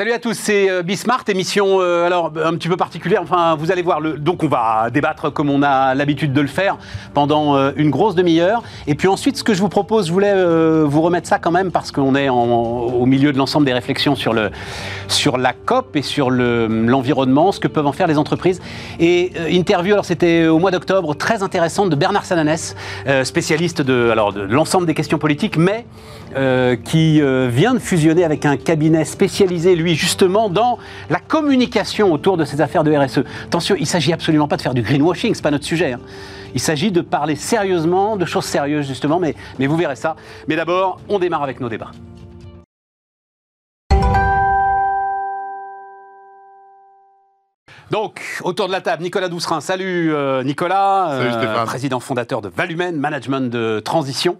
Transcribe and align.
Salut 0.00 0.12
à 0.12 0.18
tous, 0.18 0.32
c'est 0.32 0.70
euh, 0.70 0.82
Bismart, 0.82 1.24
émission 1.28 1.82
euh, 1.82 2.06
alors 2.06 2.32
un 2.42 2.54
petit 2.54 2.68
peu 2.68 2.78
particulière. 2.78 3.20
Enfin, 3.20 3.54
vous 3.54 3.70
allez 3.70 3.82
voir, 3.82 4.00
le, 4.00 4.14
donc 4.14 4.42
on 4.42 4.48
va 4.48 4.88
débattre 4.90 5.30
comme 5.30 5.50
on 5.50 5.62
a 5.62 5.94
l'habitude 5.94 6.32
de 6.32 6.40
le 6.40 6.46
faire 6.46 6.78
pendant 7.12 7.54
euh, 7.54 7.72
une 7.76 7.90
grosse 7.90 8.14
demi-heure. 8.14 8.62
Et 8.86 8.94
puis 8.94 9.08
ensuite, 9.08 9.36
ce 9.36 9.44
que 9.44 9.52
je 9.52 9.60
vous 9.60 9.68
propose, 9.68 10.06
je 10.06 10.12
voulais 10.12 10.32
vous 10.86 11.02
remettre 11.02 11.28
ça 11.28 11.38
quand 11.38 11.50
même 11.50 11.70
parce 11.70 11.92
qu'on 11.92 12.14
est 12.14 12.30
au 12.30 13.04
milieu 13.04 13.30
de 13.30 13.36
l'ensemble 13.36 13.66
des 13.66 13.74
réflexions 13.74 14.14
sur, 14.14 14.32
le, 14.32 14.50
sur 15.06 15.36
la 15.36 15.52
COP 15.52 15.94
et 15.94 16.00
sur 16.00 16.30
l'environnement, 16.30 17.52
ce 17.52 17.60
que 17.60 17.68
peuvent 17.68 17.86
en 17.86 17.92
faire 17.92 18.06
les 18.06 18.16
entreprises. 18.16 18.62
Et 19.00 19.32
interview, 19.50 19.92
alors 19.92 20.06
c'était 20.06 20.46
au 20.46 20.58
mois 20.58 20.70
d'octobre, 20.70 21.14
très 21.14 21.42
intéressante 21.42 21.90
de 21.90 21.96
Bernard 21.96 22.24
Sananès, 22.24 22.74
spécialiste 23.24 23.82
de, 23.82 24.14
de 24.32 24.40
l'ensemble 24.40 24.86
des 24.86 24.94
questions 24.94 25.18
politiques, 25.18 25.58
mais 25.58 25.84
qui 26.86 27.20
vient 27.20 27.74
de 27.74 27.80
fusionner 27.80 28.24
avec 28.24 28.46
un 28.46 28.56
cabinet 28.56 29.04
spécialisé 29.04 29.74
lui, 29.76 29.89
justement, 29.94 30.48
dans 30.48 30.78
la 31.08 31.18
communication 31.18 32.12
autour 32.12 32.36
de 32.36 32.44
ces 32.44 32.60
affaires 32.60 32.84
de 32.84 32.94
RSE. 32.94 33.24
Attention, 33.44 33.74
il 33.76 33.82
ne 33.82 33.86
s'agit 33.86 34.12
absolument 34.12 34.48
pas 34.48 34.56
de 34.56 34.62
faire 34.62 34.74
du 34.74 34.82
greenwashing, 34.82 35.34
ce 35.34 35.38
n'est 35.38 35.42
pas 35.42 35.50
notre 35.50 35.64
sujet. 35.64 35.92
Hein. 35.92 36.00
Il 36.54 36.60
s'agit 36.60 36.90
de 36.90 37.00
parler 37.00 37.36
sérieusement, 37.36 38.16
de 38.16 38.24
choses 38.24 38.44
sérieuses, 38.44 38.86
justement, 38.86 39.18
mais, 39.18 39.34
mais 39.58 39.66
vous 39.66 39.76
verrez 39.76 39.96
ça. 39.96 40.16
Mais 40.48 40.56
d'abord, 40.56 41.00
on 41.08 41.18
démarre 41.18 41.42
avec 41.42 41.60
nos 41.60 41.68
débats. 41.68 41.92
Donc, 47.90 48.22
autour 48.44 48.68
de 48.68 48.72
la 48.72 48.80
table, 48.80 49.02
Nicolas 49.02 49.28
Doucerin. 49.28 49.60
Salut 49.60 50.14
euh, 50.14 50.44
Nicolas, 50.44 51.10
euh, 51.10 51.64
président 51.64 51.98
fondateur 51.98 52.40
de 52.40 52.48
Valumen, 52.48 52.96
management 52.96 53.50
de 53.50 53.80
transition. 53.80 54.38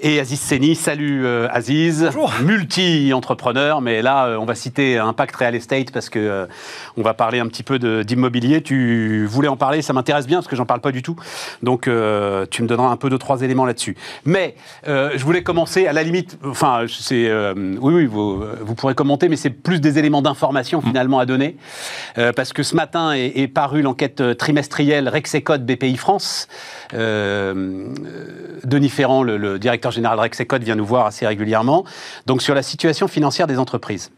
Et 0.00 0.18
Aziz 0.18 0.40
Seni, 0.40 0.74
salut 0.74 1.24
euh, 1.24 1.46
Aziz, 1.52 2.10
multi-entrepreneur, 2.42 3.80
mais 3.80 4.02
là 4.02 4.36
on 4.40 4.46
va 4.46 4.56
citer 4.56 4.98
Impact 4.98 5.36
Real 5.36 5.54
Estate 5.54 5.92
parce 5.92 6.08
que 6.08 6.48
on 6.96 7.02
va 7.02 7.14
parler 7.14 7.38
un 7.38 7.46
petit 7.46 7.62
peu 7.62 7.78
d'immobilier. 8.02 8.62
Tu 8.62 9.26
voulais 9.26 9.46
en 9.46 9.56
parler, 9.56 9.80
ça 9.80 9.92
m'intéresse 9.92 10.26
bien 10.26 10.38
parce 10.38 10.48
que 10.48 10.56
j'en 10.56 10.66
parle 10.66 10.80
pas 10.80 10.90
du 10.90 11.02
tout. 11.02 11.14
Donc 11.62 11.82
tu 11.82 12.62
me 12.62 12.66
donneras 12.66 12.88
un 12.88 12.96
peu 12.96 13.10
de 13.10 13.16
trois 13.16 13.42
éléments 13.42 13.66
là-dessus. 13.66 13.96
Mais 14.24 14.56
je 14.84 15.22
voulais 15.22 15.44
commencer 15.44 15.86
à 15.86 15.92
la 15.92 16.02
limite, 16.02 16.36
enfin 16.44 16.86
c'est 16.88 17.30
oui 17.52 17.94
oui 17.94 18.06
vous, 18.06 18.42
vous, 18.60 18.74
pourrez 18.74 18.96
commenter, 18.96 19.28
mais 19.28 19.36
c'est 19.36 19.50
plus 19.50 19.80
des 19.80 20.00
éléments 20.00 20.22
d'information 20.22 20.80
finalement 20.80 21.20
à 21.20 21.26
donner 21.26 21.56
parce 22.34 22.52
que 22.52 22.64
ce 22.72 22.76
matin 22.76 23.12
est, 23.12 23.48
parue 23.48 23.82
l'enquête 23.82 24.22
euh, 24.22 24.34
trimestrielle 24.34 25.06
Rexecode 25.06 25.66
BPI 25.66 25.98
France. 25.98 26.48
Euh, 26.94 27.88
Denis 28.64 28.88
Ferrand, 28.88 29.22
le, 29.22 29.58
directeur 29.58 29.92
général 29.92 30.16
de 30.16 30.22
Rexecode, 30.22 30.62
vient 30.62 30.74
nous 30.74 30.86
voir 30.86 31.04
assez 31.04 31.26
régulièrement. 31.26 31.84
Donc 32.24 32.40
sur 32.40 32.54
la 32.54 32.62
situation 32.62 33.08
financière 33.08 33.46
des 33.46 33.58
entreprises. 33.58 34.10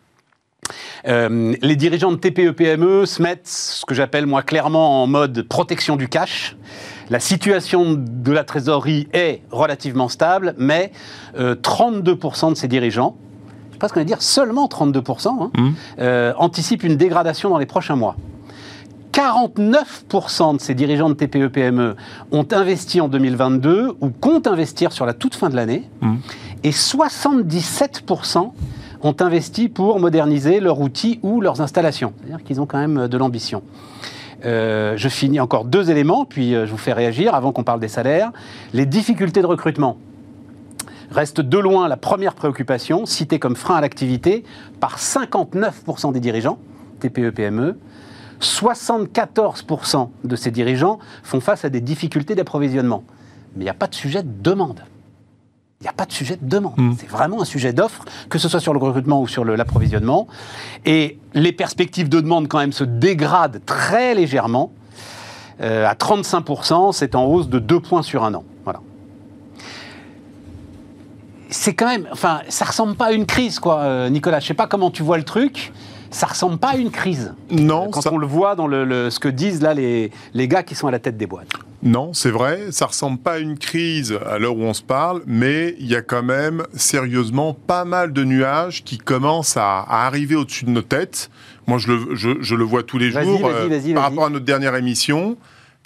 Euh, 1.08 1.56
les 1.62 1.74
dirigeants 1.74 2.12
de 2.12 2.16
TPE-PME 2.16 3.06
se 3.06 3.20
mettent, 3.20 3.48
ce 3.48 3.84
que 3.84 3.94
j'appelle 3.94 4.27
moi 4.27 4.42
clairement, 4.42 5.02
en 5.02 5.08
mode 5.08 5.42
protection 5.48 5.96
du 5.96 6.08
cash. 6.08 6.56
La 7.11 7.18
situation 7.18 7.96
de 7.98 8.33
la 8.33 8.44
trésorerie 8.44 9.08
est 9.12 9.42
relativement 9.50 10.08
stable, 10.08 10.55
mais 10.58 10.92
32% 11.36 12.50
de 12.50 12.55
ces 12.55 12.68
dirigeants, 12.68 13.16
je 13.18 13.68
ne 13.68 13.72
sais 13.72 13.78
pas 13.78 13.89
ce 13.89 13.94
qu'on 13.94 14.00
va 14.00 14.05
dire, 14.05 14.22
seulement 14.22 14.66
32%, 14.68 15.28
hein, 15.28 15.50
mmh. 15.58 16.34
anticipent 16.39 16.84
une 16.84 16.96
dégradation 16.96 17.50
dans 17.50 17.58
les 17.58 17.66
prochains 17.66 17.96
mois. 17.96 18.16
49% 19.14 20.56
de 20.56 20.60
ces 20.60 20.74
dirigeants 20.74 21.08
de 21.08 21.14
TPE-PME 21.14 21.94
ont 22.32 22.46
investi 22.50 23.00
en 23.00 23.06
2022 23.06 23.92
ou 24.00 24.10
comptent 24.10 24.48
investir 24.48 24.90
sur 24.90 25.06
la 25.06 25.14
toute 25.14 25.36
fin 25.36 25.50
de 25.50 25.55
l'année. 25.55 25.89
Mmh. 26.00 26.14
Et 26.64 26.70
77% 26.72 28.50
ont 29.02 29.16
investi 29.20 29.68
pour 29.68 30.00
moderniser 30.00 30.58
leurs 30.58 30.80
outils 30.80 31.20
ou 31.22 31.40
leurs 31.40 31.61
installations. 31.61 32.12
C'est-à-dire 32.18 32.44
qu'ils 32.44 32.61
ont 32.61 32.66
quand 32.66 32.78
même 32.78 33.06
de 33.06 33.16
l'ambition. 33.16 33.62
Euh, 34.44 34.94
je 34.96 35.08
finis 35.08 35.39
encore 35.39 35.64
deux 35.64 35.92
éléments, 35.92 36.24
puis 36.24 36.55
euh, 36.55 36.66
je 36.66 36.72
vous 36.72 36.77
fais 36.77 36.92
réagir 36.92 37.36
avant 37.36 37.52
qu'on 37.52 37.62
parle 37.62 37.80
des 37.80 37.89
salaires. 37.89 38.33
Les 38.72 38.84
difficultés 38.84 39.42
de 39.42 39.46
recrutement 39.46 39.96
restent 41.12 41.40
de 41.40 41.58
loin 41.58 41.86
la 41.86 41.96
première 41.96 42.34
préoccupation, 42.34 43.06
citée 43.06 43.39
comme 43.39 43.55
frein 43.55 43.77
à 43.77 43.80
l'activité 43.80 44.42
par 44.80 44.98
59% 44.98 46.12
des 46.12 46.20
dirigeants, 46.20 46.58
TPE-PME, 46.98 47.78
74% 48.40 50.08
de 50.24 50.36
ces 50.36 50.50
dirigeants 50.50 50.98
font 51.22 51.40
face 51.40 51.64
à 51.64 51.70
des 51.70 51.80
difficultés 51.80 52.34
d'approvisionnement. 52.34 53.05
Mais 53.56 53.62
il 53.62 53.64
n'y 53.64 53.70
a 53.70 53.74
pas 53.74 53.86
de 53.86 53.95
sujet 53.95 54.22
de 54.22 54.42
demande. 54.42 54.80
Il 55.80 55.84
n'y 55.84 55.89
a 55.90 55.92
pas 55.92 56.06
de 56.06 56.12
sujet 56.12 56.36
de 56.40 56.48
demande. 56.48 56.74
Hmm. 56.78 56.95
C'est 56.98 57.08
vraiment 57.08 57.42
un 57.42 57.45
sujet 57.45 57.72
d'offre, 57.72 58.05
que 58.30 58.39
ce 58.39 58.48
soit 58.48 58.61
sur 58.61 58.72
le 58.72 58.78
recrutement 58.78 59.20
ou 59.20 59.28
sur 59.28 59.45
l'approvisionnement. 59.45 60.28
Et 60.86 61.18
les 61.34 61.52
perspectives 61.52 62.08
de 62.08 62.20
demande, 62.20 62.48
quand 62.48 62.58
même, 62.58 62.72
se 62.72 62.84
dégradent 62.84 63.61
très 63.67 64.14
légèrement. 64.14 64.72
Euh, 65.61 65.86
à 65.86 65.95
35%, 65.95 66.92
c'est 66.92 67.14
en 67.14 67.27
hausse 67.27 67.48
de 67.48 67.58
2 67.58 67.80
points 67.80 68.02
sur 68.02 68.24
un 68.24 68.34
an. 68.34 68.45
Voilà. 68.64 68.80
C'est 71.51 71.74
quand 71.74 71.86
même. 71.86 72.08
Enfin, 72.11 72.40
ça 72.48 72.64
ressemble 72.64 72.96
pas 72.96 73.06
à 73.06 73.12
une 73.12 73.27
crise, 73.27 73.58
quoi, 73.58 73.80
euh, 73.80 74.08
Nicolas. 74.08 74.40
Je 74.40 74.46
sais 74.46 74.55
pas 74.55 74.66
comment 74.66 74.90
tu 74.90 75.02
vois 75.02 75.18
le 75.18 75.24
truc 75.24 75.72
ça 76.14 76.29
ressemble 76.29 76.58
pas 76.58 76.70
à 76.70 76.77
une 76.77 76.91
crise. 76.91 77.35
Non. 77.51 77.91
Quand 77.91 78.07
on 78.07 78.19
le 78.19 78.27
voit 78.27 78.55
dans 78.55 78.69
le, 78.69 79.11
ce 79.11 79.19
que 79.19 79.29
disent 79.29 79.61
là 79.61 79.75
les, 79.75 80.13
les 80.33 80.48
gars 80.48 80.63
qui 80.63 80.75
sont 80.75 80.86
à 80.86 80.92
la 80.92 81.01
tête 81.01 81.17
des 81.17 81.27
boîtes. 81.27 81.48
Non, 81.83 82.14
c'est 82.14 82.30
vrai, 82.30 82.70
ça 82.70 82.86
ressemble 82.86 83.19
pas 83.19 83.33
à 83.33 83.39
une 83.39 83.58
crise 83.58 84.17
à 84.25 84.39
l'heure 84.39 84.57
où 84.57 84.63
on 84.63 84.73
se 84.73 84.83
parle, 84.83 85.23
mais 85.27 85.75
il 85.80 85.86
y 85.86 85.97
a 85.97 86.02
quand 86.02 86.23
même 86.23 86.63
sérieusement 86.73 87.52
pas 87.52 87.85
mal 87.85 88.13
de 88.13 88.25
nuages 88.25 88.85
qui 88.85 88.97
commencent 88.97 89.57
à, 89.57 89.80
arriver 89.80 90.36
au-dessus 90.36 90.64
de 90.64 90.70
nos 90.70 90.83
têtes. 90.83 91.30
Moi, 91.67 91.79
je 91.79 91.89
le, 91.89 92.14
je, 92.14 92.55
le 92.55 92.64
vois 92.64 92.85
tous 92.85 92.98
les 92.98 93.11
jours. 93.11 93.42
Euh, 93.45 93.95
par 93.95 94.05
rapport 94.05 94.25
à 94.25 94.31
notre 94.31 94.45
dernière 94.46 94.77
émission, 94.77 95.36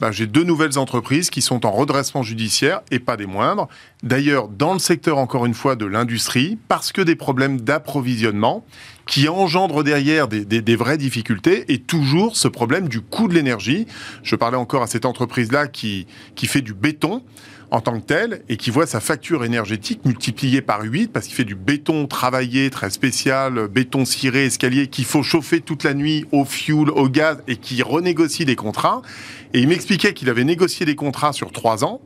ben, 0.00 0.12
j'ai 0.12 0.28
deux 0.28 0.45
nouvelles 0.45 0.78
entreprises 0.78 1.31
qui 1.31 1.43
sont 1.43 1.66
en 1.66 1.72
redressement 1.72 2.22
judiciaire 2.22 2.83
et 2.93 3.00
pas 3.00 3.16
des 3.16 3.27
moindres. 3.27 3.66
D'ailleurs, 4.05 4.47
dans 4.47 4.75
le 4.75 4.78
secteur, 4.78 5.19
encore 5.19 5.47
une 5.47 5.55
fois, 5.55 5.75
de 5.75 5.87
l'industrie, 5.87 6.56
parce 6.69 6.93
que 6.93 7.00
des 7.03 7.16
problèmes 7.16 7.60
d'approvisionnement 7.60 8.65
qui 9.08 9.26
engendre 9.28 9.82
derrière 9.82 10.28
des, 10.28 10.76
vraies 10.76 10.98
difficultés 10.98 11.64
et 11.72 11.78
toujours 11.78 12.36
ce 12.36 12.46
problème 12.46 12.88
du 12.88 13.00
coût 13.00 13.26
de 13.26 13.34
l'énergie. 13.34 13.86
Je 14.22 14.36
parlais 14.36 14.58
encore 14.58 14.82
à 14.82 14.86
cette 14.86 15.06
entreprise-là 15.06 15.66
qui, 15.66 16.06
qui 16.36 16.46
fait 16.46 16.60
du 16.60 16.74
béton 16.74 17.22
en 17.70 17.80
tant 17.80 17.98
que 17.98 18.04
tel 18.04 18.42
et 18.50 18.58
qui 18.58 18.70
voit 18.70 18.86
sa 18.86 19.00
facture 19.00 19.44
énergétique 19.44 20.04
multipliée 20.04 20.60
par 20.60 20.82
8 20.82 21.08
parce 21.10 21.26
qu'il 21.26 21.34
fait 21.34 21.44
du 21.44 21.54
béton 21.54 22.06
travaillé, 22.06 22.68
très 22.68 22.91
spécial, 22.91 23.68
béton 23.68 24.04
ciré, 24.04 24.44
escalier, 24.44 24.88
qu'il 24.88 25.06
faut 25.06 25.22
chauffer 25.22 25.62
toute 25.62 25.84
la 25.84 25.94
nuit 25.94 26.26
au 26.30 26.44
fuel, 26.44 26.91
au 26.91 27.08
gaz 27.08 27.38
et 27.48 27.56
qui 27.56 27.82
renégocie 27.82 28.44
des 28.44 28.56
contrats. 28.56 29.00
Et 29.54 29.60
il 29.60 29.68
m'expliquait 29.68 30.12
qu'il 30.12 30.28
avait 30.28 30.44
négocié 30.44 30.84
des 30.84 30.97
contrats 30.97 31.32
sur 31.32 31.50
3 31.50 31.82
ans 31.82 32.02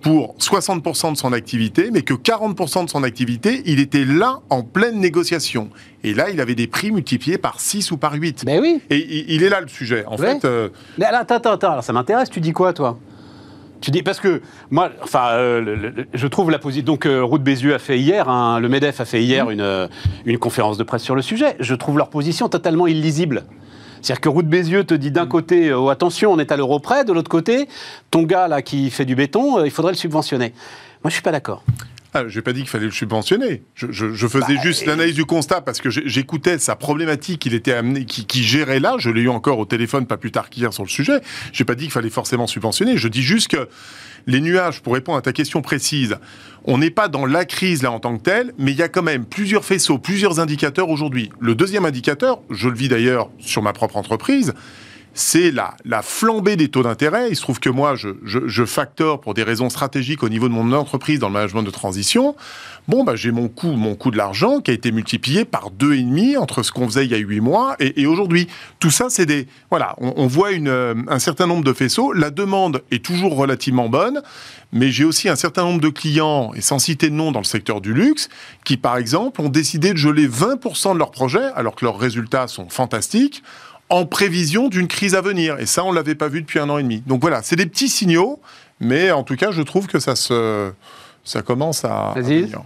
pour 0.00 0.36
60% 0.38 1.12
de 1.12 1.16
son 1.16 1.32
activité, 1.32 1.90
mais 1.92 2.02
que 2.02 2.14
40% 2.14 2.84
de 2.84 2.90
son 2.90 3.02
activité, 3.02 3.62
il 3.66 3.80
était 3.80 4.04
là 4.04 4.40
en 4.50 4.62
pleine 4.62 4.98
négociation. 5.00 5.70
Et 6.04 6.14
là, 6.14 6.30
il 6.30 6.40
avait 6.40 6.54
des 6.54 6.66
prix 6.66 6.92
multipliés 6.92 7.38
par 7.38 7.60
6 7.60 7.90
ou 7.90 7.96
par 7.96 8.14
8. 8.14 8.44
Mais 8.46 8.58
oui. 8.60 8.80
Et 8.90 9.34
il 9.34 9.42
est 9.42 9.48
là 9.48 9.60
le 9.60 9.68
sujet. 9.68 10.04
En 10.06 10.16
fait. 10.16 10.44
Euh, 10.44 10.68
mais 10.98 11.06
attends, 11.06 11.36
attends, 11.36 11.52
attends. 11.52 11.72
Alors 11.72 11.84
ça 11.84 11.92
m'intéresse. 11.92 12.30
Tu 12.30 12.40
dis 12.40 12.52
quoi, 12.52 12.72
toi? 12.72 12.98
Tu 13.80 13.90
dis 13.90 14.02
parce 14.02 14.18
que 14.18 14.42
moi, 14.70 14.90
enfin, 15.02 15.28
euh, 15.32 15.92
je 16.12 16.26
trouve 16.26 16.50
la 16.50 16.58
position. 16.58 16.84
Donc, 16.84 17.06
euh, 17.06 17.22
Route 17.22 17.42
Bézieux 17.42 17.74
a 17.74 17.78
fait 17.78 17.98
hier, 17.98 18.28
hein, 18.28 18.58
le 18.58 18.68
Medef 18.68 19.00
a 19.00 19.04
fait 19.04 19.22
hier 19.22 19.46
mmh. 19.46 19.52
une, 19.52 19.88
une 20.26 20.38
conférence 20.38 20.78
de 20.78 20.82
presse 20.82 21.02
sur 21.02 21.14
le 21.14 21.22
sujet. 21.22 21.56
Je 21.60 21.74
trouve 21.74 21.96
leur 21.96 22.10
position 22.10 22.48
totalement 22.48 22.86
illisible. 22.88 23.44
C'est-à-dire 24.02 24.20
que 24.20 24.28
Route 24.28 24.46
Bézieux 24.46 24.84
te 24.84 24.94
dit 24.94 25.10
d'un 25.10 25.24
mm. 25.24 25.28
côté, 25.28 25.72
oh, 25.72 25.88
attention, 25.88 26.32
on 26.32 26.38
est 26.38 26.52
à 26.52 26.56
l'euro 26.56 26.80
près, 26.80 27.04
de 27.04 27.12
l'autre 27.12 27.30
côté, 27.30 27.68
ton 28.10 28.22
gars 28.22 28.48
là 28.48 28.62
qui 28.62 28.90
fait 28.90 29.04
du 29.04 29.14
béton, 29.14 29.58
euh, 29.58 29.66
il 29.66 29.70
faudrait 29.70 29.92
le 29.92 29.98
subventionner. 29.98 30.52
Moi, 31.02 31.10
je 31.10 31.14
suis 31.14 31.22
pas 31.22 31.32
d'accord. 31.32 31.62
Ah, 32.14 32.24
je 32.26 32.36
n'ai 32.36 32.42
pas 32.42 32.54
dit 32.54 32.60
qu'il 32.60 32.70
fallait 32.70 32.86
le 32.86 32.90
subventionner. 32.90 33.62
Je, 33.74 33.86
faisais 34.26 34.54
bah, 34.54 34.62
juste 34.62 34.86
l'analyse 34.86 35.14
du 35.14 35.26
constat 35.26 35.60
parce 35.60 35.80
que 35.80 35.90
j'écoutais 35.90 36.58
sa 36.58 36.74
problématique 36.74 37.40
qu'il 37.40 37.52
était 37.52 37.74
amené, 37.74 38.06
qui, 38.06 38.24
qui, 38.24 38.42
gérait 38.42 38.80
là. 38.80 38.94
Je 38.98 39.10
l'ai 39.10 39.20
eu 39.20 39.28
encore 39.28 39.58
au 39.58 39.66
téléphone 39.66 40.06
pas 40.06 40.16
plus 40.16 40.32
tard 40.32 40.48
qu'hier 40.48 40.72
sur 40.72 40.82
le 40.82 40.88
sujet. 40.88 41.20
Je 41.52 41.62
n'ai 41.62 41.66
pas 41.66 41.74
dit 41.74 41.84
qu'il 41.84 41.92
fallait 41.92 42.08
forcément 42.08 42.46
subventionner. 42.46 42.96
Je 42.96 43.08
dis 43.08 43.22
juste 43.22 43.48
que 43.48 43.68
les 44.26 44.40
nuages, 44.40 44.80
pour 44.82 44.94
répondre 44.94 45.18
à 45.18 45.22
ta 45.22 45.32
question 45.32 45.62
précise, 45.62 46.16
on 46.64 46.78
n'est 46.78 46.90
pas 46.90 47.08
dans 47.08 47.26
la 47.26 47.44
crise 47.44 47.82
là 47.82 47.90
en 47.92 48.00
tant 48.00 48.16
que 48.16 48.22
telle, 48.22 48.52
mais 48.58 48.72
il 48.72 48.78
y 48.78 48.82
a 48.82 48.88
quand 48.88 49.02
même 49.02 49.24
plusieurs 49.24 49.64
faisceaux, 49.64 49.98
plusieurs 49.98 50.40
indicateurs 50.40 50.90
aujourd'hui. 50.90 51.30
Le 51.40 51.54
deuxième 51.54 51.84
indicateur, 51.84 52.40
je 52.50 52.68
le 52.68 52.74
vis 52.74 52.88
d'ailleurs 52.88 53.30
sur 53.38 53.62
ma 53.62 53.72
propre 53.72 53.96
entreprise, 53.96 54.52
c'est 55.18 55.50
la, 55.50 55.74
la 55.84 56.02
flambée 56.02 56.54
des 56.54 56.68
taux 56.68 56.84
d'intérêt. 56.84 57.28
Il 57.30 57.36
se 57.36 57.42
trouve 57.42 57.58
que 57.58 57.68
moi, 57.68 57.96
je, 57.96 58.10
je, 58.24 58.62
pour 59.20 59.34
des 59.34 59.42
raisons 59.42 59.68
stratégiques 59.68 60.22
au 60.22 60.28
niveau 60.28 60.48
de 60.48 60.54
mon 60.54 60.72
entreprise 60.72 61.18
dans 61.18 61.26
le 61.26 61.32
management 61.32 61.64
de 61.64 61.70
transition. 61.70 62.36
Bon, 62.86 63.02
bah, 63.02 63.16
j'ai 63.16 63.32
mon 63.32 63.48
coût, 63.48 63.72
mon 63.72 63.96
coût 63.96 64.12
de 64.12 64.16
l'argent 64.16 64.60
qui 64.60 64.70
a 64.70 64.74
été 64.74 64.92
multiplié 64.92 65.44
par 65.44 65.70
deux 65.70 65.94
et 65.94 66.02
demi 66.02 66.36
entre 66.36 66.62
ce 66.62 66.70
qu'on 66.70 66.86
faisait 66.86 67.04
il 67.04 67.10
y 67.10 67.14
a 67.14 67.18
huit 67.18 67.40
mois 67.40 67.74
et, 67.80 68.06
aujourd'hui. 68.06 68.46
Tout 68.78 68.90
ça, 68.90 69.06
c'est 69.10 69.26
des, 69.26 69.48
voilà, 69.70 69.96
on, 69.98 70.26
voit 70.28 70.52
euh, 70.52 70.94
un 71.08 71.18
certain 71.18 71.46
nombre 71.46 71.64
de 71.64 71.72
faisceaux. 71.72 72.12
La 72.12 72.30
demande 72.30 72.82
est 72.92 73.04
toujours 73.04 73.36
relativement 73.36 73.88
bonne, 73.88 74.22
mais 74.72 74.90
j'ai 74.90 75.04
aussi 75.04 75.28
un 75.28 75.36
certain 75.36 75.64
nombre 75.64 75.80
de 75.80 75.88
clients, 75.88 76.52
et 76.54 76.60
sans 76.60 76.78
citer 76.78 77.10
de 77.10 77.14
nom 77.14 77.32
dans 77.32 77.40
le 77.40 77.44
secteur 77.44 77.80
du 77.80 77.92
luxe, 77.92 78.28
qui, 78.64 78.76
par 78.76 78.96
exemple, 78.96 79.40
ont 79.40 79.48
décidé 79.48 79.92
de 79.92 79.98
geler 79.98 80.28
20% 80.28 80.94
de 80.94 80.98
leurs 80.98 81.10
projets, 81.10 81.50
alors 81.56 81.74
que 81.74 81.84
leurs 81.84 81.98
résultats 81.98 82.46
sont 82.46 82.68
fantastiques, 82.68 83.42
en 83.90 84.06
prévision 84.06 84.68
d'une 84.68 84.88
crise 84.88 85.14
à 85.14 85.20
venir. 85.20 85.58
Et 85.58 85.66
ça, 85.66 85.84
on 85.84 85.92
l'avait 85.92 86.14
pas 86.14 86.28
vu 86.28 86.40
depuis 86.40 86.58
un 86.58 86.68
an 86.68 86.78
et 86.78 86.82
demi. 86.82 87.02
Donc 87.06 87.20
voilà, 87.20 87.42
c'est 87.42 87.56
des 87.56 87.66
petits 87.66 87.88
signaux, 87.88 88.40
mais 88.80 89.10
en 89.10 89.22
tout 89.22 89.36
cas, 89.36 89.50
je 89.50 89.62
trouve 89.62 89.86
que 89.86 89.98
ça 89.98 90.16
se, 90.16 90.70
ça 91.24 91.42
commence 91.42 91.84
à. 91.84 92.14
venir. 92.16 92.62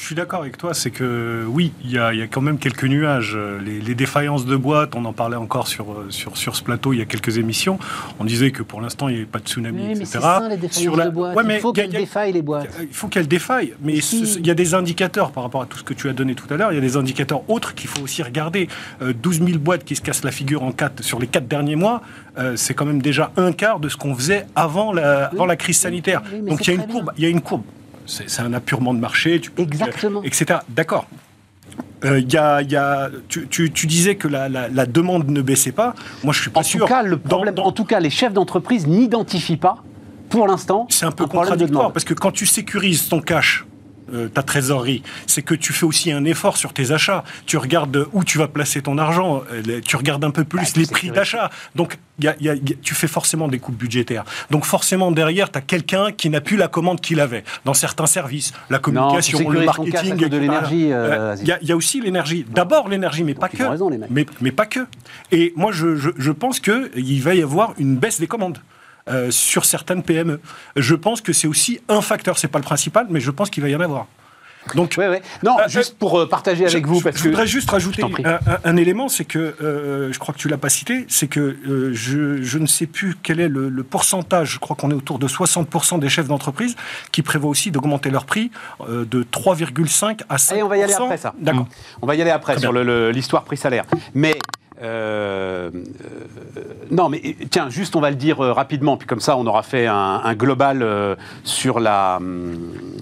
Je 0.00 0.04
suis 0.06 0.14
d'accord 0.14 0.40
avec 0.42 0.56
toi, 0.56 0.74
c'est 0.74 0.90
que 0.92 1.44
oui, 1.48 1.72
il 1.84 1.90
y, 1.90 1.98
a, 1.98 2.14
il 2.14 2.20
y 2.20 2.22
a 2.22 2.28
quand 2.28 2.40
même 2.40 2.58
quelques 2.58 2.84
nuages. 2.84 3.36
Les, 3.64 3.80
les 3.80 3.94
défaillances 3.94 4.46
de 4.46 4.54
boîtes, 4.56 4.94
on 4.94 5.04
en 5.04 5.12
parlait 5.12 5.36
encore 5.36 5.66
sur, 5.66 5.86
sur, 6.08 6.36
sur 6.36 6.54
ce 6.56 6.62
plateau 6.62 6.92
il 6.92 7.00
y 7.00 7.02
a 7.02 7.04
quelques 7.04 7.36
émissions. 7.36 7.78
On 8.20 8.24
disait 8.24 8.50
que 8.52 8.62
pour 8.62 8.80
l'instant, 8.80 9.08
il 9.08 9.12
n'y 9.14 9.16
avait 9.18 9.26
pas 9.26 9.40
de 9.40 9.44
tsunami, 9.48 9.76
Oui, 9.82 9.86
mais 9.88 9.92
etc. 9.94 10.06
c'est 10.12 10.20
ça 10.20 10.48
les 10.48 10.56
défaillances 10.56 10.78
Sur 10.82 10.96
la- 10.96 11.06
de 11.06 11.10
boîte. 11.10 11.36
Ouais, 11.36 11.42
mais 11.44 11.56
Il 11.56 11.60
faut 11.60 11.72
qu'elles 11.72 11.90
défaillent 11.90 12.32
les 12.32 12.42
boîtes. 12.42 12.68
il 12.80 12.94
faut 12.94 13.08
qu'elle 13.08 13.26
défaille, 13.28 13.74
mais 13.82 14.00
si. 14.00 14.22
il 14.38 14.46
y 14.46 14.50
a 14.50 14.54
des 14.54 14.72
indicateurs 14.74 15.32
par 15.32 15.42
rapport 15.42 15.62
à 15.62 15.66
tout 15.66 15.76
ce 15.78 15.82
que 15.82 15.94
tu 15.94 16.08
as 16.08 16.12
donné 16.12 16.34
tout 16.34 16.46
à 16.54 16.56
l'heure. 16.56 16.72
Il 16.72 16.76
y 16.76 16.78
a 16.78 16.82
des 16.82 16.96
indicateurs 16.96 17.42
autres 17.50 17.74
qu'il 17.74 17.90
faut 17.90 18.00
aussi 18.02 18.22
regarder. 18.22 18.68
Euh, 19.02 19.12
12 19.12 19.42
000 19.44 19.58
boîtes 19.58 19.84
qui 19.84 19.96
se 19.96 20.00
cassent 20.00 20.24
la 20.24 20.30
figure 20.32 20.62
en 20.62 20.70
quatre 20.72 21.02
sur 21.02 21.18
les 21.18 21.26
quatre 21.26 21.48
derniers 21.48 21.76
mois, 21.76 22.02
euh, 22.38 22.54
c'est 22.56 22.72
quand 22.72 22.86
même 22.86 23.02
déjà 23.02 23.32
un 23.36 23.50
quart 23.52 23.80
de 23.80 23.88
ce 23.88 23.96
qu'on 23.96 24.14
faisait 24.14 24.46
avant 24.54 24.92
la, 24.92 25.24
avant 25.26 25.44
la 25.46 25.56
crise 25.56 25.76
sanitaire. 25.78 26.22
Oui, 26.32 26.40
Donc 26.50 26.60
c'est 26.62 26.72
il 26.72 26.76
y 26.76 26.78
a 26.78 26.80
une 26.80 26.82
très 26.84 26.92
courbe. 26.92 27.04
bien. 27.06 27.14
Il 27.18 27.22
y 27.24 27.26
a 27.26 27.30
une 27.30 27.40
courbe. 27.40 27.62
C'est 28.08 28.40
un 28.40 28.52
apurement 28.54 28.94
de 28.94 28.98
marché. 29.00 29.40
Tu 29.40 29.50
peux- 29.50 29.62
Exactement. 29.62 30.22
etc. 30.22 30.60
D'accord. 30.70 31.06
Euh, 32.04 32.20
y 32.20 32.36
a, 32.36 32.62
il 32.62 32.70
y 32.70 32.76
a- 32.76 33.10
tu, 33.28 33.46
tu- 33.48 33.70
tu 33.70 33.86
disais 33.86 34.14
que 34.16 34.28
la, 34.28 34.48
la- 34.48 34.68
la 34.68 34.86
demande 34.86 35.28
ne 35.28 35.42
baissait 35.42 35.72
pas. 35.72 35.94
Moi, 36.24 36.32
je 36.32 36.40
suis 36.40 36.50
pas 36.50 36.60
En 36.60 36.62
sûr. 36.62 36.80
tout 36.80 36.86
cas, 36.86 37.02
le 37.02 37.16
Dans- 37.16 37.28
problème, 37.36 37.54
dans- 37.54 37.64
en 37.64 37.72
tout 37.72 37.84
cas, 37.84 38.00
les 38.00 38.10
chefs 38.10 38.32
d'entreprise 38.32 38.86
n'identifient 38.86 39.56
pas, 39.58 39.82
pour 40.30 40.46
l'instant, 40.46 40.86
C'est 40.90 41.06
un 41.06 41.10
peu 41.10 41.26
contradictoire 41.26 41.92
parce 41.92 42.04
que 42.04 42.14
quand 42.14 42.30
tu 42.30 42.46
sécurises 42.46 43.08
ton 43.08 43.20
cash, 43.20 43.66
euh, 44.14 44.28
ta 44.28 44.42
trésorerie, 44.42 45.02
c'est 45.26 45.42
que 45.42 45.54
tu 45.54 45.72
fais 45.72 45.84
aussi 45.86 46.12
un 46.12 46.24
effort 46.24 46.56
sur 46.56 46.72
tes 46.72 46.92
achats. 46.92 47.24
Tu 47.46 47.56
regardes 47.56 48.06
où 48.12 48.24
tu 48.24 48.38
vas 48.38 48.48
placer 48.48 48.82
ton 48.82 48.98
argent, 48.98 49.42
euh, 49.52 49.80
tu 49.84 49.96
regardes 49.96 50.24
un 50.24 50.30
peu 50.30 50.44
plus 50.44 50.58
Bah, 50.60 50.68
les 50.80 50.86
prix 50.86 51.10
d'achat. 51.10 51.50
Donc, 51.74 51.98
il 52.18 52.24
y 52.24 52.28
a- 52.28 52.36
il 52.40 52.46
y 52.46 52.48
a- 52.50 52.54
il 52.54 52.68
y 52.68 52.72
a- 52.72 52.76
tu 52.82 52.94
fais 52.94 53.06
forcément 53.08 53.48
des 53.48 53.58
coupes 53.58 53.76
budgétaires. 53.76 54.24
Donc, 54.50 54.64
forcément, 54.64 55.10
derrière, 55.12 55.50
tu 55.52 55.58
as 55.58 55.60
quelqu'un 55.62 56.12
qui 56.12 56.30
n'a 56.30 56.40
plus 56.40 56.56
la 56.56 56.68
commande 56.68 57.00
qu'il 57.00 57.20
avait 57.20 57.44
dans 57.64 57.74
certains 57.74 58.06
services, 58.06 58.52
la 58.70 58.78
communication, 58.78 59.48
le 59.50 59.64
marketing. 59.64 60.16
de 60.16 60.36
l'énergie, 60.36 60.92
euh, 60.92 61.34
Euh. 61.34 61.36
Il 61.40 61.68
y, 61.68 61.72
a- 61.72 61.76
aussi 61.76 62.00
l'énergie. 62.00 62.44
D'abord 62.52 62.88
l'énergie, 62.88 63.24
mais 63.24 63.34
pas 63.34 63.48
que. 63.48 63.62
raison, 63.62 63.88
les 63.88 63.98
mecs. 63.98 64.10
Mais, 64.10 64.26
mais 64.40 64.50
pas 64.52 64.66
que. 64.66 64.80
Et 65.32 65.52
moi, 65.56 65.70
je, 65.72 65.96
je, 65.96 66.10
je 66.16 66.32
pense 66.32 66.60
qu'il 66.60 67.22
va 67.22 67.34
y 67.34 67.42
avoir 67.42 67.74
une 67.78 67.96
baisse 67.96 68.18
des 68.20 68.26
commandes. 68.26 68.58
Euh, 69.10 69.30
sur 69.30 69.64
certaines 69.64 70.02
PME. 70.02 70.40
Je 70.76 70.94
pense 70.94 71.20
que 71.20 71.32
c'est 71.32 71.48
aussi 71.48 71.80
un 71.88 72.00
facteur, 72.00 72.38
c'est 72.38 72.48
pas 72.48 72.58
le 72.58 72.64
principal, 72.64 73.06
mais 73.10 73.20
je 73.20 73.30
pense 73.30 73.50
qu'il 73.50 73.62
va 73.62 73.68
y 73.68 73.76
en 73.76 73.80
avoir. 73.80 74.06
Donc, 74.74 74.96
Ouais, 74.98 75.08
ouais. 75.08 75.22
Non, 75.42 75.56
Euh, 75.60 75.68
juste 75.68 75.96
pour 75.98 76.18
euh, 76.20 76.28
partager 76.28 76.66
avec 76.66 76.84
je, 76.84 76.88
vous, 76.90 76.98
je- 76.98 77.04
parce 77.04 77.16
je 77.16 77.22
que 77.22 77.28
voudrais 77.28 77.46
juste 77.46 77.70
rajouter 77.70 78.02
un, 78.24 78.32
un- 78.34 78.40
un 78.64 78.76
élément, 78.76 79.08
c'est 79.08 79.24
que 79.24 79.54
euh, 79.62 80.12
je 80.12 80.18
crois 80.18 80.34
que 80.34 80.38
tu 80.38 80.48
l'as 80.48 80.58
pas 80.58 80.68
cité, 80.68 81.06
c'est 81.08 81.26
que 81.26 81.56
je, 81.94 82.42
je 82.42 82.58
ne 82.58 82.66
sais 82.66 82.86
plus 82.86 83.16
quel 83.22 83.40
est 83.40 83.48
le, 83.48 83.70
le 83.70 83.82
pourcentage. 83.82 84.50
Je 84.54 84.58
crois 84.58 84.76
qu'on 84.76 84.90
est 84.90 84.94
autour 84.94 85.18
de 85.18 85.26
60% 85.26 86.00
des 86.00 86.10
chefs 86.10 86.28
d'entreprise 86.28 86.76
qui 87.12 87.22
prévoient 87.22 87.48
aussi 87.48 87.70
d'augmenter 87.70 88.10
leur 88.10 88.26
prix 88.26 88.50
de 88.86 89.22
3,5 89.22 90.20
à 90.28 90.36
5 90.36 90.52
Allez, 90.54 90.62
on 90.62 90.68
va 90.68 90.76
y 90.76 90.82
aller 90.82 90.92
après 90.92 91.16
ça. 91.16 91.32
D'accord. 91.40 91.66
On 92.02 92.06
va 92.06 92.14
y 92.16 92.20
aller 92.20 92.30
après 92.30 92.52
Très 92.54 92.60
sur 92.60 92.72
l'histoire 92.74 93.44
prix-salaire. 93.44 93.84
Mais. 94.12 94.36
Euh, 94.80 95.70
euh, 95.70 96.60
non, 96.90 97.08
mais 97.08 97.20
euh, 97.24 97.44
tiens, 97.50 97.68
juste 97.68 97.96
on 97.96 98.00
va 98.00 98.10
le 98.10 98.16
dire 98.16 98.38
rapidement, 98.38 98.96
puis 98.96 99.06
comme 99.06 99.20
ça 99.20 99.36
on 99.36 99.46
aura 99.46 99.62
fait 99.62 99.86
un, 99.86 100.34
global 100.34 100.84
sur 101.44 101.80
la 101.80 102.20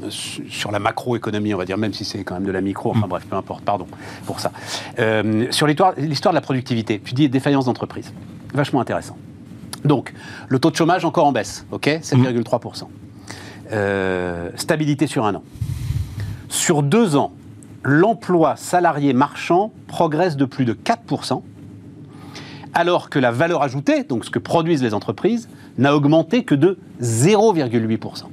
su- 0.08 0.48
sur 0.50 0.70
la 0.72 0.78
macroéconomie, 0.78 1.52
on 1.54 1.58
va 1.58 1.64
dire, 1.64 1.78
même 1.78 1.92
si 1.92 2.04
c'est 2.04 2.24
quand 2.24 2.34
même 2.34 2.46
de 2.46 2.52
la 2.52 2.60
micro. 2.60 2.90
Enfin 2.90 3.06
bref, 3.08 3.24
peu 3.28 3.36
importe. 3.36 3.64
Pardon 3.64 3.86
pour 4.26 4.40
ça. 4.40 4.52
Sur 5.50 5.66
l'histoire 5.66 5.94
de 5.96 6.34
la 6.34 6.40
productivité, 6.40 7.00
tu 7.04 7.14
dis 7.14 7.28
défaillance 7.28 7.66
d'entreprise, 7.66 8.12
vachement 8.54 8.80
intéressant. 8.80 9.16
Donc 9.84 10.12
le 10.48 10.58
taux 10.58 10.70
de 10.70 10.76
chômage 10.76 11.04
encore 11.04 11.26
en 11.26 11.32
baisse, 11.32 11.66
ok, 11.72 11.86
7,3% 12.02 12.84
Euh, 13.72 14.50
Stabilité 14.56 15.06
sur 15.06 15.26
un 15.26 15.34
an. 15.34 15.42
Sur 16.48 16.82
deux 16.82 17.16
ans, 17.16 17.32
l'emploi 17.82 18.56
salarié 18.56 19.12
marchand 19.12 19.72
progresse 19.88 20.36
de 20.36 20.44
plus 20.44 20.64
de 20.64 20.72
4%, 20.72 21.42
alors 22.76 23.08
que 23.08 23.18
la 23.18 23.30
valeur 23.30 23.62
ajoutée, 23.62 24.04
donc 24.04 24.26
ce 24.26 24.30
que 24.30 24.38
produisent 24.38 24.82
les 24.82 24.92
entreprises, 24.92 25.48
n'a 25.78 25.96
augmenté 25.96 26.44
que 26.44 26.54
de 26.54 26.78
0,8%. 27.00 28.24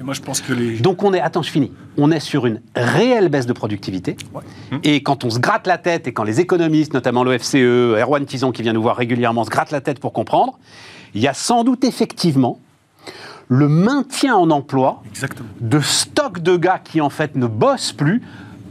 Et 0.00 0.02
moi, 0.02 0.14
je 0.14 0.20
pense 0.20 0.40
que 0.40 0.52
les. 0.52 0.78
Donc 0.80 1.04
on 1.04 1.14
est, 1.14 1.20
attends, 1.20 1.42
je 1.42 1.50
finis, 1.50 1.72
on 1.96 2.10
est 2.10 2.18
sur 2.18 2.46
une 2.46 2.60
réelle 2.74 3.28
baisse 3.28 3.46
de 3.46 3.52
productivité. 3.52 4.16
Ouais. 4.34 4.42
Et 4.82 5.02
quand 5.04 5.24
on 5.24 5.30
se 5.30 5.38
gratte 5.38 5.68
la 5.68 5.78
tête, 5.78 6.08
et 6.08 6.12
quand 6.12 6.24
les 6.24 6.40
économistes, 6.40 6.92
notamment 6.92 7.22
l'OFCE, 7.22 7.54
Erwan 7.54 8.26
Tison 8.26 8.50
qui 8.50 8.62
vient 8.62 8.72
nous 8.72 8.82
voir 8.82 8.96
régulièrement, 8.96 9.44
se 9.44 9.50
grattent 9.50 9.70
la 9.70 9.80
tête 9.80 10.00
pour 10.00 10.12
comprendre, 10.12 10.58
il 11.14 11.20
y 11.20 11.28
a 11.28 11.34
sans 11.34 11.62
doute 11.62 11.84
effectivement 11.84 12.58
le 13.46 13.68
maintien 13.68 14.34
en 14.34 14.50
emploi 14.50 15.02
Exactement. 15.08 15.48
de 15.60 15.80
stock 15.80 16.40
de 16.40 16.56
gars 16.56 16.80
qui 16.82 17.00
en 17.00 17.10
fait 17.10 17.36
ne 17.36 17.46
bossent 17.46 17.92
plus 17.92 18.22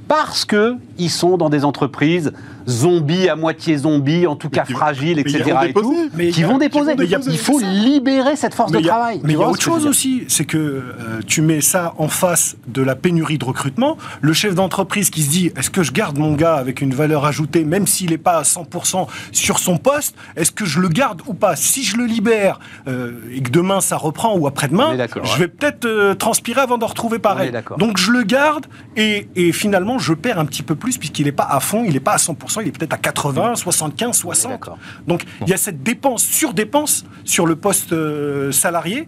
parce 0.08 0.46
que 0.46 0.76
ils 0.98 1.10
sont 1.10 1.38
dans 1.38 1.50
des 1.50 1.64
entreprises 1.66 2.32
zombies, 2.68 3.30
à 3.30 3.36
moitié 3.38 3.78
zombies, 3.78 4.28
en 4.28 4.36
tout 4.36 4.50
cas 4.50 4.66
fragiles, 4.66 5.20
etc. 5.20 5.44
et 5.70 5.74
tout. 5.74 6.10
Mais 6.16 6.28
il 6.28 6.34
qui 6.34 6.42
y 6.42 6.44
a- 6.44 6.48
vont 6.48 6.54
qui 6.56 6.60
déposer. 6.60 6.92
vont 6.96 6.98
déposer, 7.06 7.32
Il 7.32 7.38
faut 7.38 7.60
libérer 7.60 8.36
cette 8.36 8.54
force 8.54 8.72
Mais 8.74 8.82
de 8.82 8.88
travail. 8.88 9.22
Mais 9.24 9.34
il 9.34 9.40
y 9.40 9.44
a 9.44 9.48
autre 9.48 9.62
chose 9.62 9.86
aussi, 9.86 10.24
c'est 10.28 10.44
que 10.44 10.58
euh, 10.58 11.20
tu 11.26 11.42
mets 11.42 11.62
ça 11.62 11.94
en 11.98 12.10
face 12.10 12.58
de 12.68 12.82
la 12.82 12.96
pénurie 12.96 13.38
de 13.38 13.46
recrutement. 13.46 13.98
Le 14.22 14.34
chef 14.34 14.54
d'entreprise 14.54 15.10
qui 15.10 15.22
se 15.22 15.30
dit 15.30 15.52
est-ce 15.56 15.70
que 15.70 15.82
je 15.84 15.92
garde 15.94 16.18
mon 16.18 16.34
gars 16.34 16.56
avec 16.56 16.82
une 16.82 16.94
valeur 16.94 17.26
ajoutée, 17.26 17.64
même 17.64 17.88
s'il 17.88 18.10
n'est 18.10 18.18
pas 18.18 18.38
à 18.40 18.44
100% 18.44 19.08
sur 19.32 19.60
son 19.60 19.78
poste 19.78 20.16
Est-ce 20.36 20.52
que 20.52 20.66
je 20.66 20.80
le 20.82 20.90
garde 20.90 21.22
ou 21.28 21.34
pas? 21.34 21.56
Si 21.56 21.84
je 21.84 21.96
le 21.96 22.06
libère 22.06 22.60
euh, 22.88 23.14
et 23.34 23.42
que 23.42 23.50
demain 23.52 23.80
ça 23.82 23.96
reprend 23.96 24.36
ou 24.38 24.46
après-demain, 24.48 24.98
je 24.98 25.20
ouais. 25.20 25.38
vais 25.40 25.48
peut-être 25.48 25.86
euh, 25.86 26.16
transpirer 26.16 26.62
avant 26.62 26.78
d'en 26.78 26.88
retrouver 26.88 27.20
pareil. 27.20 27.52
Donc 27.78 27.98
je 27.98 28.12
le 28.12 28.24
garde 28.24 28.66
et, 28.98 29.30
et 29.38 29.52
finalement 29.54 29.97
je 30.00 30.14
perds 30.14 30.40
un 30.40 30.46
petit 30.46 30.64
peu 30.64 30.76
plus 30.76 30.98
puisqu'il 30.98 31.26
n'est 31.26 31.32
pas 31.32 31.48
à 31.50 31.60
fond, 31.60 31.84
il 31.86 31.94
n'est 31.94 32.00
pas 32.00 32.14
à 32.14 32.18
100%, 32.18 32.62
il 32.62 32.68
est 32.68 32.72
peut-être 32.72 32.94
à 32.94 32.98
80, 32.98 33.56
75, 33.56 34.16
60. 34.18 34.52
d'accord. 34.52 34.78
Donc 35.08 35.24
il 35.42 35.50
y 35.50 35.54
a 35.54 35.58
cette 35.58 35.84
dépense, 35.84 36.24
surdépense 36.24 37.06
sur 37.24 37.46
le 37.46 37.56
poste 37.56 37.94
euh, 37.94 38.52
salarié 38.52 39.08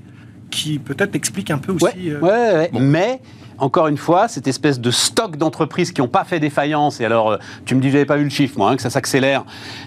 qui 0.49 0.79
peut-être 0.79 1.15
explique 1.15 1.51
un 1.51 1.57
peu 1.57 1.73
aussi. 1.73 1.85
Ouais, 1.85 2.09
euh, 2.09 2.19
ouais, 2.19 2.69
ouais. 2.73 2.79
Mais 2.79 3.21
encore 3.59 3.87
une 3.87 3.97
fois, 3.97 4.27
cette 4.27 4.47
espèce 4.47 4.79
de 4.79 4.91
stock 4.91 5.37
d'entreprises 5.37 5.91
qui 5.91 6.01
n'ont 6.01 6.07
pas 6.07 6.23
fait 6.23 6.39
défaillance. 6.39 7.01
Et 7.01 7.05
alors, 7.05 7.31
euh, 7.31 7.37
tu 7.65 7.75
me 7.75 7.81
dis, 7.81 7.91
j'avais 7.91 8.05
pas 8.05 8.17
vu 8.17 8.23
le 8.23 8.29
chiffre, 8.29 8.57
moi, 8.57 8.69
hein, 8.71 8.75
que 8.75 8.81
ça 8.81 8.89
s'accélère. 8.89 9.43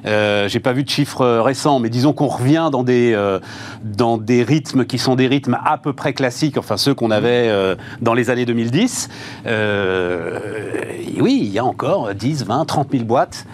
Euh, 0.06 0.48
J'ai 0.48 0.60
pas 0.60 0.72
vu 0.72 0.84
de 0.84 0.88
chiffre 0.88 1.22
euh, 1.22 1.42
récent, 1.42 1.78
mais 1.78 1.88
disons 1.88 2.12
qu'on 2.12 2.26
revient 2.26 2.68
dans 2.70 2.82
des 2.82 3.12
euh, 3.14 3.40
dans 3.82 4.18
des 4.18 4.42
rythmes 4.42 4.84
qui 4.84 4.98
sont 4.98 5.14
des 5.16 5.26
rythmes 5.26 5.58
à 5.64 5.78
peu 5.78 5.92
près 5.92 6.12
classiques, 6.12 6.56
enfin 6.58 6.76
ceux 6.76 6.94
qu'on 6.94 7.10
avait 7.10 7.50
dans 8.00 8.14
les 8.14 8.30
années 8.30 8.44
2010. 8.44 9.08
Euh, 9.46 10.38
et 11.16 11.20
oui, 11.20 11.40
il 11.42 11.50
y 11.52 11.58
a 11.58 11.64
encore 11.64 12.14
10, 12.14 12.44
20, 12.44 12.64
30 12.64 12.88
000 12.92 13.04
boîtes 13.04 13.46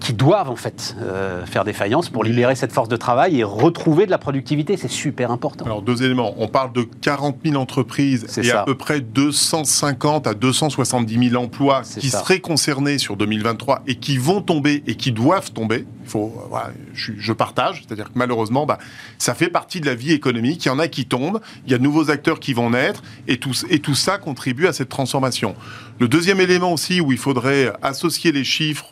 qui 0.00 0.12
doivent 0.12 0.50
en 0.50 0.56
fait 0.56 0.96
euh, 1.00 1.44
faire 1.46 1.64
défaillance 1.64 2.08
pour 2.08 2.24
libérer 2.24 2.54
cette 2.54 2.72
force 2.72 2.88
de 2.88 2.96
travail 2.96 3.38
et 3.38 3.44
retrouver 3.44 4.06
de 4.06 4.10
la 4.10 4.18
productivité. 4.18 4.76
C'est 4.76 4.88
super 4.90 5.30
important. 5.30 5.64
Alors, 5.64 5.82
deux 5.82 6.02
éléments. 6.02 6.34
On 6.38 6.48
parle 6.48 6.72
de 6.72 6.82
40 6.82 7.36
000 7.44 7.56
entreprises 7.56 8.24
et 8.38 8.42
ça. 8.42 8.62
à 8.62 8.64
peu 8.64 8.76
près 8.76 9.00
250 9.00 10.26
à 10.26 10.34
270 10.34 11.30
000 11.30 11.42
emplois 11.42 11.82
qui 11.82 12.10
ça. 12.10 12.20
seraient 12.20 12.40
concernés 12.40 12.98
sur 12.98 13.16
2023 13.16 13.82
et 13.86 13.96
qui 13.96 14.18
vont 14.18 14.40
tomber 14.40 14.82
et 14.86 14.94
qui 14.94 15.12
doivent 15.12 15.52
tomber. 15.52 15.86
Il 16.04 16.08
faut, 16.10 16.34
euh, 16.36 16.46
voilà, 16.48 16.70
je, 16.94 17.12
je 17.18 17.32
partage, 17.32 17.82
c'est-à-dire 17.86 18.06
que 18.06 18.18
malheureusement, 18.18 18.66
bah, 18.66 18.78
ça 19.18 19.34
fait 19.34 19.48
partie 19.48 19.80
de 19.80 19.86
la 19.86 19.94
vie 19.94 20.12
économique. 20.12 20.64
Il 20.64 20.68
y 20.68 20.70
en 20.70 20.78
a 20.78 20.88
qui 20.88 21.06
tombent, 21.06 21.40
il 21.66 21.72
y 21.72 21.74
a 21.74 21.78
de 21.78 21.82
nouveaux 21.82 22.10
acteurs 22.10 22.40
qui 22.40 22.54
vont 22.54 22.70
naître 22.70 23.02
et 23.26 23.38
tout, 23.38 23.52
et 23.68 23.80
tout 23.80 23.94
ça 23.94 24.18
contribue 24.18 24.66
à 24.66 24.72
cette 24.72 24.88
transformation. 24.88 25.54
Le 26.00 26.08
deuxième 26.08 26.40
élément 26.40 26.72
aussi 26.72 27.00
où 27.00 27.12
il 27.12 27.18
faudrait 27.18 27.72
associer 27.82 28.32
les 28.32 28.44
chiffres, 28.44 28.90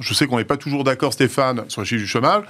je 0.00 0.14
sais 0.14 0.26
qu'on 0.26 0.38
n'est 0.38 0.44
pas 0.44 0.56
toujours 0.56 0.84
d'accord, 0.84 1.12
Stéphane, 1.12 1.64
sur 1.68 1.80
les 1.82 1.86
chiffres 1.86 2.00
du 2.02 2.06
chômage. 2.06 2.44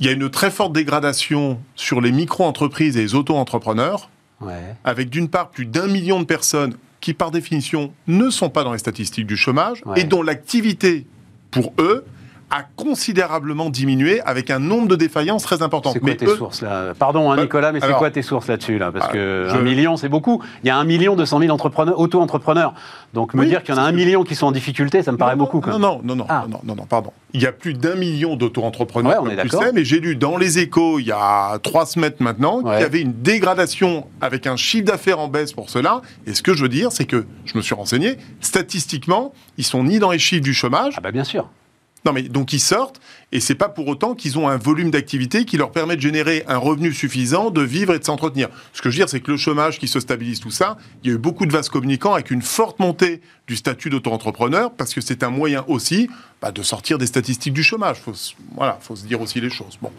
Il 0.00 0.06
y 0.06 0.08
a 0.08 0.12
une 0.12 0.30
très 0.30 0.50
forte 0.50 0.72
dégradation 0.72 1.60
sur 1.74 2.00
les 2.00 2.12
micro-entreprises 2.12 2.96
et 2.96 3.00
les 3.00 3.14
auto-entrepreneurs, 3.14 4.10
Ouais. 4.40 4.76
avec 4.84 5.10
d'une 5.10 5.28
part 5.28 5.50
plus 5.50 5.66
d'un 5.66 5.88
million 5.88 6.20
de 6.20 6.24
personnes 6.24 6.74
qui, 7.00 7.12
par 7.14 7.32
définition, 7.32 7.92
ne 8.06 8.30
sont 8.30 8.50
pas 8.50 8.62
dans 8.62 8.72
les 8.72 8.78
statistiques 8.78 9.26
du 9.26 9.36
chômage 9.36 9.82
Ouais. 9.84 10.00
et 10.00 10.04
dont 10.04 10.22
l'activité, 10.22 11.04
pour 11.50 11.72
eux, 11.80 12.04
a 12.50 12.62
considérablement 12.62 13.70
diminué 13.70 14.20
avec 14.22 14.50
un 14.50 14.58
nombre 14.58 14.88
de 14.88 14.96
défaillances 14.96 15.42
très 15.42 15.62
important. 15.62 15.92
C'est 15.92 16.00
quoi 16.00 16.14
tes 16.14 16.26
sources 16.26 16.62
là 16.62 16.94
Pardon, 16.98 17.30
hein, 17.30 17.36
bah, 17.36 17.42
Nicolas, 17.42 17.72
mais 17.72 17.80
c'est 17.80 17.92
quoi 17.92 18.10
tes 18.10 18.22
sources 18.22 18.48
là-dessus 18.48 18.78
là 18.78 18.90
Parce 18.90 19.06
bah, 19.06 19.12
que 19.12 19.48
un 19.50 19.60
million, 19.60 19.96
c'est 19.96 20.08
beaucoup. 20.08 20.42
Il 20.64 20.66
y 20.66 20.70
a 20.70 20.76
un 20.76 20.84
million 20.84 21.16
deux 21.16 21.26
cent 21.26 21.38
mille 21.38 21.52
entrepreneurs, 21.52 21.98
auto-entrepreneurs. 21.98 22.74
Donc 23.14 23.34
me 23.34 23.44
dire 23.46 23.62
qu'il 23.62 23.74
y 23.74 23.78
en 23.78 23.80
a 23.80 23.84
un 23.84 23.92
million 23.92 24.24
qui 24.24 24.34
sont 24.34 24.46
en 24.46 24.52
difficulté, 24.52 25.02
ça 25.02 25.12
me 25.12 25.18
paraît 25.18 25.36
beaucoup. 25.36 25.62
Non, 25.66 25.78
non, 25.78 26.00
non, 26.02 26.16
non, 26.16 26.26
ah. 26.28 26.46
non, 26.48 26.60
non, 26.64 26.74
non, 26.74 26.84
pardon. 26.84 27.12
Il 27.34 27.42
y 27.42 27.46
a 27.46 27.52
plus 27.52 27.74
d'un 27.74 27.94
million 27.94 28.36
d'auto-entrepreneurs. 28.36 29.22
Ouais, 29.22 29.32
est 29.32 29.36
d'accord. 29.36 29.64
Mais 29.74 29.84
j'ai 29.84 30.00
lu 30.00 30.16
dans 30.16 30.36
les 30.36 30.58
échos 30.58 30.98
il 30.98 31.06
y 31.06 31.12
a 31.12 31.58
trois 31.62 31.86
semaines 31.86 32.14
maintenant 32.20 32.62
qu'il 32.62 32.80
y 32.80 32.84
avait 32.84 33.00
une 33.00 33.12
dégradation 33.12 34.06
avec 34.20 34.46
un 34.46 34.56
chiffre 34.56 34.86
d'affaires 34.86 35.18
en 35.18 35.28
baisse 35.28 35.52
pour 35.52 35.70
cela. 35.70 36.02
Et 36.26 36.34
ce 36.34 36.42
que 36.42 36.54
je 36.54 36.62
veux 36.62 36.68
dire, 36.68 36.92
c'est 36.92 37.04
que 37.04 37.26
je 37.44 37.56
me 37.56 37.62
suis 37.62 37.74
renseigné. 37.74 38.16
Statistiquement, 38.40 39.32
ils 39.58 39.64
sont 39.64 39.84
ni 39.84 39.98
dans 39.98 40.10
les 40.10 40.18
chiffres 40.18 40.42
du 40.42 40.54
chômage. 40.54 40.94
Ah 40.96 41.00
bah 41.00 41.12
bien 41.12 41.24
sûr. 41.24 41.48
Non, 42.04 42.12
mais 42.12 42.22
donc 42.22 42.52
ils 42.52 42.60
sortent, 42.60 43.00
et 43.32 43.40
c'est 43.40 43.54
pas 43.54 43.68
pour 43.68 43.88
autant 43.88 44.14
qu'ils 44.14 44.38
ont 44.38 44.48
un 44.48 44.56
volume 44.56 44.90
d'activité 44.90 45.44
qui 45.44 45.56
leur 45.56 45.72
permet 45.72 45.96
de 45.96 46.00
générer 46.00 46.44
un 46.46 46.56
revenu 46.56 46.92
suffisant, 46.92 47.50
de 47.50 47.60
vivre 47.60 47.94
et 47.94 47.98
de 47.98 48.04
s'entretenir. 48.04 48.48
Ce 48.72 48.80
que 48.80 48.88
je 48.88 48.94
veux 48.94 49.00
dire, 49.00 49.08
c'est 49.08 49.20
que 49.20 49.32
le 49.32 49.36
chômage 49.36 49.78
qui 49.78 49.88
se 49.88 49.98
stabilise, 49.98 50.40
tout 50.40 50.50
ça, 50.50 50.78
il 51.02 51.10
y 51.10 51.12
a 51.12 51.16
eu 51.16 51.18
beaucoup 51.18 51.44
de 51.44 51.52
vases 51.52 51.68
communicants 51.68 52.14
avec 52.14 52.30
une 52.30 52.42
forte 52.42 52.78
montée 52.78 53.20
du 53.46 53.56
statut 53.56 53.90
d'auto-entrepreneur, 53.90 54.72
parce 54.72 54.94
que 54.94 55.00
c'est 55.00 55.22
un 55.22 55.30
moyen 55.30 55.64
aussi 55.66 56.08
bah, 56.40 56.52
de 56.52 56.62
sortir 56.62 56.98
des 56.98 57.06
statistiques 57.06 57.54
du 57.54 57.64
chômage. 57.64 57.98
Faut, 57.98 58.14
voilà, 58.54 58.78
faut 58.80 58.94
se 58.94 59.04
dire 59.04 59.20
aussi 59.20 59.40
les 59.40 59.50
choses. 59.50 59.78
Bon, 59.82 59.92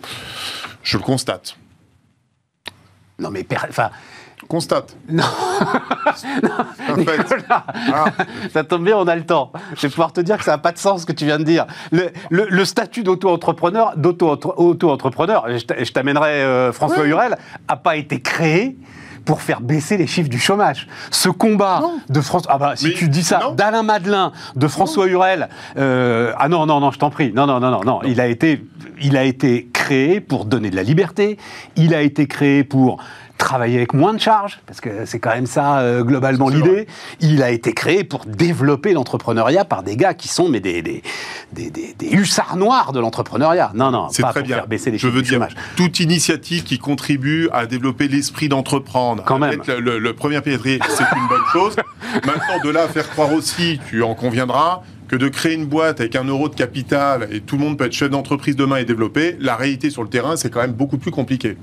je 0.84 0.98
le 0.98 1.04
constate. 1.04 1.58
Non, 3.20 3.30
mais 3.30 3.46
enfin, 3.68 3.90
constate. 4.50 4.98
Non. 5.10 5.24
non 6.44 7.06
ah. 7.50 8.06
Ça 8.52 8.64
tombe 8.64 8.84
bien, 8.84 8.98
on 8.98 9.08
a 9.08 9.16
le 9.16 9.26
temps. 9.26 9.52
Je 9.76 9.82
vais 9.84 9.90
pouvoir 9.90 10.12
te 10.12 10.22
dire 10.22 10.38
que 10.38 10.44
ça 10.44 10.52
n'a 10.52 10.58
pas 10.58 10.72
de 10.72 10.78
sens 10.78 11.02
ce 11.02 11.06
que 11.06 11.12
tu 11.12 11.26
viens 11.26 11.40
de 11.40 11.44
dire. 11.44 11.66
Le, 11.92 12.66
statut 12.66 13.04
d'auto-entrepreneur, 13.04 13.94
d'auto-entrepreneur, 13.96 15.46
je 15.50 15.92
t'amènerai 15.92 16.42
euh, 16.42 16.72
François 16.74 17.06
Hurel, 17.06 17.38
n'a 17.70 17.76
pas 17.78 17.96
été 17.96 18.22
créé 18.22 18.78
pour 19.26 19.42
faire 19.42 19.62
baisser 19.62 19.98
les 19.98 20.08
chiffres 20.08 20.30
du 20.30 20.40
chômage. 20.40 20.88
Ce 21.12 21.30
combat 21.30 21.84
de 22.10 22.22
François... 22.22 22.52
Ah 22.54 22.58
bah, 22.58 22.74
si 22.76 22.94
tu 22.94 23.10
dis 23.10 23.24
ça, 23.24 23.52
d'Alain 23.56 23.84
Madelin, 23.84 24.32
de 24.56 24.68
François 24.68 25.08
Hurel... 25.08 25.50
Euh, 25.78 26.34
ah 26.38 26.50
non, 26.50 26.66
non, 26.66 26.80
non, 26.80 26.92
je 26.92 27.00
t'en 27.00 27.12
prie. 27.12 27.32
Non, 27.34 27.46
non, 27.46 27.60
non, 27.60 27.70
non, 27.70 27.82
non. 27.84 28.02
Il 28.04 28.20
a 28.22 28.28
été... 28.28 28.66
Il 29.02 29.18
a 29.18 29.24
été 29.24 29.70
créé 29.74 30.20
pour 30.22 30.46
donner 30.46 30.70
de 30.70 30.76
la 30.76 30.84
liberté. 30.84 31.38
Il 31.76 31.94
a 31.94 32.02
été 32.02 32.28
créé 32.28 32.64
pour 32.64 33.02
travailler 33.40 33.78
avec 33.78 33.94
moins 33.94 34.14
de 34.14 34.20
charges, 34.20 34.60
parce 34.68 34.82
que 34.82 35.06
c'est 35.06 35.18
quand 35.18 35.34
même 35.34 35.48
ça 35.48 35.80
euh, 35.80 36.04
globalement 36.04 36.50
l'idée. 36.50 36.88
Il 37.22 37.42
a 37.42 37.50
été 37.50 37.74
créé 37.74 38.04
pour 38.04 38.26
développer 38.26 38.94
l'entrepreneuriat 38.94 39.66
par 39.66 39.82
des 39.82 39.96
gars 39.96 40.14
qui 40.14 40.28
sont 40.28 40.50
mais 40.50 40.60
des, 40.60 40.82
des, 40.82 41.02
des, 41.54 41.72
des, 41.72 42.12
hussards 42.12 42.58
noirs 42.58 42.92
de 42.92 43.00
l'entrepreneuriat. 43.00 43.72
Non, 43.74 43.92
non, 43.92 44.10
c'est 44.12 44.24
très 44.24 44.44
bien. 44.44 44.58
faire 44.58 44.68
baisser 44.68 44.92
les 44.92 44.98
Je 44.98 45.08
veux 45.08 45.22
dire, 45.22 45.48
toute 45.78 46.00
initiative 46.02 46.64
qui 46.64 46.78
contribue 46.78 47.50
à 47.54 47.66
développer 47.66 48.08
l'esprit 48.10 48.50
d'entreprendre, 48.50 49.24
quand 49.26 49.40
même. 49.40 49.62
Le, 49.68 49.98
le, 49.98 50.14
premier 50.14 50.42
piétrier, 50.42 50.80
c'est 50.90 51.06
une 51.16 51.28
bonne 51.28 51.46
chose. 51.54 51.76
Maintenant, 52.26 52.60
de 52.64 52.70
là 52.70 52.84
à 52.84 52.88
faire 52.90 53.10
croire 53.10 53.32
aussi, 53.32 53.80
tu 53.90 54.04
en 54.04 54.16
conviendras, 54.16 54.82
que 55.10 55.16
de 55.16 55.28
créer 55.28 55.56
une 55.56 55.66
boîte 55.66 56.00
avec 56.00 56.16
un 56.16 56.24
euro 56.24 56.48
de 56.50 56.56
capital 56.56 57.28
et 57.32 57.42
tout 57.42 57.58
le 57.58 57.64
monde 57.64 57.78
peut 57.78 57.86
être 57.86 57.94
chef 57.94 58.12
d'entreprise 58.12 58.56
demain 58.56 58.78
et 58.78 58.86
développer, 58.86 59.36
la 59.40 59.56
réalité 59.56 59.90
sur 59.90 60.04
le 60.04 60.10
terrain, 60.10 60.38
c'est 60.38 60.52
quand 60.52 60.62
même 60.62 60.74
beaucoup 60.74 61.00
plus 61.00 61.12
compliqué. 61.12 61.58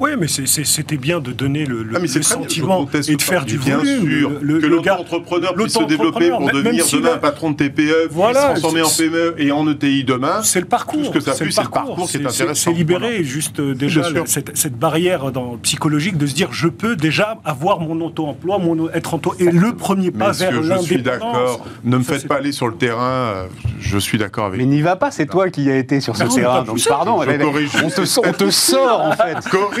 Oui, 0.00 0.10
mais 0.18 0.26
c'était 0.28 0.96
bien 0.96 1.20
de 1.20 1.32
donner 1.32 1.64
le, 1.64 1.82
le, 1.82 1.96
ah, 1.96 2.22
sentiment 2.22 2.88
et 3.08 3.16
de 3.16 3.22
faire 3.22 3.44
du 3.44 3.58
bien 3.58 3.80
sûr 3.84 4.32
le, 4.40 4.60
que 4.60 4.66
l'auto-entrepreneur 4.66 5.54
puisse 5.54 5.74
se 5.74 5.84
développer 5.84 6.30
pour 6.30 6.50
devenir 6.50 6.84
demain 6.92 7.18
patron 7.18 7.50
de 7.52 7.56
TPE, 7.56 8.08
voilà, 8.10 8.50
transformer 8.50 8.82
en 8.82 8.90
PME 8.90 9.34
et 9.38 9.52
en 9.52 9.68
ETI 9.68 10.04
demain. 10.04 10.42
C'est 10.42 10.60
le 10.60 10.66
parcours. 10.66 11.06
ce 11.06 11.10
que 11.10 11.20
ça 11.20 11.34
c'est 11.34 11.44
le 11.44 11.52
parcours 11.52 12.08
qui 12.08 12.16
est 12.16 12.26
intéressant. 12.26 12.70
C'est 12.70 12.72
libérer 12.72 13.24
juste 13.24 13.60
déjà 13.60 14.02
cette, 14.26 14.56
cette, 14.56 14.78
barrière 14.78 15.30
dans, 15.32 15.56
psychologique 15.58 16.16
de 16.16 16.26
se 16.26 16.34
dire 16.34 16.52
je 16.52 16.68
peux 16.68 16.96
déjà 16.96 17.38
avoir 17.44 17.80
mon 17.80 18.00
auto-emploi, 18.00 18.58
mon 18.58 18.88
être 18.90 19.14
auto 19.14 19.34
et 19.38 19.50
le 19.50 19.74
premier 19.74 20.10
pas 20.10 20.32
vers 20.32 20.52
l'indépendance. 20.52 20.82
Je 20.82 20.94
suis 20.94 21.02
d'accord. 21.02 21.66
Ne 21.84 21.98
me 21.98 22.02
faites 22.02 22.26
pas 22.26 22.36
aller 22.36 22.52
sur 22.52 22.68
le 22.68 22.74
terrain. 22.74 23.02
Euh, 23.02 23.46
je 23.80 23.98
suis 23.98 24.18
d'accord 24.18 24.46
avec. 24.46 24.58
Mais 24.58 24.66
n'y 24.66 24.82
va 24.82 24.96
pas. 24.96 25.10
C'est 25.10 25.26
toi 25.26 25.50
qui 25.50 25.70
as 25.70 25.76
été 25.76 26.00
sur 26.00 26.16
ce 26.16 26.24
terrain. 26.24 26.62
Donc 26.62 26.78
pardon. 26.86 27.20
On 27.22 28.32
te 28.32 28.50
sort 28.50 29.00
en 29.00 29.12
fait. 29.12 29.36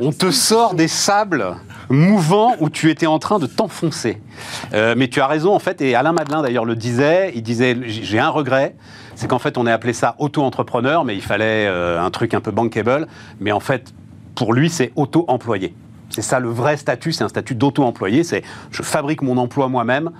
On 0.00 0.12
te 0.12 0.30
sort 0.30 0.74
des 0.74 0.88
sables 0.88 1.56
mouvants 1.88 2.54
où 2.60 2.70
tu 2.70 2.90
étais 2.90 3.06
en 3.06 3.18
train 3.18 3.38
de 3.38 3.46
t'enfoncer. 3.46 4.20
Euh, 4.72 4.94
mais 4.96 5.08
tu 5.08 5.20
as 5.20 5.26
raison, 5.26 5.54
en 5.54 5.58
fait, 5.58 5.80
et 5.80 5.94
Alain 5.94 6.12
Madelin 6.12 6.42
d'ailleurs 6.42 6.64
le 6.64 6.76
disait, 6.76 7.32
il 7.34 7.42
disait, 7.42 7.76
j'ai 7.86 8.18
un 8.18 8.28
regret, 8.28 8.76
c'est 9.14 9.28
qu'en 9.28 9.38
fait 9.38 9.58
on 9.58 9.66
ait 9.66 9.72
appelé 9.72 9.92
ça 9.92 10.14
auto-entrepreneur, 10.18 11.04
mais 11.04 11.14
il 11.14 11.22
fallait 11.22 11.66
euh, 11.66 12.00
un 12.00 12.10
truc 12.10 12.34
un 12.34 12.40
peu 12.40 12.50
bankable, 12.50 13.06
mais 13.40 13.52
en 13.52 13.60
fait, 13.60 13.92
pour 14.34 14.54
lui, 14.54 14.70
c'est 14.70 14.92
auto-employé. 14.96 15.74
C'est 16.08 16.22
ça 16.22 16.40
le 16.40 16.50
vrai 16.50 16.76
statut, 16.76 17.12
c'est 17.12 17.24
un 17.24 17.28
statut 17.28 17.54
d'auto-employé, 17.54 18.22
c'est 18.22 18.42
je 18.70 18.82
fabrique 18.82 19.22
mon 19.22 19.38
emploi 19.38 19.68
moi-même. 19.68 20.10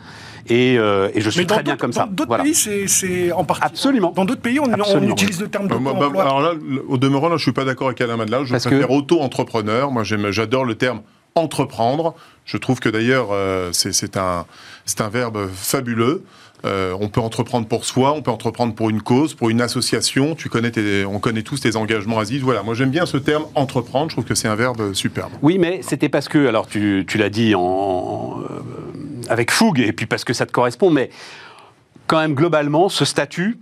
Euh, 0.50 1.10
et, 1.14 1.20
je 1.20 1.30
suis 1.30 1.46
très 1.46 1.62
bien 1.62 1.76
comme 1.76 1.92
ça. 1.92 2.06
Dans 2.06 2.12
d'autres 2.12 2.42
pays, 2.42 2.54
c'est 2.54 3.32
en 3.32 3.44
partie. 3.44 3.64
Absolument. 3.64 4.12
Dans 4.14 4.24
d'autres 4.24 4.40
pays, 4.40 4.58
on, 4.60 5.02
utilise 5.02 5.40
le 5.40 5.48
terme 5.48 5.68
de 5.68 5.74
bah, 5.74 5.92
bah, 5.94 6.22
Alors 6.22 6.40
là, 6.40 6.52
au 6.88 6.96
demeurant, 6.96 7.28
là, 7.28 7.36
je 7.36 7.42
suis 7.42 7.52
pas 7.52 7.64
d'accord 7.64 7.88
avec 7.88 8.00
Alain 8.00 8.16
Madelin. 8.16 8.44
Je 8.44 8.52
Parce 8.52 8.66
préfère 8.66 8.88
que... 8.88 8.92
auto-entrepreneur. 8.92 9.90
Moi, 9.90 10.02
j'adore 10.04 10.64
le 10.64 10.74
terme 10.74 11.02
entreprendre. 11.34 12.14
Je 12.44 12.56
trouve 12.56 12.80
que 12.80 12.88
d'ailleurs, 12.88 13.28
euh, 13.30 13.70
c'est 13.72 14.16
un, 14.16 14.44
un 14.98 15.08
verbe 15.08 15.48
fabuleux. 15.54 16.24
Euh, 16.64 16.96
on 17.00 17.08
peut 17.08 17.20
entreprendre 17.20 17.66
pour 17.66 17.84
soi, 17.84 18.12
on 18.12 18.22
peut 18.22 18.30
entreprendre 18.30 18.74
pour 18.74 18.88
une 18.88 19.02
cause, 19.02 19.34
pour 19.34 19.50
une 19.50 19.60
association. 19.60 20.34
Tu 20.34 20.48
connais 20.48 20.70
on 21.06 21.18
connaît 21.18 21.42
tous 21.42 21.60
tes 21.60 21.76
engagements, 21.76 22.20
Aziz. 22.20 22.40
Voilà, 22.42 22.62
moi 22.62 22.74
j'aime 22.74 22.90
bien 22.90 23.04
ce 23.04 23.16
terme 23.16 23.44
entreprendre. 23.54 24.10
Je 24.10 24.14
trouve 24.14 24.24
que 24.24 24.34
c'est 24.34 24.48
un 24.48 24.54
verbe 24.54 24.92
superbe. 24.92 25.32
Oui, 25.42 25.58
mais 25.58 25.80
c'était 25.82 26.08
parce 26.08 26.28
que, 26.28 26.46
alors 26.46 26.68
tu, 26.68 27.04
tu 27.08 27.18
l'as 27.18 27.30
dit 27.30 27.54
en, 27.56 27.60
avec 29.28 29.50
fougue, 29.50 29.80
et 29.80 29.92
puis 29.92 30.06
parce 30.06 30.24
que 30.24 30.32
ça 30.32 30.46
te 30.46 30.52
correspond, 30.52 30.90
mais 30.90 31.10
quand 32.06 32.18
même 32.18 32.34
globalement, 32.34 32.88
ce 32.88 33.04
statut 33.04 33.58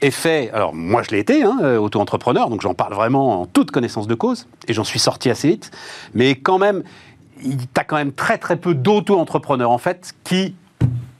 est 0.00 0.10
fait. 0.10 0.50
Alors 0.52 0.74
moi, 0.74 1.02
je 1.02 1.10
l'ai 1.10 1.18
été, 1.18 1.42
hein, 1.42 1.58
euh, 1.62 1.78
auto-entrepreneur, 1.78 2.48
donc 2.48 2.62
j'en 2.62 2.74
parle 2.74 2.94
vraiment 2.94 3.42
en 3.42 3.46
toute 3.46 3.70
connaissance 3.70 4.06
de 4.06 4.14
cause, 4.14 4.46
et 4.68 4.72
j'en 4.72 4.84
suis 4.84 4.98
sorti 4.98 5.30
assez 5.30 5.48
vite. 5.48 5.70
Mais 6.14 6.34
quand 6.34 6.58
même, 6.58 6.82
tu 7.42 7.56
as 7.76 7.84
quand 7.84 7.96
même 7.96 8.12
très 8.12 8.38
très 8.38 8.56
peu 8.56 8.74
d'auto-entrepreneurs 8.74 9.70
en 9.70 9.78
fait 9.78 10.14
qui 10.24 10.54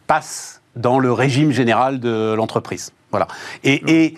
passent 0.06 0.61
dans 0.76 0.99
le 0.99 1.12
régime 1.12 1.50
général 1.50 2.00
de 2.00 2.35
l'entreprise. 2.35 2.92
Voilà. 3.11 3.26
et 3.64 3.82
et 3.88 4.14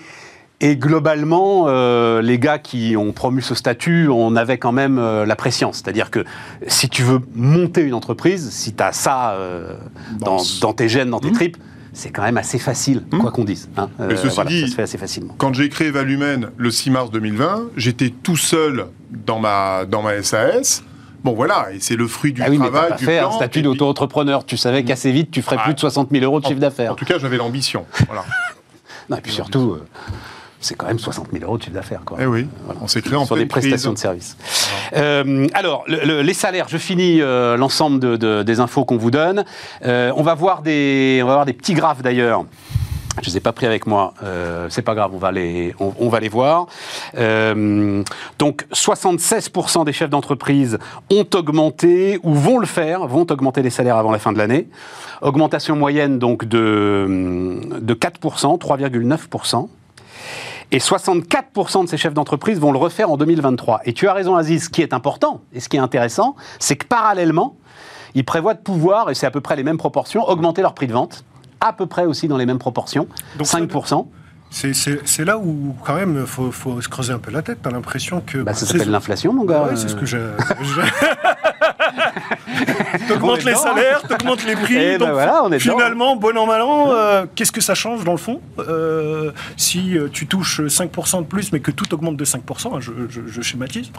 globalement, 0.76 1.64
euh, 1.66 2.22
les 2.22 2.38
gars 2.38 2.58
qui 2.58 2.96
ont 2.96 3.12
promu 3.12 3.42
ce 3.42 3.54
statut, 3.54 4.08
on 4.08 4.36
avait 4.36 4.58
quand 4.58 4.72
même 4.72 4.98
euh, 4.98 5.26
la 5.26 5.34
pression. 5.34 5.72
C'est-à-dire 5.72 6.10
que 6.10 6.24
si 6.68 6.88
tu 6.88 7.02
veux 7.02 7.20
monter 7.34 7.82
une 7.82 7.94
entreprise, 7.94 8.50
si 8.50 8.72
tu 8.72 8.82
as 8.82 8.92
ça 8.92 9.32
euh, 9.32 9.74
dans, 10.20 10.72
tes 10.72 10.88
gènes, 10.88 11.10
dans 11.10 11.18
tes 11.18 11.30
mmh. 11.30 11.34
tripes, 11.34 11.56
c'est 11.92 12.10
quand 12.10 12.22
même 12.22 12.38
assez 12.38 12.58
facile, 12.58 13.02
mmh. 13.10 13.18
quoi 13.18 13.32
qu'on 13.32 13.44
dise. 13.44 13.68
Hein. 13.76 13.90
Mais 13.98 14.16
ceci 14.16 14.40
dit, 14.46 14.60
ça 14.60 14.66
se 14.68 14.74
fait 14.74 14.82
assez 14.82 14.98
facilement. 14.98 15.34
Quand 15.36 15.52
j'ai 15.52 15.68
créé 15.68 15.90
Valumen 15.90 16.50
le 16.56 16.70
6 16.70 16.90
mars 16.90 17.10
2020, 17.10 17.70
j'étais 17.76 18.10
tout 18.10 18.36
seul 18.36 18.86
dans 19.10 19.40
ma, 19.40 19.84
dans 19.84 20.02
ma 20.02 20.22
SAS. 20.22 20.84
Bon 21.24 21.34
voilà, 21.34 21.72
et 21.72 21.78
c'est 21.80 21.96
le 21.96 22.06
fruit 22.06 22.32
du 22.32 22.42
ah 22.42 22.46
oui, 22.50 22.58
travail. 22.58 22.82
Mais 22.84 22.88
pas 22.90 22.98
fait 22.98 23.18
un 23.18 23.30
statut 23.30 23.62
d'auto-entrepreneur. 23.62 24.44
Tu 24.44 24.56
savais 24.56 24.84
qu'assez 24.84 25.12
vite, 25.12 25.30
tu 25.30 25.42
ferais 25.42 25.56
plus 25.58 25.74
de 25.74 25.80
60 25.80 26.10
000 26.10 26.24
euros 26.24 26.40
de 26.40 26.46
chiffre 26.46 26.60
d'affaires. 26.60 26.92
En 26.92 26.96
tout 26.96 27.04
cas, 27.04 27.18
j'avais 27.18 27.36
l'ambition. 27.36 27.84
Voilà. 28.06 28.24
non, 29.08 29.18
et 29.18 29.20
puis 29.20 29.32
surtout, 29.32 29.76
c'est 30.62 30.76
quand 30.76 30.86
même 30.86 30.98
60 30.98 31.28
000 31.32 31.44
euros 31.44 31.58
de 31.58 31.62
chiffre 31.62 31.74
d'affaires. 31.74 32.02
Eh 32.18 32.26
oui, 32.26 32.46
on 32.80 32.86
s'est 32.86 33.02
créé 33.02 33.16
en 33.16 33.26
Sur 33.26 33.36
des 33.36 33.46
prestations 33.46 33.92
de 33.92 33.98
services. 33.98 34.36
Euh, 34.94 35.46
alors, 35.54 35.84
les 35.88 36.34
salaires, 36.34 36.66
je 36.68 36.78
finis 36.78 37.20
euh, 37.20 37.56
l'ensemble 37.56 38.18
des 38.18 38.60
infos 38.60 38.84
qu'on 38.84 38.96
vous 38.96 39.10
donne. 39.10 39.44
Euh, 39.84 40.12
on, 40.16 40.22
va 40.22 40.34
voir 40.34 40.62
des, 40.62 41.20
on 41.22 41.26
va 41.26 41.34
voir 41.34 41.46
des 41.46 41.52
petits 41.52 41.74
graphes 41.74 42.02
d'ailleurs. 42.02 42.44
Je 43.16 43.28
ne 43.28 43.32
les 43.32 43.36
ai 43.36 43.40
pas 43.40 43.52
pris 43.52 43.66
avec 43.66 43.86
moi, 43.86 44.14
c'est 44.70 44.80
pas 44.80 44.94
grave, 44.94 45.10
on 45.12 45.18
va 45.18 45.32
les, 45.32 45.74
on, 45.78 46.08
va 46.08 46.18
les 46.18 46.30
voir. 46.30 46.66
donc 47.14 48.66
76% 48.72 49.84
des 49.84 49.92
chefs 49.92 50.08
d'entreprise 50.08 50.78
ont 51.10 51.26
augmenté 51.34 52.18
ou 52.22 52.32
vont 52.32 52.58
le 52.58 52.64
faire, 52.64 53.06
vont 53.06 53.26
augmenter 53.30 53.60
les 53.60 53.68
salaires 53.68 53.98
avant 53.98 54.12
la 54.12 54.18
fin 54.18 54.32
de 54.32 54.38
l'année. 54.38 54.66
Augmentation 55.20 55.76
moyenne 55.76 56.18
donc 56.18 56.46
de, 56.46 57.60
de 57.82 57.92
4%, 57.94 58.58
3,9%. 58.58 59.68
Et 60.72 60.78
64% 60.78 61.84
de 61.84 61.88
ces 61.88 61.98
chefs 61.98 62.14
d'entreprise 62.14 62.58
vont 62.58 62.72
le 62.72 62.78
refaire 62.78 63.10
en 63.10 63.18
2023. 63.18 63.82
Et 63.84 63.92
tu 63.92 64.08
as 64.08 64.14
raison, 64.14 64.36
Aziz, 64.36 64.64
ce 64.64 64.68
qui 64.70 64.80
est 64.80 64.94
important 64.94 65.42
et 65.52 65.60
ce 65.60 65.68
qui 65.68 65.76
est 65.76 65.80
intéressant, 65.80 66.34
c'est 66.58 66.76
que 66.76 66.86
parallèlement, 66.86 67.56
ils 68.14 68.24
prévoient 68.24 68.54
de 68.54 68.60
pouvoir, 68.60 69.10
et 69.10 69.14
c'est 69.14 69.26
à 69.26 69.30
peu 69.30 69.42
près 69.42 69.54
les 69.54 69.64
mêmes 69.64 69.76
proportions, 69.76 70.26
augmenter 70.26 70.62
leur 70.62 70.74
prix 70.74 70.86
de 70.86 70.94
vente, 70.94 71.24
à 71.60 71.74
peu 71.74 71.84
près 71.84 72.06
aussi 72.06 72.26
dans 72.26 72.38
les 72.38 72.46
mêmes 72.46 72.58
proportions, 72.58 73.06
Donc 73.36 73.46
5%. 73.46 74.06
C'est 74.50 75.24
là 75.24 75.38
où, 75.38 75.76
quand 75.84 75.94
même, 75.94 76.18
il 76.20 76.26
faut, 76.26 76.50
faut, 76.50 76.80
se 76.80 76.88
creuser 76.88 77.12
un 77.12 77.18
peu 77.18 77.30
la 77.30 77.42
tête. 77.42 77.58
Tu 77.62 77.68
as 77.68 77.72
l'impression 77.72 78.22
que. 78.26 78.38
Bah, 78.38 78.54
ça 78.54 78.66
s'appelle 78.66 78.90
l'inflation, 78.90 79.32
mon 79.32 79.44
gars. 79.44 79.68
Oui, 79.70 79.78
c'est 79.78 79.88
ce 79.88 79.94
que 79.94 80.04
j'ai. 80.04 80.18
T'augmentes 83.08 83.44
les 83.44 83.54
salaires, 83.54 84.02
t'augmentes 84.02 84.44
les 84.44 84.54
prix. 84.54 84.74
Et 84.76 84.92
ben 84.92 84.98
donc 84.98 85.10
voilà, 85.12 85.42
on 85.44 85.52
est 85.52 85.58
dedans. 85.58 85.76
finalement, 85.76 86.16
bon 86.16 86.36
an, 86.36 86.46
mal 86.46 86.60
an, 86.62 86.90
euh, 86.92 87.26
qu'est-ce 87.34 87.52
que 87.52 87.60
ça 87.60 87.74
change 87.74 88.04
dans 88.04 88.12
le 88.12 88.18
fond? 88.18 88.40
Euh, 88.58 89.32
Si 89.56 89.96
euh, 89.98 90.08
tu 90.12 90.26
touches 90.26 90.60
5% 90.60 91.20
de 91.20 91.26
plus, 91.26 91.52
mais 91.52 91.60
que 91.60 91.70
tout 91.70 91.92
augmente 91.94 92.16
de 92.16 92.24
5%, 92.24 92.74
hein, 92.76 92.80
je, 92.80 92.92
je- 93.08 93.20
je 93.26 93.40
schématise, 93.42 93.90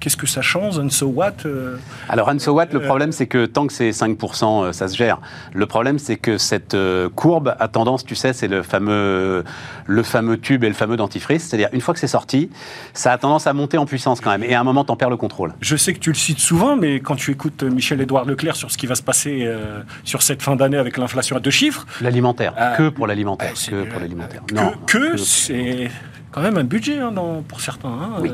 qu'est-ce 0.00 0.16
que 0.16 0.26
ça 0.26 0.42
change 0.42 0.78
And 0.78 0.90
so 0.90 1.06
what 1.06 1.32
euh, 1.46 1.76
Alors, 2.08 2.28
and 2.28 2.38
so 2.38 2.52
what, 2.52 2.66
le 2.72 2.80
Euh, 2.80 2.84
problème, 2.84 3.12
c'est 3.12 3.26
que 3.26 3.46
tant 3.46 3.66
que 3.66 3.72
c'est 3.72 3.90
5%, 3.90 4.64
euh, 4.64 4.72
ça 4.72 4.88
se 4.88 4.96
gère. 4.96 5.20
Le 5.52 5.66
problème, 5.66 5.98
c'est 5.98 6.16
que 6.16 6.38
cette 6.38 6.76
courbe 7.14 7.54
a 7.58 7.68
tendance, 7.68 8.04
tu 8.04 8.14
sais, 8.14 8.32
c'est 8.32 8.48
le 8.48 8.62
fameux, 8.62 9.44
le 9.86 10.02
fameux 10.02 10.38
tube 10.38 10.64
et 10.64 10.68
le 10.68 10.74
fameux 10.74 10.96
dentifrice. 10.96 11.44
C'est-à-dire, 11.44 11.68
une 11.72 11.80
fois 11.80 11.94
que 11.94 12.00
c'est 12.00 12.06
sorti, 12.06 12.50
ça 12.94 13.12
a 13.12 13.18
tendance 13.18 13.46
à 13.46 13.52
monter 13.52 13.78
en 13.78 13.86
puissance 13.86 14.20
quand 14.20 14.30
même. 14.30 14.44
Et 14.44 14.54
à 14.54 14.60
un 14.60 14.64
moment, 14.64 14.84
t'en 14.84 14.96
perds 14.96 15.10
le 15.10 15.16
contrôle. 15.16 15.54
Je 15.60 15.76
sais 15.76 15.92
que 15.94 15.98
tu 15.98 16.10
le 16.10 16.16
cites 16.16 16.38
souvent, 16.38 16.76
mais 16.76 17.00
quand 17.00 17.16
tu 17.16 17.30
écoutes 17.32 17.62
Michel-Édouard 17.62 18.24
Leclerc 18.24 18.56
sur 18.56 18.70
ce 18.70 18.78
qui 18.78 18.86
va 18.86 18.94
se 18.94 19.02
passer 19.02 19.42
euh, 19.46 19.80
sur 20.04 20.22
cette 20.22 20.42
fin 20.42 20.56
d'année 20.56 20.76
avec 20.78 20.96
l'inflation 20.96 21.36
à 21.36 21.40
deux 21.40 21.50
chiffres, 21.50 21.86
L'alimentaire. 22.00 22.54
Ah, 22.56 22.74
que 22.76 22.88
pour 22.88 23.06
l'alimentaire. 23.06 23.52
c'est- 23.54 23.70
que 23.70 23.84
pour 23.84 24.00
l'alimentaire. 24.00 24.42
que, 24.46 24.54
Non, 24.54 24.72
que 24.86 25.12
que- 25.12 25.16
c'est 25.16 25.90
quand 26.30 26.40
même 26.42 26.56
un 26.56 26.64
budget 26.64 26.98
hein, 26.98 27.10
dans- 27.12 27.42
pour 27.42 27.60
certains. 27.60 27.88
hein, 27.88 28.10
Oui. 28.20 28.30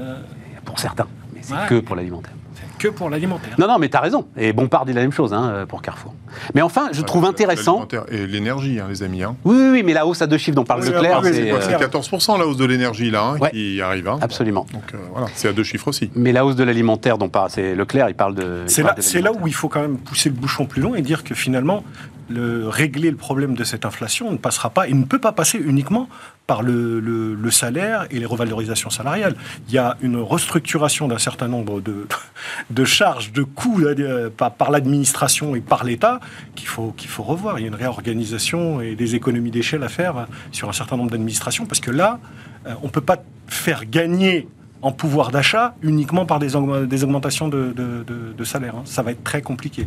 pour 0.64 0.78
certains. 0.78 1.06
C'est 1.44 1.52
Ouais. 1.54 1.60
que 1.68 1.80
pour 1.80 1.96
l'alimentaire. 1.96 2.32
que 2.78 2.88
pour 2.88 3.08
l'alimentaire. 3.08 3.54
Non, 3.58 3.66
non, 3.68 3.78
mais 3.78 3.88
t'as 3.88 4.00
raison. 4.00 4.26
Et 4.36 4.52
Bompard 4.52 4.84
dit 4.84 4.92
la 4.92 5.00
même 5.02 5.12
chose 5.12 5.32
hein, 5.32 5.48
euh, 5.48 5.66
pour 5.66 5.80
Carrefour. 5.80 6.12
Mais 6.54 6.60
enfin, 6.62 6.88
je 6.92 7.00
trouve 7.02 7.24
intéressant. 7.24 7.86
L'alimentaire 7.90 8.04
Et 8.10 8.26
l'énergie, 8.26 8.80
hein, 8.80 8.86
les 8.90 9.02
amis. 9.02 9.22
hein. 9.22 9.36
Oui, 9.44 9.56
oui, 9.56 9.68
oui, 9.70 9.82
mais 9.84 9.92
la 9.94 10.06
hausse 10.06 10.20
à 10.22 10.26
deux 10.26 10.36
chiffres 10.38 10.56
dont 10.56 10.64
parle 10.64 10.82
Oui, 10.82 10.88
Leclerc, 10.90 11.20
c'est. 11.22 11.32
c'est 11.32 11.48
Quoi, 11.50 11.58
quoi, 11.60 11.68
euh, 11.68 11.78
C'est 11.78 11.84
14% 11.86 12.36
la 12.38 12.46
hausse 12.46 12.56
de 12.56 12.64
l'énergie, 12.64 13.10
là, 13.10 13.22
hein, 13.24 13.38
Ouais. 13.38 13.50
qui 13.50 13.80
arrive. 13.80 14.08
hein. 14.08 14.18
Absolument. 14.20 14.66
Donc 14.72 14.82
euh, 14.92 14.98
voilà, 15.12 15.28
c'est 15.34 15.48
à 15.48 15.52
deux 15.52 15.62
chiffres 15.62 15.88
aussi. 15.88 16.10
Mais 16.14 16.32
la 16.32 16.44
hausse 16.44 16.56
de 16.56 16.64
l'alimentaire 16.64 17.16
dont 17.16 17.28
parle 17.28 17.50
c'est 17.50 17.74
Leclerc, 17.74 18.08
il 18.10 18.14
parle 18.16 18.34
de. 18.34 18.64
C'est 18.66 18.82
là, 18.82 18.94
là 19.22 19.32
où 19.32 19.46
il 19.46 19.54
faut 19.54 19.68
quand 19.68 19.80
même 19.80 19.96
pousser 19.98 20.28
le 20.28 20.34
bouchon 20.34 20.66
plus 20.66 20.82
loin 20.82 20.96
et 20.96 21.02
dire 21.02 21.22
que 21.24 21.34
finalement, 21.34 21.84
le, 22.28 22.68
régler 22.68 23.10
le 23.10 23.16
problème 23.16 23.54
de 23.54 23.64
cette 23.64 23.84
inflation 23.84 24.30
ne 24.32 24.36
passera 24.36 24.70
pas, 24.70 24.88
il 24.88 24.98
ne 24.98 25.04
peut 25.04 25.18
pas 25.18 25.32
passer 25.32 25.58
uniquement 25.58 26.08
par 26.46 26.62
le, 26.62 27.36
salaire 27.50 28.06
et 28.10 28.18
les 28.18 28.26
revalorisations 28.26 28.90
salariales. 28.90 29.34
Il 29.68 29.74
y 29.74 29.78
a 29.78 29.96
une 30.02 30.16
restructuration 30.16 31.08
d'un 31.08 31.18
certain 31.18 31.48
nombre 31.48 31.80
de, 31.80 32.84
charges, 32.84 33.32
de 33.32 33.42
coûts 33.42 33.80
euh, 33.82 34.30
par, 34.30 34.70
l'administration 34.70 35.54
et 35.56 35.60
par 35.60 35.84
l'État 35.84 36.20
qu'il 36.54 36.68
faut, 36.68 36.94
faut 37.06 37.22
revoir. 37.22 37.58
Il 37.58 37.62
y 37.62 37.64
a 37.64 37.68
une 37.68 37.74
réorganisation 37.74 38.80
et 38.80 38.94
des 38.94 39.14
économies 39.14 39.50
d'échelle 39.50 39.82
à 39.82 39.88
faire 39.88 40.26
sur 40.52 40.68
un 40.68 40.72
certain 40.72 40.96
nombre 40.96 41.10
d'administrations 41.10 41.66
parce 41.66 41.80
que 41.80 41.90
là, 41.90 42.18
euh, 42.66 42.74
on 42.82 42.86
ne 42.86 42.90
peut 42.90 43.00
pas 43.00 43.22
faire 43.46 43.84
gagner 43.86 44.48
en 44.82 44.92
pouvoir 44.92 45.30
d'achat 45.30 45.74
uniquement 45.82 46.26
par 46.26 46.38
des, 46.40 46.56
augm- 46.56 46.86
des 46.86 47.04
augmentations 47.04 47.48
de, 47.48 47.72
de, 47.74 48.04
de- 48.06 48.32
de 48.36 48.44
salaire. 48.44 48.74
hein. 48.76 48.82
Ça 48.84 49.00
va 49.02 49.12
être 49.12 49.24
très 49.24 49.40
compliqué, 49.40 49.86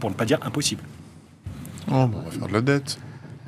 pour 0.00 0.08
ne 0.08 0.14
pas 0.14 0.24
dire 0.24 0.38
impossible. 0.42 0.82
Oh, 1.90 1.94
on 1.94 2.06
va 2.08 2.30
faire 2.30 2.48
de 2.48 2.52
la 2.52 2.60
dette. 2.60 2.98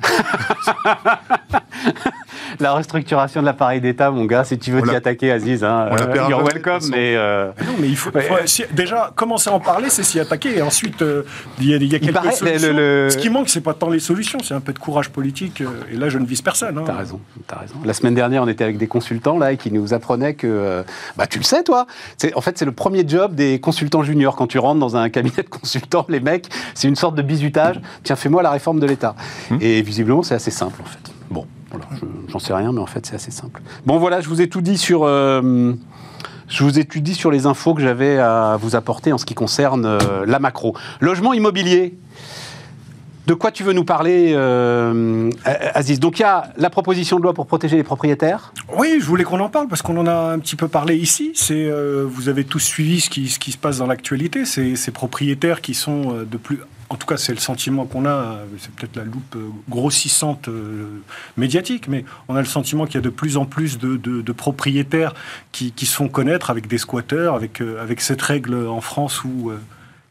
La 2.59 2.73
restructuration 2.73 3.41
de 3.41 3.45
l'appareil 3.45 3.81
d'État, 3.81 4.11
mon 4.11 4.25
gars, 4.25 4.43
si 4.43 4.57
tu 4.57 4.71
veux 4.71 4.81
t'y 4.81 4.95
attaquer, 4.95 5.31
Aziz, 5.31 5.63
hein, 5.63 5.87
on 5.91 5.95
la 5.95 6.01
euh, 6.03 6.29
you're 6.29 6.43
welcome, 6.43 6.81
mais. 6.89 7.15
euh, 7.15 7.51
Non, 7.65 7.73
mais 7.79 7.87
il 7.87 7.95
faut, 7.95 8.11
Ouais. 8.15 8.23
faut- 8.23 8.35
si- 8.45 8.65
déjà 8.71 9.11
commencer 9.15 9.49
à 9.49 9.53
en 9.53 9.59
parler, 9.59 9.89
c'est 9.89 10.03
s'y 10.03 10.19
attaquer. 10.19 10.57
Et 10.57 10.61
ensuite, 10.61 11.01
euh, 11.01 11.23
il 11.59 11.69
y 11.69 11.73
a, 11.73 11.77
il 11.77 11.83
y 11.91 11.95
a 11.95 11.99
quelques 11.99 12.13
paraît, 12.13 12.31
solutions. 12.31 12.73
le- 12.73 13.05
le- 13.05 13.09
Ce 13.09 13.17
qui 13.17 13.29
manque, 13.29 13.49
c'est 13.49 13.61
pas 13.61 13.73
tant 13.73 13.89
les 13.89 13.99
solutions, 13.99 14.39
c'est 14.43 14.53
un 14.53 14.59
peu 14.59 14.73
de 14.73 14.79
courage 14.79 15.09
politique. 15.09 15.61
euh, 15.61 15.67
Et 15.91 15.97
là, 15.97 16.09
je 16.09 16.17
ne 16.17 16.25
vise 16.25 16.41
personne. 16.41 16.77
hein. 16.77 16.83
T'as 16.85 16.95
raison, 16.97 17.19
t'as 17.47 17.57
raison. 17.59 17.75
La 17.85 17.93
semaine 17.93 18.15
dernière, 18.15 18.43
on 18.43 18.47
était 18.47 18.63
avec 18.63 18.77
des 18.77 18.87
consultants 18.87 19.37
là 19.37 19.51
et 19.51 19.57
qui 19.57 19.71
nous 19.71 19.93
apprenaient 19.93 20.33
que, 20.33 20.47
euh, 20.47 20.83
bah 21.17 21.27
tu 21.27 21.37
le 21.37 21.43
sais 21.43 21.63
toi, 21.63 21.85
c'est 22.17 22.33
en 22.35 22.41
fait 22.41 22.57
c'est 22.57 22.65
le 22.65 22.71
premier 22.71 23.07
job 23.07 23.35
des 23.35 23.59
consultants 23.59 24.03
juniors 24.03 24.35
quand 24.35 24.47
tu 24.47 24.59
rentres 24.59 24.79
dans 24.79 24.95
un 24.95 25.09
cabinet 25.09 25.43
de 25.43 25.49
consultants, 25.49 26.05
les 26.09 26.19
mecs, 26.19 26.47
c'est 26.73 26.87
une 26.87 26.95
sorte 26.95 27.15
de 27.15 27.21
bizutage. 27.21 27.79
Tiens, 28.03 28.15
fais-moi 28.15 28.41
la 28.43 28.51
réforme 28.51 28.79
de 28.79 28.85
l'État. 28.85 29.15
Et 29.59 29.81
visiblement, 29.81 30.23
c'est 30.23 30.35
assez 30.35 30.51
simple 30.51 30.81
en 30.81 30.85
fait. 30.85 31.10
Bon, 31.31 31.45
j'en 32.27 32.39
sais 32.39 32.53
rien, 32.53 32.73
mais 32.73 32.81
en 32.81 32.85
fait, 32.85 33.05
c'est 33.05 33.15
assez 33.15 33.31
simple. 33.31 33.61
Bon, 33.85 33.97
voilà, 33.97 34.19
je 34.19 34.27
vous 34.27 34.41
ai 34.41 34.49
tout 34.49 34.61
dit 34.61 34.77
sur. 34.77 35.03
euh, 35.05 35.73
je 36.49 36.63
vous 36.65 36.77
ai 36.77 36.83
tout 36.83 36.99
dit 36.99 37.15
sur 37.15 37.31
les 37.31 37.45
infos 37.45 37.73
que 37.73 37.81
j'avais 37.81 38.17
à 38.19 38.57
vous 38.61 38.75
apporter 38.75 39.13
en 39.13 39.17
ce 39.17 39.25
qui 39.25 39.33
concerne 39.33 39.85
euh, 39.85 40.25
la 40.27 40.39
macro. 40.39 40.75
Logement 40.99 41.31
immobilier. 41.33 41.97
De 43.27 43.33
quoi 43.33 43.51
tu 43.51 43.63
veux 43.63 43.71
nous 43.71 43.85
parler, 43.85 44.33
euh, 44.35 45.29
Aziz? 45.73 46.01
Donc 46.01 46.19
il 46.19 46.23
y 46.23 46.25
a 46.25 46.51
la 46.57 46.69
proposition 46.69 47.17
de 47.17 47.23
loi 47.23 47.33
pour 47.33 47.45
protéger 47.45 47.77
les 47.77 47.83
propriétaires. 47.83 48.51
Oui, 48.75 48.97
je 48.99 49.05
voulais 49.05 49.23
qu'on 49.23 49.39
en 49.39 49.47
parle 49.47 49.69
parce 49.69 49.81
qu'on 49.81 49.95
en 49.95 50.07
a 50.07 50.33
un 50.33 50.39
petit 50.39 50.57
peu 50.57 50.67
parlé 50.67 50.97
ici. 50.97 51.31
Vous 51.49 52.27
avez 52.27 52.43
tous 52.43 52.59
suivi 52.59 52.99
ce 52.99 53.09
qui, 53.09 53.29
ce 53.29 53.39
qui 53.39 53.53
se 53.53 53.57
passe 53.57 53.77
dans 53.77 53.87
l'actualité. 53.87 54.43
Ces 54.43 54.91
propriétaires 54.91 55.61
qui 55.61 55.75
sont 55.75 56.25
de 56.29 56.37
plus. 56.37 56.59
En 56.91 56.97
tout 56.97 57.07
cas, 57.07 57.15
c'est 57.15 57.31
le 57.31 57.39
sentiment 57.39 57.85
qu'on 57.85 58.05
a. 58.05 58.39
C'est 58.59 58.69
peut-être 58.71 58.97
la 58.97 59.05
loupe 59.05 59.37
euh, 59.37 59.47
grossissante 59.69 60.49
euh, 60.49 61.01
médiatique, 61.37 61.87
mais 61.87 62.03
on 62.27 62.35
a 62.35 62.39
le 62.39 62.45
sentiment 62.45 62.85
qu'il 62.85 62.95
y 62.95 62.97
a 62.97 63.01
de 63.01 63.09
plus 63.09 63.37
en 63.37 63.45
plus 63.45 63.79
de, 63.79 64.31
propriétaires 64.33 65.13
qui, 65.53 65.71
se 65.77 65.95
font 65.95 66.09
connaître 66.09 66.49
avec 66.49 66.67
des 66.67 66.77
squatteurs, 66.77 67.33
avec, 67.33 67.61
euh, 67.61 67.95
cette 67.97 68.21
règle 68.21 68.67
en 68.67 68.81
France 68.81 69.23
où 69.23 69.53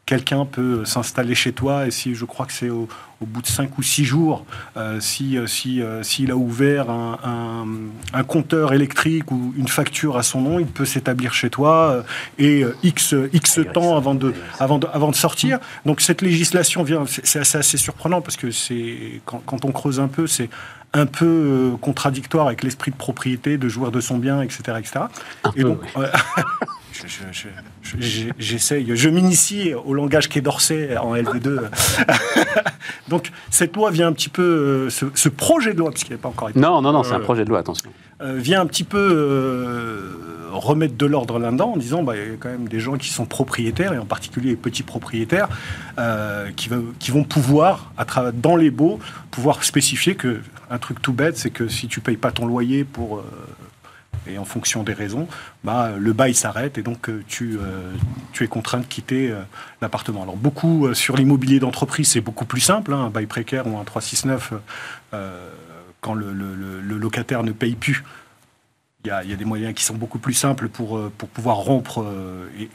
quelqu'un 0.07 0.45
peut 0.45 0.83
s'installer 0.83 1.35
chez 1.35 1.53
toi 1.53 1.85
et 1.85 1.91
si 1.91 2.15
je 2.15 2.25
crois 2.25 2.47
que 2.47 2.53
c'est 2.53 2.71
au, 2.71 2.87
au 3.21 3.25
bout 3.25 3.41
de 3.41 3.47
5 3.47 3.77
ou 3.77 3.83
6 3.83 4.03
jours, 4.03 4.45
euh, 4.77 4.99
si, 4.99 5.37
euh, 5.37 5.45
si, 5.47 5.81
euh, 5.81 6.01
s'il 6.03 6.31
a 6.31 6.35
ouvert 6.35 6.89
un, 6.89 7.19
un- 7.23 8.17
un 8.19 8.23
compteur 8.23 8.73
électrique 8.73 9.31
ou 9.31 9.53
une 9.57 9.67
facture 9.67 10.17
à 10.17 10.23
son 10.23 10.41
nom, 10.41 10.59
il 10.59 10.65
peut 10.65 10.85
s'établir 10.85 11.33
chez 11.33 11.49
toi 11.49 12.03
et 12.39 12.63
X, 12.83 13.15
X 13.33 13.59
temps 13.73 13.95
avant 13.95 14.15
de, 14.15 14.33
avant, 14.59 14.79
de, 14.79 14.87
avant 14.91 15.11
de 15.11 15.15
sortir. 15.15 15.59
Donc 15.85 16.01
cette 16.01 16.21
législation 16.21 16.83
vient, 16.83 17.03
c'est 17.07 17.39
assez, 17.39 17.57
assez 17.57 17.77
surprenant 17.77 18.21
parce 18.21 18.37
que 18.37 18.49
c'est 18.51 19.21
quand, 19.25 19.41
quand 19.45 19.65
on 19.65 19.71
creuse 19.71 19.99
un 19.99 20.07
peu, 20.07 20.25
c'est 20.27 20.49
un 20.93 21.05
peu 21.05 21.71
contradictoire 21.79 22.47
avec 22.47 22.63
l'esprit 22.63 22.91
de 22.91 22.97
propriété, 22.97 23.57
de 23.57 23.69
jouir 23.69 23.91
de 23.91 24.01
son 24.01 24.17
bien, 24.17 24.41
etc. 24.41 24.61
etc. 24.79 25.05
et 25.55 25.61
peu, 25.61 25.69
donc, 25.69 25.81
ouais. 25.95 26.07
Je- 26.93 27.07
je- 27.07 27.23
je- 27.31 27.47
je- 27.83 27.97
j'ai- 28.01 28.33
J'essaye, 28.37 28.91
je 28.95 29.09
m'initie 29.09 29.73
au 29.73 29.93
langage 29.93 30.27
quai 30.29 30.41
d'Orsay 30.41 30.97
en 30.97 31.15
LV2. 31.15 31.59
Donc 33.07 33.31
cette 33.49 33.75
loi 33.75 33.91
vient 33.91 34.07
un 34.07 34.13
petit 34.13 34.29
peu, 34.29 34.41
euh, 34.43 34.89
ce, 34.89 35.05
ce 35.15 35.29
projet 35.29 35.73
de 35.73 35.79
loi, 35.79 35.91
parce 35.91 36.03
qu'il 36.03 36.13
n'est 36.13 36.19
pas 36.21 36.29
encore 36.29 36.49
été, 36.49 36.59
Non, 36.59 36.81
non, 36.81 36.91
non, 36.91 37.03
c'est 37.03 37.13
un 37.13 37.19
Euh, 37.19 37.23
projet 37.23 37.43
de 37.45 37.49
loi, 37.49 37.59
attention. 37.59 37.89
euh, 38.21 38.35
vient 38.37 38.61
un 38.61 38.65
petit 38.65 38.83
peu 38.83 38.97
euh, 38.97 40.11
remettre 40.51 40.95
de 40.95 41.05
l'ordre 41.05 41.39
là-dedans 41.39 41.73
en 41.73 41.77
disant 41.77 42.03
bah, 42.03 42.13
il 42.15 42.31
y 42.31 42.33
a 42.33 42.37
quand 42.37 42.49
même 42.49 42.67
des 42.67 42.79
gens 42.79 42.97
qui 42.97 43.09
sont 43.09 43.25
propriétaires, 43.25 43.93
et 43.93 43.97
en 43.97 44.05
particulier 44.05 44.49
les 44.51 44.55
petits 44.55 44.83
propriétaires, 44.83 45.49
euh, 45.97 46.49
qui, 46.55 46.69
va- 46.69 46.77
qui 46.99 47.11
vont 47.11 47.23
pouvoir, 47.23 47.91
à 47.97 48.05
travers, 48.05 48.33
dans 48.33 48.55
les 48.55 48.69
baux, 48.71 48.99
pouvoir 49.31 49.63
spécifier 49.63 50.15
que 50.15 50.41
un 50.69 50.77
truc 50.77 51.01
tout 51.01 51.13
bête, 51.13 51.37
c'est 51.37 51.49
que 51.51 51.67
si 51.67 51.87
tu 51.87 51.99
payes 51.99 52.17
pas 52.17 52.31
ton 52.31 52.45
loyer 52.45 52.83
pour... 52.85 53.23
et 54.31 54.37
en 54.37 54.45
fonction 54.45 54.83
des 54.83 54.93
raisons, 54.93 55.27
bah, 55.63 55.91
le 55.97 56.13
bail 56.13 56.33
s'arrête 56.33 56.77
et 56.77 56.83
donc 56.83 57.09
euh, 57.09 57.23
tu, 57.27 57.57
euh, 57.57 57.91
tu 58.31 58.43
es 58.43 58.47
contraint 58.47 58.79
de 58.79 58.85
quitter 58.85 59.31
euh, 59.31 59.41
l'appartement. 59.81 60.23
Alors 60.23 60.37
beaucoup 60.37 60.93
sur 60.93 61.17
l'immobilier 61.17 61.59
d'entreprise, 61.59 62.09
c'est 62.09 62.21
beaucoup 62.21 62.45
plus 62.45 62.61
simple, 62.61 62.93
hein, 62.93 63.05
un 63.05 63.09
bail 63.09 63.25
précaire 63.25 63.67
ou 63.67 63.77
un 63.77 63.83
369, 63.83 64.53
euh, 65.13 65.49
quand 66.01 66.13
le, 66.13 66.31
locataire 66.81 67.43
ne 67.43 67.51
paye 67.51 67.75
plus. 67.75 68.03
Il 69.03 69.07
y, 69.07 69.11
a, 69.11 69.23
des 69.23 69.45
moyens 69.45 69.73
qui 69.73 69.83
sont 69.83 69.95
beaucoup 69.95 70.19
plus 70.19 70.35
simples 70.35 70.69
pour, 70.69 71.09
pouvoir 71.33 71.57
rompre 71.57 72.05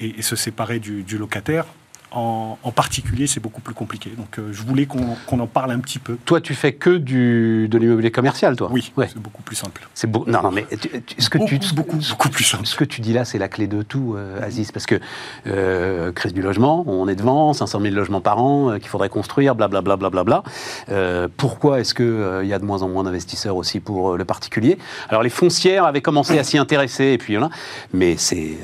et, 0.00 0.22
se 0.22 0.34
séparer 0.34 0.80
du 0.80 1.18
locataire. 1.18 1.66
En, 2.12 2.56
en 2.62 2.70
particulier, 2.70 3.26
c'est 3.26 3.40
beaucoup 3.40 3.60
plus 3.60 3.74
compliqué. 3.74 4.10
Donc, 4.16 4.38
euh, 4.38 4.48
je 4.52 4.62
voulais 4.62 4.86
qu'on 4.86 5.38
en 5.40 5.46
parle 5.46 5.72
un 5.72 5.80
petit 5.80 5.98
peu. 5.98 6.16
Toi, 6.24 6.40
tu 6.40 6.54
fais 6.54 6.72
que 6.72 6.90
du, 6.96 7.68
de 7.68 7.76
l'immobilier 7.78 8.10
commercial, 8.10 8.56
toi 8.56 8.68
Oui, 8.72 8.92
Ouais. 8.96 9.08
c'est 9.12 9.18
beaucoup 9.20 9.42
plus 9.42 9.56
simple. 9.56 9.86
C'est 9.92 10.10
beau. 10.10 10.24
Non, 10.26 10.40
non, 10.42 10.50
mais 10.52 10.64
tu- 10.80 11.02
tu- 11.02 11.20
ce 11.20 11.28
que 11.28 11.38
tu, 11.44 11.56
Beaucoup, 11.58 11.74
beaucoup, 11.74 11.96
beaucoup 12.10 12.28
plus 12.30 12.44
simple. 12.44 12.64
Ce 12.64 12.76
que 12.76 12.84
tu 12.84 13.00
dis 13.00 13.12
là, 13.12 13.24
c'est 13.24 13.38
la 13.38 13.48
clé 13.48 13.66
de 13.66 13.82
tout, 13.82 14.14
euh, 14.16 14.40
Aziz, 14.42 14.70
parce 14.72 14.86
que 14.86 15.00
euh, 15.48 16.12
crise 16.12 16.32
du 16.32 16.42
logement, 16.42 16.84
on 16.86 17.08
est 17.08 17.16
devant, 17.16 17.52
500 17.52 17.80
000 17.80 17.94
logements 17.94 18.20
par 18.20 18.38
an 18.42 18.78
qu'il 18.78 18.88
faudrait 18.88 19.08
construire, 19.08 19.54
blablabla. 19.54 19.96
Bla, 19.96 20.08
bla, 20.10 20.22
bla, 20.24 20.42
bla. 20.88 21.28
Pourquoi 21.36 21.80
est-ce 21.80 21.92
qu'il 21.94 22.48
y 22.48 22.52
a 22.52 22.58
de 22.58 22.64
moins 22.64 22.82
en 22.82 22.88
moins 22.88 23.04
d'investisseurs 23.04 23.56
aussi 23.56 23.80
pour 23.80 24.16
le 24.16 24.24
particulier? 24.24 24.78
Alors 25.08 25.22
les 25.22 25.30
foncières 25.30 25.84
avaient 25.84 26.00
commencé 26.02 26.38
à 26.38 26.44
s'y 26.44 26.56
intéresser, 26.58 27.06
et 27.12 27.18
puis 27.18 27.34
voilà, 27.34 27.50
mais 27.92 28.16
c'est 28.16 28.56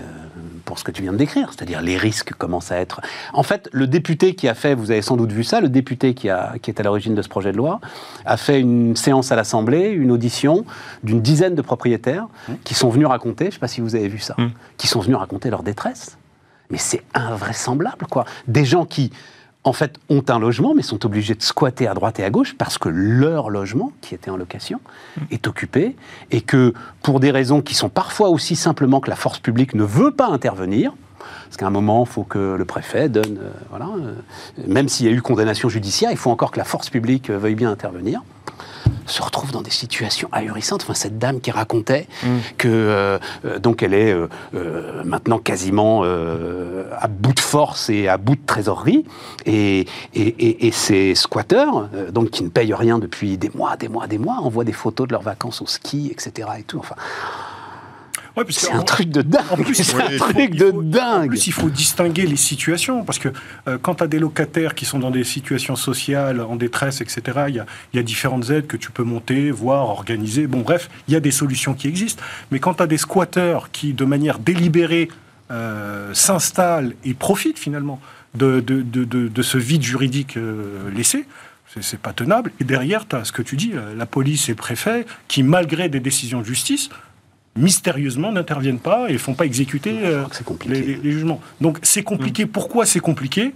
pour 0.73 0.79
ce 0.79 0.85
que 0.85 0.91
tu 0.91 1.03
viens 1.03 1.13
de 1.13 1.19
décrire, 1.19 1.51
c'est-à-dire 1.53 1.83
les 1.83 1.99
risques 1.99 2.33
commencent 2.33 2.73
à 2.73 2.79
être... 2.79 3.03
En 3.35 3.43
fait, 3.43 3.69
le 3.73 3.87
député 3.87 4.35
qui 4.35 4.49
a 4.49 4.55
fait, 4.55 4.75
vous 4.75 4.91
avez 4.91 5.03
sans 5.03 5.19
doute 5.19 5.31
vu 5.31 5.45
ça, 5.45 5.61
le 5.61 5.69
député 5.69 6.15
qui, 6.15 6.31
a, 6.31 6.55
qui 6.63 6.71
est 6.71 6.81
à 6.81 6.83
l'origine 6.83 7.15
de 7.15 7.21
ce 7.21 7.29
projet 7.29 7.53
de 7.53 7.59
loi, 7.59 7.79
a 8.25 8.39
fait 8.39 8.59
une 8.59 8.97
séance 8.97 9.31
à 9.33 9.37
l'Assemblée, 9.37 9.91
une 9.91 10.11
audition 10.11 10.65
d'une 11.05 11.21
dizaine 11.21 11.55
de 11.55 11.61
propriétaires 11.61 12.27
qui 12.65 12.73
sont 12.73 12.89
venus 12.89 13.07
raconter, 13.07 13.45
je 13.45 13.49
ne 13.49 13.53
sais 13.53 13.59
pas 13.59 13.69
si 13.69 13.83
vous 13.83 13.95
avez 13.97 14.09
vu 14.09 14.19
ça, 14.19 14.35
qui 14.79 14.87
sont 14.87 15.01
venus 15.01 15.19
raconter 15.19 15.51
leur 15.51 15.63
détresse. 15.63 16.17
Mais 16.71 16.79
c'est 16.79 17.03
invraisemblable, 17.13 18.07
quoi. 18.11 18.25
Des 18.49 18.65
gens 18.65 18.87
qui, 18.87 19.13
en 19.65 19.73
fait, 19.73 19.97
ont 20.09 20.25
un 20.29 20.39
logement, 20.39 20.75
mais 20.75 20.83
sont 20.83 21.07
obligés 21.07 21.35
de 21.35 21.43
squatter 21.43 21.87
à 21.87 21.95
droite 21.95 22.19
et 22.19 22.25
à 22.25 22.31
gauche 22.31 22.57
parce 22.59 22.79
que 22.79 22.89
leur 22.89 23.49
logement, 23.49 23.93
qui 24.01 24.15
était 24.15 24.31
en 24.31 24.37
location, 24.37 24.81
est 25.31 25.47
occupé 25.47 25.95
et 26.31 26.41
que, 26.41 26.75
pour 27.03 27.21
des 27.21 27.31
raisons 27.31 27.63
qui 27.63 27.75
sont 27.75 27.89
parfois 27.89 28.29
aussi 28.31 28.57
simplement 28.57 29.01
que 29.01 29.09
la 29.09 29.17
force 29.17 29.39
publique 29.39 29.75
ne 29.75 29.85
veut 29.85 30.11
pas 30.11 30.27
intervenir, 30.27 30.93
Parce 31.45 31.57
qu'à 31.57 31.67
un 31.67 31.71
moment, 31.71 32.05
il 32.05 32.11
faut 32.11 32.25
que 32.25 32.57
le 32.57 32.65
préfet 32.65 33.09
donne. 33.09 33.39
euh, 33.41 33.51
voilà, 33.71 33.89
euh, 33.97 34.15
même 34.67 34.89
s'il 34.89 35.07
y 35.07 35.09
a 35.09 35.13
eu 35.13 35.23
condamnation 35.23 35.69
judiciaire, 35.69 36.11
il 36.11 36.17
faut 36.17 36.31
encore 36.31 36.51
que 36.51 36.59
la 36.59 36.65
force 36.65 36.91
publique 36.91 37.31
euh, 37.31 37.39
veuille 37.39 37.55
bien 37.55 37.71
intervenir 37.71 38.23
se 39.07 39.23
retrouve 39.23 39.53
dans 39.53 39.63
des 39.63 39.71
situations 39.71 40.29
ahurissantes. 40.33 40.83
Enfin, 40.83 40.95
cette 40.95 41.19
dame 41.19 41.41
qui 41.41 41.51
racontait 41.51 42.07
que 42.59 42.69
euh, 42.69 43.19
euh, 43.45 43.59
donc 43.59 43.83
elle 43.83 43.95
est 43.95 44.13
euh, 44.13 44.29
euh, 44.55 45.03
maintenant 45.05 45.39
quasiment 45.39 46.03
euh, 46.05 46.85
à 46.99 47.09
bout 47.09 47.33
de 47.35 47.41
force 47.41 47.91
et 47.91 48.09
à 48.09 48.17
bout 48.17 48.37
de 48.37 48.47
trésorerie, 48.47 49.05
et, 49.47 49.81
et, 49.81 49.87
et- 50.15 50.67
et 50.67 50.71
ces 50.71 51.15
squatteurs, 51.15 51.89
euh, 51.95 52.11
donc 52.11 52.31
qui 52.31 52.43
ne 52.45 52.49
payent 52.49 52.75
rien 52.75 52.99
depuis 52.99 53.39
des 53.39 53.51
mois, 53.55 53.77
des 53.77 53.89
mois, 53.89 54.07
des 54.07 54.19
mois, 54.19 54.37
envoient 54.41 54.65
des 54.65 54.73
photos 54.73 55.07
de 55.09 55.13
leurs 55.13 55.23
vacances 55.23 55.61
au 55.63 55.67
ski, 55.67 56.09
etc. 56.11 56.49
Et 56.59 56.63
tout. 56.63 56.79
Enfin, 56.79 56.97
Ouais, 58.37 58.45
c'est 58.49 58.71
un 58.73 58.83
truc 58.83 59.11
de 59.11 59.21
dingue. 59.23 59.43
En 59.51 59.57
plus, 59.57 59.75
c'est 59.75 59.95
un 60.01 60.11
il 60.11 60.19
truc 60.19 60.55
de 60.55 60.71
faut- 60.71 60.79
En 60.79 60.83
dingue. 60.83 61.29
plus, 61.29 61.47
il 61.47 61.53
faut 61.53 61.69
distinguer 61.69 62.27
les 62.27 62.37
situations, 62.37 63.05
parce 63.05 63.19
que 63.19 63.29
euh, 63.69 63.77
quand 63.81 63.97
tu 63.97 64.05
as 64.05 64.07
des 64.07 64.19
locataires 64.19 64.75
qui 64.75 64.85
sont 64.87 64.99
dans 64.99 65.11
des 65.11 65.25
situations 65.25 65.77
sociales, 65.77 66.41
en 66.41 66.57
détresse, 66.57 67.01
etc., 67.03 67.21
il 67.49 67.57
y 67.57 67.61
a, 67.61 67.67
il 67.93 67.97
y 67.97 68.01
a 68.01 68.03
différentes 68.03 68.49
aides 68.51 68.67
que 68.67 68.77
tu 68.79 68.91
peux 68.91 69.03
monter, 69.05 69.51
voir, 69.51 69.89
organiser. 69.89 70.47
Bon, 70.47 70.61
bref, 70.63 70.89
il 71.09 71.15
y 71.15 71.17
a 71.17 71.21
des 71.21 71.31
solutions 71.31 71.75
qui 71.75 71.89
existent. 71.89 72.23
Mais 72.51 72.59
quand 72.59 72.75
tu 72.75 72.83
as 72.83 72.87
des 72.87 72.97
squatteurs 72.99 73.71
qui, 73.71 73.93
de 73.93 74.05
manière 74.05 74.39
délibérée, 74.39 75.09
euh, 75.51 76.15
s'installent 76.15 76.95
et 77.05 77.13
profitent 77.15 77.59
finalement 77.59 78.01
de, 78.35 78.61
de, 78.61 78.81
de- 78.81 79.05
de- 79.05 79.29
de 79.29 79.43
ce 79.43 79.59
vide 79.59 79.83
juridique 79.83 80.39
euh, 80.39 80.91
laissé, 80.95 81.27
c'est- 81.81 81.99
pas 81.99 82.15
tenable. 82.15 82.51
Et 82.61 82.65
derrière, 82.65 83.07
tu 83.07 83.17
as 83.17 83.25
ce 83.27 83.33
que 83.33 83.43
tu 83.43 83.57
dis, 83.57 83.73
la 83.97 84.07
police 84.07 84.49
et 84.49 84.53
le 84.53 84.57
préfet, 84.57 85.05
qui, 85.29 85.43
malgré 85.43 85.91
des 85.91 86.01
décisions 86.01 86.41
de 86.41 86.47
justice, 86.47 86.89
mystérieusement 87.57 88.33
n'interviennent 88.33 88.79
pas 88.79 89.11
et 89.11 89.19
font 89.19 89.35
pas 89.35 89.45
exécuter 89.47 89.93
euh, 90.03 90.25
les, 90.67 90.81
les- 90.81 90.97
les 90.97 91.11
jugements. 91.13 91.41
Donc 91.61 91.79
c'est 91.83 92.03
compliqué. 92.03 92.47
Pourquoi 92.47 92.87
c'est 92.87 93.01
compliqué? 93.01 93.53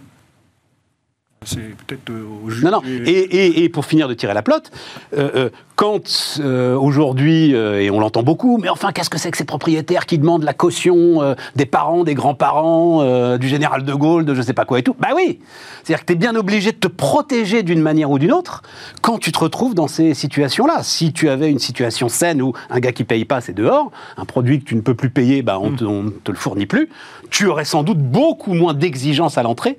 C'est 1.45 1.77
peut-être 1.87 2.11
euh, 2.11 2.25
au 2.45 2.51
juge. 2.51 2.65
Non, 2.65 2.71
non. 2.73 2.83
Et, 2.85 3.11
et- 3.11 3.65
et 3.65 3.69
pour 3.69 3.85
finir 3.85 4.09
de 4.09 4.15
tirer 4.15 4.35
la 4.35 4.43
plotte, 4.43 4.71
euh, 5.17 5.51
quand 5.77 6.39
euh, 6.41 6.75
aujourd'hui, 6.75 7.55
euh, 7.55 7.83
et 7.83 7.91
on 7.91 8.01
l'entend 8.01 8.23
beaucoup, 8.23 8.57
mais 8.57 8.71
enfin, 8.71 8.93
qu'est-ce 8.93 9.11
que 9.11 9.19
c'est 9.19 9.31
que 9.31 9.37
ces 9.37 9.45
propriétaires 9.45 10.07
qui 10.07 10.17
demandent 10.17 10.43
la 10.43 10.55
caution 10.55 11.23
euh, 11.23 11.35
des 11.55 11.67
parents, 11.67 12.03
des 12.03 12.15
grands-parents, 12.15 13.37
du 13.37 13.49
général 13.49 13.85
de 13.85 13.93
Gaulle, 13.93 14.25
de 14.25 14.35
je 14.35 14.41
sais 14.41 14.55
pas 14.55 14.65
quoi 14.65 14.79
et 14.79 14.83
tout? 14.83 14.97
Bah 14.99 15.09
oui 15.15 15.39
C'est-à-dire 15.85 16.01
que 16.01 16.07
tu 16.07 16.13
es 16.15 16.17
bien 16.17 16.35
obligé 16.35 16.73
de 16.73 16.79
te 16.79 16.89
protéger 16.89 17.63
d'une 17.63 17.83
manière 17.83 18.11
ou 18.11 18.19
d'une 18.19 18.33
autre 18.33 18.63
quand 19.03 19.19
tu 19.19 19.33
te 19.33 19.39
retrouves 19.39 19.75
dans 19.75 19.87
ces 19.87 20.15
situations-là. 20.15 20.83
Si 20.83 21.13
tu 21.13 21.29
avais 21.29 21.51
une 21.51 21.59
situation 21.59 22.09
saine 22.09 22.41
où 22.41 22.55
un 22.71 22.81
gars 22.81 22.93
qui 22.93 23.05
paye 23.05 23.27
pas, 23.27 23.43
c'est 23.43 23.53
dehors, 23.53 23.91
un 24.17 24.25
produit 24.25 24.61
que 24.61 24.65
tu 24.65 24.77
ne 24.77 24.81
peux 24.81 24.95
plus 24.95 25.11
payer, 25.11 25.43
bah, 25.43 25.59
on, 25.61 25.73
te, 25.73 25.85
on 25.85 26.05
ne 26.05 26.11
te 26.11 26.31
le 26.31 26.39
fournit 26.39 26.67
plus, 26.67 26.89
tu 27.31 27.47
aurais 27.47 27.67
sans 27.67 27.83
doute 27.83 27.99
beaucoup 27.99 28.55
moins 28.55 28.73
d'exigences 28.73 29.37
à 29.37 29.43
l'entrée, 29.43 29.79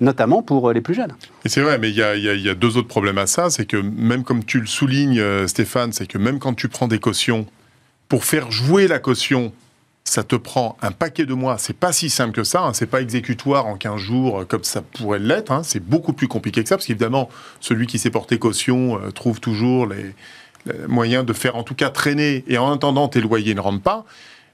notamment 0.00 0.42
pour 0.42 0.72
les 0.72 0.82
plus 0.82 0.94
jeunes. 0.94 1.12
Et 1.44 1.48
c'est 1.48 1.62
vrai, 1.62 1.78
mais 1.78 1.90
y 1.90 2.00
y 2.00 2.38
il 2.38 2.44
y 2.44 2.50
a 2.50 2.54
deux 2.54 2.76
autres 2.76 2.88
problèmes 2.88 3.18
à 3.18 3.26
ça. 3.26 3.48
C'est 3.48 3.64
que 3.64 3.76
même 3.76 4.24
comme 4.24 4.44
tu 4.44 4.60
le 4.60 4.66
soulignes, 4.66 5.18
euh, 5.38 5.46
Stéphane, 5.46 5.92
c'est 5.92 6.06
que 6.06 6.18
même 6.18 6.38
quand 6.38 6.54
tu 6.54 6.68
prends 6.68 6.88
des 6.88 6.98
cautions, 6.98 7.46
pour 8.08 8.24
faire 8.24 8.50
jouer 8.50 8.88
la 8.88 8.98
caution, 8.98 9.52
ça 10.04 10.24
te 10.24 10.36
prend 10.36 10.76
un 10.80 10.92
paquet 10.92 11.26
de 11.26 11.34
mois. 11.34 11.58
C'est 11.58 11.76
pas 11.76 11.92
si 11.92 12.08
simple 12.10 12.32
que 12.32 12.44
ça. 12.44 12.62
Hein. 12.62 12.72
C'est 12.72 12.86
pas 12.86 13.02
exécutoire 13.02 13.66
en 13.66 13.76
15 13.76 14.00
jours 14.00 14.40
euh, 14.40 14.44
comme 14.44 14.64
ça 14.64 14.82
pourrait 14.82 15.18
l'être. 15.18 15.52
hein. 15.52 15.62
C'est 15.62 15.84
beaucoup 15.84 16.12
plus 16.12 16.28
compliqué 16.28 16.62
que 16.62 16.68
ça, 16.68 16.76
parce 16.76 16.86
qu'évidemment, 16.86 17.28
celui 17.60 17.86
qui 17.86 17.98
s'est 17.98 18.10
porté 18.10 18.38
caution 18.38 19.00
euh, 19.00 19.10
trouve 19.10 19.40
toujours 19.40 19.86
les, 19.86 20.14
moyens 20.86 21.24
de 21.24 21.32
faire 21.32 21.56
en 21.56 21.62
tout 21.62 21.74
cas 21.74 21.88
traîner. 21.88 22.44
Et 22.46 22.58
en 22.58 22.72
attendant, 22.72 23.08
tes 23.08 23.20
loyers 23.20 23.54
ne 23.54 23.60
rentrent 23.60 23.82
pas. 23.82 24.04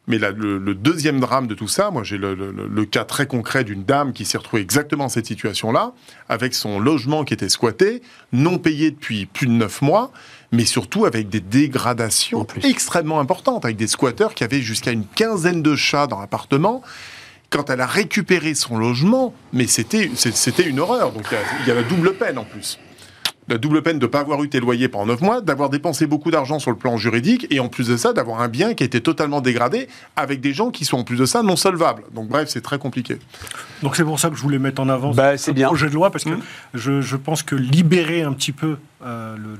Mais 0.06 0.18
le, 0.18 0.74
deuxième 0.74 1.18
drame 1.18 1.46
de 1.46 1.54
tout 1.54 1.66
ça, 1.66 1.90
moi 1.90 2.02
j'ai 2.02 2.18
le, 2.18 2.34
le- 2.34 2.84
cas 2.84 3.04
très 3.04 3.26
concret 3.26 3.64
d'une 3.64 3.84
dame 3.84 4.12
qui 4.12 4.26
s'est 4.26 4.36
retrouvée 4.36 4.60
exactement 4.62 5.04
dans 5.04 5.08
cette 5.08 5.24
situation-là, 5.26 5.94
avec 6.28 6.54
son 6.54 6.78
logement 6.78 7.24
qui 7.24 7.32
était 7.32 7.48
squatté, 7.48 8.02
non 8.32 8.58
payé 8.58 8.90
depuis 8.90 9.24
plus 9.24 9.46
de 9.46 9.52
neuf 9.52 9.80
mois, 9.80 10.12
mais 10.54 10.64
surtout 10.64 11.04
avec 11.04 11.28
des 11.28 11.40
dégradations 11.40 12.46
extrêmement 12.62 13.20
importantes, 13.20 13.64
avec 13.64 13.76
des 13.76 13.86
squatteurs 13.88 14.34
qui 14.34 14.44
avaient 14.44 14.60
jusqu'à 14.62 14.92
une 14.92 15.04
quinzaine 15.06 15.62
de 15.62 15.74
chats 15.76 16.06
dans 16.06 16.20
l'appartement. 16.20 16.82
Quand 17.50 17.70
elle 17.70 17.80
a 17.80 17.86
récupéré 17.86 18.54
son 18.54 18.76
logement, 18.78 19.34
mais 19.52 19.66
c'était 19.66 20.08
une 20.66 20.80
horreur. 20.80 21.12
Donc 21.12 21.24
il 21.30 21.34
y 21.34 21.36
a- 21.36 21.40
il 21.62 21.68
y, 21.68 21.70
a 21.70 21.74
la 21.74 21.82
double 21.82 22.14
peine 22.14 22.38
en 22.38 22.44
plus. 22.44 22.78
La 23.46 23.58
double 23.58 23.82
peine 23.82 23.98
de 23.98 24.06
ne 24.06 24.10
pas 24.10 24.20
avoir 24.20 24.42
eu 24.42 24.48
tes 24.48 24.58
loyers 24.58 24.88
pendant 24.88 25.04
9 25.04 25.20
mois, 25.20 25.40
d'avoir 25.42 25.68
dépensé 25.68 26.06
beaucoup 26.06 26.30
d'argent 26.30 26.58
sur 26.58 26.70
le 26.70 26.78
plan 26.78 26.96
juridique, 26.96 27.46
et 27.50 27.60
en 27.60 27.68
plus 27.68 27.86
de 27.88 27.96
ça, 27.98 28.14
d'avoir 28.14 28.40
un 28.40 28.48
bien 28.48 28.72
qui 28.72 28.82
a 28.82 28.86
été 28.86 29.02
totalement 29.02 29.42
dégradé, 29.42 29.86
avec 30.16 30.40
des 30.40 30.54
gens 30.54 30.70
qui 30.70 30.86
sont 30.86 30.96
en 30.96 31.04
plus 31.04 31.16
de 31.18 31.26
ça 31.26 31.42
non 31.42 31.54
solvables. 31.54 32.04
Donc 32.14 32.28
bref, 32.28 32.48
c'est 32.48 32.62
très 32.62 32.78
compliqué. 32.78 33.18
Donc 33.82 33.96
c'est 33.96 34.04
pour 34.04 34.18
ça 34.18 34.30
que 34.30 34.36
je 34.36 34.40
voulais 34.42 34.58
mettre 34.58 34.80
en 34.80 34.88
avant 34.88 35.12
Bah, 35.12 35.36
ce 35.36 35.44
c'est 35.44 35.52
bien. 35.52 35.66
projet 35.66 35.88
de 35.90 35.94
loi 35.94 36.10
parce 36.10 36.24
que 36.24 36.30
Mmh. 36.30 36.40
je, 36.72 37.00
je 37.02 37.16
pense 37.16 37.42
que 37.42 37.54
libérer 37.54 38.22
un 38.22 38.32
petit 38.32 38.52
peu 38.52 38.78
euh, 39.04 39.36
le- 39.36 39.58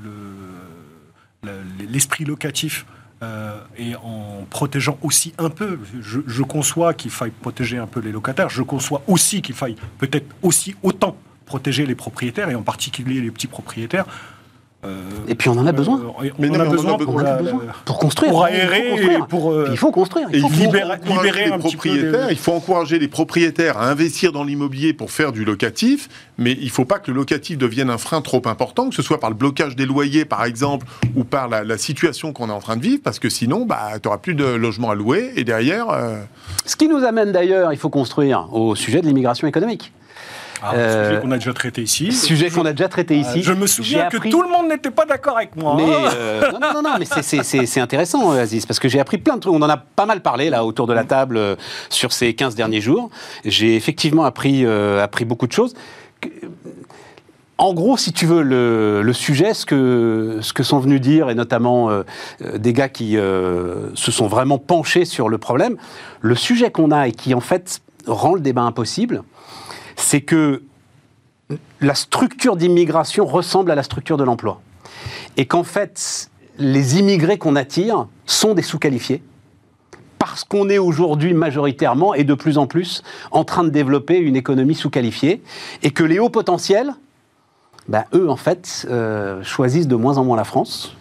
l'esprit 1.89 2.25
locatif 2.25 2.85
euh, 3.23 3.57
et 3.77 3.95
en 3.95 4.45
protégeant 4.49 4.97
aussi 5.01 5.33
un 5.37 5.49
peu, 5.49 5.79
je, 6.01 6.19
je 6.25 6.43
conçois 6.43 6.93
qu'il 6.93 7.11
faille 7.11 7.31
protéger 7.31 7.77
un 7.77 7.87
peu 7.87 8.01
les 8.01 8.11
locataires, 8.11 8.49
je 8.49 8.61
conçois 8.61 9.01
aussi 9.07 9.41
qu'il 9.41 9.55
faille 9.55 9.75
peut-être 9.97 10.35
aussi 10.41 10.75
autant 10.83 11.17
protéger 11.45 11.85
les 11.85 11.95
propriétaires 11.95 12.49
et 12.49 12.55
en 12.55 12.61
particulier 12.61 13.21
les 13.21 13.31
petits 13.31 13.47
propriétaires. 13.47 14.05
Euh, 14.85 15.01
Et 15.27 15.35
puis 15.35 15.49
on 15.49 15.53
en 15.57 15.65
a 15.65 15.71
besoin. 15.71 15.99
euh, 15.99 16.03
on 16.37 16.41
Mais 16.41 16.49
on 16.49 16.55
en 16.55 16.59
a 16.59 16.65
besoin 16.65 16.97
besoin. 16.97 17.05
pour, 17.05 17.15
besoin. 17.15 17.61
construire. 17.99 18.31
pour 18.31 18.47
il 18.47 18.55
faut 18.59 18.61
aérer 18.71 19.19
pour, 19.29 19.51
euh, 19.51 19.67
il 19.71 19.77
faut 19.77 19.91
construire. 19.91 20.27
Et 20.31 20.37
Il 20.37 20.41
faut 20.41 20.49
libérer- 20.49 20.83
les 21.45 21.57
propriétaires, 21.57 22.27
des- 22.27 22.33
il 22.33 22.37
faut 22.37 22.53
encourager 22.53 22.99
les 22.99 23.07
propriétaires 23.07 23.77
à 23.77 23.89
investir 23.89 24.31
dans 24.31 24.43
l'immobilier 24.43 24.93
pour 24.93 25.11
faire 25.11 25.31
du 25.31 25.45
locatif, 25.45 26.09
mais 26.37 26.51
il 26.53 26.65
ne 26.65 26.69
faut 26.69 26.85
pas 26.85 26.99
que 26.99 27.11
le 27.11 27.17
locatif 27.17 27.57
devienne 27.57 27.89
un 27.89 27.97
frein 27.97 28.21
trop 28.21 28.41
important, 28.45 28.89
que 28.89 28.95
ce 28.95 29.01
soit 29.01 29.19
par 29.19 29.29
le 29.29 29.35
blocage 29.35 29.75
des 29.75 29.85
loyers 29.85 30.25
par 30.25 30.43
exemple, 30.45 30.85
ou 31.15 31.23
par 31.23 31.47
la, 31.47 31.63
la 31.63 31.77
situation 31.77 32.33
qu'on 32.33 32.49
est 32.49 32.53
en 32.53 32.59
train 32.59 32.77
de 32.77 32.81
vivre, 32.83 33.01
parce 33.03 33.19
que 33.19 33.29
sinon, 33.29 33.65
bah, 33.65 33.89
tu 34.01 34.07
n'auras 34.07 34.17
plus 34.19 34.35
de 34.35 34.45
logements 34.45 34.91
à 34.91 34.95
louer, 34.95 35.31
et 35.35 35.43
derrière... 35.43 35.89
euh, 35.89 36.17
Ce 36.65 36.75
qui 36.75 36.87
nous 36.87 37.03
amène 37.03 37.31
d'ailleurs, 37.31 37.73
il 37.73 37.77
faut 37.79 37.89
construire, 37.89 38.47
au 38.51 38.75
sujet 38.75 39.01
de 39.01 39.07
l'immigration 39.07 39.47
économique. 39.47 39.91
Ah, 40.67 40.75
Euh, 40.75 41.09
sujet 41.09 41.21
qu'on 41.21 41.31
a 41.31 41.37
déjà 41.37 41.53
traité 41.53 41.81
ici. 41.83 42.11
Sujet 42.11 42.49
qu'on 42.49 42.65
a 42.65 42.71
déjà 42.73 42.87
traité 42.89 43.21
Ah, 43.23 43.29
ici. 43.29 43.43
Je 43.43 43.53
me 43.53 43.67
souviens 43.67 44.07
que 44.09 44.17
appris- 44.17 44.29
tout 44.31 44.41
le 44.41 44.49
monde 44.49 44.67
n'était 44.69 44.91
pas 44.91 45.05
d'accord 45.05 45.37
avec 45.37 45.55
moi. 45.55 45.75
Mais 45.77 45.83
hein. 45.83 46.09
euh, 46.15 46.51
non, 46.53 46.59
non, 46.59 46.73
non, 46.73 46.81
non, 46.81 46.95
mais 46.99 47.05
c'est- 47.05 47.79
intéressant, 47.79 48.33
euh, 48.33 48.41
Aziz, 48.41 48.65
parce 48.65 48.79
que 48.79 48.87
j'ai 48.87 48.99
appris 48.99 49.17
plein 49.17 49.35
de 49.35 49.41
trucs. 49.41 49.53
On 49.53 49.61
en 49.61 49.69
a 49.69 49.77
pas 49.77 50.05
mal 50.05 50.21
parlé 50.21 50.49
là 50.49 50.65
autour 50.65 50.87
de 50.87 50.93
la 50.93 51.03
table 51.03 51.37
euh, 51.37 51.55
sur 51.89 52.11
ces 52.13 52.33
15 52.33 52.55
derniers 52.55 52.81
jours. 52.81 53.09
J'ai 53.43 53.75
effectivement 53.75 54.23
appris, 54.25 54.65
appris 54.65 55.25
beaucoup 55.25 55.47
de 55.47 55.51
choses. 55.53 55.73
En 57.57 57.73
gros, 57.73 57.95
si 57.95 58.11
tu 58.11 58.25
veux, 58.25 58.41
le, 58.41 59.01
le 59.01 59.13
sujet, 59.13 59.53
ce 59.53 59.65
que, 59.65 60.39
ce 60.41 60.51
que 60.51 60.61
sont 60.63 60.79
venus 60.79 60.99
dire, 60.99 61.29
et 61.29 61.35
notamment 61.35 61.89
euh, 61.89 62.03
des 62.57 62.73
gars 62.73 62.89
qui 62.89 63.15
euh, 63.17 63.93
se 63.95 64.11
sont 64.11 64.27
vraiment 64.27 64.57
penchés 64.57 65.05
sur 65.05 65.29
le 65.29 65.37
problème, 65.37 65.77
le 66.19 66.35
sujet 66.35 66.69
qu'on 66.69 66.91
a 66.91 67.07
et 67.07 67.13
qui 67.13 67.33
en 67.33 67.39
fait 67.39 67.79
rend 68.07 68.33
le 68.33 68.41
débat 68.41 68.63
impossible, 68.63 69.23
c'est 69.95 70.21
que 70.21 70.63
la 71.81 71.95
structure 71.95 72.55
d'immigration 72.55 73.25
ressemble 73.25 73.71
à 73.71 73.75
la 73.75 73.83
structure 73.83 74.17
de 74.17 74.23
l'emploi. 74.23 74.61
Et 75.37 75.45
qu'en 75.45 75.63
fait, 75.63 76.29
les 76.57 76.99
immigrés 76.99 77.37
qu'on 77.37 77.55
attire 77.55 78.07
sont 78.25 78.53
des 78.53 78.61
sous-qualifiés. 78.61 79.21
Parce 80.17 80.43
qu'on 80.43 80.69
est 80.69 80.77
aujourd'hui 80.77 81.33
majoritairement 81.33 82.13
et 82.13 82.23
de 82.23 82.33
plus 82.33 82.57
en 82.57 82.65
plus 82.65 83.03
en 83.31 83.43
train 83.43 83.63
de 83.63 83.69
développer 83.69 84.17
une 84.17 84.35
économie 84.35 84.75
sous-qualifiée. 84.75 85.43
Et 85.83 85.91
que 85.91 86.03
les 86.03 86.19
hauts 86.19 86.29
potentiels, 86.29 86.93
ben, 87.87 88.05
eux, 88.13 88.29
en 88.29 88.35
fait, 88.35 88.87
euh, 88.89 89.43
choisissent 89.43 89.87
de 89.87 89.95
moins 89.95 90.17
en 90.17 90.23
moins 90.23 90.37
la 90.37 90.43
France. 90.43 90.95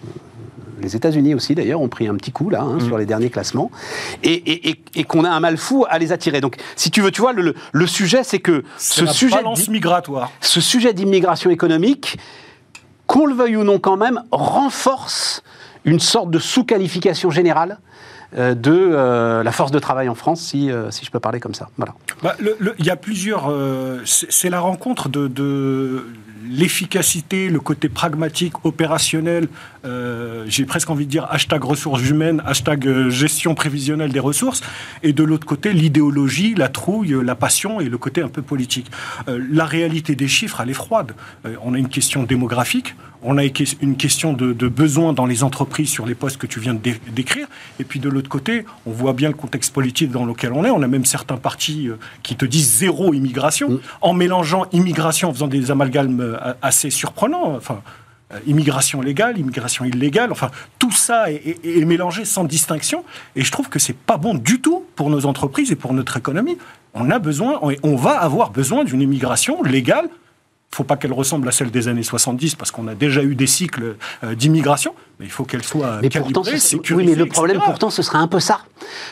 Les 0.85 0.94
États-Unis 0.94 1.35
aussi, 1.35 1.55
d'ailleurs, 1.55 1.81
ont 1.81 1.88
pris 1.88 2.07
un 2.09 2.14
petit 2.14 2.31
coup, 2.31 2.51
là, 2.51 2.61
hein, 2.62 2.79
sur 2.79 2.99
les 2.99 3.07
derniers 3.07 3.31
classements. 3.31 3.70
Et, 4.23 4.33
et- 4.35 4.68
et- 4.68 4.81
et 4.97 5.05
qu'on 5.05 5.25
a 5.25 5.31
un 5.31 5.40
mal 5.40 5.57
fou 5.57 5.87
à 5.88 5.99
les 5.99 6.12
attirer. 6.12 6.40
Donc, 6.42 6.57
si 6.77 6.90
tu 6.90 7.01
veux, 7.01 7.11
tu 7.11 7.23
vois, 7.23 7.33
le, 7.33 7.55
sujet, 7.87 8.23
c'est 8.23 8.38
que 8.38 8.64
ce 8.77 9.07
sujet 9.07 9.37
migratoire. 9.68 10.31
ce 10.40 10.61
sujet 10.61 10.92
d'immigration 10.92 11.49
économique, 11.51 12.18
qu'on 13.07 13.25
le 13.27 13.35
veuille 13.35 13.57
ou 13.57 13.64
non 13.64 13.79
quand 13.79 13.97
même, 13.97 14.23
renforce 14.31 15.42
une 15.87 16.01
sorte 16.01 16.31
de 16.31 16.38
sous-qualification 16.38 17.31
générale 17.31 17.79
euh, 18.37 18.55
de 18.55 18.73
euh, 18.73 19.42
la 19.42 19.53
force 19.53 19.70
de 19.70 19.79
travail 19.79 20.09
en 20.09 20.14
France, 20.14 20.40
si, 20.40 20.70
euh, 20.70 20.90
si 20.90 21.05
je 21.05 21.11
peux 21.11 21.20
parler 21.20 21.40
comme 21.40 21.55
ça. 21.55 21.68
Voilà. 21.77 21.94
Bah, 22.23 22.35
Il 22.79 22.85
y 22.85 22.90
a 22.90 22.97
plusieurs. 22.97 23.51
euh, 23.51 24.01
c'est 24.05 24.31
c'est 24.31 24.51
la 24.51 24.61
rencontre 24.61 25.09
de, 25.09 25.29
de 25.29 26.07
l'efficacité, 26.47 27.49
le 27.49 27.61
côté 27.61 27.88
pragmatique, 27.88 28.55
opérationnel 28.64 29.49
euh, 29.85 30.44
j'ai 30.49 30.64
presque 30.64 30.90
envie 30.90 31.07
de 31.07 31.11
dire 31.11 31.27
hashtag 31.31 31.62
ressources 31.64 32.03
humaines, 32.09 32.42
hashtag 32.47 32.87
euh, 32.87 33.11
gestion 33.11 33.55
prévisionnelle 33.55 34.12
des 34.12 34.20
ressources, 34.20 34.62
et 35.03 35.12
de 35.12 35.23
l'autre 35.23 35.47
côté 35.47 35.73
l'idéologie, 35.73 36.55
la 36.55 36.68
trouille, 36.68 37.16
la 37.23 37.35
passion 37.35 37.81
et 37.81 37.88
le 37.88 37.99
côté 37.99 38.23
un 38.23 38.29
peu 38.29 38.42
politique. 38.42 38.90
la 39.27 39.64
réalité 39.64 40.14
des 40.14 40.29
chiffres, 40.29 40.61
elle 40.61 40.70
est 40.70 40.75
froide. 40.75 41.12
on 41.62 41.75
a 41.75 41.79
une 41.79 41.88
question 41.88 42.23
démographique, 42.23 42.94
on 43.23 43.38
a 43.38 43.44
une 43.81 43.97
question 43.97 44.33
de, 44.33 44.53
de 44.53 44.68
besoin 44.68 45.12
dans 45.12 45.27
les 45.27 45.42
entreprises 45.44 45.88
sur 45.88 46.07
les 46.07 46.14
postes 46.14 46.37
que 46.37 46.47
tu 46.47 46.61
viens 46.61 46.75
de 46.75 46.81
décrire, 47.11 47.47
et 47.81 47.85
puis 47.85 48.01
de 48.01 48.09
l'autre 48.09 48.29
côté, 48.29 48.64
on 48.87 48.90
voit 48.90 49.12
bien 49.12 49.29
le 49.29 49.35
contexte 49.35 49.73
politique 49.73 50.11
dans 50.11 50.25
lequel 50.25 50.53
on 50.53 50.64
est. 50.64 50.70
On 50.70 50.83
a 50.83 50.88
même 50.88 51.05
certains 51.05 51.37
partis 51.37 51.88
qui 52.23 52.37
te 52.37 52.44
disent 52.44 52.79
zéro 52.79 53.14
immigration, 53.14 53.70
mm. 53.70 53.81
en 54.03 54.14
mélangeant 54.14 54.66
immigration, 54.73 55.31
en 55.31 55.33
faisant 55.33 55.49
des 55.49 55.70
amalgames 55.70 56.38
assez 56.62 56.90
surprenants. 56.90 57.55
Enfin, 57.57 57.83
euh, 57.85 58.04
immigration 58.47 59.01
légale, 59.01 59.38
immigration 59.38 59.85
illégale, 59.85 60.33
enfin 60.33 60.51
tout 60.79 60.90
ça 60.90 61.31
est, 61.31 61.85
mélangé 61.85 62.25
sans 62.25 62.44
distinction 62.44 63.05
et 63.37 63.42
je 63.42 63.51
trouve 63.51 63.68
que 63.68 63.79
c'est 63.79 63.97
pas 63.97 64.16
bon 64.16 64.35
du 64.35 64.61
tout 64.61 64.85
pour 64.97 65.11
nos 65.11 65.27
entreprises 65.27 65.73
et 65.73 65.77
pour 65.77 65.92
notre 65.92 66.16
économie. 66.16 66.59
On 66.94 67.11
a 67.11 67.18
besoin, 67.18 67.61
on 67.83 67.97
va 67.97 68.12
avoir 68.12 68.51
besoin 68.51 68.85
d'une 68.85 69.01
immigration 69.01 69.62
légale. 69.62 70.09
Il 70.75 70.77
faut 70.77 70.85
pas 70.85 70.97
qu'elle 70.97 71.12
ressemble 71.12 71.47
à 71.47 71.53
celle 71.53 71.70
des 71.70 71.87
années 71.87 72.03
70 72.03 72.57
parce 72.57 72.73
qu'on 72.73 72.88
a 72.88 72.97
déjà 72.97 73.23
eu 73.23 73.37
des 73.37 73.47
cycles 73.47 73.94
euh, 74.25 74.35
d'immigration, 74.35 74.92
mais 75.20 75.27
il 75.27 75.31
faut 75.31 75.44
qu'elle 75.44 75.62
soit 75.62 76.01
mais 76.03 76.09
pourtant, 76.09 76.42
Oui, 76.42 77.05
mais 77.07 77.14
le 77.14 77.27
problème 77.27 77.61
pourtant 77.64 77.90
ce 77.90 78.03
serait 78.03 78.18
un 78.18 78.27
peu 78.27 78.40
ça. 78.40 78.59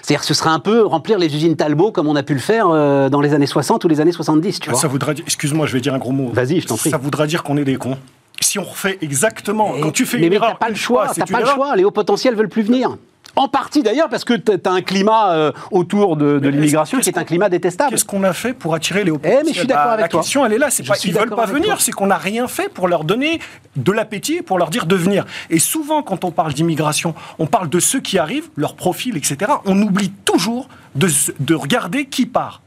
C'est-à-dire 0.02 0.24
ce 0.24 0.35
serait 0.35 0.50
un 0.50 0.58
peu 0.58 0.85
remplir 0.85 1.20
les 1.20 1.32
usines 1.32 1.54
Talbot 1.54 1.92
comme 1.92 2.08
on 2.08 2.16
a 2.16 2.24
pu 2.24 2.35
le 2.35 2.40
faire 2.40 2.66
euh, 2.68 3.08
dans 3.08 3.20
les 3.20 3.32
années 3.32 3.46
60 3.46 3.85
ou 3.85 3.88
les 3.88 4.00
années 4.00 4.11
70, 4.11 4.58
tu 4.58 4.68
ah, 4.68 4.72
vois. 4.72 4.80
Ça 4.80 4.88
voudrait 4.88 5.14
dire, 5.14 5.24
excuse-moi, 5.24 5.66
je 5.66 5.72
vais 5.72 5.80
dire 5.80 5.94
un 5.94 5.98
gros 5.98 6.11
mot. 6.11 6.32
Vas-y, 6.32 6.61
je 6.61 6.66
t'en 6.66 6.76
prie. 6.76 6.90
Ça 6.90 6.98
voudra 6.98 7.28
dire 7.28 7.44
qu'on 7.44 7.56
est 7.56 7.64
des 7.64 7.76
cons 7.76 7.96
si 8.42 8.59
on 8.59 8.64
refait 8.64 8.98
exactement, 9.00 9.74
quand 9.81 9.90
tu 9.90 10.07
fais 10.07 10.18
mais, 10.18 10.24
une 10.24 10.31
mais 10.31 10.37
erreur, 10.37 10.59
pas 10.59 10.68
le 10.68 10.74
choix, 10.74 11.09
t'as 11.14 11.26
pas 11.26 11.40
le 11.40 11.46
choix. 11.46 11.76
Les 11.76 11.85
hauts 11.85 11.90
potentiels 11.90 12.35
veulent 12.35 12.48
plus 12.48 12.62
venir. 12.62 12.96
En 13.35 13.48
partie 13.48 13.83
d'ailleurs 13.83 14.11
parce 14.11 14.24
que 14.24 14.35
tu 14.35 14.52
as 14.52 14.70
un 14.70 14.83
climat 14.83 15.33
euh, 15.33 15.52
autour 15.70 16.16
de, 16.16 16.37
l'immigration 16.48 16.98
qui 17.00 17.09
est 17.09 17.18
un 17.18 17.24
climat 17.24 17.48
détestable. 17.48 17.90
Qu'est-ce 17.90 18.05
qu'on 18.05 18.24
a 18.24 18.35
fait 18.35 18.52
pour 18.52 18.74
attirer 18.74 19.05
les 19.05 19.11
hauts 19.11 19.16
potentiels 19.16 19.40
eh, 19.42 19.46
mais 19.46 19.55
je 19.55 19.59
suis 19.59 19.66
d'accord 19.66 19.87
bah, 19.87 19.92
avec 19.92 20.02
la 20.05 20.09
toi. 20.09 20.18
La 20.18 20.22
question 20.22 20.44
elle 20.46 20.52
est 20.52 20.59
là, 20.59 20.70
c'est 20.70 20.87
pas 20.87 20.96
ils 21.02 21.14
veulent 21.14 21.31
pas 21.31 21.46
venir, 21.46 21.81
c'est 21.81 21.92
qu'on 21.92 22.09
n'a 22.09 22.18
rien 22.18 22.46
fait 22.46 22.68
pour 22.68 22.88
leur 22.88 23.05
donner 23.05 23.40
de 23.76 23.92
l'appétit 23.92 24.42
pour 24.42 24.59
leur 24.59 24.68
dire 24.68 24.85
de 24.85 24.96
venir. 24.96 25.24
Et 25.48 25.59
souvent 25.59 26.02
quand 26.02 26.24
on 26.24 26.31
parle 26.31 26.52
d'immigration, 26.52 27.14
on 27.38 27.46
parle 27.46 27.70
de 27.70 27.81
ceux 27.81 28.00
qui 28.00 28.18
arrivent, 28.18 28.50
leur 28.57 28.74
profil, 28.74 29.16
etc. 29.16 29.52
On 29.64 29.81
oublie 29.81 30.11
toujours 30.11 30.68
de, 30.94 31.09
de 31.40 31.55
regarder 31.55 32.05
qui 32.05 32.26
part. 32.26 32.61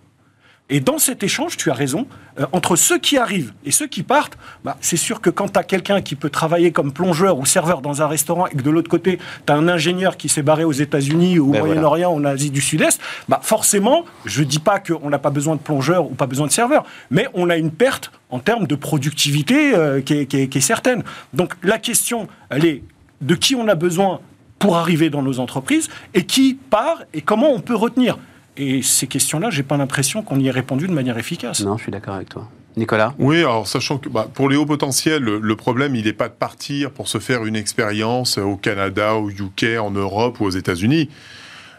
Et 0.70 0.80
dans 0.80 0.98
cet 0.98 1.22
échange, 1.22 1.58
tu 1.58 1.70
as 1.70 1.76
raison, 1.76 2.08
euh, 2.40 2.46
entre 2.52 2.76
ceux 2.76 2.98
qui 2.98 3.20
arrivent 3.20 3.54
et 3.66 3.72
ceux 3.72 3.86
qui 3.86 4.02
partent, 4.02 4.36
bah, 4.64 4.78
c'est 4.82 4.98
sûr 4.98 5.22
que 5.22 5.30
quand 5.30 5.54
tu 5.54 5.60
as 5.60 5.64
quelqu'un 5.64 6.02
qui 6.02 6.16
peut 6.16 6.32
travailler 6.32 6.72
comme 6.72 6.92
plongeur 6.92 7.38
ou 7.38 7.46
serveur 7.46 7.82
dans 7.82 8.02
un 8.02 8.08
restaurant 8.08 8.48
et 8.48 8.56
que 8.56 8.64
de 8.64 8.72
l'autre 8.72 8.90
côté, 8.90 9.20
tu 9.46 9.54
as 9.54 9.56
un 9.56 9.68
ingénieur 9.68 10.18
qui 10.18 10.28
s'est 10.28 10.42
barré 10.42 10.64
aux 10.64 10.72
États-Unis 10.72 11.38
ou 11.38 11.50
au 11.50 11.52
ben 11.52 11.60
Moyen-Orient 11.60 12.12
ou 12.12 12.16
en 12.16 12.26
Asie 12.26 12.50
du 12.50 12.62
Sud-Est, 12.62 13.00
bah, 13.30 13.40
forcément, 13.44 14.06
je 14.26 14.42
ne 14.42 14.48
dis 14.48 14.58
pas 14.58 14.80
qu'on 14.80 15.10
n'a 15.10 15.20
pas 15.20 15.30
besoin 15.30 15.56
de 15.56 15.62
plongeurs 15.62 16.06
ou 16.06 16.16
pas 16.16 16.26
besoin 16.26 16.48
de 16.48 16.52
serveurs, 16.52 16.84
mais 17.12 17.28
on 17.36 17.52
a 17.52 17.58
une 17.58 17.72
perte 17.72 18.12
en 18.32 18.40
termes 18.40 18.66
de 18.66 18.76
productivité 18.76 19.76
euh, 19.76 20.02
qui, 20.02 20.14
est, 20.14 20.26
qui 20.26 20.58
est 20.58 20.62
certaine. 20.62 21.04
Donc 21.34 21.54
la 21.62 21.78
question, 21.78 22.28
elle 22.50 22.66
est 22.66 22.82
de 23.22 23.36
qui 23.36 23.54
on 23.54 23.68
a 23.68 23.76
besoin 23.76 24.20
pour 24.58 24.78
arriver 24.78 25.12
dans 25.12 25.22
nos 25.22 25.40
entreprises 25.40 25.90
et 26.16 26.26
qui 26.26 26.56
part 26.56 27.04
et 27.14 27.22
comment 27.22 27.52
on 27.52 27.60
peut 27.60 27.76
retenir. 27.76 28.18
Et 28.58 28.82
ces 28.82 29.08
questions-là, 29.08 29.50
j'ai 29.50 29.64
pas 29.64 29.78
l'impression 29.78 30.22
qu'on 30.22 30.40
y 30.40 30.48
ait 30.48 30.52
répondu 30.52 30.88
de 30.88 30.94
manière 30.94 31.18
efficace. 31.18 31.62
Non, 31.62 31.78
je 31.78 31.84
suis 31.84 31.92
d'accord 31.92 32.16
avec 32.16 32.30
toi. 32.30 32.48
Nicolas? 32.78 33.14
Oui, 33.20 33.40
alors 33.40 33.68
sachant 33.68 33.98
que 33.98 34.10
bah, 34.10 34.28
pour 34.34 34.50
les 34.50 34.58
hauts 34.58 34.66
potentiels, 34.66 35.24
le, 35.24 35.56
problème, 35.56 35.96
il 35.96 36.06
n'est 36.06 36.14
pas 36.14 36.28
de 36.28 36.34
partir 36.34 36.92
pour 36.92 37.08
se 37.08 37.20
faire 37.20 37.46
une 37.46 37.56
expérience 37.56 38.38
au 38.38 38.58
Canada, 38.58 39.16
au 39.16 39.30
UK, 39.30 39.80
en 39.80 39.92
Europe 39.92 40.40
ou 40.40 40.46
aux 40.46 40.50
États-Unis. 40.50 41.10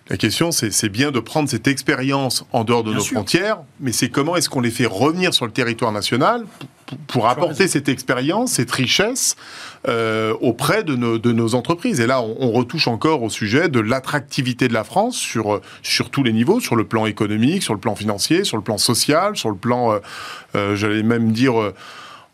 La 0.09 0.17
question, 0.17 0.53
c'est 0.53 0.89
bien 0.89 1.11
de 1.11 1.19
prendre 1.19 1.49
cette 1.49 1.67
expérience 1.67 2.45
en 2.53 2.63
dehors 2.63 2.85
de 2.85 2.93
nos 2.93 3.03
frontières, 3.03 3.59
mais 3.81 3.91
c'est 3.91 4.09
comment 4.09 4.37
est-ce 4.37 4.49
qu'on 4.49 4.61
les 4.61 4.71
fait 4.71 4.87
revenir 4.87 5.35
sur 5.35 5.47
le 5.47 5.51
territoire 5.51 5.91
national 5.91 6.45
pour, 7.09 7.27
apporter 7.27 7.67
cette 7.67 7.89
expérience, 7.89 8.53
cette 8.53 8.71
richesse 8.71 9.35
euh, 9.89 10.33
auprès 10.41 10.85
de 10.85 10.95
nos, 10.95 11.19
de 11.19 11.33
nos, 11.33 11.57
entreprises? 11.57 11.99
Et 11.99 12.07
là, 12.07 12.23
on, 12.23 12.53
retouche 12.53 12.87
encore 12.87 13.25
au 13.25 13.31
sujet 13.31 13.69
de 13.69 13.81
l'attractivité 13.81 14.69
de 14.69 14.75
la 14.75 14.85
France 14.85 15.17
sur, 15.17 15.61
sur 15.83 16.11
tous 16.11 16.23
les 16.23 16.33
niveaux, 16.33 16.61
sur 16.61 16.77
le 16.77 16.85
plan 16.85 17.07
économique, 17.07 17.65
sur 17.65 17.75
le 17.75 17.81
plan 17.81 17.97
financier, 17.97 18.45
sur 18.45 18.57
le 18.57 18.63
plan 18.63 18.79
social, 18.79 19.37
sur 19.37 19.51
le 19.51 19.57
plan, 19.57 19.91
euh, 19.91 19.99
euh, 20.55 20.77
j'allais 20.77 21.03
même 21.03 21.33
dire 21.33 21.73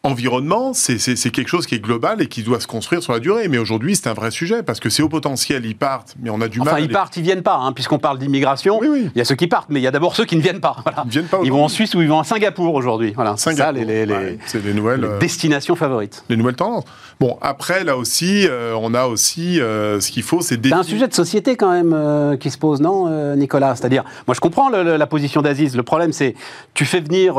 environnement, 0.05 0.73
c'est 0.75 1.31
quelque 1.31 1.49
chose 1.49 1.67
qui 1.67 1.77
est 1.77 1.81
global 1.81 2.21
et 2.21 2.27
qui 2.27 2.43
doit 2.43 2.59
se 2.59 2.67
construire 2.67 3.03
sur 3.03 3.13
la 3.13 3.21
durée. 3.21 3.47
Mais 3.49 3.59
aujourd'hui, 3.59 3.95
c'est 3.95 4.09
un 4.09 4.15
vrai 4.15 4.31
sujet 4.31 4.63
parce 4.63 4.81
que 4.81 4.91
c'est 4.91 5.03
au 5.03 5.09
potentiel, 5.09 5.65
ils 5.65 5.77
partent, 5.77 6.15
mais 6.21 6.31
on 6.31 6.41
a 6.41 6.49
du 6.49 6.59
mal. 6.59 6.69
Enfin, 6.69 6.79
ils 6.81 6.89
partent, 6.89 7.17
ils 7.17 7.23
viennent 7.23 7.43
pas, 7.43 7.57
hein, 7.57 7.73
puisqu'on 7.73 7.99
parle 7.99 8.19
d'immigration. 8.19 8.79
Oui, 8.81 8.89
oui. 8.91 9.11
Il 9.15 9.19
y 9.19 9.21
a 9.21 9.25
ceux 9.25 9.37
qui 9.37 9.47
partent, 9.47 9.71
mais 9.71 9.79
il 9.79 9.83
y 9.83 9.87
a 9.87 9.93
d'abord 9.93 10.17
ceux 10.17 10.25
qui 10.25 10.37
ne 10.37 10.43
viennent 10.43 10.61
pas. 10.61 10.77
Ils, 11.05 11.11
viennent 11.11 11.27
pas 11.27 11.41
ils 11.45 11.53
vont 11.53 11.65
en 11.65 11.69
Suisse 11.69 11.95
ou 11.95 12.03
ils 12.03 12.09
vont 12.09 12.19
à 12.19 12.25
Singapour 12.25 12.75
aujourd'hui. 12.75 13.13
Voilà, 13.15 13.35
c'est 13.37 13.55
ça 13.55 13.71
les, 13.71 13.85
les, 13.85 14.07
les, 14.07 14.75
nouvelles 14.75 15.05
euh, 15.05 15.19
destinations 15.19 15.77
favorites. 15.77 16.25
Les 16.29 16.37
nouvelles 16.37 16.57
tendances. 16.57 16.85
Bon, 17.21 17.39
après, 17.41 17.85
là 17.85 17.97
aussi, 17.97 18.47
euh, 18.49 18.75
on 18.77 18.95
a 18.95 19.07
aussi 19.07 19.61
euh, 19.61 20.01
ce 20.01 20.11
qu'il 20.11 20.25
faut, 20.25 20.41
c'est. 20.41 20.61
C'est 20.65 20.73
un 20.73 20.83
sujet 20.83 21.07
de 21.07 21.15
société 21.15 21.57
quand 21.57 21.71
même 21.71 22.39
qui 22.39 22.51
se 22.51 22.59
pose, 22.59 22.81
non, 22.81 23.37
Nicolas? 23.37 23.77
C'est-à-dire, 23.77 24.05
moi, 24.27 24.35
je 24.35 24.41
comprends 24.41 24.69
la 24.69 25.07
position 25.07 25.43
d'Aziz. 25.43 25.77
Le 25.77 25.83
problème, 25.83 26.13
c'est 26.13 26.35
tu 26.75 26.85
fais 26.85 27.01
venir 27.01 27.35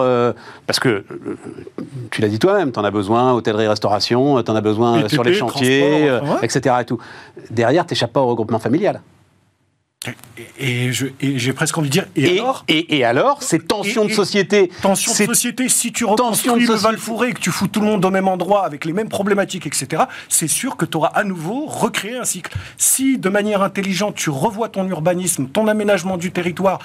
parce 0.66 0.80
que 0.80 1.04
tu 2.12 2.22
l'as 2.22 2.28
dit 2.28 2.40
toi-même, 2.54 2.72
tu 2.72 2.80
en 2.80 2.84
as 2.84 2.92
besoin 2.92 3.34
hôtellerie-restauration, 3.34 4.44
tu 4.44 4.52
en 4.52 4.56
as 4.56 4.62
besoin 4.62 5.08
sur 5.10 5.24
les 5.24 5.34
chantiers, 5.34 6.10
etc. 6.42 6.76
Et 6.82 6.86
tout. 6.86 7.00
Derrière, 7.50 7.86
tu 7.86 7.96
pas 8.08 8.22
au 8.22 8.28
regroupement 8.28 8.60
familial. 8.60 9.02
Et, 10.60 10.92
j'ai 10.92 11.54
presque 11.54 11.78
envie 11.78 11.88
de 11.88 11.94
dire, 11.94 12.08
et, 12.18 12.40
alors? 12.40 12.66
et, 12.68 13.06
alors, 13.06 13.42
ces 13.42 13.60
tensions 13.60 14.04
de 14.04 14.12
société 14.12 14.70
Tensions 14.82 15.14
de 15.14 15.34
société, 15.34 15.70
si 15.70 15.94
tu 15.94 16.04
reconstruis 16.04 16.66
le 16.66 16.74
Val 16.74 16.98
Fouré 16.98 17.30
et 17.30 17.34
que 17.34 17.40
tu 17.40 17.52
fous 17.52 17.68
tout 17.68 17.80
le 17.80 17.86
monde 17.86 18.04
au 18.04 18.12
même 18.12 18.28
endroit 18.28 18.66
avec 18.66 18.84
les 18.84 18.92
mêmes 18.92 19.08
problématiques, 19.08 19.66
etc., 19.66 20.04
c'est 20.28 20.50
sûr 20.50 20.76
que 20.76 20.84
tu 20.84 20.98
auras 20.98 21.10
à 21.10 21.24
nouveau 21.24 21.66
recréé 21.68 22.18
un 22.18 22.26
cycle. 22.26 22.54
Si, 22.78 23.18
de 23.18 23.30
manière 23.30 23.62
intelligente, 23.62 24.16
tu 24.16 24.30
revois 24.30 24.68
ton 24.68 24.86
urbanisme, 24.90 25.48
ton 25.48 25.70
aménagement 25.70 26.18
du 26.18 26.32
territoire, 26.32 26.80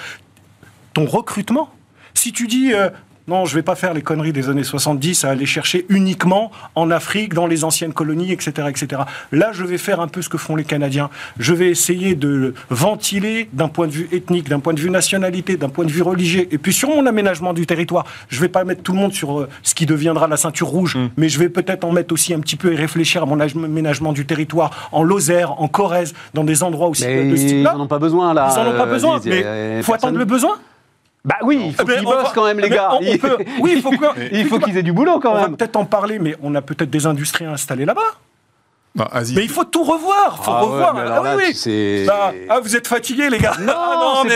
ton 0.95 1.05
recrutement, 1.05 1.71
si 2.15 2.33
tu 2.33 2.47
dis, 2.47 2.73
euh, 2.73 2.89
non, 3.29 3.45
je 3.45 3.53
ne 3.53 3.57
vais 3.57 3.63
pas 3.63 3.75
faire 3.75 3.93
les 3.93 4.01
conneries 4.01 4.33
des 4.33 4.49
années 4.49 4.65
70 4.65 5.25
à 5.25 5.31
aller 5.31 5.45
chercher 5.45 5.85
uniquement 5.91 6.51
en 6.75 6.91
Afrique, 6.91 7.35
dans 7.35 7.47
les 7.47 7.63
anciennes 7.63 7.93
colonies, 7.93 8.33
etc., 8.33 8.69
etc. 8.71 9.03
Là, 9.33 9.51
je 9.53 9.65
vais 9.65 9.77
faire 9.77 10.01
un 10.01 10.09
peu 10.09 10.23
ce 10.23 10.31
que 10.31 10.39
font 10.39 10.57
les 10.57 10.65
Canadiens. 10.65 11.11
Je 11.39 11.53
vais 11.53 11.69
essayer 11.69 12.15
de 12.15 12.55
ventiler 12.71 13.51
d'un 13.53 13.69
point 13.69 13.87
de 13.87 13.93
vue 13.93 14.09
ethnique, 14.13 14.49
d'un 14.49 14.61
point 14.61 14.73
de 14.73 14.81
vue 14.81 14.91
nationalité, 14.91 15.59
d'un 15.59 15.69
point 15.69 15.85
de 15.85 15.91
vue 15.91 16.01
religieux. 16.01 16.49
Et 16.51 16.57
puis 16.57 16.73
sur 16.73 16.89
mon 16.89 17.05
aménagement 17.05 17.53
du 17.53 17.67
territoire, 17.67 18.07
je 18.29 18.37
ne 18.37 18.41
vais 18.41 18.49
pas 18.49 18.65
mettre 18.65 18.83
tout 18.83 18.93
le 18.93 18.99
monde 18.99 19.13
sur 19.13 19.41
euh, 19.41 19.49
ce 19.63 19.75
qui 19.75 19.85
deviendra 19.85 20.27
la 20.27 20.39
ceinture 20.39 20.69
rouge, 20.69 20.97
mm. 20.97 21.11
mais 21.19 21.29
je 21.29 21.39
vais 21.39 21.51
peut-être 21.51 21.85
en 21.85 21.93
mettre 21.93 22.15
aussi 22.15 22.33
un 22.33 22.41
petit 22.41 22.57
peu 22.57 22.73
et 22.73 22.77
réfléchir 22.77 23.23
à 23.23 23.27
mon 23.27 23.39
aménagement 23.41 24.15
du 24.15 24.25
territoire 24.25 24.89
en 24.91 25.03
Lozère, 25.03 25.61
en 25.61 25.69
Corrèze, 25.69 26.15
dans 26.33 26.45
des 26.45 26.63
endroits 26.63 26.89
aussi 26.89 27.05
de 27.05 27.37
ce 27.37 27.47
type-là. 27.47 27.73
Ils 27.75 27.79
n'en 27.79 27.85
ont 27.85 27.89
pas 27.89 27.99
besoin 27.99 28.33
là. 28.33 28.49
Ils 28.51 28.65
n'en 28.65 28.71
ont 28.71 28.79
pas 28.79 28.87
besoin, 28.87 29.21
mais 29.27 29.77
il 29.79 29.83
faut 29.83 29.93
attendre 29.93 30.17
le 30.17 30.25
besoin. 30.25 30.57
Bah 31.25 31.37
oui, 31.43 31.61
il 31.67 31.75
faut 31.75 31.85
qu'ils 31.85 32.05
bossent 32.05 32.33
quand 32.33 32.45
même, 32.45 32.61
les 32.61 32.71
gars. 32.71 32.93
oui, 33.61 33.83
il 34.33 34.47
faut 34.47 34.59
qu'ils 34.59 34.77
aient 34.77 34.83
du 34.83 34.93
boulot 34.93 35.21
quand 35.21 35.35
même. 35.35 35.45
On 35.45 35.51
va 35.51 35.57
peut-être 35.57 35.77
en 35.77 35.85
parler, 35.85 36.19
mais 36.19 36.37
on 36.43 36.55
a 36.55 36.63
peut-être 36.63 36.91
des 36.91 37.07
industries 37.07 37.45
installées 37.45 37.85
là-bas. 37.85 38.01
Bah, 38.99 39.09
mais 39.33 39.45
il 39.45 39.49
faut 39.49 39.63
tout 39.63 39.85
revoir, 39.85 40.45
faut 40.45 40.51
ah 40.51 40.61
revoir. 40.61 40.97
ah, 40.97 41.37
oui, 41.37 41.55
oui. 41.67 42.05
Bah, 42.05 42.33
ah, 42.49 42.59
vous 42.59 42.75
êtes 42.75 42.89
fatigués, 42.89 43.31
les 43.31 43.39
gars. 43.39 43.55
Non, 43.61 43.73
ah, 43.77 44.23
non, 44.25 44.29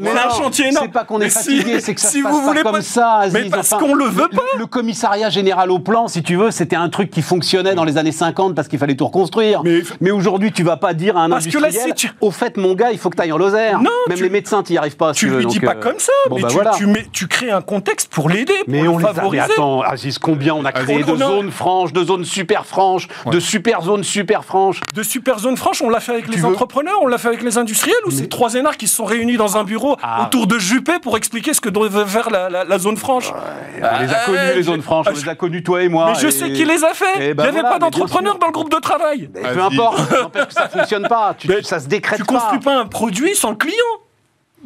mais, 0.00 0.10
un 0.10 0.30
chantier 0.30 0.68
énorme. 0.68 0.86
C'est 0.86 0.92
pas 0.92 1.02
qu'on 1.02 1.20
est, 1.20 1.30
fatigué, 1.30 1.80
c'est 1.80 1.96
que 1.96 2.00
ça 2.00 2.10
si 2.10 2.18
se 2.18 2.22
passe 2.22 2.32
vous 2.32 2.42
voulez 2.42 2.62
pas 2.62 2.70
comme 2.70 2.82
ça. 2.82 3.16
Aziz. 3.16 3.34
Mais 3.34 3.50
parce 3.50 3.70
qu'on 3.70 3.94
le 3.94 4.04
veut 4.04 4.28
pas. 4.28 4.42
Le, 4.56 4.66
commissariat 4.66 5.30
général 5.30 5.72
au 5.72 5.80
plan, 5.80 6.06
si 6.06 6.22
tu 6.22 6.36
veux, 6.36 6.52
c'était 6.52 6.76
un 6.76 6.88
truc 6.90 7.10
qui 7.10 7.22
fonctionnait 7.22 7.74
dans 7.74 7.82
les 7.82 7.98
années 7.98 8.12
50 8.12 8.54
parce 8.54 8.68
qu'il 8.68 8.78
fallait 8.78 8.94
tout 8.94 9.06
reconstruire. 9.06 9.62
Mais, 10.00 10.12
aujourd'hui, 10.12 10.52
tu 10.52 10.62
vas 10.62 10.76
pas 10.76 10.94
dire 10.94 11.16
à 11.16 11.24
un 11.24 11.30
parce 11.30 11.44
industriel, 11.46 11.72
que 11.72 11.88
là, 11.88 11.94
tu... 11.94 12.10
au 12.20 12.30
fait, 12.30 12.56
mon 12.56 12.74
gars, 12.74 12.92
il 12.92 12.98
faut 12.98 13.10
que 13.10 13.16
tu 13.16 13.22
ailles 13.22 13.32
en 13.32 13.38
Lozère. 13.38 13.82
Non, 13.82 13.90
Même 14.08 14.20
les 14.20 14.30
médecins, 14.30 14.62
tu 14.62 14.72
n'y 14.72 14.78
arrives 14.78 14.96
pas. 14.96 15.12
Tu 15.12 15.28
lui 15.28 15.46
dis 15.46 15.58
pas 15.58 15.74
euh, 15.74 15.80
comme 15.80 15.98
ça. 15.98 16.12
Mais 16.30 16.42
bah 16.42 16.70
tu 17.12 17.26
crées 17.26 17.50
un 17.50 17.62
contexte 17.62 18.12
pour 18.12 18.28
l'aider, 18.28 18.54
pour 18.64 18.98
le 18.98 19.04
favoriser. 19.04 19.42
Mais 19.48 19.52
attends, 19.52 19.80
Aziz, 19.80 20.18
combien 20.18 20.54
on 20.54 20.64
a 20.64 20.70
créé 20.70 21.02
de 21.02 21.16
zones 21.16 21.50
franches, 21.50 21.92
de 21.92 22.04
zones 22.04 22.24
super 22.24 22.64
franches, 22.64 23.08
de 23.26 23.40
super 23.40 23.82
zones 23.82 24.03
super 24.04 24.44
franches 24.44 24.80
de 24.94 25.02
super 25.02 25.38
zone 25.38 25.56
franche, 25.56 25.82
on 25.82 25.88
l'a 25.88 26.00
fait 26.00 26.12
avec 26.12 26.28
les 26.28 26.44
entrepreneurs, 26.44 26.98
on 27.02 27.06
l'a 27.06 27.18
fait 27.18 27.28
avec 27.28 27.42
les 27.42 27.58
industriels, 27.58 27.96
ou 28.06 28.10
c'est 28.10 28.28
trois 28.28 28.54
énards 28.54 28.76
qui 28.76 28.86
se 28.86 28.96
sont 28.96 29.04
réunis 29.04 29.36
dans 29.36 29.56
un 29.56 29.64
bureau 29.64 29.96
ah. 30.02 30.24
autour 30.26 30.46
de 30.46 30.58
Juppé 30.58 30.98
pour 31.00 31.16
expliquer 31.16 31.54
ce 31.54 31.60
que 31.60 31.68
devait 31.68 32.06
faire 32.06 32.30
la, 32.30 32.78
zone 32.78 32.96
franche 32.96 33.32
On 33.32 34.02
les 34.02 34.12
a 34.12 34.24
connus, 34.24 34.38
les 34.54 34.62
zones 34.62 34.82
franches, 34.82 35.06
on 35.10 35.14
les 35.14 35.28
a 35.28 35.34
connus, 35.34 35.62
toi 35.62 35.82
et 35.82 35.88
moi. 35.88 36.12
Mais 36.12 36.20
je 36.20 36.28
sais 36.28 36.52
qui 36.52 36.64
les 36.64 36.84
a 36.84 36.94
fait 36.94 37.04
eh 37.30 37.34
ben 37.34 37.44
Il 37.46 37.52
n'y 37.52 37.58
avait 37.58 37.68
pas 37.68 37.78
d'entrepreneurs 37.78 38.38
dans 38.38 38.46
le 38.46 38.52
groupe 38.52 38.70
de 38.70 38.80
travail. 38.80 39.28
peu 39.28 39.62
importe, 39.62 40.08
que 40.32 40.52
ça 40.52 40.66
ne 40.66 40.78
fonctionne 40.78 41.08
pas, 41.08 41.36
ça 41.62 41.80
se 41.80 41.88
décrète 41.88 42.20
pas. 42.20 42.24
Tu 42.24 42.32
construis 42.34 42.60
pas 42.60 42.78
un 42.78 42.86
produit 42.86 43.34
sans 43.34 43.50
le 43.50 43.56
client 43.56 43.74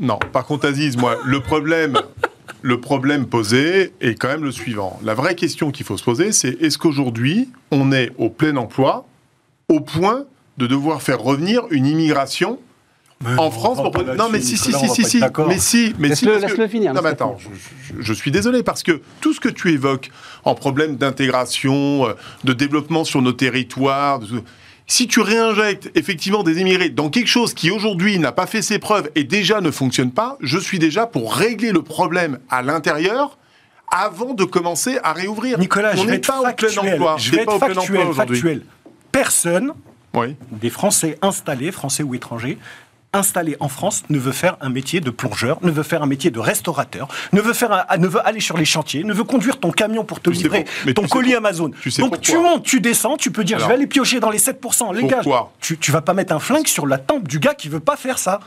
Non, 0.00 0.18
par 0.32 0.44
contre, 0.44 0.66
Aziz, 0.66 0.96
moi, 0.96 1.16
le 1.24 1.40
problème 1.40 1.98
le 2.62 2.80
problème 2.80 3.26
posé 3.26 3.92
est 4.00 4.14
quand 4.14 4.28
même 4.28 4.44
le 4.44 4.50
suivant. 4.50 4.98
La 5.04 5.14
vraie 5.14 5.34
question 5.34 5.70
qu'il 5.70 5.86
faut 5.86 5.96
se 5.96 6.04
poser, 6.04 6.32
c'est 6.32 6.60
est-ce 6.60 6.78
qu'aujourd'hui, 6.78 7.48
on 7.70 7.92
est 7.92 8.10
au 8.18 8.30
plein 8.30 8.56
emploi 8.56 9.06
au 9.68 9.80
point 9.80 10.24
de 10.56 10.66
devoir 10.66 11.02
faire 11.02 11.20
revenir 11.20 11.62
une 11.70 11.86
immigration 11.86 12.58
en 13.36 13.50
France 13.50 13.78
pour... 13.78 14.04
Non 14.16 14.28
mais 14.30 14.40
si 14.40 14.56
si 14.56 14.72
si 14.72 14.88
si 14.88 15.04
si 15.04 15.20
mais 15.46 15.58
si 15.58 15.94
mais 15.98 16.14
si 16.14 16.24
laisse-le 16.24 16.68
finir. 16.68 16.94
Non 16.94 17.02
mais 17.02 17.10
attends, 17.10 17.36
je, 17.38 17.94
je, 17.98 18.12
suis 18.12 18.30
désolé 18.30 18.62
parce 18.62 18.82
que 18.82 19.00
tout 19.20 19.32
ce 19.32 19.40
que 19.40 19.48
tu 19.48 19.72
évoques 19.72 20.10
en 20.44 20.54
problème 20.54 20.96
d'intégration, 20.96 22.08
euh, 22.08 22.12
de 22.44 22.52
développement 22.52 23.04
sur 23.04 23.20
nos 23.20 23.32
territoires, 23.32 24.20
si 24.86 25.08
tu 25.08 25.20
réinjectes 25.20 25.90
effectivement 25.96 26.44
des 26.44 26.60
immigrés 26.60 26.90
dans 26.90 27.10
quelque 27.10 27.28
chose 27.28 27.54
qui 27.54 27.70
aujourd'hui 27.70 28.18
n'a 28.18 28.32
pas 28.32 28.46
fait 28.46 28.62
ses 28.62 28.78
preuves 28.78 29.10
et 29.16 29.24
déjà 29.24 29.60
ne 29.60 29.70
fonctionne 29.70 30.12
pas, 30.12 30.38
je 30.40 30.58
suis 30.58 30.78
déjà 30.78 31.06
pour 31.06 31.34
régler 31.34 31.72
le 31.72 31.82
problème 31.82 32.38
à 32.48 32.62
l'intérieur 32.62 33.36
avant 33.90 34.34
de 34.34 34.44
commencer 34.44 34.98
à 35.02 35.12
réouvrir. 35.12 35.58
Nicolas, 35.58 35.92
on 35.96 36.04
n'est 36.04 36.18
pas 36.18 36.40
factuel. 36.42 36.70
au 36.70 36.82
plein 36.82 36.92
emploi. 36.92 37.16
Je 37.18 37.30
vais 37.32 37.42
être 37.42 37.58
factuel, 37.58 38.14
factuel. 38.14 38.62
Personne, 39.18 39.72
oui. 40.14 40.36
des 40.52 40.70
Français 40.70 41.18
installés, 41.22 41.72
Français 41.72 42.02
ou 42.02 42.14
étrangers, 42.14 42.58
installé 43.12 43.56
en 43.58 43.68
France 43.68 44.04
ne 44.10 44.18
veut 44.18 44.32
faire 44.32 44.56
un 44.60 44.68
métier 44.68 45.00
de 45.00 45.10
plongeur, 45.10 45.58
ne 45.62 45.70
veut 45.70 45.82
faire 45.82 46.02
un 46.02 46.06
métier 46.06 46.30
de 46.30 46.38
restaurateur, 46.38 47.08
ne 47.32 47.40
veut, 47.40 47.52
faire 47.52 47.86
un, 47.90 47.96
ne 47.96 48.06
veut 48.06 48.24
aller 48.26 48.40
sur 48.40 48.56
les 48.56 48.64
chantiers, 48.64 49.02
ne 49.02 49.12
veut 49.12 49.24
conduire 49.24 49.58
ton 49.58 49.72
camion 49.72 50.04
pour 50.04 50.20
te 50.20 50.30
livrer 50.30 50.66
ton 50.94 51.06
colis 51.08 51.34
Amazon. 51.34 51.72
Donc 51.98 52.20
tu 52.20 52.36
montes, 52.36 52.62
tu 52.62 52.80
descends, 52.80 53.16
tu 53.16 53.32
peux 53.32 53.44
dire 53.44 53.58
je 53.58 53.66
vais 53.66 53.74
aller 53.74 53.86
piocher 53.86 54.20
dans 54.20 54.30
les 54.30 54.38
7%. 54.38 54.94
Les 54.94 55.06
gars, 55.06 55.22
tu, 55.60 55.78
tu 55.78 55.90
vas 55.90 56.02
pas 56.02 56.14
mettre 56.14 56.32
un 56.32 56.38
flingue 56.38 56.68
sur 56.68 56.86
la 56.86 56.98
tempe 56.98 57.26
du 57.26 57.40
gars 57.40 57.54
qui 57.54 57.68
veut 57.68 57.80
pas 57.80 57.96
faire 57.96 58.18
ça. 58.18 58.40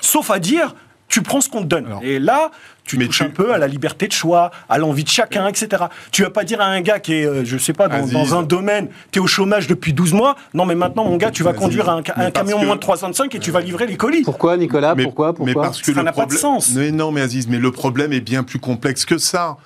Sauf 0.00 0.30
à 0.30 0.38
dire 0.38 0.74
tu 1.10 1.22
prends 1.22 1.40
ce 1.40 1.48
qu'on 1.48 1.62
te 1.62 1.66
donne. 1.66 1.98
Et 2.02 2.18
là, 2.18 2.50
tu 2.90 2.98
mais 2.98 3.06
touches 3.06 3.22
un 3.22 3.30
peu 3.30 3.54
à 3.54 3.58
la 3.58 3.68
liberté 3.68 4.08
de 4.08 4.12
choix, 4.12 4.50
à 4.68 4.78
l'envie 4.78 5.04
de 5.04 5.08
chacun, 5.08 5.46
etc. 5.46 5.84
Tu 6.10 6.22
vas 6.22 6.30
pas 6.30 6.42
dire 6.42 6.60
à 6.60 6.66
un 6.66 6.80
gars 6.80 6.98
qui 6.98 7.14
est, 7.14 7.24
euh, 7.24 7.44
je 7.44 7.56
sais 7.56 7.72
pas, 7.72 7.86
dans, 7.86 8.34
un 8.34 8.42
domaine, 8.42 8.88
tu 9.12 9.20
es 9.20 9.22
au 9.22 9.28
chômage 9.28 9.68
depuis 9.68 9.92
12 9.92 10.12
mois, 10.12 10.34
non 10.54 10.64
mais 10.64 10.74
maintenant 10.74 11.04
mon 11.04 11.16
gars, 11.16 11.30
tu 11.30 11.44
vas 11.44 11.52
conduire 11.52 11.88
un, 11.88 12.02
camion 12.02 12.64
moins 12.64 12.74
de 12.74 12.80
305 12.80 13.32
et 13.34 13.38
tu 13.38 13.52
vas 13.52 13.60
livrer 13.60 13.86
les 13.86 13.96
colis. 13.96 14.22
Pourquoi 14.22 14.56
Nicolas? 14.56 14.96
Pourquoi, 14.96 15.34
Pourquoi? 15.34 15.46
mais 15.46 15.54
parce 15.54 15.80
que 15.80 15.94
Ça 15.94 16.02
n'a 16.02 16.12
pas 16.12 16.26
de 16.26 16.32
sens. 16.32 16.72
Mais 16.74 16.90
non 16.90 17.12
mais 17.12 17.20
Aziz, 17.20 17.46
mais 17.46 17.58
le 17.58 17.70
problème 17.70 18.12
est 18.12 18.20
bien 18.20 18.42
plus 18.42 18.58
complexe 18.58 19.04
que 19.04 19.18
ça. 19.18 19.56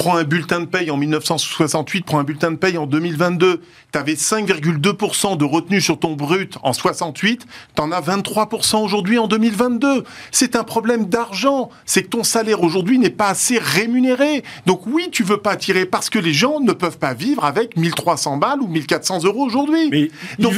Prends 0.00 0.16
un 0.16 0.24
bulletin 0.24 0.60
de 0.60 0.64
paye 0.64 0.90
en 0.90 0.96
1968, 0.96 2.06
prends 2.06 2.20
un 2.20 2.24
bulletin 2.24 2.52
de 2.52 2.56
paye 2.56 2.78
en 2.78 2.86
2022. 2.86 3.60
Tu 3.92 3.98
avais 3.98 4.14
5,2% 4.14 5.36
de 5.36 5.44
retenue 5.44 5.82
sur 5.82 5.98
ton 5.98 6.14
brut 6.14 6.56
en 6.62 6.72
68, 6.72 7.46
tu 7.76 7.82
en 7.82 7.92
as 7.92 8.00
23% 8.00 8.82
aujourd'hui 8.82 9.18
en 9.18 9.26
2022. 9.26 10.04
C'est 10.32 10.56
un 10.56 10.64
problème 10.64 11.04
d'argent. 11.04 11.68
C'est 11.84 12.04
que 12.04 12.08
ton 12.08 12.24
salaire 12.24 12.62
aujourd'hui 12.62 12.98
n'est 12.98 13.10
pas 13.10 13.28
assez 13.28 13.58
rémunéré. 13.58 14.42
Donc 14.64 14.86
oui, 14.86 15.10
tu 15.12 15.22
veux 15.22 15.36
pas 15.36 15.50
attirer 15.50 15.84
parce 15.84 16.08
que 16.08 16.18
les 16.18 16.32
gens 16.32 16.60
ne 16.60 16.72
peuvent 16.72 16.98
pas 16.98 17.12
vivre 17.12 17.44
avec 17.44 17.76
1300 17.76 18.38
balles 18.38 18.62
ou 18.62 18.68
1400 18.68 19.24
euros 19.24 19.44
aujourd'hui. 19.44 19.90
Mais 19.90 20.10
Donc, 20.38 20.54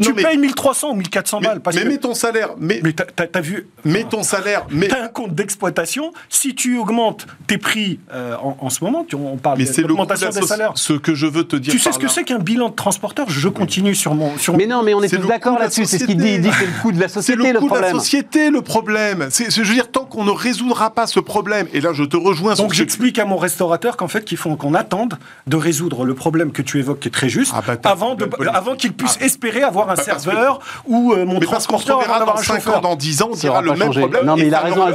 tu 0.00 0.14
payes 0.14 0.38
1300 0.38 0.92
ou 0.92 0.94
1400 0.94 1.40
balles. 1.42 1.60
mais 1.74 1.84
mets 1.84 1.98
ton 1.98 2.14
salaire. 2.14 2.54
Mais, 2.58 2.80
mais 2.82 2.94
t'as 2.94 3.26
as 3.34 3.40
vu. 3.42 3.68
Mets 3.84 4.04
ton 4.04 4.22
salaire. 4.22 4.66
Mais... 4.70 4.88
T'as 4.88 5.04
un 5.04 5.08
compte 5.08 5.34
d'exploitation. 5.34 6.12
Si 6.30 6.54
tu 6.54 6.78
augmentes 6.78 7.26
tes 7.46 7.58
prix 7.58 8.00
euh, 8.12 8.36
en, 8.36 8.56
en 8.58 8.70
ce 8.70 8.82
moment, 8.82 8.85
moment. 8.86 9.06
On 9.14 9.36
parle 9.36 9.58
d'augmentation 9.58 10.30
des 10.30 10.42
salaires. 10.42 10.72
Ce 10.74 10.92
que 10.92 11.14
je 11.14 11.26
veux 11.26 11.44
te 11.44 11.56
dire. 11.56 11.72
Tu 11.72 11.78
sais 11.78 11.92
ce 11.92 11.98
que 11.98 12.08
c'est 12.08 12.24
qu'un 12.24 12.38
bilan 12.38 12.68
de 12.68 12.74
transporteur? 12.74 13.28
Je 13.28 13.48
continue 13.48 13.94
sur 13.94 14.14
mon. 14.14 14.36
Sur 14.38 14.56
mais 14.56 14.66
non, 14.66 14.82
mais 14.82 14.94
on 14.94 15.02
est, 15.02 15.08
tous 15.08 15.26
d'accord 15.26 15.58
là-dessus. 15.58 15.84
C'est 15.86 15.98
ce 15.98 16.04
qu'il 16.04 16.16
dit. 16.16 16.34
Il 16.34 16.40
dit 16.40 16.50
c'est 16.58 16.66
le 16.66 16.82
coût 16.82 16.92
de 16.92 17.00
la 17.00 17.08
société 17.08 17.52
le, 17.52 17.52
le 17.52 17.60
coût 17.60 17.70
de 17.70 17.80
la 17.80 17.90
société 17.90 18.50
le 18.50 18.62
problème. 18.62 19.28
C'est, 19.30 19.50
je 19.50 19.62
veux 19.62 19.74
dire, 19.74 19.90
tant 19.90 20.04
qu'on 20.04 20.24
ne 20.24 20.30
résoudra 20.30 20.90
pas 20.90 21.06
ce 21.06 21.20
problème, 21.20 21.66
et 21.72 21.80
là 21.80 21.92
je 21.92 22.04
te 22.04 22.16
rejoins. 22.16 22.54
Donc 22.54 22.72
j'explique 22.72 23.18
à 23.18 23.24
mon 23.24 23.36
restaurateur 23.36 23.96
qu'en 23.96 24.08
fait, 24.08 24.24
qu'il 24.24 24.38
faut 24.38 24.54
qu'on 24.56 24.74
attende 24.74 25.18
de 25.46 25.56
résoudre 25.56 26.04
le 26.04 26.14
problème 26.14 26.52
que 26.52 26.62
tu 26.62 26.78
évoques, 26.78 27.00
qui 27.00 27.08
est 27.08 27.12
très 27.12 27.28
juste, 27.28 27.52
ah 27.54 27.62
bah, 27.66 27.76
avant, 27.84 28.14
de, 28.14 28.28
avant 28.52 28.74
qu'il 28.74 28.92
puisse 28.92 29.18
ah. 29.20 29.24
espérer 29.24 29.62
avoir 29.62 29.90
un 29.90 29.94
bah, 29.94 30.02
serveur 30.02 30.60
ou 30.86 31.12
euh, 31.12 31.24
mon 31.24 31.40
transporteur 31.40 32.00
avant 32.00 32.18
d'avoir 32.18 32.38
un 32.38 32.42
chauffeur. 32.42 32.80
Dans 32.80 32.96
10 32.96 33.22
ans, 33.22 33.28
on 33.32 33.36
dira 33.36 33.62
le 33.62 33.72
même 33.72 33.90
problème. 33.90 34.24
Non, 34.24 34.36
mais 34.36 34.46
il 34.46 34.54
a 34.54 34.60
raison, 34.60 34.86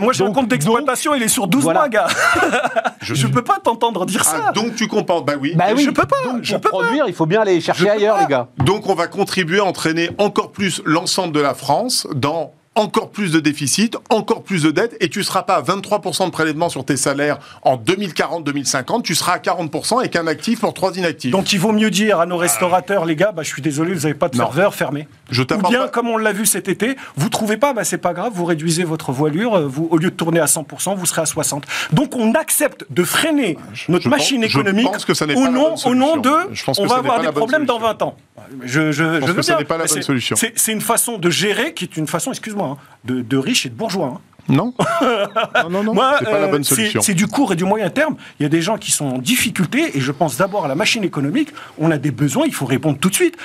Moi, 0.00 0.12
j'ai 0.12 0.24
un 0.24 0.32
compte 0.32 0.48
d'exploitation, 0.48 1.14
il 1.14 1.22
est 1.22 1.28
sur 1.28 1.46
12 1.46 1.64
mois, 1.64 1.88
gars. 1.88 2.06
Je 3.00 3.26
peux 3.26 3.42
pas 3.42 3.58
entendre 3.66 4.06
dire 4.06 4.22
ah, 4.26 4.30
ça. 4.46 4.52
donc 4.52 4.74
tu 4.74 4.88
comprends 4.88 5.20
Bah 5.20 5.34
oui. 5.40 5.54
Bah 5.54 5.66
oui. 5.74 5.84
Je 5.84 5.90
peux 5.90 6.06
pas. 6.06 6.16
Donc, 6.24 6.42
je 6.42 6.52
pour 6.52 6.60
peux 6.60 6.68
produire, 6.68 7.04
il 7.08 7.14
faut 7.14 7.26
bien 7.26 7.40
aller 7.40 7.60
chercher 7.60 7.88
ailleurs, 7.90 8.18
les 8.20 8.26
gars. 8.26 8.48
Donc 8.58 8.88
on 8.88 8.94
va 8.94 9.06
contribuer 9.06 9.60
à 9.60 9.64
entraîner 9.64 10.10
encore 10.18 10.52
plus 10.52 10.82
l'ensemble 10.84 11.32
de 11.32 11.40
la 11.40 11.54
France 11.54 12.06
dans 12.14 12.52
encore 12.74 13.10
plus 13.10 13.32
de 13.32 13.40
déficit, 13.40 13.96
encore 14.08 14.42
plus 14.42 14.62
de 14.62 14.70
dettes, 14.70 14.96
et 15.00 15.08
tu 15.08 15.18
ne 15.18 15.24
seras 15.24 15.42
pas 15.42 15.56
à 15.56 15.62
23% 15.62 16.26
de 16.26 16.30
prélèvement 16.30 16.68
sur 16.68 16.84
tes 16.84 16.96
salaires 16.96 17.38
en 17.62 17.76
2040-2050, 17.76 19.02
tu 19.02 19.14
seras 19.14 19.34
à 19.34 19.38
40% 19.38 19.98
avec 19.98 20.16
un 20.16 20.26
actif 20.26 20.60
pour 20.60 20.72
trois 20.72 20.96
inactifs. 20.96 21.30
Donc 21.30 21.52
il 21.52 21.60
vaut 21.60 21.72
mieux 21.72 21.90
dire 21.90 22.20
à 22.20 22.26
nos 22.26 22.38
restaurateurs, 22.38 23.04
les 23.04 23.16
gars, 23.16 23.32
bah, 23.32 23.42
je 23.42 23.48
suis 23.48 23.62
désolé, 23.62 23.92
vous 23.92 24.02
n'avez 24.02 24.14
pas 24.14 24.28
de 24.28 24.36
serveur, 24.36 24.74
fermé. 24.74 25.06
Je 25.30 25.42
Ou 25.42 25.68
bien, 25.68 25.88
comme 25.88 26.08
on 26.08 26.16
l'a 26.16 26.32
vu 26.32 26.46
cet 26.46 26.68
été, 26.68 26.96
vous 27.16 27.28
trouvez 27.28 27.56
pas, 27.56 27.72
bah, 27.72 27.84
c'est 27.84 27.98
pas 27.98 28.14
grave, 28.14 28.32
vous 28.34 28.44
réduisez 28.44 28.84
votre 28.84 29.12
voilure, 29.12 29.54
euh, 29.54 29.66
vous, 29.66 29.88
au 29.90 29.98
lieu 29.98 30.10
de 30.10 30.16
tourner 30.16 30.40
à 30.40 30.46
100%, 30.46 30.96
vous 30.96 31.06
serez 31.06 31.22
à 31.22 31.24
60%. 31.24 31.62
Donc 31.92 32.16
on 32.16 32.34
accepte 32.34 32.86
de 32.90 33.04
freiner 33.04 33.58
notre 33.88 34.08
machine 34.08 34.42
économique 34.42 34.88
au, 35.36 35.48
nom, 35.48 35.74
au 35.84 35.94
nom 35.94 36.16
de, 36.16 36.30
on 36.78 36.86
va 36.86 36.96
avoir 36.96 37.20
des 37.20 37.32
problèmes 37.32 37.66
dans 37.66 37.78
20 37.78 38.02
ans. 38.02 38.16
Je, 38.64 38.92
je, 38.92 39.20
je, 39.20 39.32
que 39.32 39.42
ce 39.42 39.52
n'est 39.52 39.64
pas 39.64 39.78
la 39.78 39.86
bonne 39.86 40.02
solution. 40.02 40.36
C'est 40.36 40.72
une 40.72 40.80
façon 40.80 41.18
de 41.18 41.30
gérer 41.30 41.74
qui 41.74 41.84
est 41.84 41.96
une 41.96 42.06
façon, 42.06 42.30
excuse-moi, 42.30 42.61
hein, 42.64 42.76
de, 43.04 43.20
de 43.20 43.36
riches 43.36 43.66
et 43.66 43.68
de 43.68 43.74
bourgeois. 43.74 44.14
Hein. 44.16 44.20
Non. 44.48 44.74
non, 45.70 45.84
non, 45.84 45.94
c'est 46.18 46.24
pas 46.24 46.40
la 46.40 46.48
bonne 46.48 46.62
euh, 46.62 46.64
solution. 46.64 47.00
C'est 47.00 47.14
du 47.14 47.26
court 47.26 47.52
et 47.52 47.56
du 47.56 47.64
moyen 47.64 47.90
terme. 47.90 48.16
Il 48.40 48.42
y 48.42 48.46
a 48.46 48.48
des 48.48 48.60
gens 48.60 48.76
qui 48.76 48.90
sont 48.90 49.06
en 49.06 49.18
difficulté 49.18 49.96
et 49.96 50.00
je 50.00 50.10
pense 50.10 50.36
d'abord 50.36 50.64
à 50.64 50.68
la 50.68 50.74
machine 50.74 51.04
économique. 51.04 51.50
On 51.78 51.90
a 51.90 51.98
des 51.98 52.10
besoins, 52.10 52.46
il 52.46 52.54
faut 52.54 52.66
répondre 52.66 52.98
tout 52.98 53.08
de 53.08 53.14
suite. 53.14 53.36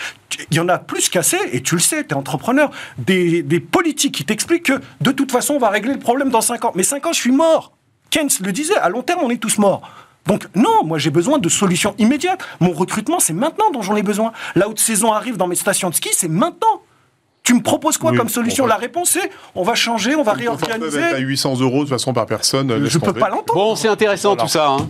Il 0.52 0.58
y 0.58 0.60
en 0.60 0.70
a 0.70 0.78
plus 0.78 1.10
qu'assez, 1.10 1.38
et 1.52 1.62
tu 1.62 1.76
le 1.76 1.82
sais, 1.82 2.04
tu 2.04 2.10
es 2.10 2.14
entrepreneur, 2.14 2.72
des, 2.98 3.42
des 3.44 3.60
politiques 3.60 4.16
qui 4.16 4.26
t'expliquent 4.26 4.66
que 4.66 4.82
de 5.02 5.12
toute 5.12 5.32
façon, 5.32 5.56
on 5.56 5.60
va 5.60 5.70
régler 5.70 5.94
le 5.94 6.00
problème 6.00 6.30
dans 6.30 6.42
5 6.42 6.66
ans. 6.66 6.72
Mais 6.76 6.84
5 6.84 7.06
ans, 7.08 7.14
je 7.14 7.20
suis 7.20 7.32
mort. 7.32 7.74
Keynes 8.10 8.30
le 8.42 8.52
disait, 8.52 8.78
à 8.78 8.90
long 8.90 9.04
terme, 9.04 9.20
on 9.24 9.30
est 9.30 9.42
tous 9.42 9.58
morts. 9.58 9.90
Donc 10.26 10.46
non, 10.56 10.84
moi 10.84 10.98
j'ai 10.98 11.10
besoin 11.10 11.40
de 11.40 11.48
solutions 11.48 11.96
immédiates. 11.98 12.42
Mon 12.60 12.74
recrutement, 12.74 13.20
c'est 13.20 13.34
maintenant 13.34 13.72
dont 13.72 13.82
j'en 13.82 13.96
ai 13.96 14.04
besoin. 14.04 14.34
La 14.56 14.68
haute 14.68 14.80
saison 14.80 15.14
arrive 15.14 15.38
dans 15.38 15.48
mes 15.48 15.56
stations 15.56 15.90
de 15.90 15.96
ski, 15.96 16.10
c'est 16.12 16.28
maintenant. 16.28 16.82
Tu 17.48 17.54
me 17.54 17.62
proposes 17.62 17.98
quoi 17.98 18.12
comme 18.12 18.28
solution 18.28 18.66
La 18.68 18.76
réponse 18.76 19.16
est 19.16 19.32
on 19.56 19.64
va 19.64 19.74
changer, 19.74 20.16
on 20.16 20.24
va 20.24 20.34
réorganiser. 20.34 21.02
À 21.02 21.18
800 21.18 21.62
euros 21.62 21.78
de 21.78 21.80
toute 21.84 21.90
façon 21.92 22.12
par 22.12 22.26
personne. 22.26 22.86
Je 22.86 22.98
peux 22.98 23.14
pas 23.14 23.30
l'entendre. 23.30 23.54
Bon, 23.54 23.74
c'est 23.78 23.88
intéressant 23.88 24.36
tout 24.36 24.50
ça. 24.50 24.68
Hein. 24.72 24.90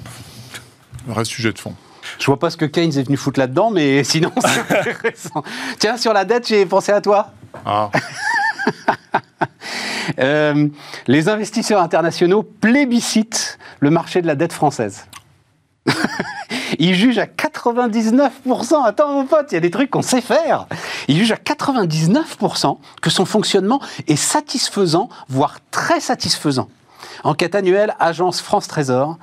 Reste 1.08 1.30
sujet 1.30 1.54
de 1.54 1.60
fond. 1.60 1.76
Je 2.18 2.26
vois 2.26 2.40
pas 2.40 2.50
ce 2.50 2.58
que 2.58 2.66
Keynes 2.66 2.98
est 2.98 3.04
venu 3.04 3.16
foutre 3.16 3.40
là-dedans, 3.40 3.70
mais 3.70 4.04
sinon 4.04 4.32
c'est 4.42 4.76
intéressant. 4.80 5.44
Tiens, 5.78 5.98
sur 5.98 6.14
la 6.14 6.26
dette, 6.26 6.48
j'ai 6.48 6.66
pensé 6.66 6.92
à 6.92 7.00
toi. 7.00 7.28
Ah. 7.64 7.92
Euh, 10.20 10.70
les 11.06 11.28
investisseurs 11.28 11.82
internationaux 11.82 12.42
plébiscitent 12.42 13.60
le 13.82 13.92
marché 13.92 14.22
de 14.22 14.28
la 14.28 14.36
dette 14.36 14.54
française. 14.54 15.06
il 16.80 16.96
juge 16.96 17.18
à 17.18 17.26
99%, 17.26 18.86
attends 18.86 19.14
mon 19.14 19.26
pote, 19.26 19.48
il 19.52 19.56
y 19.56 19.58
a 19.58 19.62
des 19.62 19.72
trucs 19.72 19.90
qu'on 19.90 20.02
sait 20.02 20.22
faire. 20.22 20.68
Il 21.08 21.18
juge 21.18 21.32
à 21.32 21.36
99% 21.36 22.78
que 23.02 23.10
son 23.10 23.26
fonctionnement 23.26 23.82
est 24.08 24.16
satisfaisant, 24.16 25.10
voire 25.30 25.60
très 25.72 26.00
satisfaisant. 26.00 26.70
Enquête 27.24 27.56
annuelle, 27.56 27.96
agence 28.00 28.42
France 28.42 28.68
Trésor, 28.68 29.18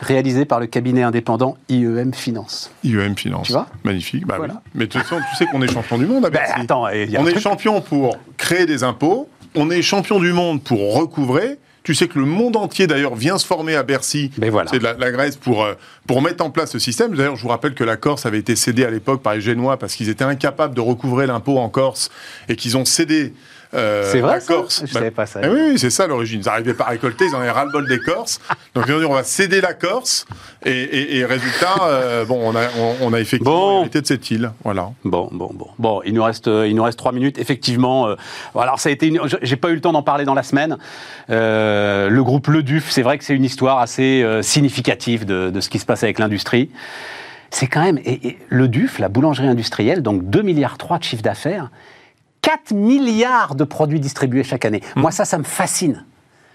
réalisée 0.00 0.44
par 0.44 0.60
le 0.60 0.66
cabinet 0.66 1.02
indépendant 1.02 1.56
IEM 1.68 2.14
Finance. 2.14 2.70
IEM 2.82 3.16
Finance. 3.16 3.46
Tu 3.46 3.52
vois? 3.52 3.66
Magnifique. 3.84 4.26
Bah 4.26 4.38
Mais 4.74 4.86
de 4.86 4.90
toute 4.90 5.02
façon, 5.02 5.20
tu 5.30 5.36
sais 5.36 5.46
qu'on 5.46 5.62
est 5.62 5.72
champion 5.72 5.98
du 5.98 6.06
monde. 6.06 6.28
Ben, 6.34 6.40
attends, 6.56 6.84
on 6.84 7.26
est 7.26 7.40
champion 7.40 7.80
pour 7.80 8.16
créer 8.36 8.66
des 8.66 8.82
impôts, 8.82 9.28
on 9.54 9.70
est 9.70 9.82
champion 9.82 10.18
du 10.18 10.32
monde 10.32 10.62
pour 10.62 10.96
recouvrer, 10.96 11.58
tu 11.84 11.94
sais 11.94 12.08
que 12.08 12.18
le 12.18 12.24
monde 12.24 12.56
entier, 12.56 12.86
d'ailleurs, 12.86 13.14
vient 13.14 13.36
se 13.36 13.46
former 13.46 13.76
à 13.76 13.82
Bercy. 13.82 14.30
Ben 14.38 14.50
voilà. 14.50 14.70
C'est 14.70 14.78
de 14.78 14.84
la, 14.84 15.12
Grèce 15.12 15.36
pour, 15.36 15.62
euh, 15.62 15.74
pour 16.06 16.22
mettre 16.22 16.42
en 16.42 16.50
place 16.50 16.70
ce 16.72 16.78
système. 16.78 17.14
D'ailleurs, 17.14 17.36
je 17.36 17.42
vous 17.42 17.48
rappelle 17.48 17.74
que 17.74 17.84
la 17.84 17.98
Corse 17.98 18.24
avait 18.24 18.38
été 18.38 18.56
cédée 18.56 18.86
à 18.86 18.90
l'époque 18.90 19.22
par 19.22 19.34
les 19.34 19.42
Génois 19.42 19.76
parce 19.76 19.94
qu'ils 19.94 20.08
étaient 20.08 20.24
incapables 20.24 20.74
de 20.74 20.80
recouvrer 20.80 21.26
l'impôt 21.26 21.58
en 21.58 21.68
Corse 21.68 22.10
et 22.48 22.56
qu'ils 22.56 22.78
ont 22.78 22.86
cédé 22.86 23.34
euh, 23.74 24.10
c'est 24.10 24.20
vrai, 24.20 24.38
Corse. 24.46 24.82
Je 24.86 24.92
bah, 24.92 25.00
savais 25.00 25.10
pas 25.10 25.26
ça. 25.26 25.40
Eh 25.42 25.48
oui, 25.48 25.78
c'est 25.78 25.90
ça 25.90 26.06
l'origine. 26.06 26.40
Ils 26.40 26.46
n'arrivaient 26.46 26.74
pas 26.74 26.84
à 26.84 26.90
récolter, 26.90 27.26
ils 27.26 27.34
en 27.34 27.40
avaient 27.40 27.50
ras-le-bol 27.50 27.88
des 27.88 27.98
Corses. 27.98 28.40
Donc 28.74 28.84
ils 28.86 28.94
ont 28.94 28.98
dit 28.98 29.04
on 29.04 29.14
va 29.14 29.24
céder 29.24 29.60
la 29.60 29.74
Corse. 29.74 30.26
Et, 30.66 31.24
résultat, 31.24 31.76
euh, 31.82 32.24
bon, 32.24 32.40
on 32.42 32.56
a, 32.56 32.68
on, 33.02 33.12
a 33.12 33.20
effectivement 33.20 33.80
hérité 33.80 34.00
de 34.00 34.06
cette 34.06 34.30
île. 34.30 34.52
Voilà. 34.62 34.92
Bon, 35.04 35.28
bon, 35.30 35.50
bon. 35.52 35.68
Bon, 35.78 36.00
il 36.06 36.14
nous 36.14 36.22
reste, 36.22 36.48
euh, 36.48 36.66
il 36.66 36.74
nous 36.74 36.82
reste 36.82 36.98
trois 36.98 37.12
minutes. 37.12 37.38
Effectivement, 37.38 38.08
euh, 38.08 38.16
alors 38.58 38.80
ça 38.80 38.88
a 38.88 38.92
été. 38.92 39.12
J'ai 39.42 39.56
pas 39.56 39.70
eu 39.70 39.74
le 39.74 39.80
temps 39.80 39.92
d'en 39.92 40.02
parler 40.02 40.24
dans 40.24 40.34
la 40.34 40.42
semaine. 40.42 40.78
le 41.28 42.20
groupe 42.20 42.46
Le 42.46 42.62
Duf, 42.62 42.90
c'est 42.90 43.02
vrai 43.02 43.18
que 43.18 43.24
c'est 43.24 43.34
une 43.34 43.44
histoire 43.44 43.78
assez 43.78 44.24
significative 44.42 45.26
de, 45.26 45.50
de, 45.50 45.60
ce 45.60 45.68
qui 45.68 45.78
se 45.78 45.86
passe 45.86 46.02
avec 46.02 46.18
l'industrie. 46.18 46.70
C'est 47.50 47.66
quand 47.66 47.82
même 47.82 47.98
et, 48.04 48.38
le 48.48 48.68
Duf, 48.68 48.98
la 48.98 49.08
boulangerie 49.08 49.46
industrielle, 49.46 50.02
donc 50.02 50.28
2 50.28 50.42
milliards 50.42 50.78
3 50.78 50.98
de 50.98 51.04
chiffre 51.04 51.22
d'affaires 51.22 51.70
4 52.44 52.74
milliards 52.74 53.54
de 53.54 53.64
produits 53.64 54.00
distribués 54.00 54.44
chaque 54.44 54.66
année. 54.66 54.82
Mmh. 54.96 55.00
Moi, 55.00 55.10
ça, 55.10 55.24
ça 55.24 55.38
me 55.38 55.44
fascine. 55.44 56.04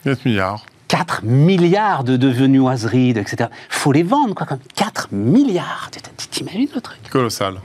4 0.03 0.23
milliards. 0.23 0.63
4 0.89 1.21
milliards 1.23 2.03
de 2.03 2.17
devenoiseries, 2.17 3.13
de, 3.13 3.21
etc. 3.21 3.49
faut 3.69 3.91
les 3.91 4.03
vendre, 4.03 4.33
quoi, 4.33 4.45
comme 4.47 4.59
4 4.75 5.09
milliards. 5.11 5.89
T'imagines 6.31 6.67
le 6.73 6.81
truc? 6.81 6.97
Colossal. 7.11 7.55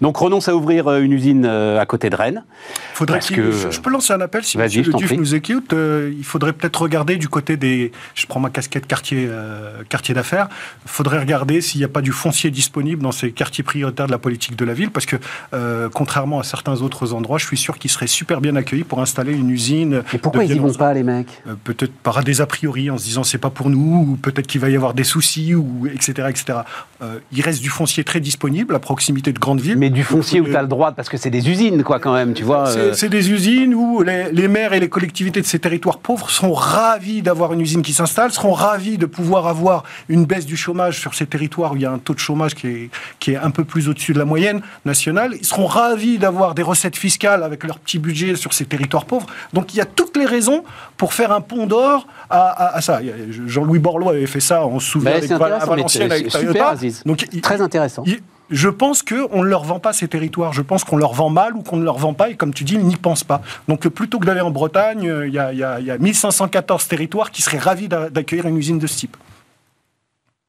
Donc 0.00 0.16
renonce 0.16 0.48
à 0.48 0.54
ouvrir 0.56 0.88
euh, 0.88 1.00
une 1.00 1.12
usine 1.12 1.44
euh, 1.46 1.80
à 1.80 1.86
côté 1.86 2.10
de 2.10 2.16
Rennes. 2.16 2.44
Faudrait 2.92 3.18
Parce 3.18 3.30
que- 3.30 3.70
je, 3.70 3.80
peux 3.80 3.90
lancer 3.90 4.12
un 4.12 4.20
appel 4.20 4.44
si 4.44 4.58
Monsieur 4.58 4.82
Le 4.82 4.92
Duf 4.92 5.12
nous 5.12 5.34
écoute. 5.34 5.72
euh, 5.72 6.12
il 6.16 6.24
faudrait 6.24 6.52
peut-être 6.52 6.80
regarder 6.82 7.16
du 7.16 7.28
côté 7.28 7.56
des. 7.56 7.92
Je 8.14 8.26
prends 8.26 8.40
ma 8.40 8.50
casquette 8.50 8.86
quartier, 8.86 9.26
euh, 9.28 9.82
quartier 9.88 10.14
d'affaires. 10.14 10.48
Il 10.84 10.90
faudrait 10.90 11.18
regarder 11.18 11.60
s'il 11.60 11.80
n'y 11.80 11.84
a 11.84 11.88
pas 11.88 12.02
du 12.02 12.12
foncier 12.12 12.50
disponible 12.50 13.02
dans 13.02 13.12
ces 13.12 13.32
quartiers 13.32 13.64
prioritaires 13.64 14.06
de 14.06 14.12
la 14.12 14.18
politique 14.18 14.56
de 14.56 14.64
la 14.64 14.74
ville, 14.74 14.90
parce 14.90 15.06
que 15.06 15.16
euh, 15.52 15.88
contrairement 15.92 16.40
à 16.40 16.44
certains 16.44 16.82
autres 16.82 17.12
endroits, 17.12 17.38
je 17.38 17.46
suis 17.46 17.56
sûr 17.56 17.78
qu'ils 17.78 17.90
seraient 17.90 18.06
super 18.08 18.40
bien 18.40 18.56
accueillis 18.56 18.84
pour 18.84 19.00
installer 19.00 19.32
une 19.32 19.50
usine. 19.50 20.02
Et 20.12 20.18
pourquoi 20.18 20.44
ils 20.44 20.52
y 20.54 20.58
vont 20.58 20.72
pas, 20.72 20.92
les 20.92 21.02
mecs? 21.04 21.42
Euh, 21.46 21.54
peut-être 21.62 21.92
par 21.92 22.22
des 22.24 22.40
a 22.40 22.46
priori 22.46 22.63
en 22.68 22.98
se 22.98 23.04
disant 23.04 23.24
c'est 23.24 23.38
pas 23.38 23.50
pour 23.50 23.70
nous 23.70 24.06
ou 24.12 24.16
peut-être 24.16 24.46
qu'il 24.46 24.60
va 24.60 24.70
y 24.70 24.76
avoir 24.76 24.94
des 24.94 25.04
soucis 25.04 25.54
ou 25.54 25.86
etc 25.86 26.28
etc. 26.28 26.58
Euh, 27.02 27.18
il 27.32 27.42
reste 27.42 27.60
du 27.60 27.68
foncier 27.68 28.04
très 28.04 28.20
disponible 28.20 28.74
à 28.74 28.78
proximité 28.78 29.32
de 29.32 29.38
grandes 29.38 29.60
villes. 29.60 29.76
Mais 29.76 29.90
du 29.90 30.04
foncier 30.04 30.40
où 30.40 30.46
Euh, 30.46 30.50
tu 30.50 30.56
as 30.56 30.62
le 30.62 30.68
droit, 30.68 30.92
parce 30.92 31.08
que 31.08 31.16
c'est 31.16 31.30
des 31.30 31.48
usines, 31.50 31.82
quoi, 31.82 31.98
quand 31.98 32.14
même, 32.14 32.34
tu 32.34 32.44
vois. 32.44 32.66
c'est 32.66 32.78
euh, 32.78 32.92
c'est 32.94 33.08
des 33.08 33.30
usines 33.30 33.74
où 33.74 34.02
les, 34.02 34.30
les 34.32 34.48
maires 34.48 34.72
et 34.72 34.80
les 34.80 34.88
collectivités 34.88 35.40
de 35.40 35.46
ces 35.46 35.58
territoires 35.58 35.98
pauvres 35.98 36.30
sont 36.30 36.52
ravis 36.52 37.22
d'avoir 37.22 37.52
une 37.52 37.60
usine 37.60 37.82
qui 37.82 37.92
s'installe, 37.92 38.30
seront 38.32 38.52
ravis 38.52 38.96
de 38.98 39.06
pouvoir 39.06 39.46
avoir 39.46 39.82
une 40.08 40.24
baisse 40.24 40.46
du 40.46 40.56
chômage 40.56 41.00
sur 41.00 41.14
ces 41.14 41.26
territoires 41.26 41.72
où 41.72 41.76
il 41.76 41.82
y 41.82 41.86
a 41.86 41.90
un 41.90 41.98
taux 41.98 42.14
de 42.14 42.18
chômage 42.18 42.54
qui 42.54 42.66
est, 42.68 42.90
qui 43.18 43.32
est 43.32 43.36
un 43.36 43.50
peu 43.50 43.64
plus 43.64 43.88
au-dessus 43.88 44.12
de 44.14 44.18
la 44.18 44.24
moyenne 44.24 44.62
nationale. 44.84 45.34
Ils 45.38 45.44
seront 45.44 45.66
ravis 45.66 46.18
d'avoir 46.18 46.54
des 46.54 46.62
recettes 46.62 46.96
fiscales 46.96 47.42
avec 47.42 47.64
leur 47.64 47.78
petit 47.78 47.98
budget 47.98 48.36
sur 48.36 48.52
ces 48.52 48.64
territoires 48.64 49.04
pauvres. 49.04 49.26
Donc 49.52 49.74
il 49.74 49.78
y 49.78 49.80
a 49.80 49.86
toutes 49.86 50.16
les 50.16 50.26
raisons 50.26 50.64
pour 50.96 51.12
faire 51.12 51.32
un 51.32 51.40
pont 51.40 51.66
d'or 51.66 52.06
à, 52.30 52.53
à- 52.56 52.76
à 52.76 52.80
ça. 52.80 53.00
Jean-Louis 53.46 53.78
Borloo 53.78 54.08
avait 54.08 54.26
fait 54.26 54.40
ça, 54.40 54.66
on 54.66 54.80
se 54.80 54.90
souvient, 54.90 55.10
Bah, 55.10 55.16
avec 55.18 55.30
intéressant, 55.30 55.56
à 55.62 55.66
Valenciennes 55.66 56.10
avec 56.12 56.30
super, 56.30 56.66
Aziz. 56.68 57.02
Donc, 57.04 57.26
Très 57.42 57.60
intéressant. 57.60 58.02
il- 58.06 58.20
je 58.50 58.68
pense 58.68 59.02
qu'on 59.02 59.42
ne 59.42 59.48
leur 59.48 59.64
vend 59.64 59.80
pas 59.80 59.92
ces 59.92 60.06
territoires. 60.06 60.52
Je 60.52 60.62
pense 60.62 60.84
qu'on 60.84 60.96
leur 60.96 61.14
vend 61.14 61.30
mal 61.30 61.56
ou 61.56 61.62
qu'on 61.62 61.76
ne 61.78 61.84
leur 61.84 61.96
vend 61.98 62.12
pas. 62.14 62.28
Et 62.30 62.34
comme 62.36 62.52
tu 62.52 62.62
dis, 62.64 62.74
ils 62.74 62.84
n'y 62.84 62.96
pensent 62.96 63.24
pas. 63.24 63.40
Donc, 63.68 63.88
plutôt 63.88 64.18
que 64.18 64.26
d'aller 64.26 64.42
en 64.42 64.50
Bretagne, 64.50 65.08
euh, 65.08 65.26
il 65.26 65.32
y, 65.34 65.38
a, 65.38 65.52
il 65.52 65.58
y 65.58 65.64
a- 65.64 65.80
il 65.80 65.86
y 65.86 65.90
a 65.90 65.96
1514 65.98 66.86
territoires 66.86 67.30
qui 67.30 67.40
seraient 67.42 67.58
ravis 67.58 67.88
d'a- 67.88 68.10
d'accueillir 68.10 68.46
une 68.46 68.56
usine 68.58 68.78
de 68.78 68.86
ce 68.86 68.96
type. 68.98 69.16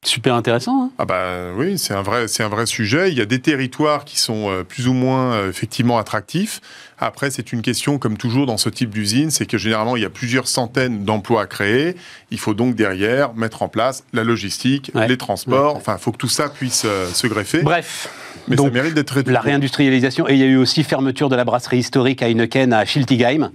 Super 0.06 0.34
intéressant. 0.36 0.84
hein. 0.84 0.90
Ah 0.98 1.04
bah 1.04 1.24
oui, 1.56 1.78
c'est 1.78 1.92
un 1.92 2.02
vrai, 2.02 2.28
c'est 2.28 2.44
un 2.44 2.48
vrai 2.48 2.64
sujet. 2.66 3.10
Il 3.10 3.18
y 3.18 3.20
a 3.20 3.24
des 3.24 3.40
territoires 3.40 4.04
qui 4.04 4.18
sont 4.20 4.48
euh, 4.50 4.62
plus 4.62 4.86
ou 4.86 4.92
moins 4.92 5.32
euh, 5.34 5.50
effectivement 5.50 5.98
attractifs. 5.98 6.60
Après, 6.98 7.30
c'est 7.30 7.52
une 7.52 7.60
question, 7.60 7.98
comme 7.98 8.16
toujours 8.16 8.46
dans 8.46 8.56
ce 8.56 8.68
type 8.68 8.90
d'usine, 8.90 9.30
c'est 9.32 9.46
que 9.46 9.58
généralement 9.58 9.96
il 9.96 10.02
y 10.02 10.06
a 10.06 10.10
plusieurs 10.10 10.46
centaines 10.46 11.04
d'emplois 11.04 11.42
à 11.42 11.46
créer. 11.46 11.96
Il 12.30 12.38
faut 12.38 12.54
donc 12.54 12.76
derrière 12.76 13.34
mettre 13.34 13.62
en 13.62 13.68
place 13.68 14.04
la 14.12 14.22
logistique, 14.22 14.92
Ouais. 14.94 15.08
les 15.08 15.16
transports. 15.16 15.72
Ouais. 15.72 15.78
Enfin, 15.80 15.96
il 15.98 16.02
faut 16.02 16.12
que 16.12 16.18
tout 16.18 16.28
ça 16.28 16.48
puisse 16.48 16.84
euh, 16.86 17.06
se 17.12 17.26
greffer. 17.26 17.62
Bref. 17.62 18.08
Mais 18.48 18.54
donc, 18.54 18.66
ça 18.68 18.72
mérite 18.72 18.94
d'être 18.94 19.08
traité. 19.08 19.32
La 19.32 19.40
réindustrialisation, 19.40 20.28
et 20.28 20.34
il 20.34 20.38
y 20.38 20.44
a 20.44 20.46
eu 20.46 20.56
aussi 20.56 20.84
fermeture 20.84 21.28
de 21.28 21.34
la 21.34 21.44
brasserie 21.44 21.78
historique 21.78 22.22
à 22.22 22.28
Heineken 22.28 22.72
à 22.72 22.84
Schiltigheim. 22.84 23.50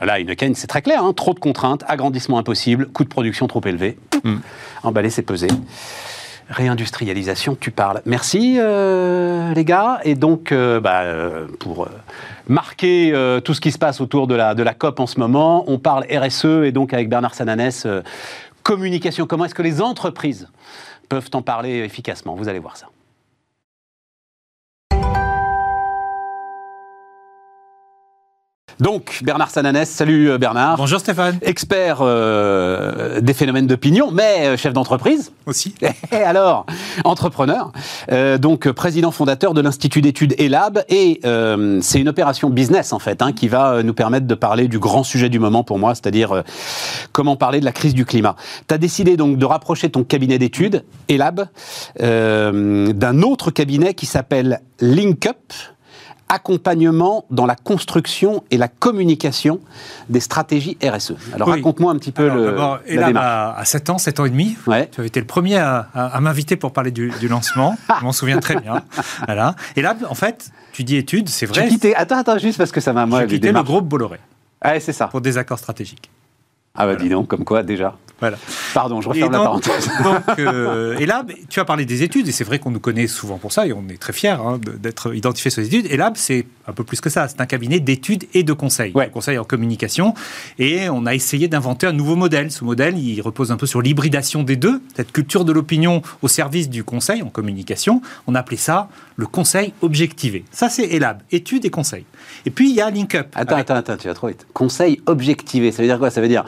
Là, 0.00 0.20
Heineken, 0.20 0.54
c'est 0.54 0.66
très 0.66 0.82
clair, 0.82 1.02
hein, 1.02 1.12
trop 1.12 1.32
de 1.32 1.38
contraintes, 1.38 1.84
agrandissement 1.88 2.38
impossible, 2.38 2.86
coût 2.88 3.04
de 3.04 3.08
production 3.08 3.46
trop 3.46 3.62
élevé. 3.64 3.98
Mm. 4.24 4.36
Emballer, 4.82 5.10
c'est 5.10 5.22
peser. 5.22 5.48
Réindustrialisation, 6.48 7.56
tu 7.58 7.70
parles. 7.72 8.02
Merci, 8.06 8.56
euh, 8.58 9.52
les 9.54 9.64
gars. 9.64 10.00
Et 10.04 10.14
donc, 10.14 10.52
euh, 10.52 10.78
bah, 10.78 11.00
euh, 11.00 11.48
pour 11.58 11.84
euh, 11.84 11.88
marquer 12.46 13.10
euh, 13.12 13.40
tout 13.40 13.52
ce 13.52 13.60
qui 13.60 13.72
se 13.72 13.78
passe 13.78 14.00
autour 14.00 14.28
de 14.28 14.34
la, 14.36 14.54
de 14.54 14.62
la 14.62 14.72
COP 14.74 15.00
en 15.00 15.06
ce 15.06 15.18
moment, 15.18 15.64
on 15.66 15.78
parle 15.78 16.04
RSE, 16.04 16.62
et 16.64 16.72
donc 16.72 16.92
avec 16.92 17.08
Bernard 17.08 17.34
Sananès, 17.34 17.84
euh, 17.86 18.02
communication. 18.62 19.26
Comment 19.26 19.46
est-ce 19.46 19.54
que 19.56 19.62
les 19.62 19.80
entreprises 19.82 20.48
peuvent 21.08 21.30
en 21.34 21.42
parler 21.42 21.78
efficacement? 21.78 22.36
Vous 22.36 22.48
allez 22.48 22.60
voir 22.60 22.76
ça. 22.76 22.86
Donc, 28.78 29.20
Bernard 29.24 29.50
Sananès, 29.50 29.88
salut 29.88 30.30
euh, 30.30 30.38
Bernard. 30.38 30.76
Bonjour 30.76 31.00
Stéphane. 31.00 31.38
Expert 31.40 31.98
euh, 32.02 33.22
des 33.22 33.32
phénomènes 33.32 33.66
d'opinion, 33.66 34.10
mais 34.10 34.48
euh, 34.48 34.56
chef 34.58 34.74
d'entreprise. 34.74 35.32
Aussi. 35.46 35.74
Et 36.12 36.16
alors, 36.16 36.66
entrepreneur, 37.04 37.72
euh, 38.12 38.36
donc 38.36 38.70
président 38.72 39.10
fondateur 39.10 39.54
de 39.54 39.62
l'Institut 39.62 40.02
d'études 40.02 40.34
ELAB, 40.38 40.84
et 40.90 41.20
euh, 41.24 41.78
c'est 41.80 42.00
une 42.00 42.08
opération 42.08 42.50
business 42.50 42.92
en 42.92 42.98
fait, 42.98 43.22
hein, 43.22 43.32
qui 43.32 43.48
va 43.48 43.82
nous 43.82 43.94
permettre 43.94 44.26
de 44.26 44.34
parler 44.34 44.68
du 44.68 44.78
grand 44.78 45.04
sujet 45.04 45.30
du 45.30 45.38
moment 45.38 45.64
pour 45.64 45.78
moi, 45.78 45.94
c'est-à-dire 45.94 46.32
euh, 46.32 46.42
comment 47.12 47.36
parler 47.36 47.60
de 47.60 47.64
la 47.64 47.72
crise 47.72 47.94
du 47.94 48.04
climat. 48.04 48.36
Tu 48.68 48.74
as 48.74 48.78
décidé 48.78 49.16
donc 49.16 49.38
de 49.38 49.44
rapprocher 49.46 49.88
ton 49.88 50.04
cabinet 50.04 50.38
d'études, 50.38 50.84
ELAB, 51.08 51.46
euh, 52.02 52.92
d'un 52.92 53.22
autre 53.22 53.50
cabinet 53.50 53.94
qui 53.94 54.04
s'appelle 54.04 54.60
LinkUp, 54.80 55.52
accompagnement 56.28 57.24
dans 57.30 57.46
la 57.46 57.54
construction 57.56 58.42
et 58.50 58.56
la 58.58 58.68
communication 58.68 59.60
des 60.08 60.20
stratégies 60.20 60.76
RSE. 60.82 61.14
Alors 61.34 61.48
Oui. 61.48 61.54
raconte-moi 61.54 61.92
un 61.92 61.96
petit 61.96 62.12
peu 62.12 62.30
Alors, 62.30 62.78
le, 62.88 62.96
la 62.96 63.06
démarche. 63.08 63.60
a 63.60 63.64
7 63.64 63.90
ans, 63.90 63.98
7 63.98 64.20
ans 64.20 64.24
et 64.24 64.30
demi. 64.30 64.56
Ouais. 64.66 64.88
Tu 64.92 65.00
avais 65.00 65.08
été 65.08 65.20
le 65.20 65.26
premier 65.26 65.56
à, 65.56 65.88
à- 65.94 66.06
à 66.16 66.20
m'inviter 66.20 66.56
pour 66.56 66.72
parler 66.72 66.90
du, 66.90 67.10
du 67.20 67.28
lancement. 67.28 67.76
Je 68.00 68.04
m'en 68.04 68.12
souviens 68.12 68.38
très 68.38 68.56
bien. 68.60 68.82
Voilà. 69.26 69.54
Et 69.76 69.82
là, 69.82 69.96
en 70.08 70.14
fait, 70.14 70.50
tu 70.72 70.84
dis 70.84 70.96
études, 70.96 71.28
c'est 71.28 71.46
vrai. 71.46 71.68
quittais, 71.68 71.94
attends, 71.94 72.18
attends, 72.18 72.38
juste 72.38 72.58
parce 72.58 72.72
que 72.72 72.80
ça 72.80 72.92
m'a, 72.92 73.06
J'ai 73.20 73.26
quitté 73.26 73.52
le 73.52 73.62
groupe 73.62 73.86
Bolloré 73.88 74.18
Ouais, 74.64 74.80
c'est 74.80 74.92
ça. 74.92 75.06
pour 75.08 75.20
des 75.20 75.38
accords 75.38 75.58
stratégiques. 75.58 76.10
Ah 76.74 76.86
bah 76.86 76.96
dis 76.96 77.08
donc, 77.08 77.28
comme 77.28 77.44
quoi 77.44 77.62
déjà. 77.62 77.96
Voilà. 78.18 78.38
Pardon, 78.72 79.00
je 79.02 79.08
referme 79.10 79.30
la 79.32 79.38
donc- 79.38 79.46
parenthèse. 79.46 79.90
Donc, 80.02 80.38
euh, 80.38 80.96
et 81.00 81.04
là, 81.06 81.24
tu 81.50 81.60
as 81.60 81.64
parlé 81.66 81.84
des 81.84 82.02
études, 82.02 82.26
et 82.28 82.32
c'est 82.32 82.44
vrai 82.44 82.58
qu'on 82.58 82.70
nous 82.70 82.80
connaît 82.80 83.06
souvent 83.08 83.36
pour 83.36 83.52
ça, 83.52 83.66
et 83.66 83.72
on 83.74 83.84
est 83.90 83.98
très 84.00 84.12
fiers 84.14 84.30
hein, 84.30 84.58
d'être 84.78 85.14
identifiés 85.14 85.50
sur 85.50 85.60
les 85.60 85.66
études. 85.68 85.86
Et 85.90 85.96
là, 85.98 86.10
c'est 86.14 86.46
un 86.66 86.72
peu 86.72 86.82
plus 86.82 87.00
que 87.02 87.10
ça. 87.10 87.28
C'est 87.28 87.40
un 87.40 87.46
cabinet 87.46 87.78
d'études 87.78 88.24
et 88.32 88.42
de 88.42 88.52
conseils. 88.54 88.92
Ouais. 88.94 89.10
Conseils 89.10 89.36
en 89.38 89.44
communication. 89.44 90.14
Et 90.58 90.88
on 90.88 91.04
a 91.06 91.14
essayé 91.14 91.46
d'inventer 91.48 91.86
un 91.86 91.92
nouveau 91.92 92.16
modèle. 92.16 92.50
Ce 92.50 92.64
modèle, 92.64 92.98
il 92.98 93.20
repose 93.20 93.52
un 93.52 93.56
peu 93.56 93.66
sur 93.66 93.82
l'hybridation 93.82 94.42
des 94.42 94.56
deux, 94.56 94.80
cette 94.96 95.12
culture 95.12 95.44
de 95.44 95.52
l'opinion 95.52 96.00
au 96.22 96.28
service 96.28 96.70
du 96.70 96.84
conseil 96.84 97.22
en 97.22 97.28
communication. 97.28 98.00
On 98.26 98.34
a 98.34 98.40
appelé 98.40 98.56
ça 98.56 98.88
le 99.16 99.26
conseil 99.26 99.72
objectivé. 99.82 100.44
Ça, 100.52 100.68
c'est 100.70 100.84
ELAB, 100.86 101.20
études 101.32 101.64
et 101.66 101.70
conseils. 101.70 102.04
Et 102.46 102.50
puis, 102.50 102.70
il 102.70 102.76
y 102.76 102.80
a 102.80 102.90
LinkUp. 102.90 103.26
Attends, 103.34 103.54
avec- 103.56 103.70
attends, 103.70 103.74
attends, 103.76 103.96
tu 103.96 104.08
vas 104.08 104.14
trop 104.14 104.28
vite. 104.28 104.46
Conseil 104.54 105.00
objectivé, 105.06 105.70
ça 105.72 105.82
veut 105.82 105.88
dire 105.88 105.98
quoi? 105.98 106.10
Ça 106.10 106.20
veut 106.20 106.28
dire 106.28 106.44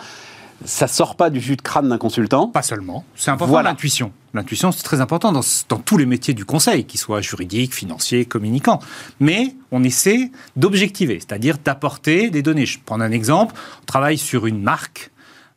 ça 0.65 0.89
sort 0.89 1.17
pas 1.17 1.31
du 1.31 1.41
jus 1.41 1.57
de 1.57 1.63
crâne 1.63 1.89
d'un 1.89 1.99
consultant. 1.99 2.49
Pas 2.49 2.63
seulement. 2.63 3.05
C'est 3.15 3.31
important 3.31 3.51
Voilà. 3.53 3.71
l'intuition. 3.71 4.13
L'intuition, 4.35 4.73
c'est 4.73 4.83
très 4.83 5.01
important 5.01 5.33
dans, 5.33 5.41
dans 5.69 5.79
tous 5.79 5.97
les 5.97 6.07
métiers 6.07 6.35
du 6.35 6.45
conseil, 6.45 6.85
qu'ils 6.85 7.01
soient 7.01 7.21
juridiques, 7.21 7.75
financiers, 7.75 8.25
communicants. 8.25 8.81
Mais 9.21 9.55
on 9.71 9.83
essaie 9.85 10.31
d'objectiver, 10.57 11.21
c'est-à-dire 11.21 11.57
d'apporter 11.65 12.31
des 12.31 12.43
données. 12.43 12.67
Je 12.67 12.79
prends 12.85 13.01
un 13.01 13.13
exemple. 13.13 13.55
On 13.83 13.87
travaille 13.87 14.19
sur 14.19 14.47
une 14.47 14.61
marque. 14.63 15.11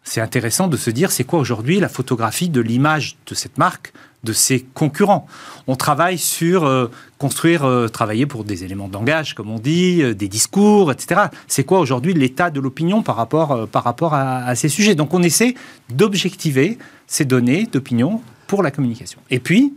C'est 0.04 0.22
intéressant 0.22 0.68
de 0.68 0.78
se 0.78 0.90
dire 0.90 1.12
c'est 1.12 1.24
quoi 1.24 1.40
aujourd'hui 1.40 1.80
la 1.80 1.90
photographie 1.90 2.50
de 2.50 2.62
l'image 2.62 3.18
de 3.28 3.36
cette 3.36 3.58
marque, 3.58 3.94
de 4.24 4.34
ses 4.34 4.62
concurrents. 4.62 5.26
On 5.68 5.76
travaille 5.76 6.18
sur 6.18 6.64
euh, 6.64 6.92
construire, 7.18 7.64
euh, 7.66 7.88
travailler 7.88 8.26
pour 8.26 8.44
des 8.44 8.64
éléments 8.64 8.88
de 8.88 8.94
langage, 8.94 9.34
comme 9.34 9.50
on 9.50 9.60
dit, 9.60 10.02
euh, 10.02 10.14
des 10.14 10.28
discours, 10.28 10.92
etc. 10.92 11.22
C'est 11.48 11.64
quoi 11.64 11.80
aujourd'hui 11.80 12.14
l'état 12.14 12.52
de 12.52 12.60
l'opinion 12.60 13.02
par 13.02 13.16
rapport, 13.16 13.68
par 13.68 13.84
rapport 13.84 14.14
à, 14.14 14.44
à 14.44 14.56
ces 14.56 14.70
sujets? 14.70 14.96
Donc 14.96 15.14
on 15.14 15.24
essaie 15.24 15.56
d'objectiver 15.90 16.78
ces 17.08 17.26
données 17.26 17.68
d'opinion 17.72 18.22
pour 18.48 18.64
la 18.64 18.72
communication. 18.72 19.20
Et 19.30 19.40
puis, 19.40 19.74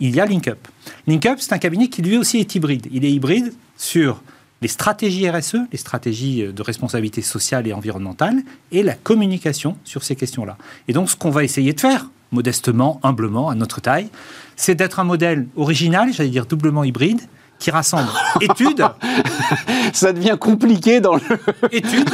il 0.00 0.14
y 0.14 0.20
a 0.20 0.26
LinkUp. 0.26 0.68
LinkUp, 1.06 1.36
c'est 1.38 1.52
un 1.52 1.58
cabinet 1.58 1.88
qui 1.88 2.02
lui 2.02 2.16
aussi 2.16 2.38
est 2.38 2.54
hybride. 2.54 2.88
Il 2.90 3.04
est 3.04 3.12
hybride 3.12 3.52
sur 3.76 4.22
les 4.60 4.68
stratégies 4.68 5.28
RSE, 5.28 5.56
les 5.70 5.78
stratégies 5.78 6.52
de 6.52 6.62
responsabilité 6.62 7.22
sociale 7.22 7.66
et 7.66 7.72
environnementale, 7.72 8.42
et 8.72 8.82
la 8.82 8.94
communication 8.94 9.76
sur 9.84 10.02
ces 10.02 10.16
questions-là. 10.16 10.56
Et 10.88 10.92
donc, 10.92 11.10
ce 11.10 11.16
qu'on 11.16 11.30
va 11.30 11.44
essayer 11.44 11.74
de 11.74 11.80
faire, 11.80 12.08
modestement, 12.34 13.00
humblement, 13.02 13.48
à 13.48 13.54
notre 13.54 13.80
taille, 13.80 14.08
c'est 14.56 14.74
d'être 14.74 15.00
un 15.00 15.04
modèle 15.04 15.46
original, 15.56 16.12
j'allais 16.12 16.28
dire 16.30 16.44
doublement 16.46 16.84
hybride, 16.84 17.20
qui 17.58 17.70
rassemble 17.70 18.08
études, 18.40 18.84
Ça 19.92 20.12
devient 20.12 20.36
compliqué 20.38 21.00
dans 21.00 21.14
le. 21.14 21.20
études, 21.72 22.10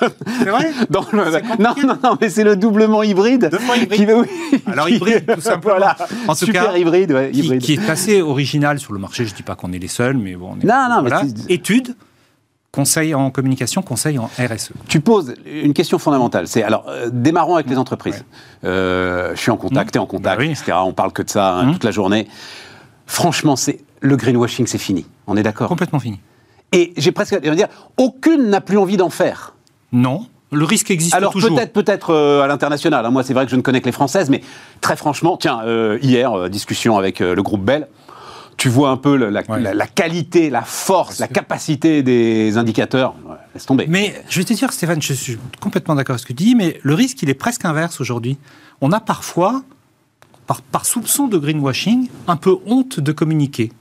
c'est 0.38 0.48
vrai 0.48 0.72
Dans 0.90 1.04
le... 1.12 1.24
C'est 1.32 1.58
Non, 1.58 1.74
non, 1.84 1.98
non, 2.02 2.16
mais 2.20 2.30
c'est 2.30 2.44
le 2.44 2.56
doublement 2.56 3.02
hybride. 3.02 3.48
Doublement 3.50 3.74
hybride. 3.74 3.98
Qui 3.98 4.06
va- 4.06 4.14
oui. 4.18 4.28
Alors, 4.66 4.88
hybride, 4.88 5.26
tout 5.34 5.40
simplement. 5.40 5.76
Voilà. 5.78 5.96
En 6.28 6.34
tout 6.34 6.46
Super 6.46 6.66
cas, 6.72 6.78
hybride, 6.78 7.12
ouais, 7.12 7.30
hybride. 7.32 7.60
qui 7.60 7.74
est 7.74 7.90
assez 7.90 8.22
original 8.22 8.78
sur 8.78 8.92
le 8.92 8.98
marché. 9.00 9.26
Je 9.26 9.34
dis 9.34 9.42
pas 9.42 9.54
qu'on 9.56 9.72
est 9.72 9.78
les 9.78 9.88
seuls, 9.88 10.16
mais 10.16 10.36
bon. 10.36 10.52
On 10.56 10.60
est, 10.60 10.64
Non, 10.64 10.86
non, 10.88 11.02
mais 11.02 11.10
voilà. 11.10 11.24
Études, 11.48 11.94
conseil 12.76 13.14
en 13.14 13.30
communication, 13.30 13.80
conseil 13.82 14.18
en. 14.18 14.26
RSE. 14.38 14.70
Tu 14.86 15.00
poses 15.00 15.34
une 15.46 15.72
question 15.72 15.98
fondamentale. 15.98 16.46
C'est 16.46 16.62
alors 16.62 16.84
euh, 16.88 17.08
démarrons 17.10 17.54
avec 17.56 17.68
les 17.68 17.78
entreprises. 17.78 18.24
Euh, 18.64 19.30
je 19.34 19.40
suis 19.40 19.50
en 19.50 19.56
contact, 19.56 19.88
Mmh. 19.88 19.92
t'es 19.92 19.98
en 19.98 20.06
contact, 20.06 20.38
Bah 20.38 20.44
oui. 20.44 20.50
etc. 20.52 20.72
On 20.84 20.92
parle 20.92 21.12
que 21.12 21.22
de 21.22 21.30
ça 21.30 21.54
hein, 21.54 21.64
Mmh. 21.64 21.72
toute 21.72 21.84
la 21.84 21.90
journée. 21.90 22.28
Franchement, 23.06 23.56
c'est 23.56 23.78
le 24.00 24.16
greenwashing, 24.16 24.66
c'est 24.66 24.78
fini. 24.78 25.06
On 25.26 25.36
est 25.36 25.42
d'accord? 25.42 25.68
Complètement 25.68 25.98
fini. 26.00 26.20
Et 26.72 26.92
j'ai 26.96 27.12
presque 27.12 27.32
à 27.32 27.40
dire, 27.40 27.68
aucune 27.96 28.50
n'a 28.50 28.60
plus 28.60 28.76
envie 28.78 28.96
d'en 28.96 29.10
faire. 29.10 29.54
Non, 29.92 30.26
Le 30.52 30.64
risque 30.64 30.90
existe 30.90 31.14
Alors 31.14 31.32
toujours. 31.32 31.54
peut-être, 31.56 31.72
peut-être 31.72 32.10
euh, 32.10 32.42
à 32.42 32.46
l'international. 32.46 33.06
hein. 33.06 33.10
Moi, 33.10 33.22
c'est 33.22 33.32
vrai 33.34 33.44
que 33.46 33.50
je 33.50 33.56
ne 33.56 33.62
connais 33.62 33.80
que 33.80 33.86
les 33.86 33.92
françaises, 33.92 34.28
mais 34.30 34.42
très 34.80 34.96
franchement, 34.96 35.36
tiens, 35.36 35.60
euh, 35.64 35.98
hier 36.02 36.50
discussion 36.50 36.98
avec 36.98 37.20
le 37.20 37.42
groupe 37.42 37.62
Bell. 37.64 37.88
Tu 38.56 38.68
vois 38.70 38.90
un 38.90 38.96
peu 38.96 39.16
le- 39.16 39.28
la, 39.30 39.42
Ouais. 39.48 39.60
la- 39.60 39.74
la 39.74 39.86
qualité, 39.86 40.48
la 40.50 40.62
force, 40.62 41.18
la 41.18 41.28
capacité 41.28 42.02
des 42.02 42.56
indicateurs. 42.56 43.14
Ouais, 43.26 43.36
laisse 43.54 43.66
tomber. 43.66 43.86
Mais 43.88 44.14
je 44.30 44.38
vais 44.38 44.44
te 44.44 44.54
dire, 44.54 44.72
Stéphane, 44.72 45.02
je 45.02 45.12
suis 45.12 45.38
complètement 45.60 45.94
d'accord 45.94 46.14
avec 46.14 46.20
ce 46.22 46.26
que 46.26 46.32
tu 46.32 46.44
dis, 46.44 46.54
mais 46.54 46.80
le 46.82 46.94
risque, 46.94 47.22
il 47.22 47.28
est 47.28 47.34
presque 47.34 47.64
inverse 47.64 48.00
aujourd'hui. 48.00 48.38
On 48.80 48.92
a 48.92 49.00
parfois, 49.00 49.62
par, 50.46 50.62
par 50.62 50.86
soupçon 50.86 51.28
de 51.28 51.36
greenwashing, 51.38 52.08
un 52.28 52.36
peu 52.36 52.56
honte 52.66 52.98
de 53.00 53.12
communiquer. 53.12 53.72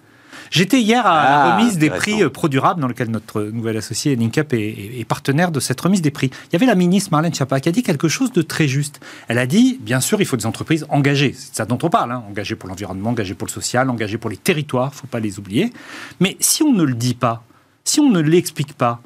J'étais 0.52 0.80
hier 0.82 1.06
à 1.06 1.24
la 1.24 1.44
Ah, 1.44 1.58
remise 1.58 1.78
des 1.78 1.90
prix 1.90 2.24
euh, 2.24 2.30
ProDurable, 2.30 2.80
dans 2.82 2.88
lequel 2.88 3.10
notre 3.10 3.42
nouvel 3.44 3.78
associé 3.78 4.16
Linkap 4.16 4.54
est, 4.54 4.58
est- 4.60 5.00
est 5.00 5.06
partenaire 5.06 5.52
de 5.52 5.60
cette 5.60 5.80
remise 5.82 6.02
des 6.02 6.12
prix. 6.12 6.30
Il 6.50 6.54
y 6.54 6.56
avait 6.56 6.66
la 6.66 6.76
ministre 6.76 7.10
Marlène 7.12 7.34
Schiappa 7.34 7.60
qui 7.60 7.70
a 7.70 7.72
dit 7.72 7.84
quelque 7.84 8.08
chose 8.08 8.32
de 8.32 8.42
très 8.42 8.68
juste. 8.68 9.00
Elle 9.28 9.38
a 9.38 9.48
dit, 9.48 9.78
bien 9.82 10.00
sûr, 10.00 10.22
il 10.22 10.26
faut 10.26 10.38
des 10.38 10.46
entreprises 10.46 10.86
engagées. 10.90 11.34
C'est 11.38 11.56
ça 11.56 11.66
dont 11.66 11.78
on 11.84 11.90
parle. 11.90 12.12
hein. 12.12 12.24
Engagées 12.30 12.56
pour 12.56 12.70
l'environnement, 12.70 13.10
engagées 13.10 13.34
pour 13.36 13.48
le 13.48 13.52
social, 13.52 13.90
engagées 13.90 14.18
pour 14.18 14.30
les 14.30 14.38
territoires, 14.38 14.92
il 14.94 14.96
ne 14.96 15.00
faut 15.02 15.08
pas 15.08 15.20
les 15.20 15.40
oublier. 15.40 15.74
Mais 16.20 16.38
si 16.40 16.64
on 16.64 16.72
ne 16.74 16.84
le 16.84 16.94
dit 16.94 17.16
pas, 17.16 17.44
si 17.84 18.00
on 18.00 18.10
ne 18.10 18.20
l'explique 18.20 18.74
pas, 18.74 19.02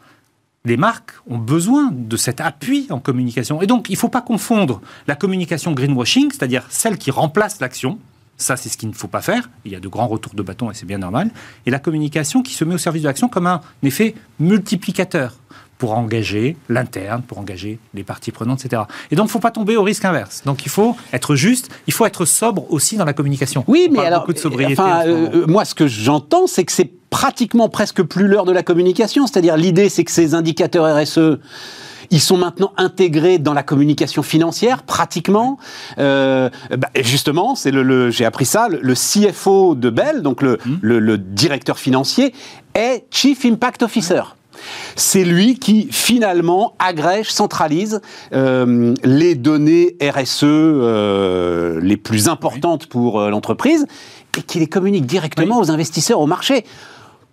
les 0.65 0.75
marques 0.77 1.11
ont 1.29 1.37
besoin 1.37 1.89
de 1.91 2.17
cet 2.17 2.41
appui 2.41 2.87
en 2.89 2.99
communication. 2.99 3.61
Et 3.61 3.65
donc, 3.67 3.89
il 3.89 3.93
ne 3.93 3.97
faut 3.97 4.09
pas 4.09 4.21
confondre 4.21 4.81
la 5.07 5.15
communication 5.15 5.71
greenwashing, 5.71 6.31
c'est-à-dire 6.31 6.65
celle 6.69 6.97
qui 6.97 7.11
remplace 7.11 7.59
l'action. 7.61 7.97
Ça, 8.39 8.55
c'est 8.57 8.69
ce 8.69 8.77
qu'il 8.77 8.89
ne 8.89 8.93
faut 8.93 9.07
pas 9.07 9.21
faire. 9.21 9.49
Il 9.65 9.71
y 9.71 9.75
a 9.75 9.79
de 9.79 9.87
grands 9.87 10.07
retours 10.07 10.33
de 10.33 10.41
bâton 10.41 10.71
et 10.71 10.73
c'est 10.73 10.85
bien 10.85 10.97
normal. 10.97 11.29
Et 11.65 11.71
la 11.71 11.79
communication 11.79 12.41
qui 12.41 12.53
se 12.53 12.63
met 12.65 12.73
au 12.73 12.79
service 12.79 13.03
de 13.03 13.07
l'action 13.07 13.27
comme 13.27 13.45
un 13.45 13.61
effet 13.83 14.15
multiplicateur 14.39 15.35
pour 15.77 15.97
engager 15.97 16.57
l'interne, 16.67 17.21
pour 17.21 17.37
engager 17.37 17.79
les 17.93 18.03
parties 18.03 18.31
prenantes, 18.31 18.65
etc. 18.65 18.83
Et 19.11 19.15
donc, 19.15 19.25
il 19.25 19.27
ne 19.27 19.31
faut 19.31 19.39
pas 19.39 19.51
tomber 19.51 19.77
au 19.77 19.83
risque 19.83 20.03
inverse. 20.05 20.43
Donc, 20.45 20.65
il 20.65 20.69
faut 20.69 20.95
être 21.13 21.35
juste, 21.35 21.69
il 21.87 21.93
faut 21.93 22.05
être 22.05 22.25
sobre 22.25 22.71
aussi 22.71 22.97
dans 22.97 23.05
la 23.05 23.13
communication. 23.13 23.63
Oui, 23.67 23.87
mais 23.91 23.99
alors, 23.99 24.21
beaucoup 24.21 24.33
de 24.33 24.39
sobriété. 24.39 24.73
enfin, 24.73 25.03
ce 25.03 25.09
euh, 25.09 25.47
moi, 25.47 25.63
ce 25.63 25.73
que 25.73 25.87
j'entends, 25.87 26.47
c'est 26.47 26.65
que 26.65 26.71
c'est 26.71 26.91
pratiquement 27.09 27.69
presque 27.69 28.03
plus 28.03 28.27
l'heure 28.27 28.45
de 28.45 28.51
la 28.51 28.63
communication. 28.63 29.25
C'est-à-dire, 29.25 29.55
l'idée, 29.55 29.87
c'est 29.87 30.03
que 30.03 30.11
ces 30.11 30.35
indicateurs 30.35 30.97
RSE, 30.97 31.39
ils 32.11 32.21
sont 32.21 32.37
maintenant 32.37 32.71
intégrés 32.77 33.37
dans 33.39 33.53
la 33.53 33.63
communication 33.63 34.23
financière, 34.23 34.83
pratiquement. 34.83 35.57
Euh, 35.97 36.49
bah, 36.77 36.89
justement, 37.01 37.55
c'est 37.55 37.71
le, 37.71 37.83
le- 37.83 38.09
j'ai 38.09 38.25
appris 38.25 38.45
ça. 38.45 38.67
Le, 38.69 38.79
le 38.81 38.93
CFO 38.93 39.75
de 39.75 39.89
Bell, 39.89 40.21
donc 40.21 40.41
le, 40.41 40.57
Hmm. 40.65 40.77
le- 40.81 41.17
directeur 41.17 41.79
financier, 41.79 42.33
est 42.75 43.05
Chief 43.11 43.45
Impact 43.45 43.83
Officer. 43.83 44.21
C'est 44.95 45.23
lui 45.23 45.57
qui 45.57 45.87
finalement 45.89 46.73
agrège, 46.79 47.31
centralise 47.31 48.01
euh, 48.33 48.93
les 49.05 49.35
données 49.35 49.95
RSE 50.01 50.43
euh, 50.43 51.79
les 51.81 51.95
plus 51.97 52.27
importantes 52.27 52.87
pour 52.87 53.21
l'entreprise 53.21 53.85
et 54.37 54.41
qui 54.41 54.59
les 54.59 54.67
communique 54.67 55.05
directement 55.05 55.59
aux 55.59 55.71
investisseurs, 55.71 56.19
au 56.19 56.27
marché. 56.27 56.65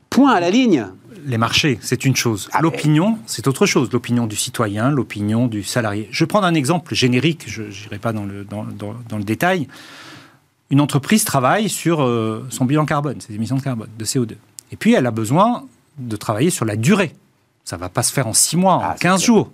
Point 0.09 0.33
à 0.33 0.41
la 0.41 0.51
ligne. 0.51 0.87
Les 1.29 1.39
marchés, 1.39 1.79
c'est 1.83 2.05
une 2.05 2.15
chose. 2.15 2.49
Ah, 2.53 2.61
L'opinion, 2.63 3.19
c'est 3.27 3.49
autre 3.49 3.67
chose. 3.67 3.91
L'opinion 3.93 4.27
du 4.29 4.37
citoyen, 4.37 4.91
l'opinion 4.91 5.49
du 5.49 5.65
salarié. 5.65 6.09
Je 6.13 6.23
vais 6.23 6.29
prendre 6.29 6.47
un 6.47 6.55
exemple 6.55 6.95
générique, 6.95 7.45
je 7.49 7.63
n'irai 7.65 7.99
pas 7.99 8.13
dans 8.13 8.25
le, 8.25 8.45
dans, 8.45 8.63
dans- 8.65 8.95
dans 9.09 9.19
le 9.19 9.25
détail. 9.25 9.67
Une 10.71 10.81
entreprise 10.81 11.25
travaille 11.25 11.69
sur 11.69 12.03
euh, 12.03 12.47
son 12.51 12.65
bilan 12.65 12.87
carbone, 12.87 13.21
ses 13.21 13.35
émissions 13.35 13.57
de 13.57 13.61
carbone, 13.63 13.89
de 13.99 14.05
CO2. 14.05 14.37
Et 14.71 14.77
puis, 14.77 14.95
elle 14.95 15.07
a 15.07 15.11
besoin 15.11 15.65
de 15.99 16.17
travailler 16.17 16.51
sur 16.51 16.65
la 16.65 16.77
durée. 16.77 17.15
Ça 17.65 17.75
ne 17.77 17.81
va 17.81 17.89
pas 17.89 18.05
se 18.05 18.13
faire 18.13 18.29
en 18.29 18.33
6 18.33 18.57
mois, 18.57 18.81
Ah, 18.83 18.89
en 18.91 18.93
c'est 18.93 19.01
15 19.03 19.21
clair. 19.21 19.27
jours. 19.27 19.51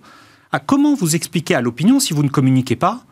Ah, 0.51 0.59
comment 0.59 0.93
vous 0.93 1.15
expliquez 1.15 1.55
à 1.55 1.61
l'opinion, 1.61 1.99
si 1.99 2.13
vous 2.13 2.21
ne 2.23 2.29
communiquez 2.29 2.75
pas, 2.75 3.03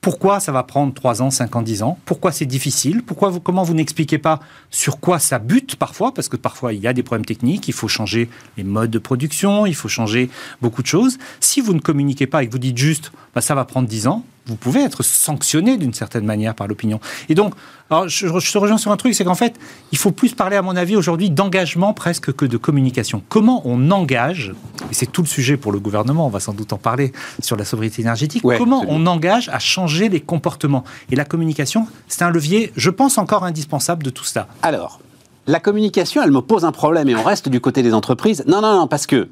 pourquoi 0.00 0.40
ça 0.40 0.50
va 0.50 0.62
prendre 0.62 0.94
3 0.94 1.20
ans, 1.22 1.30
5 1.30 1.56
ans, 1.56 1.62
10 1.62 1.82
ans? 1.82 1.98
Pourquoi 2.06 2.32
c'est 2.32 2.46
difficile? 2.46 3.02
Pourquoi 3.02 3.32
Comment 3.42 3.62
vous 3.62 3.74
n'expliquez 3.74 4.18
pas 4.18 4.40
sur 4.70 4.98
quoi 4.98 5.18
ça 5.18 5.38
bute 5.38 5.76
parfois? 5.76 6.14
Parce 6.14 6.28
que 6.28 6.36
parfois 6.36 6.72
il 6.72 6.80
y 6.80 6.86
a 6.86 6.92
des 6.92 7.02
problèmes 7.02 7.26
techniques, 7.26 7.68
il 7.68 7.74
faut 7.74 7.88
changer 7.88 8.30
les 8.56 8.64
modes 8.64 8.90
de 8.90 8.98
production, 8.98 9.66
il 9.66 9.74
faut 9.74 9.88
changer 9.88 10.30
beaucoup 10.62 10.82
de 10.82 10.86
choses. 10.86 11.18
Si 11.40 11.60
vous 11.60 11.74
ne 11.74 11.80
communiquez 11.80 12.26
pas 12.26 12.42
et 12.42 12.46
que 12.46 12.52
vous 12.52 12.58
dites 12.58 12.78
juste 12.78 13.12
bah, 13.34 13.40
ça 13.40 13.54
va 13.54 13.64
prendre 13.64 13.88
10 13.88 14.06
ans, 14.06 14.24
vous 14.46 14.56
pouvez 14.56 14.80
être 14.80 15.02
sanctionné 15.02 15.76
d'une 15.76 15.94
certaine 15.94 16.24
manière 16.24 16.54
par 16.54 16.66
l'opinion. 16.66 17.00
Et 17.28 17.34
donc, 17.34 17.54
alors, 17.90 18.08
je, 18.08 18.26
je 18.26 18.52
te 18.52 18.58
rejoins 18.58 18.78
sur 18.78 18.92
un 18.92 18.96
truc, 18.96 19.14
c'est 19.14 19.24
qu'en 19.24 19.34
fait, 19.34 19.54
il 19.90 19.98
faut 19.98 20.12
plus 20.12 20.32
parler, 20.34 20.56
à 20.56 20.62
mon 20.62 20.76
avis, 20.76 20.96
aujourd'hui 20.96 21.30
d'engagement 21.30 21.92
presque 21.92 22.32
que 22.32 22.44
de 22.44 22.56
communication. 22.56 23.22
Comment 23.28 23.62
on 23.64 23.90
engage, 23.90 24.54
et 24.90 24.94
c'est 24.94 25.10
tout 25.10 25.22
le 25.22 25.26
sujet 25.26 25.56
pour 25.56 25.72
le 25.72 25.80
gouvernement, 25.80 26.26
on 26.26 26.30
va 26.30 26.40
sans 26.40 26.52
doute 26.52 26.72
en 26.72 26.78
parler 26.78 27.12
sur 27.40 27.56
la 27.56 27.64
sobriété 27.64 28.02
énergétique, 28.02 28.44
Ouais, 28.44 28.58
comment 28.58 28.84
on 28.88 29.06
engage 29.06 29.48
à 29.48 29.58
changer 29.58 30.08
les 30.08 30.20
comportements? 30.20 30.84
Et 31.10 31.16
la 31.16 31.24
communication, 31.24 31.86
c'est 32.08 32.22
un 32.22 32.30
levier, 32.30 32.72
je 32.76 32.90
pense, 32.90 33.18
encore 33.18 33.44
indispensable 33.44 34.02
de 34.04 34.10
tout 34.10 34.24
cela. 34.24 34.46
Alors, 34.62 35.00
la 35.46 35.58
communication, 35.58 36.22
elle 36.22 36.30
me 36.30 36.42
pose 36.42 36.64
un 36.64 36.72
problème 36.72 37.08
et 37.08 37.16
on 37.16 37.24
reste 37.24 37.48
du 37.48 37.60
côté 37.60 37.82
des 37.82 37.92
entreprises. 37.92 38.44
Non, 38.46 38.60
non, 38.60 38.72
non, 38.78 38.86
parce 38.86 39.06
que 39.06 39.28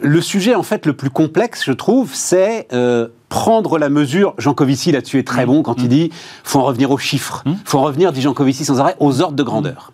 le 0.00 0.20
sujet, 0.20 0.54
en 0.54 0.62
fait, 0.62 0.86
le 0.86 0.92
plus 0.92 1.10
complexe, 1.10 1.64
je 1.64 1.72
trouve, 1.72 2.14
c'est 2.14 2.68
euh, 2.72 3.08
prendre 3.28 3.78
la 3.78 3.88
mesure. 3.88 4.34
Jean 4.38 4.54
Covici, 4.54 4.92
là-dessus, 4.92 5.18
est 5.18 5.26
très 5.26 5.46
bon 5.46 5.62
quand 5.62 5.76
il 5.78 5.88
dit 5.88 6.10
faut 6.44 6.60
en 6.60 6.64
revenir 6.64 6.90
aux 6.90 6.98
chiffres. 6.98 7.44
faut 7.64 7.78
en 7.78 7.82
revenir, 7.82 8.12
dit 8.12 8.22
Jean 8.22 8.34
Covici 8.34 8.64
sans 8.64 8.80
arrêt, 8.80 8.96
aux 9.00 9.20
ordres 9.20 9.36
de 9.36 9.42
grandeur. 9.42 9.92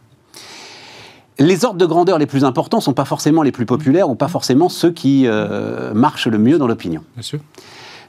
Les 1.39 1.65
ordres 1.65 1.79
de 1.79 1.87
grandeur 1.87 2.19
les 2.19 2.27
plus 2.27 2.45
importants 2.45 2.81
sont 2.81 2.93
pas 2.93 3.05
forcément 3.05 3.43
les 3.43 3.51
plus 3.51 3.67
populaires 3.67 4.09
ou 4.09 4.15
pas 4.15 4.29
forcément 4.29 4.69
ceux 4.69 4.93
qui 4.93 5.27
euh, 5.27 5.93
marchent 5.93 6.29
le 6.29 6.39
mieux 6.39 6.59
dans 6.59 6.69
l'opinion. 6.69 7.03
Bien 7.17 7.23
sûr. 7.23 7.41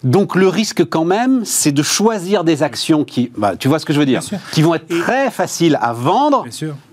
Donc 0.06 0.36
le 0.36 0.48
risque 0.48 0.86
quand 0.88 1.04
même, 1.04 1.44
c'est 1.46 1.72
de 1.72 1.82
choisir 1.82 2.44
des 2.44 2.62
actions 2.62 3.04
qui, 3.04 3.32
bah, 3.36 3.56
tu 3.58 3.68
vois 3.68 3.80
ce 3.80 3.86
que 3.88 3.92
je 3.92 4.00
veux 4.00 4.06
dire, 4.06 4.22
qui 4.52 4.62
vont 4.62 4.76
être 4.76 4.88
très 4.88 5.32
faciles 5.32 5.80
à 5.82 5.94
vendre, 5.94 6.46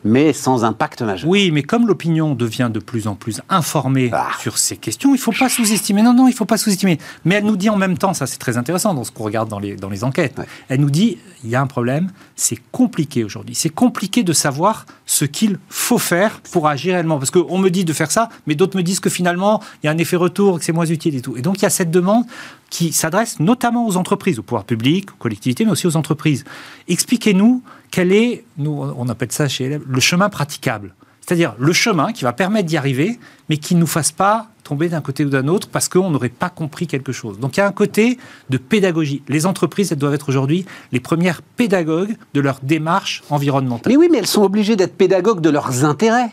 mais 0.03 0.33
sans 0.33 0.65
impact 0.65 1.03
majeur. 1.03 1.29
Oui, 1.29 1.51
mais 1.51 1.63
comme 1.63 1.87
l'opinion 1.87 2.35
devient 2.35 2.71
de 2.73 2.79
plus 2.81 3.07
en 3.07 3.15
plus 3.15 3.43
informée 3.51 4.09
Ah. 4.15 4.29
sur 4.41 4.57
ces 4.57 4.79
questions, 4.79 5.11
il 5.11 5.19
ne 5.19 5.19
faut 5.19 5.31
pas 5.33 5.51
sous-estimer. 5.51 6.01
Non, 6.01 6.15
non, 6.15 6.27
il 6.27 6.31
ne 6.31 6.37
faut 6.37 6.47
pas 6.47 6.57
sous-estimer. 6.57 6.99
Mais 7.27 7.35
elle 7.35 7.45
nous 7.45 7.57
dit 7.59 7.69
en 7.69 7.77
même 7.77 7.99
temps, 7.99 8.15
ça 8.15 8.27
c'est 8.27 8.39
très 8.39 8.57
intéressant 8.57 8.95
dans 8.95 9.05
ce 9.05 9.13
qu'on 9.13 9.25
regarde 9.25 9.49
dans 9.51 9.59
les, 9.59 9.77
dans 9.77 9.91
les 9.91 10.05
enquêtes, 10.05 10.39
Ouais. 10.39 10.47
elle 10.71 10.81
nous 10.81 10.91
dit, 10.91 11.19
il 11.45 11.51
y 11.51 11.55
a 11.55 11.61
un 11.61 11.67
problème, 11.67 12.11
c'est 12.35 12.59
compliqué 12.73 13.25
aujourd'hui. 13.25 13.55
C'est 13.55 13.69
compliqué 13.69 14.23
de 14.23 14.33
savoir 14.33 14.87
ce 15.05 15.27
qu'il 15.27 15.59
faut 15.69 15.99
faire 15.99 16.41
pour 16.51 16.67
agir 16.67 16.95
réellement. 16.95 17.19
Parce 17.19 17.31
qu'on 17.31 17.59
me 17.59 17.69
dit 17.69 17.85
de 17.85 17.93
faire 17.93 18.11
ça, 18.11 18.31
mais 18.47 18.55
d'autres 18.55 18.77
me 18.79 18.83
disent 18.83 19.01
que 19.01 19.11
finalement, 19.11 19.61
il 19.83 19.87
y 19.87 19.89
a 19.91 19.93
un 19.93 19.99
effet 19.99 20.17
retour, 20.17 20.59
que 20.59 20.65
c'est 20.65 20.73
moins 20.73 20.87
utile 20.87 21.15
et 21.15 21.21
tout. 21.21 21.37
Et 21.37 21.43
donc 21.43 21.59
il 21.59 21.63
y 21.63 21.67
a 21.67 21.71
cette 21.71 21.91
demande 21.91 22.25
qui 22.73 22.91
s'adresse 22.91 23.39
notamment 23.39 23.87
aux 23.87 23.99
entreprises, 23.99 24.39
au 24.39 24.43
pouvoir 24.43 24.65
public, 24.65 25.11
aux 25.13 25.17
collectivités, 25.17 25.67
mais 25.67 25.73
aussi 25.73 25.87
aux 25.87 25.97
entreprises. 25.97 26.43
Expliquez-nous 26.89 27.63
quel 27.91 28.13
est, 28.13 28.45
nous 28.57 28.73
on 28.97 29.11
appelle 29.11 29.31
ça 29.31 29.47
chez 29.47 29.69
LF, 29.69 29.83
le 29.87 30.01
chemin 30.01 30.31
praticable. 30.31 30.95
C'est-à-dire 31.21 31.55
le 31.59 31.75
chemin 31.75 32.13
qui 32.13 32.25
va 32.25 32.33
permettre 32.33 32.67
d'y 32.67 32.79
arriver, 32.79 33.21
mais 33.51 33.59
qui 33.59 33.75
ne 33.75 33.81
nous 33.81 33.87
fasse 33.87 34.11
pas 34.11 34.49
tomber 34.65 34.89
d'un 34.89 35.03
côté 35.03 35.23
ou 35.23 35.29
d'un 35.29 35.49
autre 35.49 35.69
parce 35.69 35.91
qu'on 35.91 36.09
n'aurait 36.09 36.31
pas 36.31 36.49
compris 36.49 36.87
quelque 36.87 37.13
chose. 37.13 37.39
Donc 37.39 37.59
il 37.59 37.61
y 37.61 37.63
a 37.63 37.67
un 37.67 37.73
côté 37.73 38.17
de 38.49 38.57
pédagogie. 38.57 39.23
Les 39.29 39.45
entreprises, 39.45 39.93
elles 39.93 39.99
doivent 39.99 40.15
être 40.15 40.31
aujourd'hui 40.31 40.65
les 40.93 41.01
premières 41.01 41.43
pédagogues 41.43 42.17
de 42.33 42.41
leur 42.41 42.59
démarche 42.63 43.23
environnementale. 43.29 43.93
Mais 43.93 43.99
oui, 43.99 44.09
mais 44.11 44.17
elles 44.17 44.27
sont 44.27 44.45
obligées 44.45 44.77
d'être 44.77 44.97
pédagogues 44.97 45.43
de 45.43 45.51
leurs 45.51 45.85
intérêts. 45.85 46.33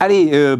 Allez, 0.00 0.30
euh, 0.32 0.56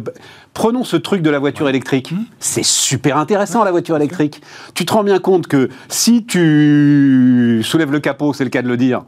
prenons 0.53 0.83
ce 0.83 0.95
truc 0.97 1.21
de 1.21 1.29
la 1.29 1.39
voiture 1.39 1.67
électrique. 1.69 2.11
Mmh. 2.11 2.25
C'est 2.39 2.63
super 2.65 3.17
intéressant 3.17 3.63
la 3.63 3.71
voiture 3.71 3.95
électrique. 3.95 4.41
Tu 4.73 4.85
te 4.85 4.93
rends 4.93 5.03
bien 5.03 5.19
compte 5.19 5.47
que 5.47 5.69
si 5.89 6.25
tu 6.25 7.61
soulèves 7.63 7.91
le 7.91 7.99
capot, 7.99 8.33
c'est 8.33 8.43
le 8.43 8.49
cas 8.49 8.61
de 8.61 8.67
le 8.67 8.77
dire, 8.77 9.03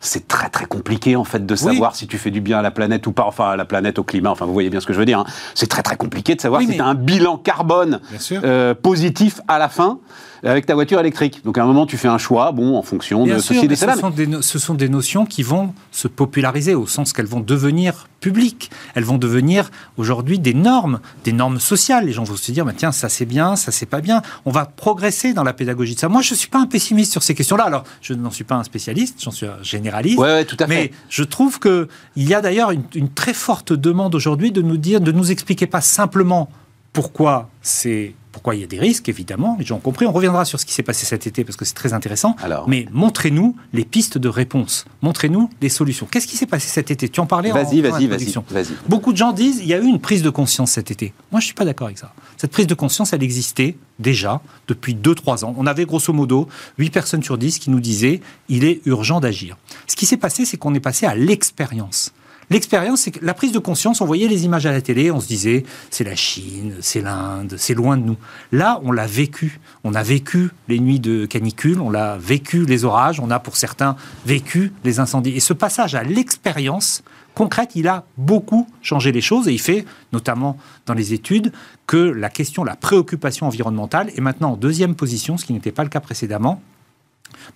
c'est 0.00 0.28
très 0.28 0.48
très 0.48 0.66
compliqué 0.66 1.16
en 1.16 1.24
fait 1.24 1.44
de 1.44 1.56
savoir 1.56 1.96
si 1.96 2.06
tu 2.06 2.18
fais 2.18 2.30
du 2.30 2.40
bien 2.40 2.58
à 2.58 2.62
la 2.62 2.70
planète 2.70 3.06
ou 3.08 3.12
pas, 3.12 3.24
enfin 3.26 3.50
à 3.50 3.56
la 3.56 3.64
planète, 3.64 3.98
au 3.98 4.04
climat, 4.04 4.30
enfin 4.30 4.46
vous 4.46 4.52
voyez 4.52 4.70
bien 4.70 4.78
ce 4.80 4.86
que 4.86 4.92
je 4.92 4.98
veux 4.98 5.04
dire. 5.04 5.18
hein. 5.18 5.24
C'est 5.56 5.66
très 5.66 5.82
très 5.82 5.96
compliqué 5.96 6.36
de 6.36 6.40
savoir 6.40 6.60
Oui, 6.60 6.66
si 6.66 6.70
mais- 6.72 6.76
tu 6.76 6.82
as 6.82 6.86
un 6.86 6.94
bilan 6.94 7.36
carbone 7.36 8.00
euh, 8.44 8.74
positif 8.74 9.40
à 9.48 9.58
la 9.58 9.68
fin 9.68 9.98
avec 10.42 10.66
ta 10.66 10.74
voiture 10.74 11.00
électrique. 11.00 11.42
Donc 11.44 11.58
à 11.58 11.62
un 11.62 11.66
moment 11.66 11.86
tu 11.86 11.96
fais 11.96 12.08
un 12.08 12.18
choix, 12.18 12.52
bon, 12.52 12.76
en 12.76 12.82
fonction 12.82 13.24
Bien 13.24 13.36
de 13.36 13.40
sûr, 13.40 13.54
ceci 13.54 13.66
et 13.66 13.68
de 13.68 13.74
ce 13.74 13.86
sont, 13.98 14.10
des, 14.10 14.26
no- 14.26 14.42
ce 14.42 14.58
sont 14.58 14.74
des 14.74 14.88
notions 14.88 15.26
qui 15.26 15.42
vont 15.42 15.74
se 15.90 16.08
populariser 16.08 16.74
au 16.74 16.86
sens 16.86 17.12
qu'elles 17.12 17.26
vont 17.26 17.40
devenir 17.40 18.08
publiques. 18.20 18.70
Elles 18.94 19.04
vont 19.04 19.18
devenir 19.18 19.70
aujourd'hui 19.96 20.38
des 20.40 20.54
normes, 20.54 21.00
des 21.24 21.32
normes 21.32 21.60
sociales. 21.60 22.06
Les 22.06 22.12
gens 22.12 22.24
vont 22.24 22.36
se 22.36 22.50
dire, 22.50 22.64
bah, 22.64 22.72
tiens, 22.76 22.90
ça 22.90 23.08
c'est 23.08 23.24
bien, 23.26 23.54
ça 23.54 23.70
c'est 23.70 23.86
pas 23.86 24.00
bien. 24.00 24.22
On 24.44 24.50
va 24.50 24.64
progresser 24.66 25.32
dans 25.34 25.44
la 25.44 25.52
pédagogie 25.52 25.94
de 25.94 26.00
ça. 26.00 26.08
Moi, 26.08 26.20
je 26.22 26.34
suis 26.34 26.48
pas 26.48 26.58
un 26.58 26.66
pessimiste 26.66 27.12
sur 27.12 27.22
ces 27.22 27.34
questions-là. 27.36 27.64
Alors, 27.64 27.84
je 28.02 28.14
n'en 28.14 28.30
suis 28.32 28.42
pas 28.44 28.56
un 28.56 28.64
spécialiste, 28.64 29.22
j'en 29.22 29.30
suis 29.30 29.46
un 29.46 29.62
généraliste. 29.62 30.18
Ouais, 30.18 30.26
ouais, 30.28 30.44
tout 30.44 30.56
à 30.58 30.66
fait. 30.66 30.74
Mais 30.74 30.90
je 31.08 31.22
trouve 31.22 31.60
que 31.60 31.86
il 32.16 32.28
y 32.28 32.34
a 32.34 32.40
d'ailleurs 32.40 32.72
une, 32.72 32.82
une 32.96 33.08
très 33.08 33.34
forte 33.34 33.72
demande 33.72 34.14
aujourd'hui 34.16 34.50
de 34.50 34.62
nous 34.62 34.76
dire, 34.78 35.00
de 35.00 35.12
nous 35.12 35.30
expliquer 35.30 35.66
pas 35.68 35.80
simplement 35.80 36.48
pourquoi 36.92 37.48
c'est 37.62 38.14
Pourquoi 38.38 38.54
il 38.54 38.60
y 38.60 38.64
a 38.64 38.68
des 38.68 38.78
risques, 38.78 39.08
évidemment, 39.08 39.56
les 39.58 39.66
gens 39.66 39.78
ont 39.78 39.80
compris. 39.80 40.06
On 40.06 40.12
reviendra 40.12 40.44
sur 40.44 40.60
ce 40.60 40.64
qui 40.64 40.72
s'est 40.72 40.84
passé 40.84 41.04
cet 41.04 41.26
été 41.26 41.42
parce 41.42 41.56
que 41.56 41.64
c'est 41.64 41.74
très 41.74 41.92
intéressant. 41.92 42.36
Alors. 42.40 42.68
Mais 42.68 42.86
montrez-nous 42.92 43.56
les 43.72 43.84
pistes 43.84 44.16
de 44.16 44.28
réponse. 44.28 44.84
Montrez-nous 45.02 45.50
les 45.60 45.68
solutions. 45.68 46.06
Qu'est-ce 46.08 46.28
qui 46.28 46.36
s'est 46.36 46.46
passé 46.46 46.68
cet 46.68 46.92
été? 46.92 47.08
Tu 47.08 47.18
en 47.18 47.26
parlais 47.26 47.50
en 47.50 47.54
Vas-y, 47.56 47.80
vas-y, 47.80 48.06
vas-y, 48.06 48.32
vas-y. 48.48 48.68
Beaucoup 48.88 49.10
de 49.10 49.16
gens 49.16 49.32
disent 49.32 49.58
il 49.60 49.66
y 49.66 49.74
a 49.74 49.78
eu 49.78 49.86
une 49.86 49.98
prise 49.98 50.22
de 50.22 50.30
conscience 50.30 50.70
cet 50.70 50.92
été. 50.92 51.12
Moi, 51.32 51.40
je 51.40 51.46
suis 51.46 51.54
pas 51.54 51.64
d'accord 51.64 51.88
avec 51.88 51.98
ça. 51.98 52.12
Cette 52.36 52.52
prise 52.52 52.68
de 52.68 52.74
conscience, 52.74 53.12
elle 53.12 53.24
existait 53.24 53.76
déjà 53.98 54.40
depuis 54.68 54.94
2-3 54.94 55.44
ans. 55.44 55.56
On 55.58 55.66
avait 55.66 55.84
grosso 55.84 56.12
modo 56.12 56.46
8 56.78 56.90
personnes 56.90 57.24
sur 57.24 57.38
10 57.38 57.58
qui 57.58 57.70
nous 57.70 57.80
disaient 57.80 58.20
il 58.48 58.62
est 58.62 58.82
urgent 58.86 59.18
d'agir. 59.18 59.56
Ce 59.88 59.96
qui 59.96 60.06
s'est 60.06 60.16
passé, 60.16 60.44
c'est 60.44 60.58
qu'on 60.58 60.74
est 60.74 60.80
passé 60.80 61.06
à 61.06 61.16
l'expérience. 61.16 62.12
L'expérience, 62.50 63.02
c'est 63.02 63.10
que 63.10 63.24
la 63.24 63.34
prise 63.34 63.52
de 63.52 63.58
conscience, 63.58 64.00
on 64.00 64.06
voyait 64.06 64.28
les 64.28 64.44
images 64.44 64.64
à 64.64 64.72
la 64.72 64.80
télé, 64.80 65.10
on 65.10 65.20
se 65.20 65.26
disait 65.26 65.64
c'est 65.90 66.04
la 66.04 66.16
Chine, 66.16 66.74
c'est 66.80 67.02
l'Inde, 67.02 67.56
c'est 67.58 67.74
loin 67.74 67.96
de 67.96 68.02
nous. 68.02 68.16
Là, 68.52 68.80
on 68.84 68.92
l'a 68.92 69.06
vécu. 69.06 69.60
On 69.84 69.94
a 69.94 70.02
vécu 70.02 70.50
les 70.66 70.80
nuits 70.80 71.00
de 71.00 71.26
canicule, 71.26 71.80
on 71.80 71.90
l'a 71.90 72.16
vécu 72.16 72.64
les 72.64 72.84
orages, 72.84 73.20
on 73.20 73.30
a 73.30 73.38
pour 73.38 73.56
certains 73.56 73.96
vécu 74.24 74.72
les 74.84 74.98
incendies. 74.98 75.30
Et 75.30 75.40
ce 75.40 75.52
passage 75.52 75.94
à 75.94 76.02
l'expérience 76.02 77.02
concrète, 77.34 77.76
il 77.76 77.86
a 77.86 78.04
beaucoup 78.16 78.66
changé 78.82 79.12
les 79.12 79.20
choses 79.20 79.46
et 79.46 79.52
il 79.52 79.60
fait, 79.60 79.84
notamment 80.12 80.56
dans 80.86 80.94
les 80.94 81.12
études, 81.12 81.52
que 81.86 81.96
la 81.96 82.30
question, 82.30 82.64
la 82.64 82.76
préoccupation 82.76 83.46
environnementale 83.46 84.10
est 84.16 84.20
maintenant 84.20 84.52
en 84.52 84.56
deuxième 84.56 84.94
position, 84.94 85.36
ce 85.36 85.44
qui 85.44 85.52
n'était 85.52 85.70
pas 85.70 85.84
le 85.84 85.90
cas 85.90 86.00
précédemment 86.00 86.60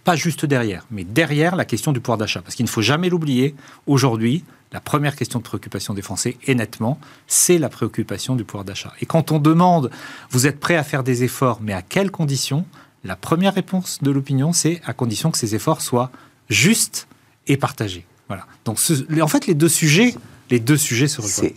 pas 0.05 0.17
juste 0.17 0.45
derrière, 0.45 0.87
mais 0.91 1.05
derrière 1.05 1.57
la 1.57 1.65
question 1.65 1.93
du 1.93 2.01
pouvoir 2.01 2.19
d'achat. 2.19 2.43
Parce 2.43 2.55
qu'il 2.55 2.65
ne 2.65 2.71
faut 2.71 2.83
jamais 2.83 3.09
l'oublier, 3.09 3.55
aujourd'hui, 3.87 4.45
la 4.73 4.81
première 4.81 5.17
question 5.17 5.39
de 5.39 5.45
préoccupation 5.45 5.95
des 5.95 6.03
Français, 6.03 6.37
et 6.47 6.55
nettement, 6.55 6.99
c'est 7.27 7.59
la 7.59 7.69
préoccupation 7.69 8.37
du 8.37 8.45
pouvoir 8.45 8.65
d'achat. 8.65 8.93
Et 9.01 9.07
quand 9.07 9.31
on 9.33 9.39
demande, 9.39 9.91
vous 10.31 10.47
êtes 10.47 10.59
prêt 10.61 10.77
à 10.77 10.83
faire 10.85 11.03
des 11.03 11.25
efforts, 11.25 11.61
mais 11.63 11.73
à 11.75 11.83
quelles 11.83 12.11
conditions 12.11 12.65
La 13.05 13.17
première 13.17 13.55
réponse 13.55 13.99
de 14.03 14.11
l'opinion, 14.11 14.53
c'est 14.53 14.81
à 14.87 14.93
condition 14.93 15.31
que 15.31 15.39
ces 15.39 15.55
efforts 15.55 15.81
soient 15.83 16.11
justes 16.49 17.09
et 17.49 17.57
partagés. 17.57 18.07
Voilà. 18.29 18.47
Donc, 18.65 18.79
ce- 18.79 19.21
en 19.21 19.27
fait, 19.29 19.47
les 19.47 19.55
deux 19.55 19.69
sujets, 19.69 20.15
les 20.51 20.61
deux 20.61 20.77
sujets 20.77 21.09
se 21.09 21.21
rejoignent. 21.21 21.53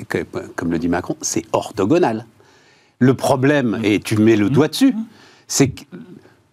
Comme 0.55 0.71
le 0.71 0.79
dit 0.79 0.87
Macron, 0.89 1.15
c'est 1.21 1.43
orthogonal. 1.53 2.25
Le 2.99 3.13
problème, 3.13 3.79
et 3.83 3.99
tu 3.99 4.17
mets 4.17 4.35
le 4.35 4.49
doigt 4.49 4.67
dessus, 4.69 4.93
c'est 5.47 5.69
que 5.69 5.83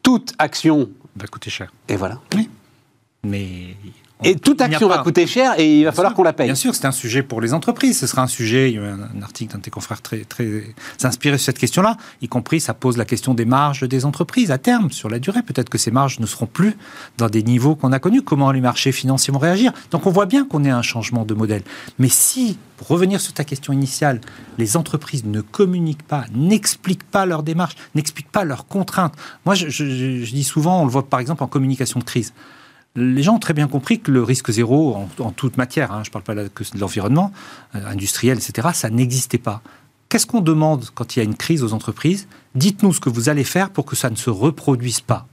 toute 0.02 0.34
action, 0.38 0.90
va 1.16 1.26
coûter 1.26 1.50
cher. 1.50 1.72
et 1.88 1.96
voilà, 1.96 2.20
Mais 3.24 3.76
et 4.25 4.37
toute 4.37 4.61
action 4.61 4.89
va 4.89 4.99
coûter 4.99 5.27
cher 5.27 5.59
et 5.59 5.79
il 5.81 5.85
va 5.85 5.93
falloir 5.93 6.14
qu'on 6.14 6.23
la 6.23 6.33
paye. 6.33 6.47
Bien 6.47 6.55
sûr, 6.55 6.75
c'est 6.75 6.87
un 6.87 6.93
sujet 6.93 7.23
pour 7.23 7.41
les 7.41 7.55
entreprises. 7.55 7.99
Ce 7.99 8.07
sera 8.07 8.23
un 8.23 8.27
sujet. 8.27 8.70
Il 8.70 8.75
y 8.77 8.79
a 8.79 8.83
eu 8.83 8.85
un, 8.85 8.99
un 9.18 9.23
article 9.23 9.53
d'un 9.53 9.59
de 9.59 9.64
tes 9.64 9.70
confrères 9.70 10.03
très, 10.03 10.18
très 10.25 10.62
inspiré 11.03 11.39
sur 11.39 11.47
cette 11.47 11.59
question-là. 11.59 11.97
Y 12.20 12.29
compris, 12.29 12.61
ça 12.61 12.75
pose 12.75 12.97
la 12.97 13.05
question 13.05 13.35
des 13.35 13.45
marges 13.45 13.83
des 13.89 14.05
entreprises 14.05 14.51
à 14.51 14.59
terme, 14.59 14.91
sur 14.91 15.09
la 15.09 15.18
durée. 15.18 15.43
Peut-être 15.43 15.68
que 15.68 15.79
ces 15.79 15.91
marges 15.91 16.20
ne 16.20 16.27
seront 16.27 16.47
plus 16.47 16.75
dans 17.18 17.29
des 17.29 17.43
niveaux 17.43 17.75
qu'on 17.75 17.93
a 17.93 17.99
connus. 17.99 18.23
Comment 18.23 18.53
les 18.53 18.61
marchés 18.61 18.93
financiers 18.93 19.33
vont 19.33 19.39
réagir? 19.41 19.73
Donc, 19.91 20.07
on 20.07 20.11
voit 20.11 20.27
bien 20.27 20.45
qu'on 20.45 20.64
est 20.64 20.70
à 20.70 20.77
un 20.79 20.83
changement 20.83 21.25
de 21.25 21.35
modèle. 21.35 21.62
Mais 21.99 22.09
si, 22.09 22.59
pour 22.77 22.89
revenir 22.89 23.20
sur 23.20 23.33
ta 23.33 23.45
question 23.45 23.73
initiale, 23.73 24.20
les 24.59 24.77
entreprises 24.77 25.25
ne 25.25 25.41
communiquent 25.41 26.03
pas, 26.05 26.25
n'expliquent 26.35 27.05
pas 27.05 27.27
leur 27.27 27.43
démarche, 27.43 27.75
n'expliquent 27.95 28.31
pas 28.33 28.45
leurs 28.45 28.66
contraintes. 28.66 29.14
Moi, 29.47 29.55
je, 29.55 29.68
je- 29.68 30.23
je 30.25 30.33
dis 30.33 30.45
souvent, 30.45 30.83
on 30.83 30.85
le 30.85 30.91
voit 30.91 31.07
par 31.09 31.20
exemple 31.20 31.43
en 31.43 31.47
communication 31.49 31.99
de 32.01 32.05
crise. 32.05 32.33
Les 32.95 33.22
gens 33.22 33.36
ont 33.36 33.38
très 33.38 33.55
bien 33.55 33.68
compris 33.68 34.01
que 34.01 34.11
le 34.11 34.22
risque 34.22 34.51
zéro, 34.51 34.95
en, 35.18 35.30
toute 35.30 35.57
matière, 35.57 35.93
hein, 35.93 36.03
je 36.05 36.11
ne 36.11 36.12
parle 36.12 36.24
pas 36.24 36.34
que 36.49 36.62
de 36.62 36.78
l'environnement, 36.78 37.32
euh, 37.74 37.86
industriel, 37.86 38.38
etc., 38.38 38.68
ça 38.74 38.90
n'existait 38.90 39.38
pas. 39.38 39.62
Qu'est-ce 40.09 40.26
qu'on 40.26 40.43
demande 40.43 40.90
quand 40.95 41.16
il 41.16 41.20
y 41.20 41.22
a 41.22 41.24
une 41.24 41.36
crise 41.36 41.62
aux 41.62 41.72
entreprises? 41.72 42.28
Dites-nous 42.55 42.93
ce 42.93 43.01
que 43.01 43.09
vous 43.09 43.30
allez 43.30 43.45
faire 43.45 43.70
pour 43.70 43.86
que 43.86 43.97
ça 43.97 44.11
ne 44.11 44.16
se 44.16 44.28
reproduise 44.28 45.01
pas. 45.01 45.26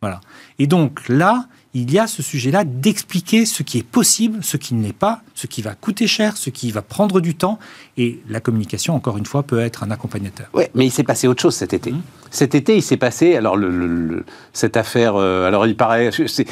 Voilà. 0.00 0.20
Et 0.58 0.66
donc 0.66 1.06
là, 1.08 1.48
il 1.74 1.92
y 1.92 1.98
a 1.98 2.06
ce 2.06 2.22
sujet-là 2.22 2.64
d'expliquer 2.64 3.44
ce 3.44 3.62
qui 3.62 3.76
est 3.78 3.82
possible, 3.86 4.38
ce 4.42 4.56
qui 4.56 4.74
ne 4.74 4.82
l'est 4.82 4.92
pas, 4.94 5.20
ce 5.34 5.46
qui 5.46 5.60
va 5.60 5.74
coûter 5.74 6.06
cher, 6.06 6.36
ce 6.38 6.48
qui 6.48 6.70
va 6.70 6.80
prendre 6.80 7.20
du 7.20 7.34
temps. 7.34 7.58
Et 7.98 8.20
la 8.30 8.40
communication, 8.40 8.94
encore 8.94 9.18
une 9.18 9.26
fois, 9.26 9.42
peut 9.42 9.60
être 9.60 9.82
un 9.82 9.90
accompagnateur. 9.90 10.46
Ouais, 10.54 10.70
mais 10.74 10.86
il 10.86 10.90
s'est 10.90 11.02
passé 11.02 11.28
autre 11.28 11.42
chose 11.42 11.54
cet 11.54 11.74
été. 11.74 11.92
Mmh. 11.92 12.00
Cet 12.30 12.54
été, 12.54 12.76
il 12.76 12.82
s'est 12.82 12.96
passé, 12.96 13.36
alors 13.36 13.56
le, 13.56 13.70
le- 13.70 13.86
le- 13.86 14.24
cette 14.52 14.76
affaire, 14.76 15.14
euh, 15.16 15.46
alors 15.46 15.66
il 15.66 15.76
paraît, 15.76 16.10
c'est 16.26 16.46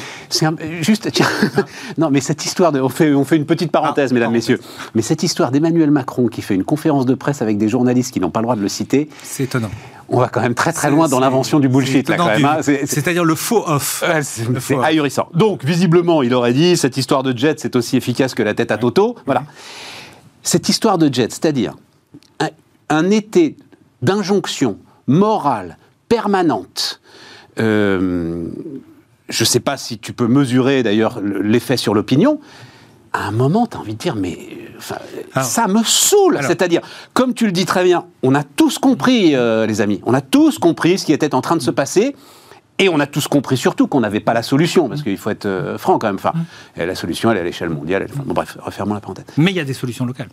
juste, 0.81 1.11
tiens, 1.11 1.27
non, 1.97 2.09
mais 2.11 2.21
cette 2.21 2.45
histoire, 2.45 2.71
de, 2.71 2.79
on, 2.79 2.89
fait, 2.89 3.13
on 3.13 3.25
fait 3.25 3.35
une 3.35 3.45
petite 3.45 3.71
parenthèse, 3.71 4.11
Ah, 4.11 4.13
mesdames, 4.13 4.31
parenthèse. 4.31 4.49
messieurs, 4.57 4.61
mais 4.95 5.01
cette 5.01 5.23
histoire 5.23 5.51
d'Emmanuel 5.51 5.91
Macron 5.91 6.27
qui 6.27 6.41
fait 6.41 6.55
une 6.55 6.63
conférence 6.63 7.05
de 7.05 7.13
presse 7.15 7.41
avec 7.41 7.57
des 7.57 7.67
journalistes 7.69 8.11
qui 8.13 8.19
n'ont 8.19 8.31
pas 8.31 8.39
le 8.41 8.45
droit 8.45 8.55
de 8.55 8.61
le 8.61 8.69
citer, 8.69 9.09
C'est 9.23 9.43
étonnant. 9.43 9.69
On 10.09 10.19
va 10.19 10.27
quand 10.29 10.41
même 10.41 10.53
très 10.55 10.71
très 10.73 10.89
loin 10.91 11.07
dans 11.07 11.19
l'invention 11.19 11.59
du 11.59 11.67
bullshit, 11.67 12.09
hein. 12.09 12.15
C'est- 12.61 12.63
c'est- 12.63 12.85
C'est-à-dire 12.85 13.23
le 13.25 13.35
faux 13.35 13.63
off. 13.67 14.03
C'est 14.59 14.75
ahurissant. 14.83 15.29
Donc, 15.33 15.63
visiblement, 15.65 16.21
il 16.23 16.33
aurait 16.33 16.53
dit 16.53 16.77
cette 16.77 16.97
histoire 16.97 17.23
de 17.23 17.35
jet, 17.37 17.59
c'est 17.59 17.75
aussi 17.75 17.97
efficace 17.97 18.35
que 18.35 18.43
la 18.43 18.53
tête 18.53 18.71
à 18.71 18.77
Toto. 18.77 19.15
Voilà. 19.25 19.43
Cette 20.43 20.69
histoire 20.69 20.97
de 20.97 21.11
jet, 21.13 21.31
c'est-à-dire 21.31 21.75
un, 22.39 22.49
un 22.89 23.09
été 23.09 23.57
d'injonction 24.01 24.77
morale 25.07 25.77
permanente. 26.09 27.01
euh, 27.59 28.47
je 29.29 29.43
ne 29.43 29.47
sais 29.47 29.59
pas 29.61 29.77
si 29.77 29.97
tu 29.97 30.13
peux 30.13 30.27
mesurer 30.27 30.83
d'ailleurs 30.83 31.19
le- 31.21 31.41
l'effet 31.41 31.77
sur 31.77 31.93
l'opinion. 31.95 32.39
À 33.17 33.27
un 33.27 33.31
moment, 33.31 33.65
tu 33.65 33.77
as 33.77 33.79
envie 33.79 33.93
de 33.93 33.99
dire, 33.99 34.15
mais 34.15 34.37
euh, 34.37 34.77
enfin, 34.77 34.97
Alors- 35.33 35.47
ça 35.47 35.67
me 35.67 35.83
saoule. 35.83 36.39
C'est-à-dire, 36.45 36.81
comme 37.13 37.33
tu 37.33 37.45
le 37.45 37.51
dis 37.53 37.65
très 37.65 37.83
bien, 37.83 38.05
on 38.23 38.35
a 38.35 38.43
tous 38.43 38.77
compris, 38.77 39.35
euh, 39.35 39.65
les 39.65 39.79
amis, 39.81 40.01
on 40.05 40.13
a 40.13 40.21
tous 40.21 40.59
compris 40.59 40.99
ce 40.99 41.05
qui 41.05 41.13
était 41.13 41.33
en 41.33 41.41
train 41.41 41.55
de 41.55 41.61
se 41.61 41.71
passer. 41.71 42.15
Et 42.77 42.89
on 42.89 42.99
a 42.99 43.07
tous 43.07 43.29
compris 43.29 43.55
surtout 43.55 43.87
qu'on 43.87 44.01
n'avait 44.01 44.19
pas 44.19 44.33
la 44.33 44.43
solution, 44.43 44.89
parce 44.89 45.01
qu'il 45.01 45.17
faut 45.17 45.29
être 45.29 45.45
euh, 45.45 45.77
franc 45.77 45.97
quand 45.97 46.07
même. 46.07 46.17
Enfin, 46.17 46.33
la 46.75 46.93
solution, 46.93 47.31
elle 47.31 47.37
est 47.37 47.41
à 47.41 47.43
l'échelle 47.45 47.69
mondiale. 47.69 48.01
elle- 48.05 48.11
enfin, 48.13 48.23
bon, 48.25 48.33
bref, 48.33 48.57
refermons 48.61 48.93
la 48.95 48.99
parenthèse. 48.99 49.23
Mais 49.37 49.51
il 49.51 49.55
y 49.55 49.61
a 49.61 49.63
des 49.63 49.73
solutions 49.73 50.05
locales. 50.05 50.27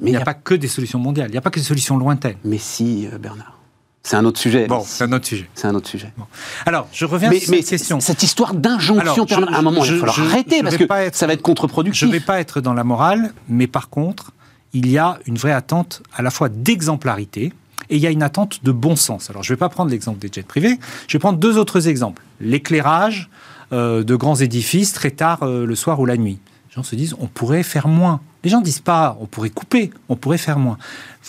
Mais 0.00 0.10
Il 0.10 0.16
n'y 0.16 0.22
a 0.22 0.24
pas 0.24 0.34
que 0.34 0.54
des 0.54 0.68
solutions 0.68 1.00
mondiales. 1.00 1.28
Il 1.30 1.32
n'y 1.32 1.38
a 1.38 1.40
pas 1.42 1.50
que 1.50 1.58
des 1.58 1.64
solutions 1.66 1.96
lointaines. 1.98 2.36
Mais 2.44 2.58
si, 2.58 3.08
euh, 3.12 3.18
Bernard. 3.18 3.58
C'est 4.04 4.16
un 4.16 4.24
autre 4.24 4.40
sujet. 4.40 4.66
Bon, 4.66 4.82
c'est 4.84 5.04
un 5.04 5.12
autre 5.12 5.26
sujet. 5.26 5.48
C'est 5.54 5.66
un 5.68 5.74
autre 5.74 5.88
sujet. 5.88 6.12
Alors, 6.66 6.88
je 6.92 7.04
reviens 7.04 7.30
Mais, 7.30 7.38
sur 7.38 7.50
mais 7.52 7.62
cette 7.62 7.70
question. 7.78 8.00
cette 8.00 8.22
histoire 8.22 8.52
d'injonction 8.54 9.24
je- 9.24 9.28
permanente, 9.28 9.54
à 9.54 9.58
un 9.58 9.62
moment, 9.62 9.84
il 9.84 9.88
je- 9.88 9.92
va 9.94 10.00
falloir 10.00 10.16
je- 10.16 10.22
arrêter, 10.24 10.56
je 10.58 10.62
parce 10.64 10.76
que 10.76 10.84
être- 11.06 11.14
ça 11.16 11.26
va 11.28 11.34
être 11.34 11.38
Je 11.40 11.42
contre-productif. 11.44 12.06
ne 12.08 12.12
vais 12.12 12.20
pas 12.20 12.40
être 12.40 12.60
dans 12.60 12.74
la 12.74 12.82
morale, 12.84 13.32
mais 13.48 13.66
par 13.68 13.88
contre, 13.90 14.32
il 14.72 14.90
y 14.90 14.98
a 14.98 15.18
une 15.26 15.36
vraie 15.38 15.52
attente 15.52 16.02
à 16.16 16.22
la 16.22 16.30
fois 16.30 16.48
d'exemplarité 16.48 17.52
et 17.90 17.96
il 17.96 18.02
y 18.02 18.06
a 18.06 18.10
une 18.10 18.22
attente 18.24 18.64
de 18.64 18.72
bon 18.72 18.96
sens. 18.96 19.30
Alors, 19.30 19.42
je 19.44 19.52
ne 19.52 19.56
vais 19.56 19.60
pas 19.60 19.68
prendre 19.68 19.90
l'exemple 19.90 20.18
des 20.18 20.30
jets 20.32 20.42
privés, 20.42 20.78
je 21.06 21.12
vais 21.12 21.20
prendre 21.20 21.38
deux 21.38 21.56
autres 21.56 21.86
exemples. 21.88 22.22
L'éclairage 22.40 23.28
euh, 23.72 24.02
de 24.04 24.16
grands 24.16 24.34
édifices 24.36 24.92
très 24.92 25.10
tard 25.12 25.44
euh, 25.44 25.64
le 25.64 25.74
soir 25.76 25.98
ou 26.00 26.04
la 26.06 26.16
nuit. 26.18 26.38
Les 26.68 26.74
gens 26.74 26.82
se 26.82 26.94
disent, 26.94 27.14
on 27.20 27.26
pourrait 27.26 27.62
faire 27.62 27.88
moins. 27.88 28.20
Les 28.44 28.50
gens 28.50 28.60
disent 28.60 28.80
pas, 28.80 29.16
on 29.20 29.26
pourrait 29.26 29.50
couper, 29.50 29.90
on 30.08 30.16
pourrait 30.16 30.38
faire 30.38 30.58
moins. 30.58 30.76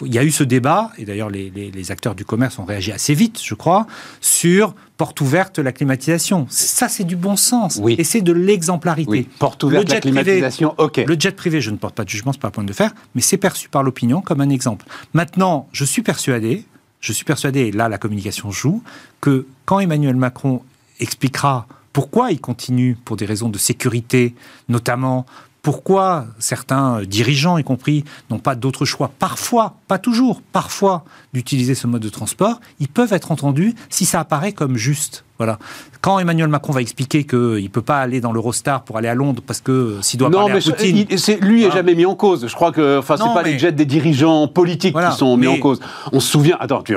Il 0.03 0.13
y 0.13 0.17
a 0.17 0.23
eu 0.23 0.31
ce 0.31 0.43
débat, 0.43 0.91
et 0.97 1.05
d'ailleurs 1.05 1.29
les, 1.29 1.51
les- 1.51 1.69
les 1.69 1.91
acteurs 1.91 2.15
du 2.15 2.25
commerce 2.25 2.57
ont 2.57 2.65
réagi 2.65 2.91
assez 2.91 3.13
vite, 3.13 3.39
je 3.43 3.53
crois, 3.53 3.85
sur 4.21 4.73
porte 4.97 5.21
ouverte 5.21 5.59
la 5.59 5.71
climatisation. 5.71 6.47
Ça, 6.49 6.87
c'est 6.89 7.03
du 7.03 7.15
bon 7.15 7.35
sens. 7.35 7.79
Oui. 7.81 7.95
Et 7.99 8.03
c'est 8.03 8.21
de 8.21 8.33
l'exemplarité. 8.33 9.09
Oui, 9.11 9.29
porte 9.39 9.63
ouverte, 9.63 9.83
Le 9.83 9.89
la 9.89 9.95
jet 9.95 10.01
privé- 10.01 10.23
climatisation, 10.23 10.73
ok. 10.79 11.03
Le 11.05 11.15
jet 11.19 11.35
privé, 11.35 11.61
je 11.61 11.69
ne 11.69 11.77
porte 11.77 11.93
pas 11.95 12.03
de 12.03 12.09
jugement, 12.09 12.31
c'est 12.33 12.41
pas 12.41 12.47
un 12.47 12.51
point 12.51 12.63
de 12.63 12.73
faire, 12.73 12.93
mais 13.13 13.21
c'est 13.21 13.37
perçu 13.37 13.69
par 13.69 13.83
l'opinion 13.83 14.21
comme 14.21 14.41
un 14.41 14.49
exemple. 14.49 14.85
Maintenant, 15.13 15.67
je 15.71 15.85
suis 15.85 16.01
persuadé, 16.01 16.65
je 16.99 17.13
suis 17.13 17.25
persuadé, 17.25 17.59
et 17.61 17.71
là 17.71 17.89
la 17.89 17.97
communication 17.99 18.49
joue, 18.49 18.81
que 19.21 19.45
quand 19.65 19.79
Emmanuel 19.79 20.15
Macron 20.15 20.63
expliquera 20.99 21.67
pourquoi 21.91 22.31
il 22.31 22.39
continue 22.41 22.95
pour 23.05 23.17
des 23.17 23.25
raisons 23.25 23.49
de 23.49 23.57
sécurité, 23.59 24.33
notamment 24.69 25.25
pourquoi 25.63 26.27
certains 26.37 26.99
euh, 26.99 27.05
dirigeants, 27.05 27.57
y 27.57 27.63
compris, 27.63 28.03
n'ont 28.29 28.37
pas 28.37 28.53
d'autre 28.53 28.85
choix, 28.85 29.11
parfois, 29.17 29.77
pas 29.87 29.97
toujours, 29.97 30.41
parfois, 30.51 31.05
d'utiliser 31.33 31.73
ce 31.73 31.87
mode 31.87 32.03
de 32.03 32.09
transport, 32.09 32.59
ils 32.79 32.89
peuvent 32.89 33.13
être 33.13 33.31
entendus 33.31 33.73
si 33.89 34.05
ça 34.05 34.19
apparaît 34.19 34.51
comme 34.51 34.75
juste. 34.75 35.23
Voilà. 35.43 35.59
Quand 35.99 36.19
Emmanuel 36.19 36.47
Macron 36.47 36.71
va 36.71 36.81
expliquer 36.81 37.25
qu'il 37.25 37.37
ne 37.63 37.67
peut 37.67 37.81
pas 37.81 37.99
aller 37.99 38.21
dans 38.21 38.31
l'Eurostar 38.31 38.83
pour 38.83 38.97
aller 38.97 39.09
à 39.09 39.13
Londres 39.15 39.43
parce 39.45 39.59
que 39.59 39.71
euh, 39.71 40.01
s'il 40.01 40.17
doit 40.19 40.29
non, 40.29 40.39
parler 40.47 40.53
mais 40.53 40.59
à 40.69 40.71
Poutine... 40.75 41.05
il- 41.09 41.19
c'est- 41.19 41.37
lui 41.43 41.59
est 41.63 41.65
Voilà. 41.65 41.75
jamais 41.81 41.95
mis 41.95 42.05
en 42.05 42.15
cause. 42.15 42.47
Je 42.47 42.55
crois 42.55 42.71
que, 42.71 42.99
enfin, 42.99 43.17
c'est 43.17 43.23
Non, 43.25 43.33
pas 43.33 43.43
mais- 43.43 43.51
les 43.53 43.59
jets 43.59 43.73
des 43.73 43.85
dirigeants 43.85 44.47
politiques 44.47 44.93
Voilà, 44.93 45.09
qui 45.11 45.17
sont 45.17 45.35
mis 45.35 45.47
mais- 45.47 45.57
en 45.57 45.59
cause. 45.59 45.81
On 46.13 46.21
se 46.21 46.29
souvient, 46.29 46.55
attends, 46.61 46.81
tu, 46.81 46.95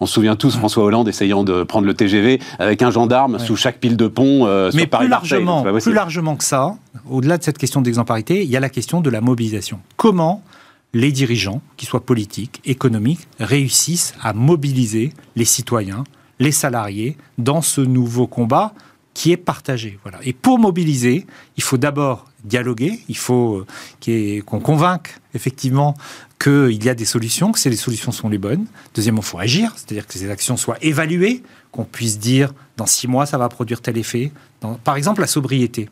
on 0.00 0.06
se 0.06 0.12
souvient 0.14 0.36
tous 0.36 0.56
François 0.56 0.84
Hollande 0.84 1.06
essayant 1.08 1.44
de 1.44 1.62
prendre 1.64 1.86
le 1.86 1.92
TGV 1.92 2.40
avec 2.58 2.80
un 2.82 2.90
gendarme 2.90 3.38
sous 3.38 3.56
chaque 3.56 3.78
pile 3.78 3.96
de 3.98 4.06
pont 4.08 4.46
euh, 4.46 4.70
sur 4.70 4.78
Mais 4.80 4.86
plus. 4.86 5.00
Donc, 5.00 5.08
largement, 5.10 5.62
plus 5.62 5.92
largement 5.92 6.36
que 6.36 6.44
ça, 6.44 6.74
au-delà 7.10 7.36
de 7.38 7.42
cette 7.44 7.58
question 7.58 7.82
d'exemplarité, 7.82 8.42
il 8.42 8.48
y 8.50 8.56
a 8.56 8.60
la 8.60 8.70
question 8.70 9.00
de 9.02 9.10
la 9.10 9.20
mobilisation. 9.20 9.80
Comment 9.96 10.42
les 10.94 11.12
dirigeants, 11.12 11.60
qu'ils 11.76 11.88
soient 11.88 12.04
politiques, 12.04 12.60
économiques, 12.64 13.28
réussissent 13.38 14.14
à 14.22 14.32
mobiliser 14.32 15.12
les 15.36 15.44
citoyens, 15.44 16.04
les 16.38 16.52
salariés 16.52 17.16
dans 17.38 17.62
ce 17.62 17.80
nouveau 17.80 18.26
combat 18.26 18.72
qui 19.14 19.32
est 19.32 19.38
partagé. 19.38 19.98
Voilà. 20.02 20.18
Et 20.24 20.34
pour 20.34 20.58
mobiliser, 20.58 21.26
il 21.56 21.62
faut 21.62 21.78
d'abord 21.78 22.26
dialoguer, 22.44 23.00
il 23.08 23.16
faut 23.16 23.64
qu'on 24.04 24.60
convainque 24.60 25.18
effectivement 25.34 25.94
qu'il 26.38 26.84
y 26.84 26.88
a 26.90 26.94
des 26.94 27.06
solutions, 27.06 27.50
que 27.50 27.68
les 27.68 27.76
solutions 27.76 28.12
sont 28.12 28.28
les 28.28 28.36
bonnes. 28.36 28.66
Deuxièmement, 28.94 29.22
il 29.22 29.26
faut 29.26 29.38
agir, 29.38 29.72
c'est-à-dire 29.76 30.06
que 30.06 30.12
ces 30.12 30.30
actions 30.30 30.58
soient 30.58 30.76
évaluées, 30.82 31.42
qu'on 31.72 31.84
puisse 31.84 32.18
dire 32.18 32.52
dans 32.76 32.86
six 32.86 33.08
mois 33.08 33.24
ça 33.24 33.38
va 33.38 33.48
produire 33.48 33.80
tel 33.80 33.96
effet. 33.96 34.32
par 34.84 34.96
exemple, 34.96 35.22
la 35.22 35.26
sobriété. 35.26 35.88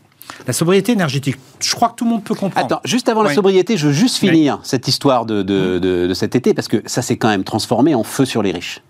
La 0.47 0.53
sobriété 0.53 0.93
énergétique, 0.93 1.37
je 1.61 1.75
crois 1.75 1.91
que 1.91 1.97
tout 1.97 2.05
le 2.05 2.11
monde 2.11 2.25
peut 2.25 2.35
comprendre. 2.35 2.67
Attends, 2.67 2.81
juste 2.85 3.09
avant 3.09 3.23
la 3.23 3.35
sobriété, 3.35 3.77
je 3.77 3.89
veux 3.89 3.93
juste 3.93 4.17
finir 4.17 4.59
cette 4.63 4.89
histoire 4.89 5.27
de, 5.27 5.43
de, 5.43 6.15
cet 6.15 6.35
été, 6.37 6.55
parce 6.55 6.69
que 6.69 6.83
ça 6.87 7.03
s'est 7.03 7.17
quand 7.17 7.29
même 7.29 7.45
transformé 7.45 7.95
en 7.95 8.05
feu 8.05 8.25
sur 8.25 8.43
les 8.43 8.53
riches. 8.53 8.83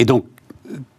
Et 0.00 0.06
donc, 0.06 0.24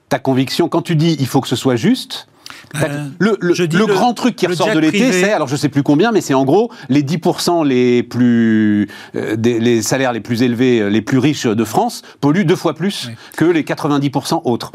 ta 0.09 0.19
conviction, 0.19 0.69
quand 0.69 0.83
tu 0.83 0.95
dis 0.95 1.17
il 1.19 1.25
faut 1.25 1.41
que 1.41 1.47
ce 1.47 1.55
soit 1.55 1.75
juste, 1.75 2.27
euh, 2.75 3.07
le, 3.19 3.37
le, 3.41 3.85
grand 3.85 4.13
truc 4.13 4.35
qui 4.35 4.45
ressort 4.45 4.71
de 4.73 4.79
l'été, 4.79 5.11
c'est, 5.11 5.33
alors 5.33 5.47
je 5.47 5.55
sais 5.55 5.69
plus 5.69 5.83
combien, 5.83 6.11
mais 6.11 6.21
c'est 6.21 6.33
en 6.33 6.45
gros 6.45 6.71
les 6.87 7.01
10% 7.01 7.65
les 7.65 8.03
plus, 8.03 8.87
euh, 9.15 9.35
les 9.35 9.81
salaires 9.81 10.13
les 10.13 10.19
plus 10.19 10.43
élevés, 10.43 10.79
euh, 10.79 10.89
les 10.89 11.01
plus 11.01 11.17
riches 11.17 11.47
de 11.47 11.63
France 11.65 12.03
polluent 12.21 12.45
deux 12.45 12.55
fois 12.55 12.75
plus 12.75 13.09
que 13.35 13.45
les 13.45 13.63
90% 13.63 14.41
autres. 14.45 14.71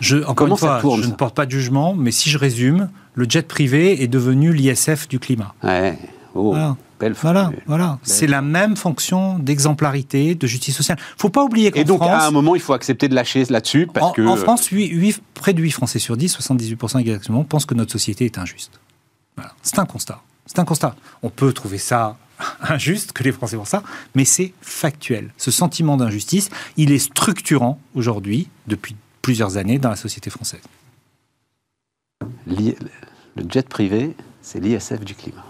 Je, 0.00 0.18
encore 0.24 0.46
une 0.46 0.56
fois, 0.56 0.80
je 1.00 1.08
ne 1.08 1.14
porte 1.14 1.34
pas 1.34 1.46
de 1.46 1.50
jugement, 1.50 1.94
mais 1.96 2.12
si 2.12 2.30
je 2.30 2.38
résume, 2.38 2.90
le 3.14 3.26
jet 3.28 3.48
privé 3.48 4.02
est 4.02 4.08
devenu 4.08 4.52
l'ISF 4.52 5.08
du 5.08 5.18
climat. 5.18 5.54
Ouais. 5.64 5.98
Oh. 6.34 6.54
Voilà, 7.00 7.52
voilà. 7.66 7.98
C'est 8.02 8.26
la 8.26 8.42
même 8.42 8.76
fonction 8.76 9.38
d'exemplarité, 9.38 10.34
de 10.34 10.46
justice 10.46 10.76
sociale. 10.76 10.98
Il 11.00 11.20
faut 11.20 11.28
pas 11.28 11.44
oublier 11.44 11.70
qu'en 11.70 11.80
Et 11.80 11.84
donc, 11.84 12.02
à 12.02 12.26
un 12.26 12.30
moment, 12.30 12.54
il 12.54 12.60
faut 12.60 12.72
accepter 12.72 13.08
de 13.08 13.14
lâcher 13.14 13.44
là-dessus 13.48 13.86
parce 13.86 14.06
en, 14.06 14.12
que... 14.12 14.26
En 14.26 14.36
France, 14.36 14.70
près 15.34 15.52
de 15.52 15.62
8 15.62 15.70
Français 15.70 15.98
sur 15.98 16.16
10, 16.16 16.36
78% 16.38 16.98
exactement, 16.98 17.44
pensent 17.44 17.66
que 17.66 17.74
notre 17.74 17.92
société 17.92 18.24
est 18.24 18.38
injuste. 18.38 18.80
C'est 19.62 19.78
un 19.78 19.86
constat. 19.86 20.20
C'est 20.46 20.58
un 20.58 20.64
constat. 20.64 20.96
On 21.22 21.30
peut 21.30 21.52
trouver 21.52 21.78
ça 21.78 22.16
injuste, 22.60 23.12
que 23.12 23.22
les 23.22 23.32
Français 23.32 23.56
font 23.56 23.64
ça, 23.64 23.82
mais 24.14 24.24
c'est 24.24 24.52
factuel. 24.60 25.30
Ce 25.36 25.50
sentiment 25.50 25.96
d'injustice, 25.96 26.50
il 26.76 26.92
est 26.92 26.98
structurant 26.98 27.80
aujourd'hui, 27.94 28.48
depuis 28.66 28.96
plusieurs 29.22 29.56
années, 29.56 29.78
dans 29.78 29.90
la 29.90 29.96
société 29.96 30.30
française. 30.30 30.60
Le 32.46 32.74
jet 33.48 33.68
privé, 33.68 34.16
c'est 34.42 34.60
l'ISF 34.60 35.00
du 35.00 35.14
climat. 35.14 35.44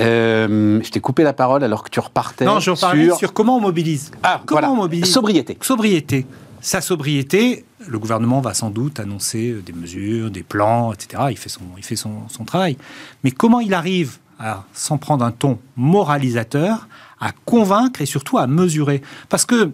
Euh, 0.00 0.80
je 0.82 0.90
t'ai 0.90 1.00
coupé 1.00 1.22
la 1.22 1.32
parole 1.32 1.64
alors 1.64 1.82
que 1.82 1.90
tu 1.90 2.00
repartais. 2.00 2.44
Non, 2.44 2.60
je 2.60 2.70
repartais 2.70 3.06
sur... 3.06 3.16
sur 3.16 3.32
comment 3.32 3.56
on 3.56 3.60
mobilise. 3.60 4.10
Ah, 4.22 4.40
comment 4.44 4.60
voilà. 4.60 4.72
on 4.72 4.76
mobilise 4.76 5.12
Sobriété. 5.12 5.58
Sobriété. 5.60 6.26
Sa 6.60 6.80
sobriété, 6.80 7.64
le 7.86 7.98
gouvernement 7.98 8.40
va 8.40 8.54
sans 8.54 8.70
doute 8.70 9.00
annoncer 9.00 9.56
des 9.64 9.72
mesures, 9.72 10.30
des 10.30 10.42
plans, 10.42 10.92
etc. 10.92 11.24
Il 11.30 11.38
fait 11.38 11.48
son, 11.48 11.62
il 11.76 11.84
fait 11.84 11.96
son, 11.96 12.28
son 12.28 12.44
travail. 12.44 12.76
Mais 13.24 13.30
comment 13.30 13.60
il 13.60 13.74
arrive 13.74 14.18
à 14.38 14.64
s'en 14.72 14.98
prendre 14.98 15.24
un 15.24 15.30
ton 15.30 15.58
moralisateur, 15.76 16.88
à 17.20 17.30
convaincre 17.44 18.02
et 18.02 18.06
surtout 18.06 18.38
à 18.38 18.46
mesurer? 18.46 19.02
Parce 19.28 19.44
que 19.44 19.70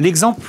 l'exemple 0.00 0.46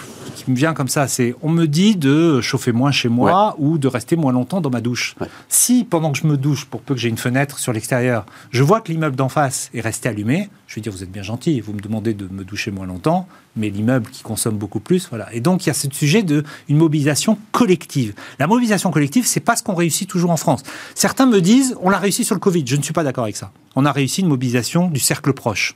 me 0.47 0.55
vient 0.55 0.73
comme 0.73 0.87
ça, 0.87 1.07
c'est 1.07 1.35
on 1.41 1.49
me 1.49 1.65
dit 1.65 1.95
de 1.95 2.41
chauffer 2.41 2.71
moins 2.71 2.91
chez 2.91 3.09
moi 3.09 3.55
ou 3.57 3.77
de 3.77 3.87
rester 3.87 4.15
moins 4.15 4.31
longtemps 4.31 4.61
dans 4.61 4.69
ma 4.69 4.81
douche. 4.81 5.15
Si 5.49 5.83
pendant 5.83 6.11
que 6.11 6.17
je 6.17 6.27
me 6.27 6.37
douche, 6.37 6.65
pour 6.65 6.81
peu 6.81 6.93
que 6.93 6.99
j'ai 6.99 7.09
une 7.09 7.17
fenêtre 7.17 7.59
sur 7.59 7.73
l'extérieur, 7.73 8.25
je 8.51 8.63
vois 8.63 8.81
que 8.81 8.91
l'immeuble 8.91 9.15
d'en 9.15 9.29
face 9.29 9.69
est 9.73 9.81
resté 9.81 10.09
allumé, 10.09 10.49
je 10.67 10.75
vais 10.75 10.81
dire 10.81 10.91
vous 10.91 11.03
êtes 11.03 11.11
bien 11.11 11.23
gentil, 11.23 11.59
vous 11.61 11.73
me 11.73 11.79
demandez 11.79 12.13
de 12.13 12.27
me 12.31 12.43
doucher 12.43 12.71
moins 12.71 12.85
longtemps, 12.85 13.27
mais 13.55 13.69
l'immeuble 13.69 14.09
qui 14.09 14.23
consomme 14.23 14.57
beaucoup 14.57 14.79
plus, 14.79 15.07
voilà. 15.09 15.33
Et 15.33 15.39
donc 15.39 15.65
il 15.65 15.67
y 15.67 15.69
a 15.69 15.73
ce 15.73 15.87
sujet 15.91 16.23
de 16.23 16.43
une 16.69 16.77
mobilisation 16.77 17.37
collective. 17.51 18.13
La 18.39 18.47
mobilisation 18.47 18.91
collective, 18.91 19.25
c'est 19.25 19.39
pas 19.39 19.55
ce 19.55 19.63
qu'on 19.63 19.75
réussit 19.75 20.09
toujours 20.09 20.31
en 20.31 20.37
France. 20.37 20.63
Certains 20.93 21.25
me 21.25 21.39
disent 21.39 21.75
on 21.81 21.89
l'a 21.89 21.99
réussi 21.99 22.23
sur 22.23 22.35
le 22.35 22.41
Covid. 22.41 22.63
Je 22.65 22.75
ne 22.75 22.81
suis 22.81 22.93
pas 22.93 23.03
d'accord 23.03 23.23
avec 23.23 23.37
ça. 23.37 23.51
On 23.75 23.85
a 23.85 23.91
réussi 23.91 24.21
une 24.21 24.27
mobilisation 24.27 24.89
du 24.89 24.99
cercle 24.99 25.33
proche. 25.33 25.75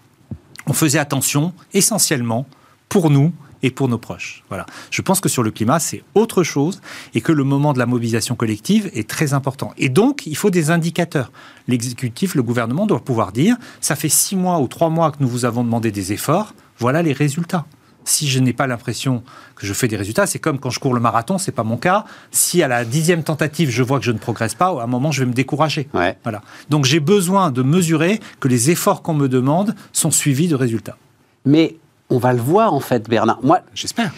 On 0.68 0.74
faisait 0.74 1.00
attention 1.00 1.54
essentiellement 1.74 2.46
pour 2.90 3.10
nous 3.10 3.32
et 3.64 3.72
pour 3.72 3.88
nos 3.88 3.98
proches. 3.98 4.44
Voilà. 4.50 4.66
Je 4.92 5.02
pense 5.02 5.20
que 5.20 5.30
sur 5.30 5.44
le 5.44 5.52
climat, 5.52 5.80
c'est 5.80 6.04
autre 6.16 6.44
chose 6.44 6.82
et 7.14 7.22
que 7.22 7.32
le 7.32 7.44
moment 7.44 7.74
de 7.74 7.80
la 7.80 7.86
mobilisation 7.86 8.36
collective 8.36 8.90
est 8.94 9.10
très 9.10 9.34
important. 9.34 9.74
Et 9.78 9.90
donc, 9.90 10.26
il 10.28 10.36
faut 10.36 10.50
des 10.50 10.72
indicateurs. 10.72 11.32
L'exécutif, 11.68 12.36
le 12.36 12.44
gouvernement 12.44 12.86
doit 12.86 13.04
pouvoir 13.04 13.32
dire, 13.32 13.58
ça 13.82 13.96
fait 13.96 14.10
six 14.10 14.36
mois 14.36 14.60
ou 14.60 14.68
trois 14.68 14.90
mois 14.90 15.12
que 15.12 15.18
nous 15.20 15.28
vous 15.28 15.46
avons 15.46 15.64
demandé 15.64 15.92
des 15.92 16.14
efforts, 16.14 16.54
voilà 16.78 17.02
les 17.02 17.14
résultats. 17.14 17.66
Si 18.06 18.28
je 18.28 18.40
n'ai 18.40 18.54
pas 18.54 18.66
l'impression 18.66 19.24
que 19.56 19.68
je 19.68 19.74
fais 19.74 19.88
des 19.88 19.98
résultats, 19.98 20.26
c'est 20.26 20.40
comme 20.40 20.58
quand 20.58 20.72
je 20.72 20.80
cours 20.80 20.96
le 20.96 21.00
marathon, 21.00 21.38
c'est 21.38 21.52
pas 21.52 21.64
mon 21.64 21.78
cas. 21.78 22.06
Si 22.32 22.64
à 22.64 22.68
la 22.68 22.84
dixième 22.84 23.24
tentative, 23.24 23.70
je 23.70 23.84
vois 23.84 24.00
que 24.00 24.06
je 24.06 24.12
ne 24.12 24.18
progresse 24.18 24.56
pas, 24.56 24.68
à 24.68 24.84
un 24.84 24.88
moment, 24.88 25.12
je 25.12 25.20
vais 25.20 25.28
me 25.28 25.34
décourager. 25.34 25.88
Voilà. 26.24 26.42
Donc 26.70 26.86
j'ai 26.86 27.00
besoin 27.00 27.52
de 27.52 27.62
mesurer 27.62 28.20
que 28.40 28.48
les 28.48 28.72
efforts 28.72 29.04
qu'on 29.04 29.14
me 29.14 29.28
demande 29.28 29.76
sont 29.92 30.10
suivis 30.10 30.48
de 30.48 30.56
résultats. 30.56 30.98
Mais 31.46 31.76
on 32.10 32.18
va 32.18 32.34
le 32.34 32.42
voir 32.42 32.74
en 32.74 32.80
fait, 32.80 33.10
Bernard. 33.10 33.40
Moi, 33.44 33.60
j'espère. 33.74 34.12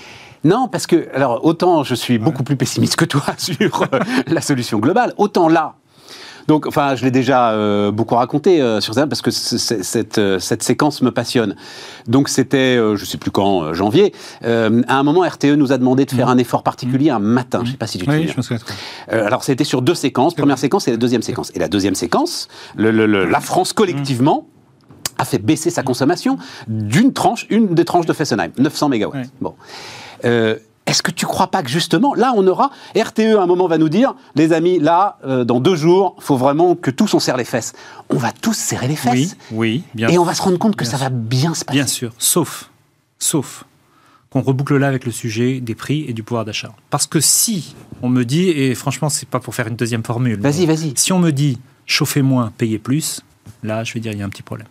Non, 0.44 0.68
parce 0.68 0.88
que, 0.88 1.08
alors, 1.14 1.46
autant 1.46 1.84
je 1.84 1.96
suis 1.96 2.18
beaucoup 2.18 2.44
plus 2.44 2.56
pessimiste 2.56 2.96
que 2.96 3.06
toi 3.06 3.24
sur 3.38 3.84
euh, 3.94 4.00
la 4.28 4.42
solution 4.42 4.80
globale, 4.80 5.14
autant 5.18 5.48
là, 5.48 5.76
donc, 6.48 6.66
enfin, 6.66 6.96
je 6.96 7.06
l'ai 7.06 7.12
déjà 7.12 7.52
euh, 7.52 7.92
beaucoup 7.92 8.16
raconté 8.16 8.62
euh, 8.62 8.82
sur 8.82 8.96
ça 8.96 9.06
parce 9.06 9.22
que 9.22 9.30
cette, 9.30 10.40
cette, 10.40 10.64
séquence 10.64 11.04
me 11.04 11.12
passionne. 11.12 11.56
Donc, 12.08 12.30
c'était, 12.30 12.78
je 12.78 13.00
ne 13.00 13.06
sais 13.06 13.20
plus 13.20 13.30
quand, 13.30 13.76
janvier. 13.76 14.12
à 14.44 14.98
un 14.98 15.04
moment, 15.04 15.22
RTE 15.22 15.54
nous 15.56 15.72
a 15.72 15.78
demandé 15.78 16.04
de 16.06 16.12
faire 16.12 16.28
mmh. 16.28 16.32
un 16.32 16.38
effort 16.40 16.64
particulier 16.64 17.12
un 17.12 17.20
matin. 17.20 17.60
Je 17.60 17.68
ne 17.68 17.72
sais 17.72 17.78
pas 17.78 17.86
si 17.86 18.00
tu 18.00 18.08
te 18.08 18.12
oui, 18.12 18.28
souviens. 18.28 18.58
Je 19.12 19.16
alors, 19.16 19.44
c'était 19.44 19.64
sur 19.64 19.84
deux 19.84 19.94
séquences. 19.94 20.34
Première 20.34 20.58
séquence 20.58 20.88
et 20.88 20.92
la 20.92 20.98
deuxième 20.98 21.22
séquence. 21.22 21.52
Et 21.54 21.60
la 21.60 21.68
deuxième 21.68 21.96
séquence, 21.96 22.48
la 22.76 23.40
France 23.40 23.72
collectivement 23.72 24.48
a 25.22 25.26
fait 25.26 25.38
baisser 25.38 25.70
sa 25.70 25.84
consommation 25.84 26.38
d'une 26.68 27.14
tranche, 27.14 27.46
une 27.50 27.76
des 27.76 27.86
tranches 27.86 28.08
de 28.08 28.14
Fessenheim, 28.14 28.52
900 28.58 28.90
MW. 28.90 29.06
Bon. 29.40 29.54
Euh, 30.26 30.58
est-ce 30.88 31.04
que 31.04 31.12
tu 31.12 31.28
crois 31.28 31.48
pas 31.48 31.62
que 31.62 31.70
justement, 31.70 32.16
là, 32.16 32.34
on 32.36 32.46
aura 32.48 32.72
RTE 32.96 33.38
à 33.38 33.44
un 33.44 33.46
moment 33.46 33.68
va 33.68 33.78
nous 33.78 33.88
dire, 33.88 34.16
les 34.36 34.52
amis, 34.52 34.80
là, 34.80 35.20
euh, 35.24 35.46
dans 35.46 35.60
deux 35.60 35.76
jours, 35.76 36.16
faut 36.20 36.38
vraiment 36.38 36.76
que 36.76 36.90
tous 36.90 37.14
on 37.14 37.20
serre 37.20 37.38
les 37.38 37.46
fesses. 37.46 37.74
On 38.10 38.18
va 38.18 38.32
tous 38.32 38.58
serrer 38.58 38.88
les 38.88 38.96
fesses. 38.96 39.38
Oui, 39.52 39.84
oui, 39.84 39.84
bien 39.94 40.10
Et 40.10 40.18
on 40.18 40.24
va 40.24 40.34
se 40.34 40.42
rendre 40.42 40.58
compte 40.58 40.76
que 40.76 40.86
ça 40.86 40.98
va 40.98 41.10
bien 41.10 41.54
se 41.54 41.64
passer. 41.64 41.78
Bien 41.78 41.88
sûr, 41.88 42.12
sauf, 42.18 42.72
sauf 43.20 43.64
qu'on 44.32 44.42
reboucle 44.42 44.76
là 44.78 44.88
avec 44.88 45.06
le 45.06 45.12
sujet 45.12 45.60
des 45.60 45.76
prix 45.76 46.06
et 46.08 46.14
du 46.14 46.24
pouvoir 46.24 46.46
d'achat. 46.46 46.72
Parce 46.90 47.06
que 47.06 47.20
si 47.20 47.76
on 48.02 48.10
me 48.10 48.24
dit, 48.24 48.50
et 48.50 48.74
franchement, 48.74 49.10
c'est 49.10 49.30
pas 49.30 49.40
pour 49.40 49.54
faire 49.54 49.68
une 49.68 49.76
deuxième 49.76 50.04
formule. 50.04 50.40
Vas-y, 50.40 50.66
vas-y. 50.66 50.94
Si 50.96 51.14
on 51.14 51.20
me 51.20 51.32
dit 51.32 51.60
chauffer 51.86 52.24
moins, 52.24 52.52
payer 52.58 52.80
plus, 52.80 53.22
là, 53.62 53.84
je 53.84 53.94
vais 53.94 54.00
dire 54.00 54.14
il 54.14 54.20
y 54.20 54.22
a 54.22 54.26
un 54.26 54.30
petit 54.30 54.44
problème. 54.44 54.68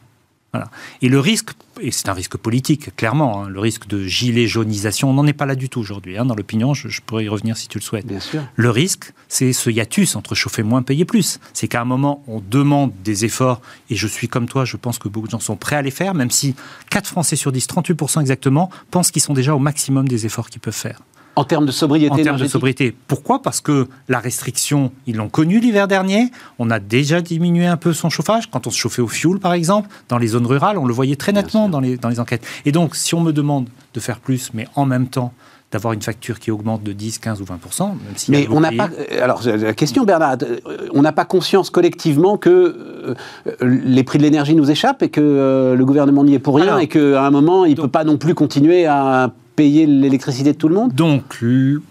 Et 1.00 1.08
le 1.08 1.20
risque, 1.20 1.50
et 1.80 1.90
c'est 1.90 2.08
un 2.08 2.12
risque 2.12 2.36
politique, 2.36 2.94
clairement, 2.96 3.44
hein, 3.44 3.48
le 3.48 3.60
risque 3.60 3.86
de 3.86 4.04
gilet 4.04 4.46
jaunisation, 4.46 5.10
on 5.10 5.14
n'en 5.14 5.26
est 5.26 5.32
pas 5.32 5.46
là 5.46 5.54
du 5.54 5.68
tout 5.68 5.80
aujourd'hui. 5.80 6.18
Hein, 6.18 6.24
dans 6.24 6.34
l'opinion, 6.34 6.74
je, 6.74 7.00
pourrais 7.00 7.24
y 7.24 7.28
revenir 7.28 7.56
si 7.56 7.68
tu 7.68 7.78
le 7.78 7.82
souhaites. 7.82 8.06
Bien 8.06 8.20
sûr. 8.20 8.42
Le 8.56 8.70
risque, 8.70 9.12
c'est 9.28 9.52
ce 9.52 9.70
hiatus 9.70 10.16
entre 10.16 10.34
chauffer 10.34 10.62
moins, 10.62 10.82
payer 10.82 11.04
plus. 11.04 11.38
C'est 11.52 11.68
qu'à 11.68 11.80
un 11.80 11.84
moment, 11.84 12.24
on 12.26 12.40
demande 12.40 12.92
des 13.04 13.24
efforts, 13.24 13.60
et 13.90 13.96
je 13.96 14.06
suis 14.06 14.28
comme 14.28 14.46
toi, 14.46 14.64
je 14.64 14.76
pense 14.76 14.98
que 14.98 15.08
beaucoup 15.08 15.28
de 15.28 15.32
gens 15.32 15.40
sont 15.40 15.56
prêts 15.56 15.76
à 15.76 15.82
les 15.82 15.90
faire, 15.90 16.14
même 16.14 16.30
si 16.30 16.54
4 16.90 17.06
Français 17.06 17.36
sur 17.36 17.52
10, 17.52 17.66
38% 17.66 18.20
exactement, 18.20 18.70
pensent 18.90 19.10
qu'ils 19.10 19.22
sont 19.22 19.34
déjà 19.34 19.54
au 19.54 19.60
maximum 19.60 20.08
des 20.08 20.26
efforts 20.26 20.50
qu'ils 20.50 20.60
peuvent 20.60 20.74
faire. 20.74 21.00
En 21.36 21.44
termes 21.44 21.66
de 21.66 21.72
sobriété 21.72 22.12
En 22.12 22.16
termes 22.16 22.38
de 22.38 22.46
sobriété. 22.46 22.94
Pourquoi? 23.06 23.40
Parce 23.42 23.60
que 23.60 23.88
la 24.08 24.18
restriction, 24.18 24.92
ils 25.06 25.16
l'ont 25.16 25.28
connue 25.28 25.60
l'hiver 25.60 25.88
dernier. 25.88 26.30
On 26.58 26.70
a 26.70 26.80
déjà 26.80 27.20
diminué 27.20 27.66
un 27.66 27.76
peu 27.76 27.92
son 27.92 28.10
chauffage. 28.10 28.50
Quand 28.50 28.66
on 28.66 28.70
se 28.70 28.78
chauffait 28.78 29.02
au 29.02 29.08
fioul, 29.08 29.38
par 29.38 29.52
exemple, 29.52 29.88
dans 30.08 30.18
les 30.18 30.28
zones 30.28 30.46
rurales, 30.46 30.78
on 30.78 30.86
le 30.86 30.92
voyait 30.92 31.16
très 31.16 31.32
nettement 31.32 31.68
dans 31.68 31.80
les, 31.80 31.96
dans 31.96 32.08
les 32.08 32.20
enquêtes. 32.20 32.44
Et 32.64 32.72
donc, 32.72 32.96
si 32.96 33.14
on 33.14 33.20
me 33.20 33.32
demande 33.32 33.68
de 33.94 34.00
faire 34.00 34.18
plus, 34.18 34.50
mais 34.54 34.66
en 34.74 34.84
même 34.84 35.08
temps 35.08 35.32
d'avoir 35.72 35.92
une 35.92 36.02
facture 36.02 36.40
qui 36.40 36.50
augmente 36.50 36.82
de 36.82 36.92
10, 36.92 37.18
15 37.18 37.40
ou 37.40 37.44
20 37.44 37.54
même 37.54 37.96
si 38.16 38.30
Mais 38.30 38.48
on 38.50 38.60
n'a 38.60 38.72
pas. 38.72 38.88
Alors, 39.22 39.42
la 39.44 39.72
question, 39.72 40.04
Bernard, 40.04 40.38
euh, 40.42 40.88
on 40.92 41.02
n'a 41.02 41.12
pas 41.12 41.24
conscience 41.24 41.70
collectivement 41.70 42.36
que 42.36 42.50
euh, 42.50 43.14
les 43.60 44.02
prix 44.02 44.18
de 44.18 44.24
l'énergie 44.24 44.54
nous 44.54 44.70
échappent 44.70 45.02
et 45.02 45.10
que 45.10 45.20
euh, 45.20 45.76
le 45.76 45.84
gouvernement 45.84 46.24
n'y 46.24 46.34
est 46.34 46.40
pour 46.40 46.56
rien 46.56 46.78
et 46.78 46.88
qu'à 46.88 47.24
un 47.24 47.30
moment, 47.30 47.64
il 47.64 47.76
ne 47.76 47.82
peut 47.82 47.88
pas 47.88 48.04
non 48.04 48.16
plus 48.16 48.34
continuer 48.34 48.86
à 48.86 49.32
payer 49.60 49.84
l'électricité 49.84 50.54
de 50.54 50.56
tout 50.56 50.70
le 50.70 50.74
monde 50.74 50.94
Donc, 50.94 51.44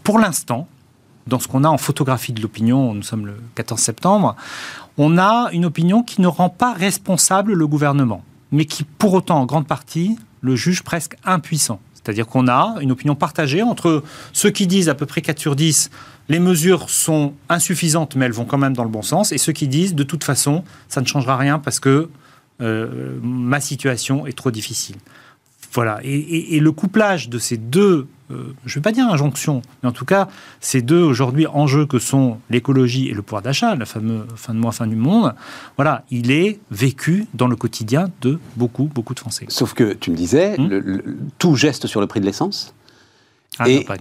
pour 0.03 0.17
l'instant, 0.17 0.67
dans 1.27 1.37
ce 1.37 1.47
qu'on 1.47 1.63
a 1.63 1.69
en 1.69 1.77
photographie 1.77 2.33
de 2.33 2.41
l'opinion, 2.41 2.95
nous 2.95 3.03
sommes 3.03 3.27
le 3.27 3.35
14 3.53 3.79
septembre, 3.79 4.35
on 4.97 5.19
a 5.19 5.49
une 5.51 5.65
opinion 5.65 6.01
qui 6.01 6.19
ne 6.19 6.25
rend 6.25 6.49
pas 6.49 6.73
responsable 6.73 7.53
le 7.53 7.67
gouvernement, 7.67 8.23
mais 8.51 8.65
qui, 8.65 8.83
pour 8.85 9.13
autant, 9.13 9.39
en 9.39 9.45
grande 9.45 9.67
partie, 9.67 10.17
le 10.41 10.55
juge 10.55 10.81
presque 10.81 11.15
impuissant. 11.23 11.79
C'est-à-dire 11.93 12.25
qu'on 12.25 12.47
a 12.47 12.77
une 12.81 12.91
opinion 12.91 13.13
partagée 13.13 13.61
entre 13.61 14.01
ceux 14.33 14.49
qui 14.49 14.65
disent 14.65 14.89
à 14.89 14.95
peu 14.95 15.05
près 15.05 15.21
4 15.21 15.37
sur 15.37 15.55
10, 15.55 15.91
les 16.27 16.39
mesures 16.39 16.89
sont 16.89 17.33
insuffisantes, 17.49 18.15
mais 18.15 18.25
elles 18.25 18.31
vont 18.31 18.45
quand 18.45 18.57
même 18.57 18.73
dans 18.73 18.83
le 18.83 18.89
bon 18.89 19.03
sens, 19.03 19.31
et 19.31 19.37
ceux 19.37 19.53
qui 19.53 19.67
disent, 19.67 19.93
de 19.93 20.03
toute 20.03 20.23
façon, 20.23 20.63
ça 20.87 21.01
ne 21.01 21.05
changera 21.05 21.37
rien 21.37 21.59
parce 21.59 21.79
que 21.79 22.09
euh, 22.61 23.19
ma 23.21 23.61
situation 23.61 24.25
est 24.25 24.35
trop 24.35 24.49
difficile. 24.49 24.95
Voilà. 25.73 25.99
Et, 26.03 26.59
le 26.59 26.71
couplage 26.71 27.29
de 27.29 27.37
ces 27.39 27.57
deux 27.57 28.07
euh, 28.31 28.53
je 28.63 28.73
ne 28.73 28.75
vais 28.75 28.81
pas 28.83 28.91
dire 28.91 29.07
injonction, 29.07 29.63
mais 29.81 29.89
en 29.89 29.91
tout 29.91 30.05
cas, 30.05 30.27
ces 30.59 30.83
deux 30.83 31.01
aujourd'hui 31.01 31.47
enjeux 31.47 31.87
que 31.87 31.97
sont 31.97 32.37
l'écologie 32.51 33.09
et 33.09 33.13
le 33.15 33.23
pouvoir 33.23 33.41
d'achat, 33.41 33.73
la 33.75 33.85
fameuse 33.87 34.27
fin 34.35 34.53
de 34.53 34.59
mois, 34.59 34.71
fin 34.71 34.85
du 34.85 34.95
monde, 34.95 35.33
voilà, 35.77 36.03
il 36.11 36.29
est 36.29 36.59
vécu 36.69 37.25
dans 37.33 37.47
le 37.47 37.55
quotidien 37.55 38.11
de 38.21 38.37
beaucoup, 38.55 38.83
beaucoup 38.83 39.15
de 39.15 39.19
Français. 39.19 39.45
Sauf 39.47 39.73
que 39.73 39.93
tu 39.93 40.11
me 40.11 40.15
disais, 40.15 40.55
Hmm 40.59 40.67
le- 40.67 40.79
le- 40.79 41.17
tout 41.39 41.55
geste 41.55 41.87
sur 41.87 42.01
le 42.01 42.05
prix 42.05 42.19
de 42.19 42.25
l'essence 42.27 42.75
Ah, 43.57 43.67
et, 43.67 43.77
non, 43.77 43.95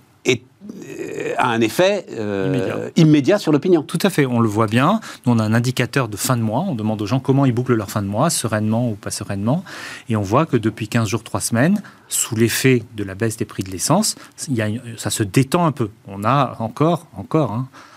a 1.36 1.48
un 1.48 1.60
effet 1.60 2.06
euh, 2.10 2.46
Immédiat. 2.46 2.90
immédiat 2.96 3.38
sur 3.38 3.52
l'opinion. 3.52 3.82
Tout 3.82 3.98
à 4.02 4.10
fait, 4.10 4.26
on 4.26 4.40
le 4.40 4.48
voit 4.48 4.66
bien. 4.66 5.00
Nous, 5.24 5.32
on 5.32 5.38
a 5.38 5.44
un 5.44 5.54
indicateur 5.54 6.08
de 6.08 6.16
fin 6.16 6.36
de 6.36 6.42
mois. 6.42 6.64
On 6.66 6.74
demande 6.74 7.00
aux 7.00 7.06
gens 7.06 7.20
comment 7.20 7.44
ils 7.44 7.52
bouclent 7.52 7.74
leur 7.74 7.90
fin 7.90 8.02
de 8.02 8.08
mois, 8.08 8.30
sereinement 8.30 8.90
ou 8.90 8.94
pas 8.94 9.10
sereinement. 9.10 9.64
Et 10.08 10.16
on 10.16 10.22
voit 10.22 10.46
que 10.46 10.56
depuis 10.56 10.88
15 10.88 11.08
jours, 11.08 11.22
3 11.22 11.40
semaines, 11.40 11.82
sous 12.08 12.34
l'effet 12.34 12.82
de 12.96 13.04
la 13.04 13.14
baisse 13.14 13.36
des 13.36 13.44
prix 13.44 13.62
de 13.62 13.70
l'essence, 13.70 14.16
ça 14.36 15.10
se 15.10 15.22
détend 15.22 15.66
un 15.66 15.72
peu. 15.72 15.90
On 16.06 16.24
a 16.24 16.56
encore, 16.58 17.06
encore, 17.16 17.52
hein, 17.52 17.68
euh, 17.72 17.87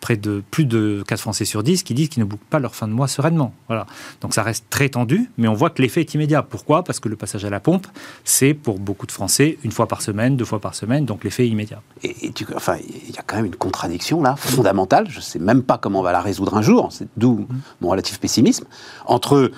près 0.00 0.16
de 0.18 0.42
plus 0.50 0.66
de 0.66 1.02
4 1.08 1.18
Français 1.20 1.44
sur 1.46 1.62
10 1.62 1.82
qui 1.82 1.94
disent 1.94 2.08
qu'ils 2.10 2.22
ne 2.22 2.28
bouclent 2.28 2.44
pas 2.50 2.58
leur 2.58 2.74
fin 2.74 2.86
de 2.88 2.92
mois 2.92 3.08
sereinement. 3.08 3.54
Voilà. 3.68 3.86
Donc 4.20 4.34
ça 4.34 4.42
reste 4.42 4.66
très 4.68 4.88
tendu, 4.90 5.30
mais 5.38 5.48
on 5.48 5.54
voit 5.54 5.70
que 5.70 5.80
l'effet 5.80 6.00
est 6.00 6.14
immédiat. 6.14 6.42
Pourquoi? 6.42 6.84
Parce 6.84 7.00
que 7.00 7.08
le 7.08 7.16
passage 7.16 7.44
à 7.44 7.50
la 7.50 7.58
pompe, 7.60 7.86
c'est 8.24 8.52
pour 8.52 8.78
beaucoup 8.78 9.06
de 9.06 9.12
Français 9.12 9.56
une 9.64 9.72
fois 9.72 9.88
par 9.88 10.02
semaine, 10.02 10.36
deux 10.36 10.44
fois 10.44 10.60
par 10.60 10.74
semaine, 10.74 11.06
donc 11.06 11.24
l'effet 11.24 11.46
est 11.46 11.48
immédiat. 11.50 11.80
Et, 12.02 12.26
et 12.26 12.32
tu- 12.32 12.46
enfin, 12.54 12.76
il 13.08 13.14
y 13.14 13.18
a 13.18 13.22
quand 13.26 13.36
même 13.36 13.46
une 13.46 13.56
contradiction 13.56 14.20
là, 14.22 14.36
fondamentale. 14.36 15.06
Je 15.08 15.16
ne 15.16 15.22
sais 15.22 15.38
même 15.38 15.62
pas 15.62 15.78
comment 15.78 16.00
on 16.00 16.02
va 16.02 16.12
la 16.12 16.20
résoudre 16.20 16.54
un 16.56 16.62
jour. 16.62 16.88
C'est 16.92 17.08
d'où 17.16 17.46
mon 17.80 17.88
relatif 17.88 18.20
pessimisme 18.20 18.66
entre 19.06 19.36
euh, 19.36 19.52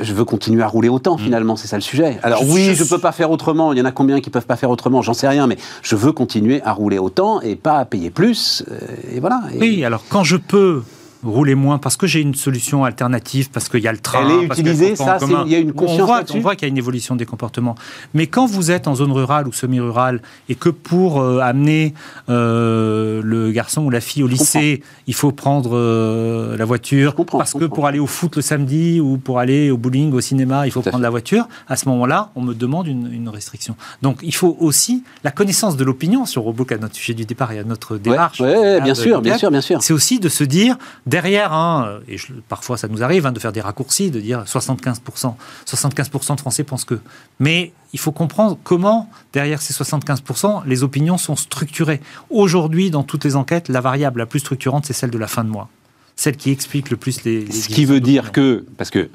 je 0.00 0.12
veux 0.12 0.24
continuer 0.24 0.62
à 0.62 0.66
rouler 0.66 0.88
autant 0.88 1.16
finalement, 1.16 1.54
c'est 1.56 1.68
ça 1.68 1.76
le 1.76 1.82
sujet. 1.82 2.18
Alors 2.24 2.44
Je- 2.44 2.50
oui, 2.52 2.64
je 2.64 2.72
je 2.74 2.84
ne 2.84 2.88
peux 2.88 2.98
pas 2.98 3.12
faire 3.12 3.30
autrement. 3.30 3.72
Il 3.72 3.78
y 3.78 3.82
en 3.82 3.84
a 3.84 3.92
combien 3.92 4.20
qui 4.20 4.28
peuvent 4.30 4.46
pas 4.46 4.56
faire 4.56 4.70
autrement? 4.70 5.02
J'en 5.02 5.14
sais 5.14 5.28
rien, 5.28 5.46
mais 5.46 5.56
je 5.82 5.94
veux 5.94 6.10
continuer 6.12 6.60
à 6.64 6.72
rouler 6.72 6.98
autant 6.98 7.40
et 7.40 7.54
pas 7.54 7.78
à 7.78 7.84
payer 7.84 8.10
plus. 8.10 8.64
euh, 8.70 8.76
et 9.14 9.20
voilà. 9.20 9.40
Et- 9.54 9.58
Oui, 9.58 9.84
alors 9.84 10.02
quand 10.08 10.24
je 10.24 10.36
peux 10.36 10.82
rouler 11.22 11.54
moins 11.54 11.78
parce 11.78 11.96
que 11.96 12.06
j'ai 12.06 12.20
une 12.20 12.34
solution 12.34 12.84
alternative, 12.84 13.50
parce 13.50 13.68
qu'il 13.68 13.80
y 13.80 13.88
a 13.88 13.92
le 13.92 13.98
train. 13.98 14.20
Elle 14.24 14.44
est 14.44 14.46
parce 14.48 14.60
utilisée, 14.60 14.96
ça, 14.96 15.18
il 15.46 15.52
y 15.52 15.54
a 15.54 15.58
une 15.58 15.72
conscience 15.72 16.00
on 16.02 16.06
voit, 16.06 16.18
là-dessus 16.18 16.38
on 16.38 16.40
voit 16.40 16.54
qu'il 16.56 16.66
y 16.66 16.70
a 16.70 16.72
une 16.72 16.78
évolution 16.78 17.16
des 17.16 17.26
comportements. 17.26 17.74
Mais 18.14 18.26
quand 18.26 18.46
vous 18.46 18.70
êtes 18.70 18.86
en 18.88 18.94
zone 18.94 19.12
rurale 19.12 19.48
ou 19.48 19.52
semi-rurale 19.52 20.22
et 20.48 20.54
que 20.54 20.68
pour 20.68 21.20
euh, 21.20 21.40
amener 21.40 21.94
euh, 22.28 23.20
le 23.24 23.50
garçon 23.50 23.82
ou 23.84 23.90
la 23.90 24.00
fille 24.00 24.22
au 24.22 24.26
lycée, 24.26 24.82
il 25.06 25.14
faut 25.14 25.32
prendre 25.32 25.70
euh, 25.74 26.56
la 26.56 26.64
voiture, 26.64 27.14
parce 27.30 27.54
que 27.54 27.64
pour 27.64 27.86
aller 27.86 27.98
au 27.98 28.06
foot 28.06 28.36
le 28.36 28.42
samedi 28.42 29.00
ou 29.00 29.18
pour 29.18 29.38
aller 29.38 29.70
au 29.70 29.76
bowling, 29.76 30.12
au 30.12 30.20
cinéma, 30.20 30.66
il 30.66 30.70
faut 30.70 30.82
prendre 30.82 31.02
la 31.02 31.10
voiture, 31.10 31.48
à 31.68 31.76
ce 31.76 31.88
moment-là, 31.88 32.30
on 32.36 32.42
me 32.42 32.54
demande 32.54 32.86
une, 32.86 33.10
une 33.12 33.28
restriction. 33.28 33.76
Donc 34.02 34.18
il 34.22 34.34
faut 34.34 34.56
aussi 34.60 35.02
la 35.24 35.30
connaissance 35.30 35.76
de 35.76 35.84
l'opinion, 35.84 36.26
sur 36.26 36.42
Robook 36.42 36.72
à 36.72 36.78
notre 36.78 36.94
sujet 36.94 37.14
du 37.14 37.24
départ 37.24 37.52
et 37.52 37.58
à 37.58 37.64
notre 37.64 37.96
démarche. 37.96 38.40
ouais, 38.40 38.56
ouais, 38.56 38.76
hein, 38.76 38.80
bien 38.80 38.92
de- 38.92 38.98
sûr, 38.98 39.20
bien 39.20 39.38
sûr, 39.38 39.50
bien 39.50 39.60
sûr. 39.60 39.82
c'est 39.82 39.92
aussi 39.92 40.20
de 40.20 40.28
se 40.28 40.44
dire, 40.44 40.76
derrière, 41.08 41.52
hein, 41.52 41.98
et 42.06 42.16
je- 42.18 42.32
parfois 42.48 42.76
ça 42.76 42.86
nous 42.88 43.02
arrive 43.02 43.26
hein, 43.26 43.32
de 43.32 43.40
faire 43.40 43.52
des 43.52 43.60
raccourcis, 43.60 44.10
de 44.10 44.20
dire 44.20 44.44
75%, 44.46 45.36
75% 45.66 46.34
de 46.36 46.40
Français 46.40 46.64
pensent 46.64 46.84
que. 46.84 47.00
Mais 47.40 47.72
il 47.92 47.98
faut 47.98 48.12
comprendre 48.12 48.58
comment, 48.62 49.08
derrière 49.32 49.60
ces 49.62 49.72
75%, 49.74 50.62
les 50.66 50.82
opinions 50.82 51.18
sont 51.18 51.36
structurées. 51.36 52.00
Aujourd'hui, 52.30 52.90
dans 52.90 53.02
toutes 53.02 53.24
les 53.24 53.34
enquêtes, 53.36 53.68
la 53.68 53.80
variable 53.80 54.20
la 54.20 54.26
plus 54.26 54.40
structurante, 54.40 54.86
c'est 54.86 54.92
celle 54.92 55.10
de 55.10 55.18
la 55.18 55.26
fin 55.28 55.44
de 55.44 55.48
mois. 55.50 55.68
Celle 56.16 56.36
qui 56.36 56.50
explique 56.50 56.90
le 56.90 56.96
plus 56.96 57.24
les. 57.24 57.44
les 57.44 57.52
Ce 57.52 57.68
qui 57.68 57.84
veut 57.84 58.00
dire 58.00 58.32
que, 58.32 58.64
parce 58.76 58.90
que 58.90 59.08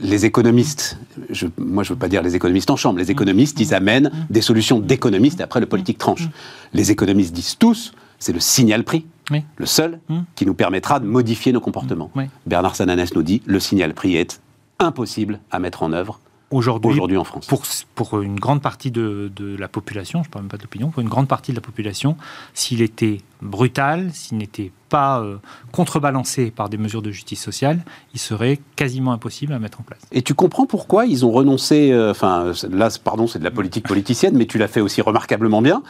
les 0.00 0.24
économistes, 0.24 0.98
je, 1.30 1.46
moi 1.58 1.82
je 1.84 1.90
ne 1.92 1.94
veux 1.94 1.98
pas 1.98 2.08
dire 2.08 2.22
les 2.22 2.34
économistes 2.36 2.70
en 2.70 2.76
chambre, 2.76 2.98
les 2.98 3.10
économistes, 3.10 3.60
ils 3.60 3.74
amènent 3.74 4.10
des 4.30 4.40
solutions 4.40 4.78
d'économistes 4.80 5.40
et 5.40 5.42
après 5.42 5.60
le 5.60 5.66
politique 5.66 5.98
tranche. 5.98 6.28
Les 6.72 6.90
économistes 6.90 7.34
disent 7.34 7.56
tous, 7.58 7.92
c'est 8.24 8.32
le 8.32 8.40
signal 8.40 8.84
prix, 8.84 9.04
Oui. 9.30 9.44
le 9.58 9.66
seul 9.66 10.00
Mm. 10.08 10.20
qui 10.34 10.46
nous 10.46 10.54
permettra 10.54 10.98
de 10.98 11.04
modifier 11.04 11.52
nos 11.52 11.60
comportements. 11.60 12.10
Oui. 12.16 12.24
Bernard 12.46 12.74
Sananès 12.74 13.14
nous 13.14 13.22
dit, 13.22 13.42
le 13.44 13.60
signal 13.60 13.92
prix 13.92 14.16
est 14.16 14.40
impossible 14.78 15.40
à 15.50 15.58
mettre 15.58 15.82
en 15.82 15.92
œuvre 15.92 16.20
Aujourd'hui, 16.50 16.92
aujourd'hui 16.92 17.16
en 17.16 17.24
France. 17.24 17.46
pour, 17.46 17.62
pour 17.94 18.20
une 18.20 18.38
grande 18.38 18.62
partie 18.62 18.90
de, 18.90 19.30
de 19.34 19.56
la 19.56 19.66
population, 19.66 20.22
je 20.22 20.28
ne 20.28 20.32
parle 20.32 20.44
même 20.44 20.50
pas 20.50 20.56
de 20.56 20.62
l'opinion, 20.62 20.90
pour 20.90 21.00
une 21.00 21.08
grande 21.08 21.26
partie 21.26 21.52
de 21.52 21.56
la 21.56 21.62
population, 21.62 22.16
s'il 22.52 22.82
était 22.82 23.18
brutal, 23.42 24.10
s'il 24.12 24.38
n'était 24.38 24.70
pas 24.88 25.20
euh, 25.20 25.38
contrebalancé 25.72 26.50
par 26.50 26.68
des 26.68 26.76
mesures 26.76 27.02
de 27.02 27.10
justice 27.10 27.42
sociale, 27.42 27.80
il 28.12 28.20
serait 28.20 28.60
quasiment 28.76 29.12
impossible 29.12 29.52
à 29.52 29.58
mettre 29.58 29.80
en 29.80 29.82
place. 29.82 29.98
Et 30.12 30.22
tu 30.22 30.34
comprends 30.34 30.66
pourquoi 30.66 31.06
ils 31.06 31.26
ont 31.26 31.32
renoncé, 31.32 31.90
euh, 31.90 32.12
enfin 32.12 32.52
là, 32.70 32.88
pardon, 33.02 33.26
c'est 33.26 33.40
de 33.40 33.44
la 33.44 33.50
politique 33.50 33.88
politicienne, 33.88 34.36
mais 34.36 34.46
tu 34.46 34.58
l'as 34.58 34.68
fait 34.68 34.80
aussi 34.80 35.00
remarquablement 35.00 35.62
bien. 35.62 35.82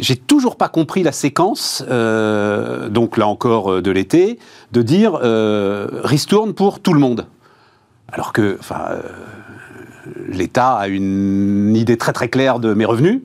J'ai 0.00 0.16
toujours 0.16 0.56
pas 0.56 0.68
compris 0.68 1.02
la 1.02 1.12
séquence, 1.12 1.84
euh, 1.88 2.88
donc 2.88 3.16
là 3.16 3.28
encore 3.28 3.80
de 3.80 3.90
l'été, 3.92 4.38
de 4.72 4.82
dire 4.82 5.20
ristourne 6.02 6.54
pour 6.54 6.80
tout 6.80 6.92
le 6.94 7.00
monde. 7.00 7.26
Alors 8.08 8.32
que, 8.32 8.56
enfin, 8.60 8.88
l'État 10.28 10.74
a 10.76 10.88
une 10.88 11.74
idée 11.76 11.96
très 11.96 12.12
très 12.12 12.28
claire 12.28 12.58
de 12.58 12.74
mes 12.74 12.84
revenus. 12.84 13.20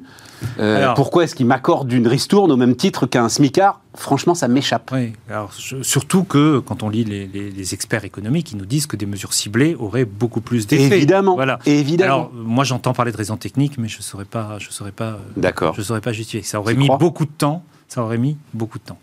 Euh, 0.60 0.78
Alors- 0.78 0.94
pourquoi 0.96 1.24
est-ce 1.24 1.36
qu'il 1.36 1.46
m'accorde 1.46 1.92
une 1.94 2.08
ristourne 2.08 2.52
au 2.52 2.58
même 2.58 2.76
titre 2.76 3.06
qu'un 3.06 3.30
smicard? 3.30 3.80
Franchement, 3.96 4.34
ça 4.34 4.48
m'échappe. 4.48 4.90
Oui, 4.92 5.14
alors 5.30 5.52
je- 5.60 5.84
surtout 5.84 6.24
que 6.24 6.58
quand 6.60 6.82
on 6.82 6.90
lit 6.90 7.04
les, 7.04 7.28
les- 7.28 7.52
les 7.52 7.74
experts 7.76 8.06
économiques, 8.06 8.52
ils 8.52 8.58
nous 8.58 8.66
disent 8.66 8.88
que 8.88 8.96
des 8.96 9.06
mesures 9.06 9.34
ciblées 9.34 9.76
auraient 9.78 10.06
beaucoup 10.06 10.42
plus 10.42 10.66
d'effets. 10.66 10.98
Évidemment, 10.98 11.36
Voilà. 11.36 11.60
évidemment. 11.68 12.14
Alors 12.14 12.32
moi 12.34 12.64
j'entends 12.64 12.94
parler 12.94 13.12
de 13.12 13.18
raisons 13.18 13.38
techniques, 13.38 13.78
mais 13.78 13.88
je 13.88 13.98
ne 14.00 14.02
saurais 14.04 14.26
pas, 14.26 14.58
je 14.58 14.72
saurais 14.72 14.92
pas, 14.92 15.10
euh, 15.10 15.18
D'accord. 15.38 15.76
je 15.76 15.82
saurais 15.84 16.02
pas 16.02 16.12
justifier. 16.12 16.42
Ça 16.42 16.60
aurait 16.60 16.74
Tu 16.74 16.80
mis 16.80 16.88
crois? 16.88 16.98
beaucoup 16.98 17.26
de 17.26 17.32
temps. 17.38 17.64
Ça 17.88 18.02
aurait 18.02 18.18
mis 18.18 18.38
beaucoup 18.56 18.80
de 18.80 18.84
temps. 18.86 18.98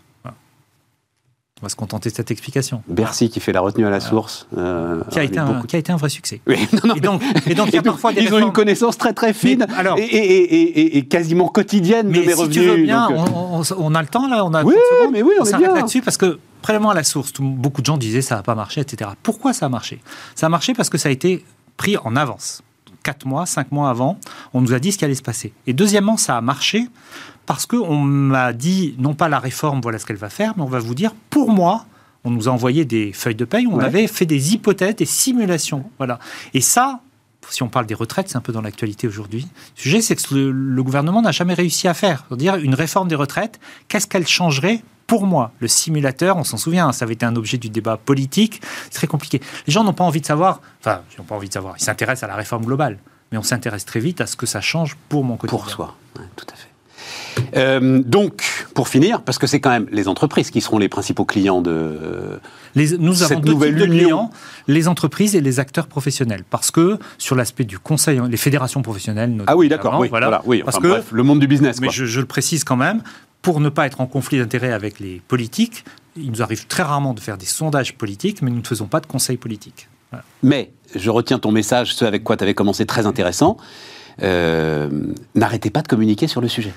On 1.61 1.65
va 1.65 1.69
se 1.69 1.75
contenter 1.75 2.09
de 2.09 2.15
cette 2.15 2.31
explication. 2.31 2.81
Bercy 2.87 3.29
qui 3.29 3.41
fait 3.41 3.51
la 3.51 3.59
retenue 3.59 3.85
à 3.85 3.89
la 3.89 3.99
source. 3.99 4.47
euh, 4.57 5.01
Qui 5.11 5.19
a, 5.19 5.23
été 5.23 5.39
un, 5.39 5.45
beaucoup 5.45 5.63
de- 5.63 5.67
qui 5.67 5.75
a 5.75 5.79
été 5.79 5.91
un 5.91 5.97
vrai 5.97 6.07
succès. 6.09 6.39
Oui, 6.47 6.55
non, 6.71 6.79
non, 6.89 6.95
Et 6.95 6.99
donc, 7.01 7.21
et 7.47 7.53
donc 7.53 7.67
il 7.67 7.73
y 7.73 7.77
a 7.77 7.79
Et 7.79 7.83
donc, 7.83 7.93
parfois 7.93 8.13
des 8.13 8.21
ils 8.21 8.33
ont 8.33 8.39
une 8.39 8.53
connaissance 8.53 8.97
très 8.97 9.11
très 9.13 9.33
fine 9.33 9.65
Mais, 9.67 9.75
alors- 9.75 9.97
et, 9.99 11.05
quasiment 11.09 11.49
quotidienne 11.49 12.11
de 12.11 12.19
mes 12.19 12.27
si 12.27 12.33
revenus. 12.33 12.55
tu 12.55 12.61
veux 12.63 12.77
bien, 12.77 13.09
donc, 13.09 13.27
euh, 13.27 13.31
on, 13.35 13.59
on- 13.61 13.63
on 13.77 13.95
a 13.95 14.01
le 14.01 14.07
temps 14.07 14.27
là, 14.29 14.45
on 14.45 14.53
a 14.53 14.63
Oui, 14.63 14.73
30 14.73 14.99
secondes, 14.99 15.13
mais 15.13 15.21
oui, 15.21 15.33
on 15.39 15.43
est 15.43 15.49
s'arrête 15.49 15.73
là-dessus 15.73 16.01
parce 16.01 16.15
que 16.17 16.39
prélèvement 16.61 16.91
à 16.91 16.93
la 16.93 17.03
source, 17.03 17.33
tout- 17.33 17.43
beaucoup 17.43 17.81
de 17.81 17.85
gens 17.85 17.97
disaient 17.97 18.21
ça 18.21 18.35
n'a 18.35 18.43
pas 18.43 18.55
marché, 18.55 18.79
etc. 18.81 19.11
Pourquoi 19.21 19.51
ça 19.53 19.65
a 19.65 19.69
marché? 19.69 19.99
Ça 20.35 20.45
a 20.45 20.49
marché 20.49 20.73
parce 20.73 20.89
que 20.89 20.97
ça 20.97 21.09
a 21.09 21.11
été 21.11 21.43
pris 21.75 21.97
en 21.97 22.15
avance. 22.15 22.61
Quatre 23.03 23.25
mois, 23.25 23.45
cinq 23.45 23.71
mois 23.71 23.89
avant, 23.89 24.19
on 24.53 24.61
nous 24.61 24.73
a 24.73 24.79
dit 24.79 24.91
ce 24.91 24.97
qui 24.97 25.05
allait 25.05 25.15
se 25.15 25.21
passer. 25.21 25.53
Et 25.67 25.73
deuxièmement, 25.73 26.17
ça 26.17 26.37
a 26.37 26.41
marché 26.41 26.87
parce 27.45 27.65
qu'on 27.65 27.97
m'a 27.97 28.53
dit, 28.53 28.95
non 28.99 29.13
pas 29.15 29.29
la 29.29 29.39
réforme, 29.39 29.81
voilà 29.81 29.97
ce 29.99 30.05
qu'elle 30.05 30.17
va 30.17 30.29
faire, 30.29 30.53
mais 30.57 30.63
on 30.63 30.67
va 30.67 30.79
vous 30.79 30.93
dire, 30.95 31.13
pour 31.29 31.51
moi, 31.51 31.85
on 32.23 32.29
nous 32.31 32.47
a 32.49 32.51
envoyé 32.51 32.85
des 32.85 33.11
feuilles 33.13 33.35
de 33.35 33.45
paye, 33.45 33.65
on 33.67 33.77
Ouais. 33.77 33.85
avait 33.85 34.07
fait 34.07 34.25
des 34.25 34.53
hypothèses, 34.53 34.95
des 34.97 35.05
simulations. 35.05 35.89
Voilà. 35.97 36.19
Et 36.53 36.61
ça, 36.61 36.99
si 37.49 37.63
on 37.63 37.69
parle 37.69 37.85
des 37.87 37.95
retraites, 37.95 38.27
c'est 38.29 38.35
un 38.35 38.41
peu 38.41 38.51
dans 38.51 38.61
l'actualité 38.61 39.07
aujourd'hui. 39.07 39.47
Le 39.77 39.81
sujet, 39.81 40.01
c'est 40.01 40.15
que 40.15 40.35
le, 40.35 40.51
le 40.51 40.83
gouvernement 40.83 41.21
n'a 41.21 41.31
jamais 41.31 41.53
réussi 41.55 41.87
à 41.87 41.93
faire. 41.95 42.25
C'est-à-dire 42.27 42.57
une 42.57 42.75
réforme 42.75 43.07
des 43.07 43.15
retraites, 43.15 43.59
qu'est-ce 43.87 44.05
qu'elle 44.05 44.27
changerait 44.27 44.81
pour 45.09 45.25
moi 45.27 45.51
Le 45.59 45.67
simulateur, 45.67 46.37
on 46.37 46.45
s'en 46.45 46.55
souvient, 46.57 46.87
hein, 46.87 46.91
ça 46.93 47.03
avait 47.03 47.15
été 47.15 47.25
un 47.25 47.35
objet 47.35 47.57
du 47.57 47.69
débat 47.69 47.97
politique, 47.97 48.61
c'est 48.85 48.91
très 48.99 49.07
compliqué. 49.07 49.41
Les 49.67 49.73
gens 49.73 49.83
n'ont 49.83 49.91
pas 49.93 50.05
envie 50.05 50.21
de 50.21 50.25
savoir, 50.25 50.61
enfin, 50.79 51.01
ils 51.13 51.19
n'ont 51.19 51.25
pas 51.25 51.35
envie 51.35 51.49
de 51.49 51.53
savoir, 51.53 51.75
ils 51.77 51.83
s'intéressent 51.83 52.23
à 52.23 52.27
la 52.31 52.35
réforme 52.35 52.63
globale, 52.63 52.97
mais 53.31 53.37
on 53.37 53.43
s'intéresse 53.43 53.83
très 53.83 53.99
vite 53.99 54.21
à 54.21 54.27
ce 54.27 54.37
que 54.37 54.45
ça 54.45 54.61
change 54.61 54.95
pour 55.09 55.23
mon 55.25 55.35
quotidien. 55.35 55.59
pour 55.59 55.69
soi, 55.69 55.95
Ouais, 56.17 56.25
tout 56.37 56.45
à 56.53 56.55
fait. 56.55 56.67
Euh, 57.55 58.01
donc, 58.05 58.43
pour 58.75 58.87
finir, 58.89 59.21
parce 59.21 59.37
que 59.37 59.47
c'est 59.47 59.59
quand 59.59 59.69
même 59.69 59.87
les 59.91 60.07
entreprises 60.07 60.51
qui 60.51 60.61
seront 60.61 60.77
les 60.77 60.89
principaux 60.89 61.25
clients 61.25 61.61
de. 61.61 61.71
euh, 61.71 62.37
Les- 62.75 62.97
nous 62.97 63.23
avons 63.23 63.35
Cette 63.35 63.41
deux 63.45 63.53
nouvelle 63.53 63.69
types 63.75 63.79
de 63.79 63.85
union. 63.85 63.99
clients, 64.05 64.31
les 64.67 64.87
entreprises 64.87 65.35
et 65.35 65.41
les 65.41 65.59
acteurs 65.59 65.87
professionnels. 65.87 66.43
Parce 66.49 66.69
que 66.69 66.99
sur 67.17 67.35
l'aspect 67.35 67.63
du 67.63 67.79
conseil, 67.79 68.19
les 68.29 68.37
fédérations 68.37 68.81
professionnelles. 68.81 69.31
Ah 69.47 69.55
oui, 69.55 69.69
notamment, 69.69 69.83
d'accord, 69.91 69.99
oui, 70.01 70.09
voilà, 70.09 70.41
oui. 70.45 70.61
Parce 70.63 70.77
enfin, 70.77 70.83
que, 70.83 70.91
bref, 70.91 71.05
le 71.11 71.23
monde 71.23 71.39
du 71.39 71.47
business, 71.47 71.79
mais 71.79 71.87
quoi. 71.87 71.93
je, 71.95 72.05
je 72.05 72.19
le 72.19 72.25
précise 72.27 72.63
quand 72.63 72.75
même, 72.75 73.01
pour 73.41 73.59
ne 73.59 73.69
pas 73.69 73.85
être 73.85 74.01
en 74.01 74.07
conflit 74.07 74.37
d'intérêts 74.39 74.71
avec 74.71 74.99
les 74.99 75.21
politiques, 75.27 75.85
il 76.15 76.31
nous 76.31 76.41
arrive 76.41 76.67
très 76.67 76.83
rarement 76.83 77.13
de 77.13 77.19
faire 77.19 77.37
des 77.37 77.45
sondages 77.45 77.95
politiques, 77.95 78.41
mais 78.41 78.51
nous 78.51 78.59
ne 78.59 78.67
faisons 78.67 78.87
pas 78.87 78.99
de 78.99 79.05
conseils 79.05 79.37
politiques. 79.37 79.87
Voilà. 80.11 80.25
Mais 80.43 80.71
je 80.95 81.09
retiens 81.09 81.39
ton 81.39 81.51
message, 81.51 81.93
ce 81.95 82.05
avec 82.05 82.23
quoi 82.23 82.35
tu 82.35 82.43
avais 82.43 82.53
commencé, 82.53 82.85
très 82.85 83.05
intéressant. 83.05 83.57
Euh, 84.21 84.89
N'arrêtez 85.35 85.69
pas 85.69 85.81
de 85.81 85.87
communiquer 85.87 86.27
sur 86.27 86.41
le 86.41 86.47
sujet. 86.47 86.73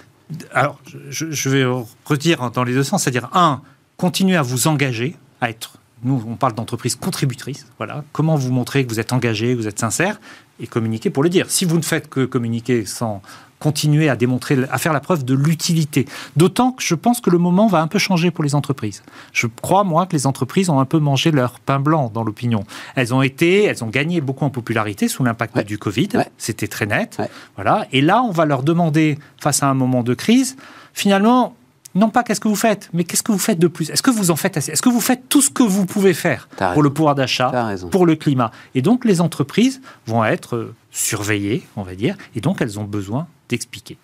Alors, 0.52 0.78
je, 1.10 1.30
je 1.30 1.48
vais 1.48 1.64
redire 2.04 2.50
dans 2.50 2.64
les 2.64 2.72
deux 2.72 2.84
sens, 2.84 3.02
c'est-à-dire, 3.02 3.28
un, 3.32 3.62
continuez 3.96 4.36
à 4.36 4.42
vous 4.42 4.68
engager, 4.68 5.16
à 5.40 5.50
être, 5.50 5.78
nous, 6.04 6.22
on 6.26 6.36
parle 6.36 6.54
d'entreprise 6.54 6.96
contributrice, 6.96 7.66
voilà, 7.78 8.04
comment 8.12 8.36
vous 8.36 8.52
montrer 8.52 8.84
que 8.84 8.90
vous 8.90 9.00
êtes 9.00 9.12
engagé, 9.12 9.52
que 9.54 9.60
vous 9.60 9.68
êtes 9.68 9.78
sincère, 9.78 10.20
et 10.60 10.66
communiquer 10.66 11.10
pour 11.10 11.22
le 11.22 11.28
dire. 11.28 11.50
Si 11.50 11.64
vous 11.64 11.76
ne 11.76 11.82
faites 11.82 12.08
que 12.08 12.24
communiquer 12.24 12.84
sans 12.86 13.22
continuer 13.62 14.08
à 14.08 14.16
démontrer, 14.16 14.58
à 14.72 14.78
faire 14.78 14.92
la 14.92 14.98
preuve 14.98 15.24
de 15.24 15.34
l'utilité. 15.34 16.06
D'autant 16.36 16.72
que 16.72 16.82
je 16.82 16.96
pense 16.96 17.20
que 17.20 17.30
le 17.30 17.38
moment 17.38 17.68
va 17.68 17.80
un 17.80 17.86
peu 17.86 18.00
changer 18.00 18.32
pour 18.32 18.42
les 18.42 18.56
entreprises. 18.56 19.04
Je 19.32 19.46
crois, 19.46 19.84
moi, 19.84 20.06
que 20.06 20.16
les 20.16 20.26
entreprises 20.26 20.68
ont 20.68 20.80
un 20.80 20.84
peu 20.84 20.98
mangé 20.98 21.30
leur 21.30 21.60
pain 21.60 21.78
blanc 21.78 22.10
dans 22.12 22.24
l'opinion. 22.24 22.64
Elles 22.96 23.14
ont 23.14 23.22
été, 23.22 23.62
elles 23.62 23.84
ont 23.84 23.88
gagné 23.88 24.20
beaucoup 24.20 24.44
en 24.44 24.50
popularité 24.50 25.06
sous 25.06 25.22
l'impact 25.22 25.60
du 25.64 25.78
Covid. 25.78 26.08
C'était 26.38 26.66
très 26.66 26.86
net. 26.86 27.18
Voilà. 27.54 27.86
Et 27.92 28.00
là, 28.00 28.22
on 28.24 28.32
va 28.32 28.46
leur 28.46 28.64
demander, 28.64 29.16
face 29.40 29.62
à 29.62 29.66
un 29.68 29.74
moment 29.74 30.02
de 30.02 30.14
crise, 30.14 30.56
finalement, 30.92 31.54
non 31.94 32.08
pas 32.08 32.24
qu'est-ce 32.24 32.40
que 32.40 32.48
vous 32.48 32.56
faites, 32.56 32.90
mais 32.92 33.04
qu'est-ce 33.04 33.22
que 33.22 33.32
vous 33.32 33.38
faites 33.38 33.58
de 33.60 33.68
plus? 33.68 33.90
Est-ce 33.90 34.02
que 34.02 34.10
vous 34.10 34.32
en 34.32 34.36
faites 34.36 34.56
assez? 34.56 34.72
Est-ce 34.72 34.82
que 34.82 34.88
vous 34.88 35.00
faites 35.00 35.28
tout 35.28 35.42
ce 35.42 35.50
que 35.50 35.62
vous 35.62 35.86
pouvez 35.86 36.14
faire 36.14 36.48
pour 36.72 36.82
le 36.82 36.90
pouvoir 36.90 37.14
d'achat, 37.14 37.52
pour 37.90 38.06
le 38.06 38.16
climat? 38.16 38.50
Et 38.74 38.82
donc 38.82 39.04
les 39.04 39.20
entreprises 39.20 39.80
vont 40.06 40.24
être 40.24 40.56
euh, 40.56 40.74
surveillées, 40.90 41.66
on 41.76 41.82
va 41.82 41.94
dire, 41.94 42.16
et 42.34 42.40
donc 42.40 42.60
elles 42.62 42.78
ont 42.78 42.84
besoin 42.84 43.26
d'expliquer. 43.52 43.98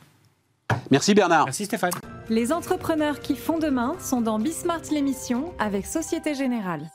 Merci 0.90 1.14
Bernard. 1.14 1.46
Merci 1.46 1.64
Stéphane. 1.64 1.92
Les 2.28 2.52
entrepreneurs 2.52 3.20
qui 3.20 3.34
font 3.36 3.58
demain 3.58 3.96
sont 3.98 4.20
dans 4.20 4.38
Bismart 4.38 4.82
l'émission 4.90 5.52
avec 5.58 5.86
Société 5.86 6.34
Générale. 6.34 6.90